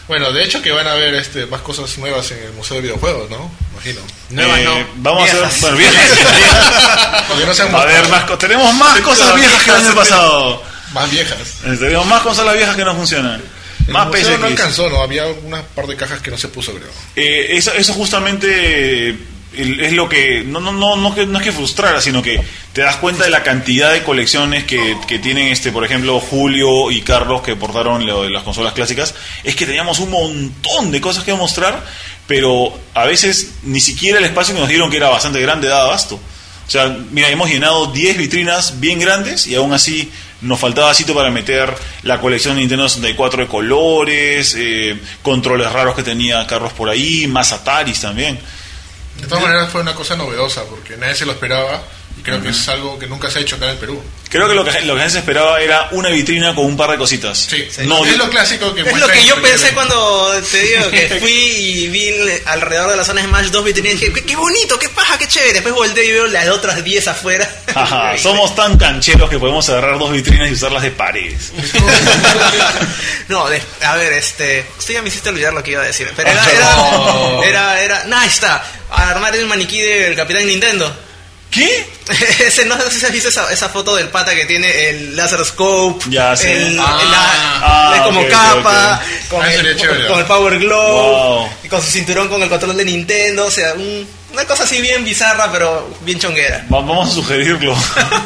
Bueno, 0.07 0.31
de 0.31 0.43
hecho 0.43 0.61
que 0.61 0.71
van 0.71 0.87
a 0.87 0.91
haber, 0.91 1.15
este, 1.15 1.45
más 1.47 1.61
cosas 1.61 1.97
nuevas 1.97 2.29
en 2.31 2.37
el 2.43 2.51
Museo 2.53 2.75
de 2.77 2.83
Videojuegos, 2.83 3.29
¿no? 3.29 3.49
Imagino. 3.73 4.01
Nuevas 4.29 4.59
Eh, 4.59 4.63
no. 4.63 4.85
Vamos 4.97 5.29
a 5.33 5.47
hacer. 5.47 5.61
Bueno, 5.61 5.77
viejas. 5.79 6.09
Porque 7.27 7.45
no 7.45 7.53
sean 7.53 7.73
a 7.75 7.85
ver, 7.85 8.07
más, 8.09 8.37
tenemos 8.37 8.73
más 8.75 8.99
cosas 9.01 9.35
viejas 9.35 9.63
que 9.63 9.69
el 9.71 9.75
año 9.77 9.95
pasado. 9.95 10.63
más 10.93 11.09
viejas. 11.11 11.39
Eh, 11.65 11.75
Tenemos 11.79 12.05
más 12.05 12.21
consolas 12.21 12.55
viejas 12.55 12.75
que 12.75 12.85
no 12.85 12.95
funcionan. 12.95 13.41
El 13.87 13.93
Más 13.93 14.07
museo 14.07 14.29
no 14.29 14.35
PSX. 14.37 14.43
alcanzó, 14.59 14.89
¿no? 14.89 15.01
Había 15.01 15.25
una 15.27 15.61
par 15.61 15.85
de 15.87 15.95
cajas 15.95 16.19
que 16.21 16.31
no 16.31 16.37
se 16.37 16.47
puso, 16.47 16.71
creo. 16.73 16.89
Eh, 17.15 17.47
eso, 17.57 17.71
eso 17.73 17.93
justamente 17.93 19.17
es 19.57 19.93
lo 19.93 20.09
que 20.09 20.43
no, 20.45 20.59
no, 20.59 20.71
no, 20.71 20.95
no, 20.95 21.15
no 21.15 21.37
es 21.37 21.43
que 21.43 21.51
frustrara, 21.51 22.01
sino 22.01 22.21
que 22.21 22.41
te 22.73 22.81
das 22.81 22.97
cuenta 22.97 23.23
de 23.23 23.29
la 23.29 23.43
cantidad 23.43 23.91
de 23.91 24.03
colecciones 24.03 24.65
que, 24.65 24.97
que 25.07 25.19
tienen, 25.19 25.47
este 25.47 25.71
por 25.71 25.85
ejemplo, 25.85 26.19
Julio 26.19 26.91
y 26.91 27.01
Carlos 27.01 27.41
que 27.41 27.55
portaron 27.55 28.05
lo 28.05 28.23
de 28.23 28.29
las 28.29 28.43
consolas 28.43 28.73
clásicas. 28.73 29.15
Es 29.43 29.55
que 29.55 29.65
teníamos 29.65 29.99
un 29.99 30.11
montón 30.11 30.91
de 30.91 31.01
cosas 31.01 31.23
que 31.23 31.33
mostrar, 31.33 31.85
pero 32.27 32.77
a 32.93 33.05
veces 33.05 33.55
ni 33.63 33.79
siquiera 33.79 34.19
el 34.19 34.25
espacio 34.25 34.53
que 34.53 34.59
nos 34.59 34.69
dieron, 34.69 34.89
que 34.89 34.97
era 34.97 35.09
bastante 35.09 35.41
grande, 35.41 35.67
daba 35.67 35.85
abasto. 35.85 36.15
O 36.15 36.71
sea, 36.71 36.97
mira, 37.11 37.29
hemos 37.29 37.49
llenado 37.49 37.87
10 37.87 38.17
vitrinas 38.17 38.79
bien 38.79 38.99
grandes 38.99 39.45
y 39.45 39.55
aún 39.55 39.71
así 39.71 40.11
nos 40.41 40.59
faltaba 40.59 40.93
sitio 40.93 41.13
para 41.13 41.29
meter 41.29 41.73
la 42.03 42.19
colección 42.19 42.55
de 42.55 42.61
Nintendo 42.61 42.89
64 42.89 43.43
de 43.43 43.47
colores, 43.47 44.55
eh, 44.57 44.97
controles 45.21 45.71
raros 45.71 45.95
que 45.95 46.03
tenía 46.03 46.45
Carlos 46.47 46.73
por 46.73 46.89
ahí, 46.89 47.27
más 47.27 47.51
Ataris 47.51 48.01
también. 48.01 48.39
De 49.19 49.27
todas 49.27 49.43
maneras 49.43 49.69
fue 49.69 49.81
una 49.81 49.95
cosa 49.95 50.15
novedosa 50.15 50.63
porque 50.65 50.97
nadie 50.97 51.15
se 51.15 51.25
lo 51.25 51.31
esperaba 51.31 51.81
creo 52.25 52.41
que 52.41 52.49
es 52.49 52.67
algo 52.67 52.97
que 52.97 53.05
nunca 53.07 53.29
se 53.29 53.37
ha 53.39 53.41
hecho 53.43 53.55
acá 53.55 53.65
en 53.65 53.71
el 53.71 53.77
Perú. 53.77 54.03
Creo 54.29 54.49
que 54.49 54.55
lo 54.55 54.65
que 54.65 54.81
lo 54.81 54.97
que 54.97 55.09
se 55.09 55.19
esperaba 55.19 55.61
era 55.61 55.87
una 55.91 56.09
vitrina 56.09 56.53
con 56.55 56.65
un 56.65 56.75
par 56.75 56.89
de 56.89 56.97
cositas. 56.97 57.37
Sí, 57.49 57.65
No, 57.85 58.03
es 58.03 58.17
lo 58.17 58.27
clásico 58.29 58.73
que 58.73 58.81
Es 58.81 58.99
lo 58.99 59.07
que 59.07 59.23
yo 59.23 59.39
pensé 59.41 59.71
cuando 59.73 60.33
te 60.51 60.57
digo 60.57 60.89
que 60.89 61.07
fui 61.21 61.31
y 61.31 61.87
vi 61.87 62.11
alrededor 62.47 62.89
de 62.91 62.97
la 62.97 63.05
zona 63.05 63.23
Smash 63.23 63.45
dos 63.51 63.63
vitrinas 63.63 63.93
y 63.93 63.97
dije, 63.97 64.11
qué, 64.13 64.25
qué 64.25 64.35
bonito, 64.35 64.77
qué 64.79 64.89
paja, 64.89 65.17
qué 65.17 65.27
chévere. 65.27 65.53
Después 65.53 65.73
volteé 65.73 66.05
y 66.05 66.11
veo 66.11 66.27
las 66.27 66.47
otras 66.49 66.83
10 66.83 67.07
afuera. 67.07 67.49
Ajá, 67.75 68.17
somos 68.21 68.55
tan 68.55 68.77
cancheros 68.77 69.29
que 69.29 69.37
podemos 69.39 69.69
agarrar 69.69 69.99
dos 69.99 70.11
vitrinas 70.11 70.49
y 70.49 70.53
usarlas 70.53 70.81
de 70.83 70.91
paredes. 70.91 71.53
no, 73.29 73.47
de- 73.49 73.61
a 73.83 73.95
ver, 73.95 74.13
este. 74.13 74.65
Usted 74.77 74.95
ya 74.95 75.01
me 75.01 75.09
hiciste 75.09 75.29
olvidar 75.29 75.53
lo 75.53 75.63
que 75.63 75.71
iba 75.71 75.81
a 75.81 75.85
decir. 75.85 76.11
Pero 76.15 76.29
era. 76.29 76.43
Era. 76.51 77.45
Era. 77.45 77.81
era 77.83 78.03
no, 78.05 78.17
ahí 78.17 78.27
está. 78.27 78.63
Armar 78.91 79.35
el 79.35 79.45
maniquí 79.45 79.79
del 79.81 80.15
Capitán 80.15 80.45
Nintendo. 80.47 81.04
¿Qué? 81.55 81.85
Ese, 82.45 82.65
no 82.65 82.79
sé 82.91 82.99
si 82.99 83.05
has 83.07 83.11
visto 83.11 83.29
esa, 83.29 83.51
esa 83.51 83.67
foto 83.69 83.95
del 83.95 84.09
pata 84.09 84.35
que 84.35 84.45
tiene 84.45 84.89
el 84.89 85.15
laser 85.15 85.43
scope. 85.43 86.05
Ya, 86.09 86.35
sí. 86.35 86.47
El, 86.47 86.79
Ah. 86.79 86.99
el- 87.01 87.11
la- 87.11 87.59
Ah, 87.67 87.93
es 87.95 88.01
como 88.03 88.27
capa. 88.27 89.01
Con, 89.29 89.41
Ah, 89.41 89.51
el, 89.51 89.57
sería 89.61 89.75
chévere. 89.75 90.07
con 90.07 90.19
el 90.19 90.25
Power 90.25 90.59
Glove. 90.59 91.39
Wow. 91.39 91.49
Y 91.63 91.67
con 91.67 91.81
su 91.81 91.89
cinturón 91.89 92.27
con 92.29 92.43
el 92.43 92.49
control 92.49 92.77
de 92.77 92.85
Nintendo. 92.85 93.45
O 93.45 93.51
sea, 93.51 93.73
un- 93.73 94.07
una 94.33 94.45
cosa 94.45 94.65
así 94.65 94.79
bien 94.81 95.03
bizarra, 95.03 95.51
pero 95.51 95.95
bien 96.01 96.19
chonguera. 96.19 96.57
Va- 96.71 96.77
Vamos 96.81 97.09
a 97.09 97.13
sugerirlo. 97.15 97.75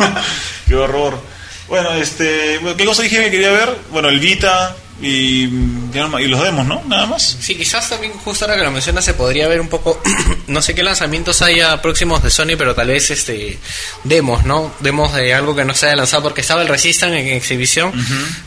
Qué 0.67 0.75
horror. 0.75 1.21
Bueno, 1.67 1.91
este, 1.93 2.59
¿qué 2.77 2.85
cosa 2.85 3.03
dije 3.03 3.23
que 3.23 3.31
quería 3.31 3.51
ver? 3.51 3.75
Bueno, 3.91 4.09
el 4.09 4.19
Vita 4.19 4.75
y, 5.01 5.47
ya 5.93 6.07
no- 6.07 6.19
y 6.19 6.27
los 6.27 6.41
demos, 6.41 6.65
¿no? 6.65 6.81
Nada 6.87 7.05
más. 7.05 7.37
Sí, 7.39 7.55
quizás 7.55 7.89
también 7.89 8.13
justo 8.13 8.45
ahora 8.45 8.57
que 8.57 8.63
lo 8.63 8.71
mencionas 8.71 9.05
se 9.05 9.13
podría 9.13 9.47
ver 9.47 9.61
un 9.61 9.69
poco, 9.69 10.01
no 10.47 10.61
sé 10.61 10.75
qué 10.75 10.83
lanzamientos 10.83 11.41
haya 11.41 11.81
próximos 11.81 12.21
de 12.23 12.29
Sony, 12.29 12.55
pero 12.57 12.75
tal 12.75 12.87
vez 12.87 13.09
este 13.11 13.57
demos, 14.03 14.43
¿no? 14.45 14.73
Demos 14.79 15.13
de 15.13 15.33
algo 15.33 15.55
que 15.55 15.65
no 15.65 15.73
se 15.73 15.87
haya 15.87 15.95
lanzado 15.95 16.23
porque 16.23 16.41
estaba 16.41 16.61
el 16.61 16.67
Resistance 16.67 17.19
en 17.19 17.27
exhibición, 17.35 17.93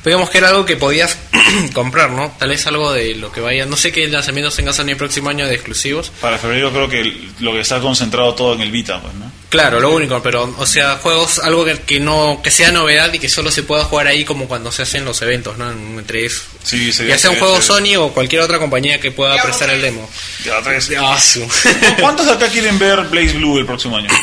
digamos 0.05 0.31
que 0.31 0.39
era 0.39 0.49
algo 0.49 0.65
que 0.67 0.77
podías 0.77 1.17
comprar, 1.73 2.11
¿no? 2.11 2.33
Tal 2.39 2.51
vez 2.51 2.67
algo 2.67 2.93
de 2.93 3.15
lo 3.15 3.33
que 3.33 3.41
vaya, 3.41 3.67
no 3.67 3.77
sé 3.77 3.93
qué 3.93 4.07
lanzamientos 4.09 4.57
tenga 4.57 4.73
Sony 4.73 4.91
el 4.91 4.97
próximo 4.97 5.31
año 5.31 5.47
de 5.47 5.55
exclusivos. 5.55 6.13
Para 6.21 6.39
febrero 6.39 6.71
creo 6.71 6.89
que 6.89 7.29
lo 7.41 7.53
que 7.53 7.61
está 7.61 7.81
concentrado 7.81 8.35
todo 8.35 8.55
en 8.55 8.61
el 8.61 8.71
Vita, 8.71 9.01
pues, 9.01 9.15
¿no? 9.15 9.31
Claro, 9.49 9.81
lo 9.81 9.93
único, 9.93 10.23
pero 10.23 10.55
o 10.57 10.65
sea, 10.67 10.97
juegos 10.97 11.39
algo 11.39 11.67
que, 11.67 11.79
que 11.81 12.01
no 12.01 12.41
que 12.43 12.51
sea 12.51 12.73
novedad 12.73 13.13
y 13.13 13.19
que 13.19 13.29
solo 13.29 13.51
se 13.51 13.63
pueda 13.63 13.85
jugar 13.85 14.07
ahí 14.07 14.25
como 14.25 14.49
cuando 14.49 14.73
se 14.73 14.81
hacen 14.83 15.05
los 15.05 15.21
eventos, 15.21 15.59
¿no? 15.59 15.71
Entre 15.71 16.25
eso. 16.25 16.42
Sí, 16.63 16.93
sería 16.93 17.17
Ya 17.17 17.19
sea 17.19 17.31
un 17.31 17.39
juego. 17.39 17.61
Sony 17.61 17.97
o 17.99 18.13
cualquier 18.13 18.43
otra 18.43 18.59
compañía 18.59 19.01
que 19.01 19.11
pueda 19.11 19.41
prestar 19.43 19.71
el 19.71 19.83
demo. 19.83 20.09
Ya, 20.45 21.19
su. 21.19 21.47
¿Cuántos 22.01 22.27
de 22.27 22.33
acá 22.33 22.49
quieren 22.49 22.79
ver 22.79 23.01
Blaze 23.09 23.33
Blue 23.35 23.59
el 23.59 23.67
próximo 23.67 23.97
año? 23.97 24.09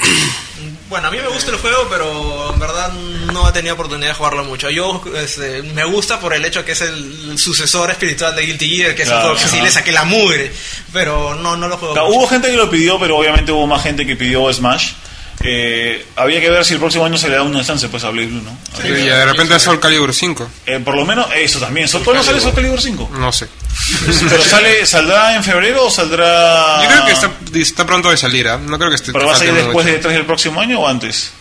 Bueno, 0.89 1.07
a 1.09 1.11
mí 1.11 1.17
me 1.17 1.27
gusta 1.27 1.51
el 1.51 1.57
juego, 1.57 1.85
pero 1.87 2.51
en 2.51 2.59
verdad 2.59 2.91
no 3.31 3.47
he 3.47 3.51
tenido 3.51 3.75
oportunidad 3.75 4.09
de 4.09 4.15
jugarlo 4.15 4.43
mucho. 4.43 4.71
Yo 4.71 5.03
este, 5.17 5.61
me 5.61 5.83
gusta 5.83 6.19
por 6.19 6.33
el 6.33 6.43
hecho 6.43 6.65
que 6.65 6.71
es 6.71 6.81
el 6.81 7.37
sucesor 7.37 7.91
espiritual 7.91 8.35
de 8.35 8.41
Guilty 8.41 8.75
Gear, 8.75 8.95
que 8.95 9.03
es 9.03 9.07
Claro, 9.07 9.29
un 9.29 9.35
juego 9.35 9.43
que 9.51 9.55
sí 9.55 9.61
le 9.61 9.69
saqué 9.69 9.91
la 9.91 10.03
mugre, 10.05 10.51
pero 10.91 11.35
no, 11.35 11.55
no 11.55 11.67
lo 11.67 11.77
juego 11.77 11.93
Claro, 11.93 12.07
mucho. 12.07 12.19
hubo 12.21 12.27
gente 12.27 12.49
que 12.49 12.57
lo 12.57 12.71
pidió, 12.71 12.99
pero 12.99 13.17
obviamente 13.17 13.51
hubo 13.51 13.67
más 13.67 13.83
gente 13.83 14.03
que 14.07 14.15
pidió 14.15 14.51
Smash. 14.51 14.93
Eh, 15.41 16.05
había 16.17 16.41
que 16.41 16.49
ver 16.49 16.65
si 16.65 16.73
el 16.73 16.79
próximo 16.81 17.05
año 17.05 17.17
se 17.17 17.29
le 17.29 17.35
da 17.35 17.43
una 17.43 17.63
chance 17.63 17.87
pues, 17.87 18.03
a 18.03 18.09
Blade 18.09 18.27
Blue, 18.27 18.41
¿no? 18.41 18.57
Y 18.85 18.91
de 18.91 19.25
repente 19.25 19.55
es 19.55 19.61
Soul 19.63 19.79
Calibur 19.79 20.13
5. 20.13 20.49
Eh, 20.65 20.79
por 20.83 20.95
lo 20.95 21.05
menos 21.05 21.27
eso 21.33 21.59
también. 21.59 21.87
¿Sol- 21.87 22.03
¿Cuándo 22.03 22.21
sale 22.23 22.41
Soul 22.41 22.53
Calibur 22.53 22.81
5? 22.81 23.11
No 23.13 23.31
sé. 23.31 23.47
¿Pero 24.29 24.43
sale, 24.43 24.85
saldrá 24.85 25.35
en 25.35 25.43
febrero 25.43 25.85
o 25.85 25.89
saldrá...? 25.91 26.83
Yo 26.83 26.89
creo 26.89 27.05
que 27.05 27.11
está, 27.13 27.31
está 27.55 27.85
pronto 27.85 28.09
de 28.11 28.17
salir, 28.17 28.47
¿ah? 28.49 28.57
No 28.61 28.77
creo 28.77 28.89
que 28.89 28.95
esté 28.97 29.13
¿Pero 29.13 29.27
va 29.27 29.33
a 29.33 29.37
salir 29.37 29.53
después 29.53 29.85
mucho. 29.85 29.95
de 29.95 30.01
3 30.01 30.13
del 30.13 30.25
próximo 30.25 30.59
año 30.59 30.79
o 30.81 30.87
antes? 30.87 31.31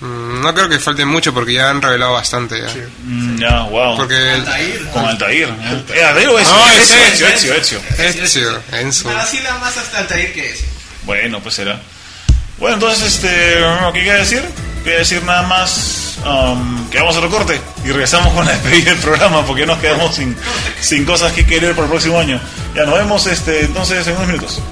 Mm, 0.00 0.40
No 0.40 0.54
creo 0.54 0.68
que 0.68 0.78
falte 0.78 1.04
mucho 1.04 1.34
porque 1.34 1.54
ya 1.54 1.70
han 1.70 1.82
revelado 1.82 2.12
bastante. 2.12 2.60
Ya. 2.60 2.72
Mm, 3.04 3.38
ya, 3.40 3.62
wow. 3.62 3.96
Porque 3.96 4.34
el- 4.34 4.88
Con 4.92 5.04
Altair. 5.04 5.48
¿eh? 5.48 6.04
Altair 6.04 6.28
o 6.28 6.38
Ezio? 6.38 6.54
No, 6.54 6.70
Ezio, 6.70 6.96
Ezio, 7.06 7.26
Ezio, 7.26 7.54
Ezio. 7.54 7.80
Ezio, 8.22 8.62
Enzo. 8.70 9.10
Así 9.18 9.38
nada 9.40 9.58
más 9.58 9.76
hasta 9.76 9.98
Altair 9.98 10.32
que 10.32 10.48
es. 10.52 10.62
Bueno, 11.02 11.40
pues 11.40 11.56
será. 11.56 11.80
Bueno, 12.58 12.74
entonces, 12.74 13.14
este, 13.14 13.28
¿qué 13.94 14.02
queda 14.02 14.16
decir? 14.16 14.42
Queda 14.82 14.98
decir 14.98 15.22
nada 15.22 15.42
más 15.42 16.18
um, 16.26 16.88
que 16.90 16.98
vamos 16.98 17.14
a 17.14 17.18
otro 17.18 17.30
corte 17.30 17.60
y 17.84 17.88
regresamos 17.88 18.32
con 18.32 18.44
la 18.44 18.52
despedida 18.52 18.90
del 18.90 19.00
programa 19.00 19.44
porque 19.44 19.64
nos 19.64 19.78
quedamos 19.78 20.14
sin, 20.14 20.36
sin 20.80 21.04
cosas 21.04 21.32
que 21.32 21.46
querer 21.46 21.72
para 21.72 21.84
el 21.84 21.90
próximo 21.90 22.18
año. 22.18 22.40
Ya 22.74 22.84
nos 22.84 22.94
vemos 22.94 23.26
este, 23.26 23.60
entonces 23.60 24.06
en 24.06 24.16
unos 24.16 24.26
minutos. 24.26 24.62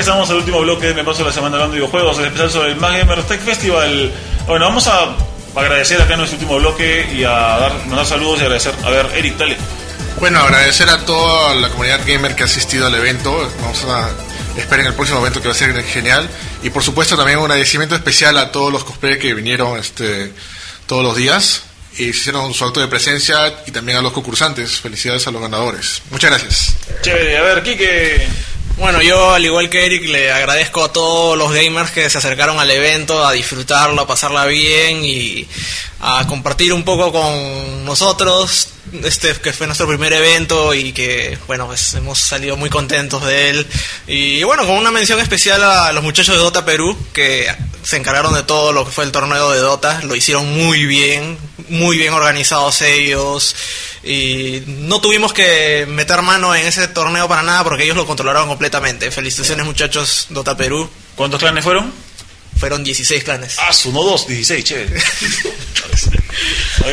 Regresamos 0.00 0.30
al 0.30 0.36
último 0.36 0.60
bloque 0.60 0.86
de 0.86 0.94
Me 0.94 1.04
Paso 1.04 1.22
la 1.22 1.30
Semana 1.30 1.56
hablando 1.56 1.74
de 1.74 1.80
videojuegos, 1.80 2.18
el 2.18 2.24
especial 2.24 2.50
sobre 2.50 2.72
el 2.72 2.80
Gamer 2.80 3.22
Tech 3.24 3.38
Festival. 3.38 4.10
Bueno, 4.46 4.64
vamos 4.64 4.86
a 4.86 5.14
agradecer 5.54 6.00
acá 6.00 6.14
en 6.14 6.20
nuestro 6.20 6.38
último 6.38 6.58
bloque 6.58 7.06
y 7.12 7.22
a 7.22 7.28
dar, 7.30 7.86
mandar 7.86 8.06
saludos 8.06 8.38
y 8.38 8.44
agradecer. 8.44 8.72
A 8.82 8.88
ver, 8.88 9.10
Eric, 9.14 9.36
dale. 9.36 9.58
Bueno, 10.18 10.40
agradecer 10.40 10.88
a 10.88 11.04
toda 11.04 11.54
la 11.54 11.68
comunidad 11.68 12.00
gamer 12.06 12.34
que 12.34 12.44
ha 12.44 12.46
asistido 12.46 12.86
al 12.86 12.94
evento. 12.94 13.46
Vamos 13.60 13.84
a 13.84 14.08
esperen 14.56 14.86
el 14.86 14.94
próximo 14.94 15.18
evento 15.20 15.42
que 15.42 15.48
va 15.48 15.52
a 15.52 15.58
ser 15.58 15.84
genial. 15.84 16.30
Y 16.62 16.70
por 16.70 16.82
supuesto 16.82 17.14
también 17.14 17.36
un 17.36 17.50
agradecimiento 17.50 17.94
especial 17.94 18.38
a 18.38 18.50
todos 18.50 18.72
los 18.72 18.84
cosplayers 18.84 19.20
que 19.20 19.34
vinieron 19.34 19.78
este, 19.78 20.32
todos 20.86 21.04
los 21.04 21.14
días 21.14 21.64
y 21.98 22.04
hicieron 22.04 22.54
su 22.54 22.64
acto 22.64 22.80
de 22.80 22.88
presencia 22.88 23.54
y 23.66 23.70
también 23.70 23.98
a 23.98 24.00
los 24.00 24.14
concursantes. 24.14 24.80
Felicidades 24.80 25.26
a 25.26 25.30
los 25.30 25.42
ganadores. 25.42 26.00
Muchas 26.10 26.30
gracias. 26.30 26.76
Chévere, 27.02 27.36
a 27.36 27.42
ver, 27.42 27.62
Kike. 27.62 28.49
Bueno, 28.80 29.02
yo 29.02 29.34
al 29.34 29.44
igual 29.44 29.68
que 29.68 29.84
Eric 29.84 30.08
le 30.08 30.32
agradezco 30.32 30.82
a 30.82 30.90
todos 30.90 31.36
los 31.36 31.52
gamers 31.52 31.90
que 31.90 32.08
se 32.08 32.16
acercaron 32.16 32.58
al 32.58 32.70
evento 32.70 33.26
a 33.26 33.32
disfrutarlo, 33.32 34.00
a 34.00 34.06
pasarla 34.06 34.46
bien 34.46 35.04
y 35.04 35.46
a 36.00 36.26
compartir 36.26 36.72
un 36.72 36.82
poco 36.82 37.12
con 37.12 37.84
nosotros 37.84 38.68
este 39.04 39.34
que 39.34 39.52
fue 39.52 39.66
nuestro 39.66 39.86
primer 39.86 40.12
evento 40.12 40.74
y 40.74 40.92
que 40.92 41.38
bueno 41.46 41.66
pues 41.66 41.94
hemos 41.94 42.18
salido 42.18 42.56
muy 42.56 42.70
contentos 42.70 43.24
de 43.24 43.50
él. 43.50 43.66
Y 44.06 44.42
bueno 44.42 44.66
con 44.66 44.76
una 44.76 44.90
mención 44.90 45.20
especial 45.20 45.62
a 45.62 45.92
los 45.92 46.02
muchachos 46.02 46.34
de 46.34 46.42
Dota 46.42 46.64
Perú 46.64 46.96
que 47.12 47.46
se 47.82 47.96
encargaron 47.96 48.34
de 48.34 48.42
todo 48.42 48.72
lo 48.72 48.84
que 48.84 48.90
fue 48.90 49.04
el 49.04 49.12
torneo 49.12 49.50
de 49.50 49.58
Dota. 49.58 50.00
Lo 50.02 50.16
hicieron 50.16 50.52
muy 50.52 50.86
bien 50.86 51.38
muy 51.70 51.96
bien 51.96 52.12
organizados 52.12 52.82
ellos. 52.82 53.54
Y 54.02 54.62
no 54.66 55.00
tuvimos 55.00 55.32
que 55.32 55.86
meter 55.88 56.22
mano 56.22 56.54
en 56.54 56.66
ese 56.66 56.88
torneo 56.88 57.28
para 57.28 57.42
nada 57.42 57.64
porque 57.64 57.84
ellos 57.84 57.96
lo 57.96 58.06
controlaron 58.06 58.48
completamente. 58.48 59.10
Felicitaciones 59.10 59.64
muchachos 59.64 60.26
Dota 60.30 60.56
Perú. 60.56 60.88
¿Cuántos 61.16 61.40
clanes 61.40 61.64
fueron? 61.64 61.92
Fueron 62.60 62.84
16 62.84 63.24
clanes 63.24 63.56
Ah, 63.58 63.72
su 63.72 63.90
no 63.90 64.02
dos, 64.04 64.28
16, 64.28 64.64
chévere. 64.64 65.00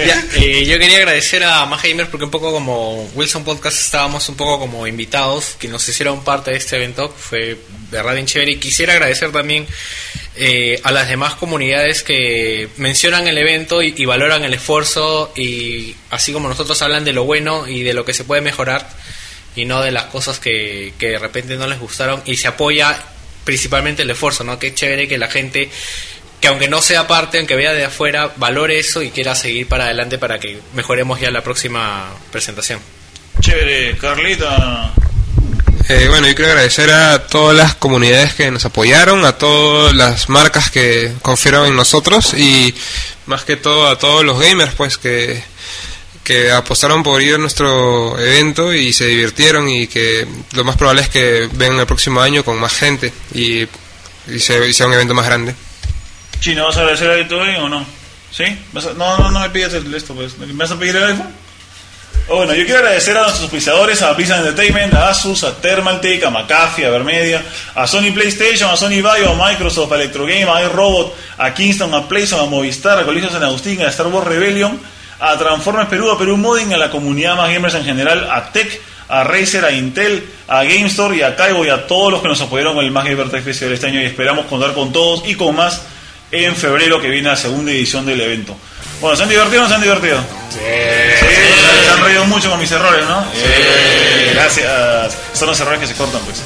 Ya, 0.06 0.26
eh, 0.36 0.66
yo 0.66 0.78
quería 0.80 0.98
agradecer 0.98 1.44
a 1.44 1.66
Más 1.66 1.82
Gamers 1.82 2.10
porque 2.10 2.26
un 2.26 2.32
poco 2.32 2.52
como 2.52 3.04
Wilson 3.16 3.44
Podcast 3.44 3.80
estábamos 3.80 4.28
un 4.28 4.36
poco 4.36 4.60
como 4.60 4.86
invitados 4.88 5.56
que 5.58 5.68
nos 5.68 5.88
hicieron 5.88 6.24
parte 6.24 6.52
de 6.52 6.58
este 6.58 6.76
evento, 6.76 7.10
fue 7.10 7.58
verdad 7.90 8.14
bien 8.14 8.26
chévere. 8.26 8.54
Y 8.54 8.58
quisiera 8.58 8.94
agradecer 8.94 9.32
también 9.32 9.66
eh, 10.36 10.82
a 10.84 10.92
las 10.92 11.08
demás 11.08 11.36
comunidades 11.36 12.04
que 12.04 12.70
mencionan 12.78 13.28
el 13.28 13.38
evento 13.38 13.82
y, 13.82 13.94
y 13.96 14.06
valoran 14.06 14.44
el 14.44 14.54
esfuerzo 14.54 15.32
y 15.36 15.96
así 16.10 16.34
como 16.34 16.50
nosotros 16.50 16.82
hablan 16.82 17.06
de 17.06 17.14
lo 17.14 17.24
bueno 17.24 17.68
y 17.68 17.84
de 17.84 17.94
lo 17.94 18.04
que 18.04 18.14
se 18.14 18.24
puede 18.24 18.42
mejorar 18.42 18.90
y 19.56 19.66
no 19.66 19.82
de 19.82 19.92
las 19.92 20.06
cosas 20.06 20.40
que, 20.40 20.94
que 20.98 21.10
de 21.10 21.20
repente 21.20 21.56
no 21.56 21.68
les 21.68 21.80
gustaron 21.80 22.22
y 22.26 22.36
se 22.38 22.48
apoya 22.48 23.00
principalmente 23.48 24.02
el 24.02 24.10
esfuerzo, 24.10 24.44
¿no? 24.44 24.60
Qué 24.60 24.74
chévere 24.74 25.08
que 25.08 25.18
la 25.18 25.30
gente 25.30 25.70
que 26.42 26.50
aunque 26.50 26.68
no 26.68 26.82
sea 26.82 27.08
parte, 27.08 27.38
aunque 27.38 27.56
vea 27.56 27.72
de 27.72 27.86
afuera, 27.86 28.34
valore 28.36 28.78
eso 28.78 29.02
y 29.02 29.10
quiera 29.10 29.36
seguir 29.36 29.70
para 29.70 29.86
adelante 29.86 30.18
para 30.18 30.38
que 30.38 30.60
mejoremos 30.74 31.22
ya 31.22 31.32
la 31.32 31.42
próxima 31.42 32.14
presentación. 32.30 32.82
Chévere, 33.40 33.98
Carlita. 33.98 34.94
Eh, 35.88 36.08
bueno, 36.10 36.28
yo 36.28 36.36
quiero 36.36 36.52
agradecer 36.52 36.92
a 36.92 37.26
todas 37.26 37.56
las 37.56 37.74
comunidades 37.76 38.34
que 38.34 38.52
nos 38.52 38.66
apoyaron, 38.66 39.24
a 39.24 39.38
todas 39.38 39.96
las 39.96 40.28
marcas 40.28 40.70
que 40.70 41.14
confiaron 41.22 41.68
en 41.68 41.76
nosotros 41.78 42.34
y 42.34 42.76
más 43.28 43.46
que 43.46 43.56
todo 43.56 43.88
a 43.88 43.98
todos 43.98 44.26
los 44.26 44.38
gamers 44.42 44.76
pues 44.76 44.98
que, 44.98 45.42
que 46.28 46.52
apostaron 46.52 47.04
por 47.04 47.22
ir 47.22 47.36
a 47.36 47.38
nuestro 47.38 48.20
evento 48.20 48.74
y 48.74 48.92
se 48.92 49.06
divirtieron 49.06 49.70
y 49.70 49.88
que 49.88 50.28
lo 50.52 50.66
más 50.66 50.76
probable 50.76 51.02
es 51.04 51.08
que 51.10 51.48
vengan 51.54 51.80
el 51.80 51.86
próximo 51.86 52.20
año 52.20 52.44
con 52.44 52.60
más 52.60 52.74
gente 52.74 53.14
y, 53.34 53.62
y, 53.64 54.40
se- 54.40 54.68
y 54.68 54.74
sea 54.74 54.88
un 54.88 54.94
evento 54.94 55.14
más 55.14 55.26
grande. 55.26 55.56
Chino, 56.42 56.66
¿vas 56.66 56.76
a 56.76 56.82
agradecer 56.82 57.10
a 57.10 57.28
todo 57.30 57.44
bien 57.44 57.56
o 57.62 57.70
no? 57.70 57.86
¿Sí? 58.32 58.44
¿Vas 58.74 58.88
a- 58.88 58.94
No, 58.94 59.18
no, 59.18 59.32
no 59.32 59.40
me 59.40 59.50
pidas 59.52 59.74
el, 59.74 59.94
esto, 59.96 60.14
pues. 60.14 60.38
¿Me 60.38 60.52
vas 60.52 60.70
a 60.70 60.78
pedir 60.78 60.98
el 60.98 61.04
iPhone? 61.06 61.34
Oh, 62.30 62.36
bueno, 62.38 62.54
yo 62.56 62.66
quiero 62.66 62.80
agradecer 62.80 63.16
a 63.16 63.22
nuestros 63.22 63.44
auspiciadores, 63.44 64.02
a 64.02 64.12
Blizzard 64.12 64.40
Entertainment, 64.46 64.94
a 64.96 65.08
Asus, 65.12 65.46
a 65.46 65.56
Thermaltake, 65.62 66.26
a 66.26 66.30
McAfee, 66.30 66.84
a 66.86 66.90
Vermedia, 66.90 67.42
a 67.74 67.88
Sony 67.88 68.12
PlayStation, 68.14 68.70
a 68.70 68.76
Sony 68.76 68.96
Bio, 69.02 69.32
a 69.32 69.50
Microsoft, 69.50 69.94
a 69.94 69.96
Electrogame, 69.96 70.44
a 70.52 70.62
iRobot, 70.64 71.16
a 71.38 71.54
Kingston, 71.54 71.94
a 71.94 72.06
PlayStation, 72.06 72.46
a 72.46 72.50
Movistar, 72.50 73.00
a 73.00 73.06
Colegio 73.06 73.30
San 73.30 73.44
Agustín, 73.44 73.82
a 73.82 73.88
Star 73.88 74.08
Wars 74.08 74.28
Rebellion, 74.28 74.78
a 75.20 75.38
Transformers 75.38 75.90
Perú, 75.90 76.12
a 76.12 76.18
Perú 76.18 76.38
Modding, 76.38 76.74
a 76.74 76.78
la 76.78 76.92
comunidad 76.92 77.36
más 77.36 77.50
gamers 77.50 77.76
en 77.76 77.86
general, 77.86 78.30
a 78.32 78.52
Tech, 78.52 78.82
a 79.10 79.24
Razer, 79.24 79.66
a 79.66 79.72
Intel, 79.72 80.28
a 80.48 80.64
GameStore 80.64 81.18
y 81.18 81.22
a 81.22 81.36
Caigo 81.36 81.66
y 81.66 81.70
a 81.70 81.88
todos 81.88 82.12
los 82.12 82.22
que 82.22 82.28
nos 82.28 82.42
apoyaron 82.42 82.76
con 82.76 82.86
el 82.86 82.92
Más 82.92 83.06
Gamer 83.06 83.30
Tech 83.30 83.44
Festival 83.44 83.74
este 83.74 83.88
año 83.88 84.02
y 84.02 84.06
esperamos 84.06 84.46
contar 84.46 84.74
con 84.74 84.92
todos 84.92 85.28
y 85.28 85.36
con 85.36 85.56
más 85.56 85.82
en 86.32 86.56
febrero 86.56 87.02
que 87.02 87.10
viene 87.10 87.30
la 87.30 87.36
segunda 87.36 87.72
edición 87.72 88.06
del 88.06 88.20
evento. 88.20 88.56
Bueno, 89.00 89.16
¿se 89.16 89.24
han 89.24 89.30
divertido 89.30 89.62
o 89.62 89.64
no 89.64 89.70
se 89.70 89.76
han 89.76 89.82
divertido? 89.82 90.18
Sí. 90.50 90.60
Se 90.60 91.92
han 91.92 92.04
reído 92.04 92.26
mucho 92.26 92.50
con 92.50 92.60
mis 92.60 92.72
errores, 92.72 93.06
¿no? 93.06 93.24
Sí. 93.32 94.34
Gracias. 94.34 95.18
Son 95.34 95.48
los 95.48 95.60
errores 95.60 95.80
que 95.80 95.88
se 95.88 95.94
cortan, 95.94 96.22
pues. 96.22 96.42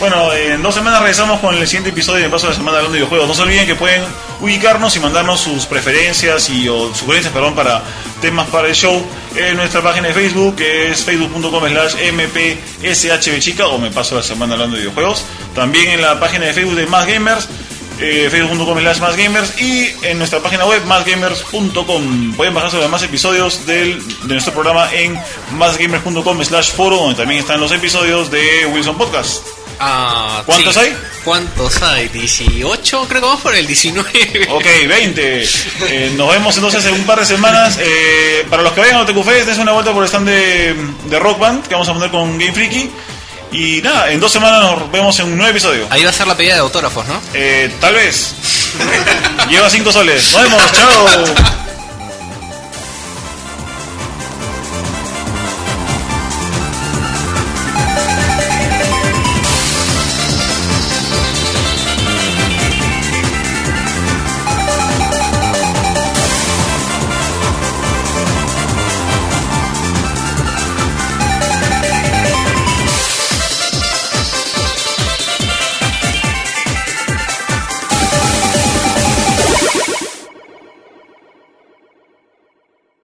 Bueno, 0.00 0.32
en 0.32 0.60
dos 0.60 0.74
semanas 0.74 1.00
regresamos 1.00 1.40
con 1.40 1.54
el 1.54 1.66
siguiente 1.66 1.90
episodio 1.90 2.24
de 2.24 2.28
Paso 2.28 2.46
de 2.46 2.52
la 2.52 2.56
Semana 2.56 2.78
hablando 2.78 2.92
de 2.94 2.98
videojuegos. 2.98 3.28
No 3.28 3.34
se 3.34 3.42
olviden 3.42 3.66
que 3.66 3.76
pueden 3.76 4.02
ubicarnos 4.40 4.94
y 4.96 5.00
mandarnos 5.00 5.40
sus 5.40 5.66
preferencias 5.66 6.50
y 6.50 6.68
o 6.68 6.92
sugerencias 6.94 7.32
perdón, 7.32 7.54
para 7.54 7.82
temas 8.20 8.48
para 8.48 8.68
el 8.68 8.74
show 8.74 9.02
en 9.36 9.56
nuestra 9.56 9.82
página 9.82 10.08
de 10.08 10.14
Facebook, 10.14 10.56
que 10.56 10.90
es 10.90 11.04
facebook.com 11.04 11.68
slash 11.68 11.94
mpshbchica 12.12 13.68
o 13.68 13.78
me 13.78 13.90
paso 13.90 14.16
la 14.16 14.22
semana 14.22 14.54
hablando 14.54 14.76
de 14.76 14.82
videojuegos. 14.82 15.24
También 15.54 15.88
en 15.88 16.02
la 16.02 16.18
página 16.18 16.46
de 16.46 16.52
Facebook 16.52 16.74
de 16.74 16.86
Más 16.86 17.06
Gamers, 17.06 17.48
eh, 18.00 18.28
facebook.com 18.30 18.78
slash 18.80 18.98
más 18.98 19.16
gamers 19.16 19.62
y 19.62 19.94
en 20.02 20.18
nuestra 20.18 20.40
página 20.40 20.66
web 20.66 20.84
másgamers.com 20.86 22.34
pueden 22.34 22.52
bajarse 22.52 22.76
los 22.76 22.84
demás 22.84 23.02
episodios 23.04 23.64
del, 23.64 24.02
de 24.26 24.34
nuestro 24.34 24.52
programa 24.52 24.92
en 24.92 25.16
másgamers.com 25.52 26.44
slash 26.44 26.72
foro 26.72 26.96
donde 26.96 27.14
también 27.14 27.40
están 27.40 27.60
los 27.60 27.70
episodios 27.70 28.32
de 28.32 28.66
Wilson 28.66 28.98
Podcast 28.98 29.63
Ah, 29.80 30.42
¿Cuántos 30.46 30.74
sí. 30.74 30.80
hay? 30.80 30.96
¿Cuántos 31.24 31.82
hay? 31.82 32.08
18, 32.08 33.06
creo 33.08 33.20
que 33.20 33.26
vamos 33.26 33.40
por 33.42 33.54
el 33.54 33.66
19. 33.66 34.48
Ok, 34.50 34.64
20. 34.88 35.42
Eh, 35.42 36.12
nos 36.16 36.30
vemos 36.30 36.54
entonces 36.56 36.84
en 36.86 36.94
un 36.94 37.04
par 37.04 37.20
de 37.20 37.26
semanas. 37.26 37.78
Eh, 37.80 38.46
para 38.50 38.62
los 38.62 38.72
que 38.72 38.80
vayan 38.80 38.96
a 38.96 39.00
Otaku 39.02 39.22
Fest, 39.22 39.46
dense 39.46 39.60
una 39.60 39.72
vuelta 39.72 39.92
por 39.92 40.02
el 40.02 40.08
stand 40.08 40.28
de, 40.28 40.74
de 41.06 41.18
Rock 41.18 41.38
Band 41.38 41.66
que 41.66 41.74
vamos 41.74 41.88
a 41.88 41.92
poner 41.94 42.10
con 42.10 42.38
Game 42.38 42.52
Freaky. 42.52 42.90
Y 43.52 43.80
nada, 43.82 44.10
en 44.10 44.18
dos 44.18 44.32
semanas 44.32 44.60
nos 44.62 44.90
vemos 44.90 45.18
en 45.20 45.26
un 45.26 45.36
nuevo 45.36 45.50
episodio. 45.50 45.86
Ahí 45.90 46.02
va 46.02 46.10
a 46.10 46.12
ser 46.12 46.26
la 46.26 46.36
pedida 46.36 46.54
de 46.54 46.60
autógrafos, 46.60 47.06
¿no? 47.06 47.20
Eh, 47.34 47.72
tal 47.80 47.94
vez. 47.94 48.34
Lleva 49.48 49.70
cinco 49.70 49.92
soles. 49.92 50.32
Nos 50.32 50.42
vemos, 50.42 50.72
chao. 50.72 51.24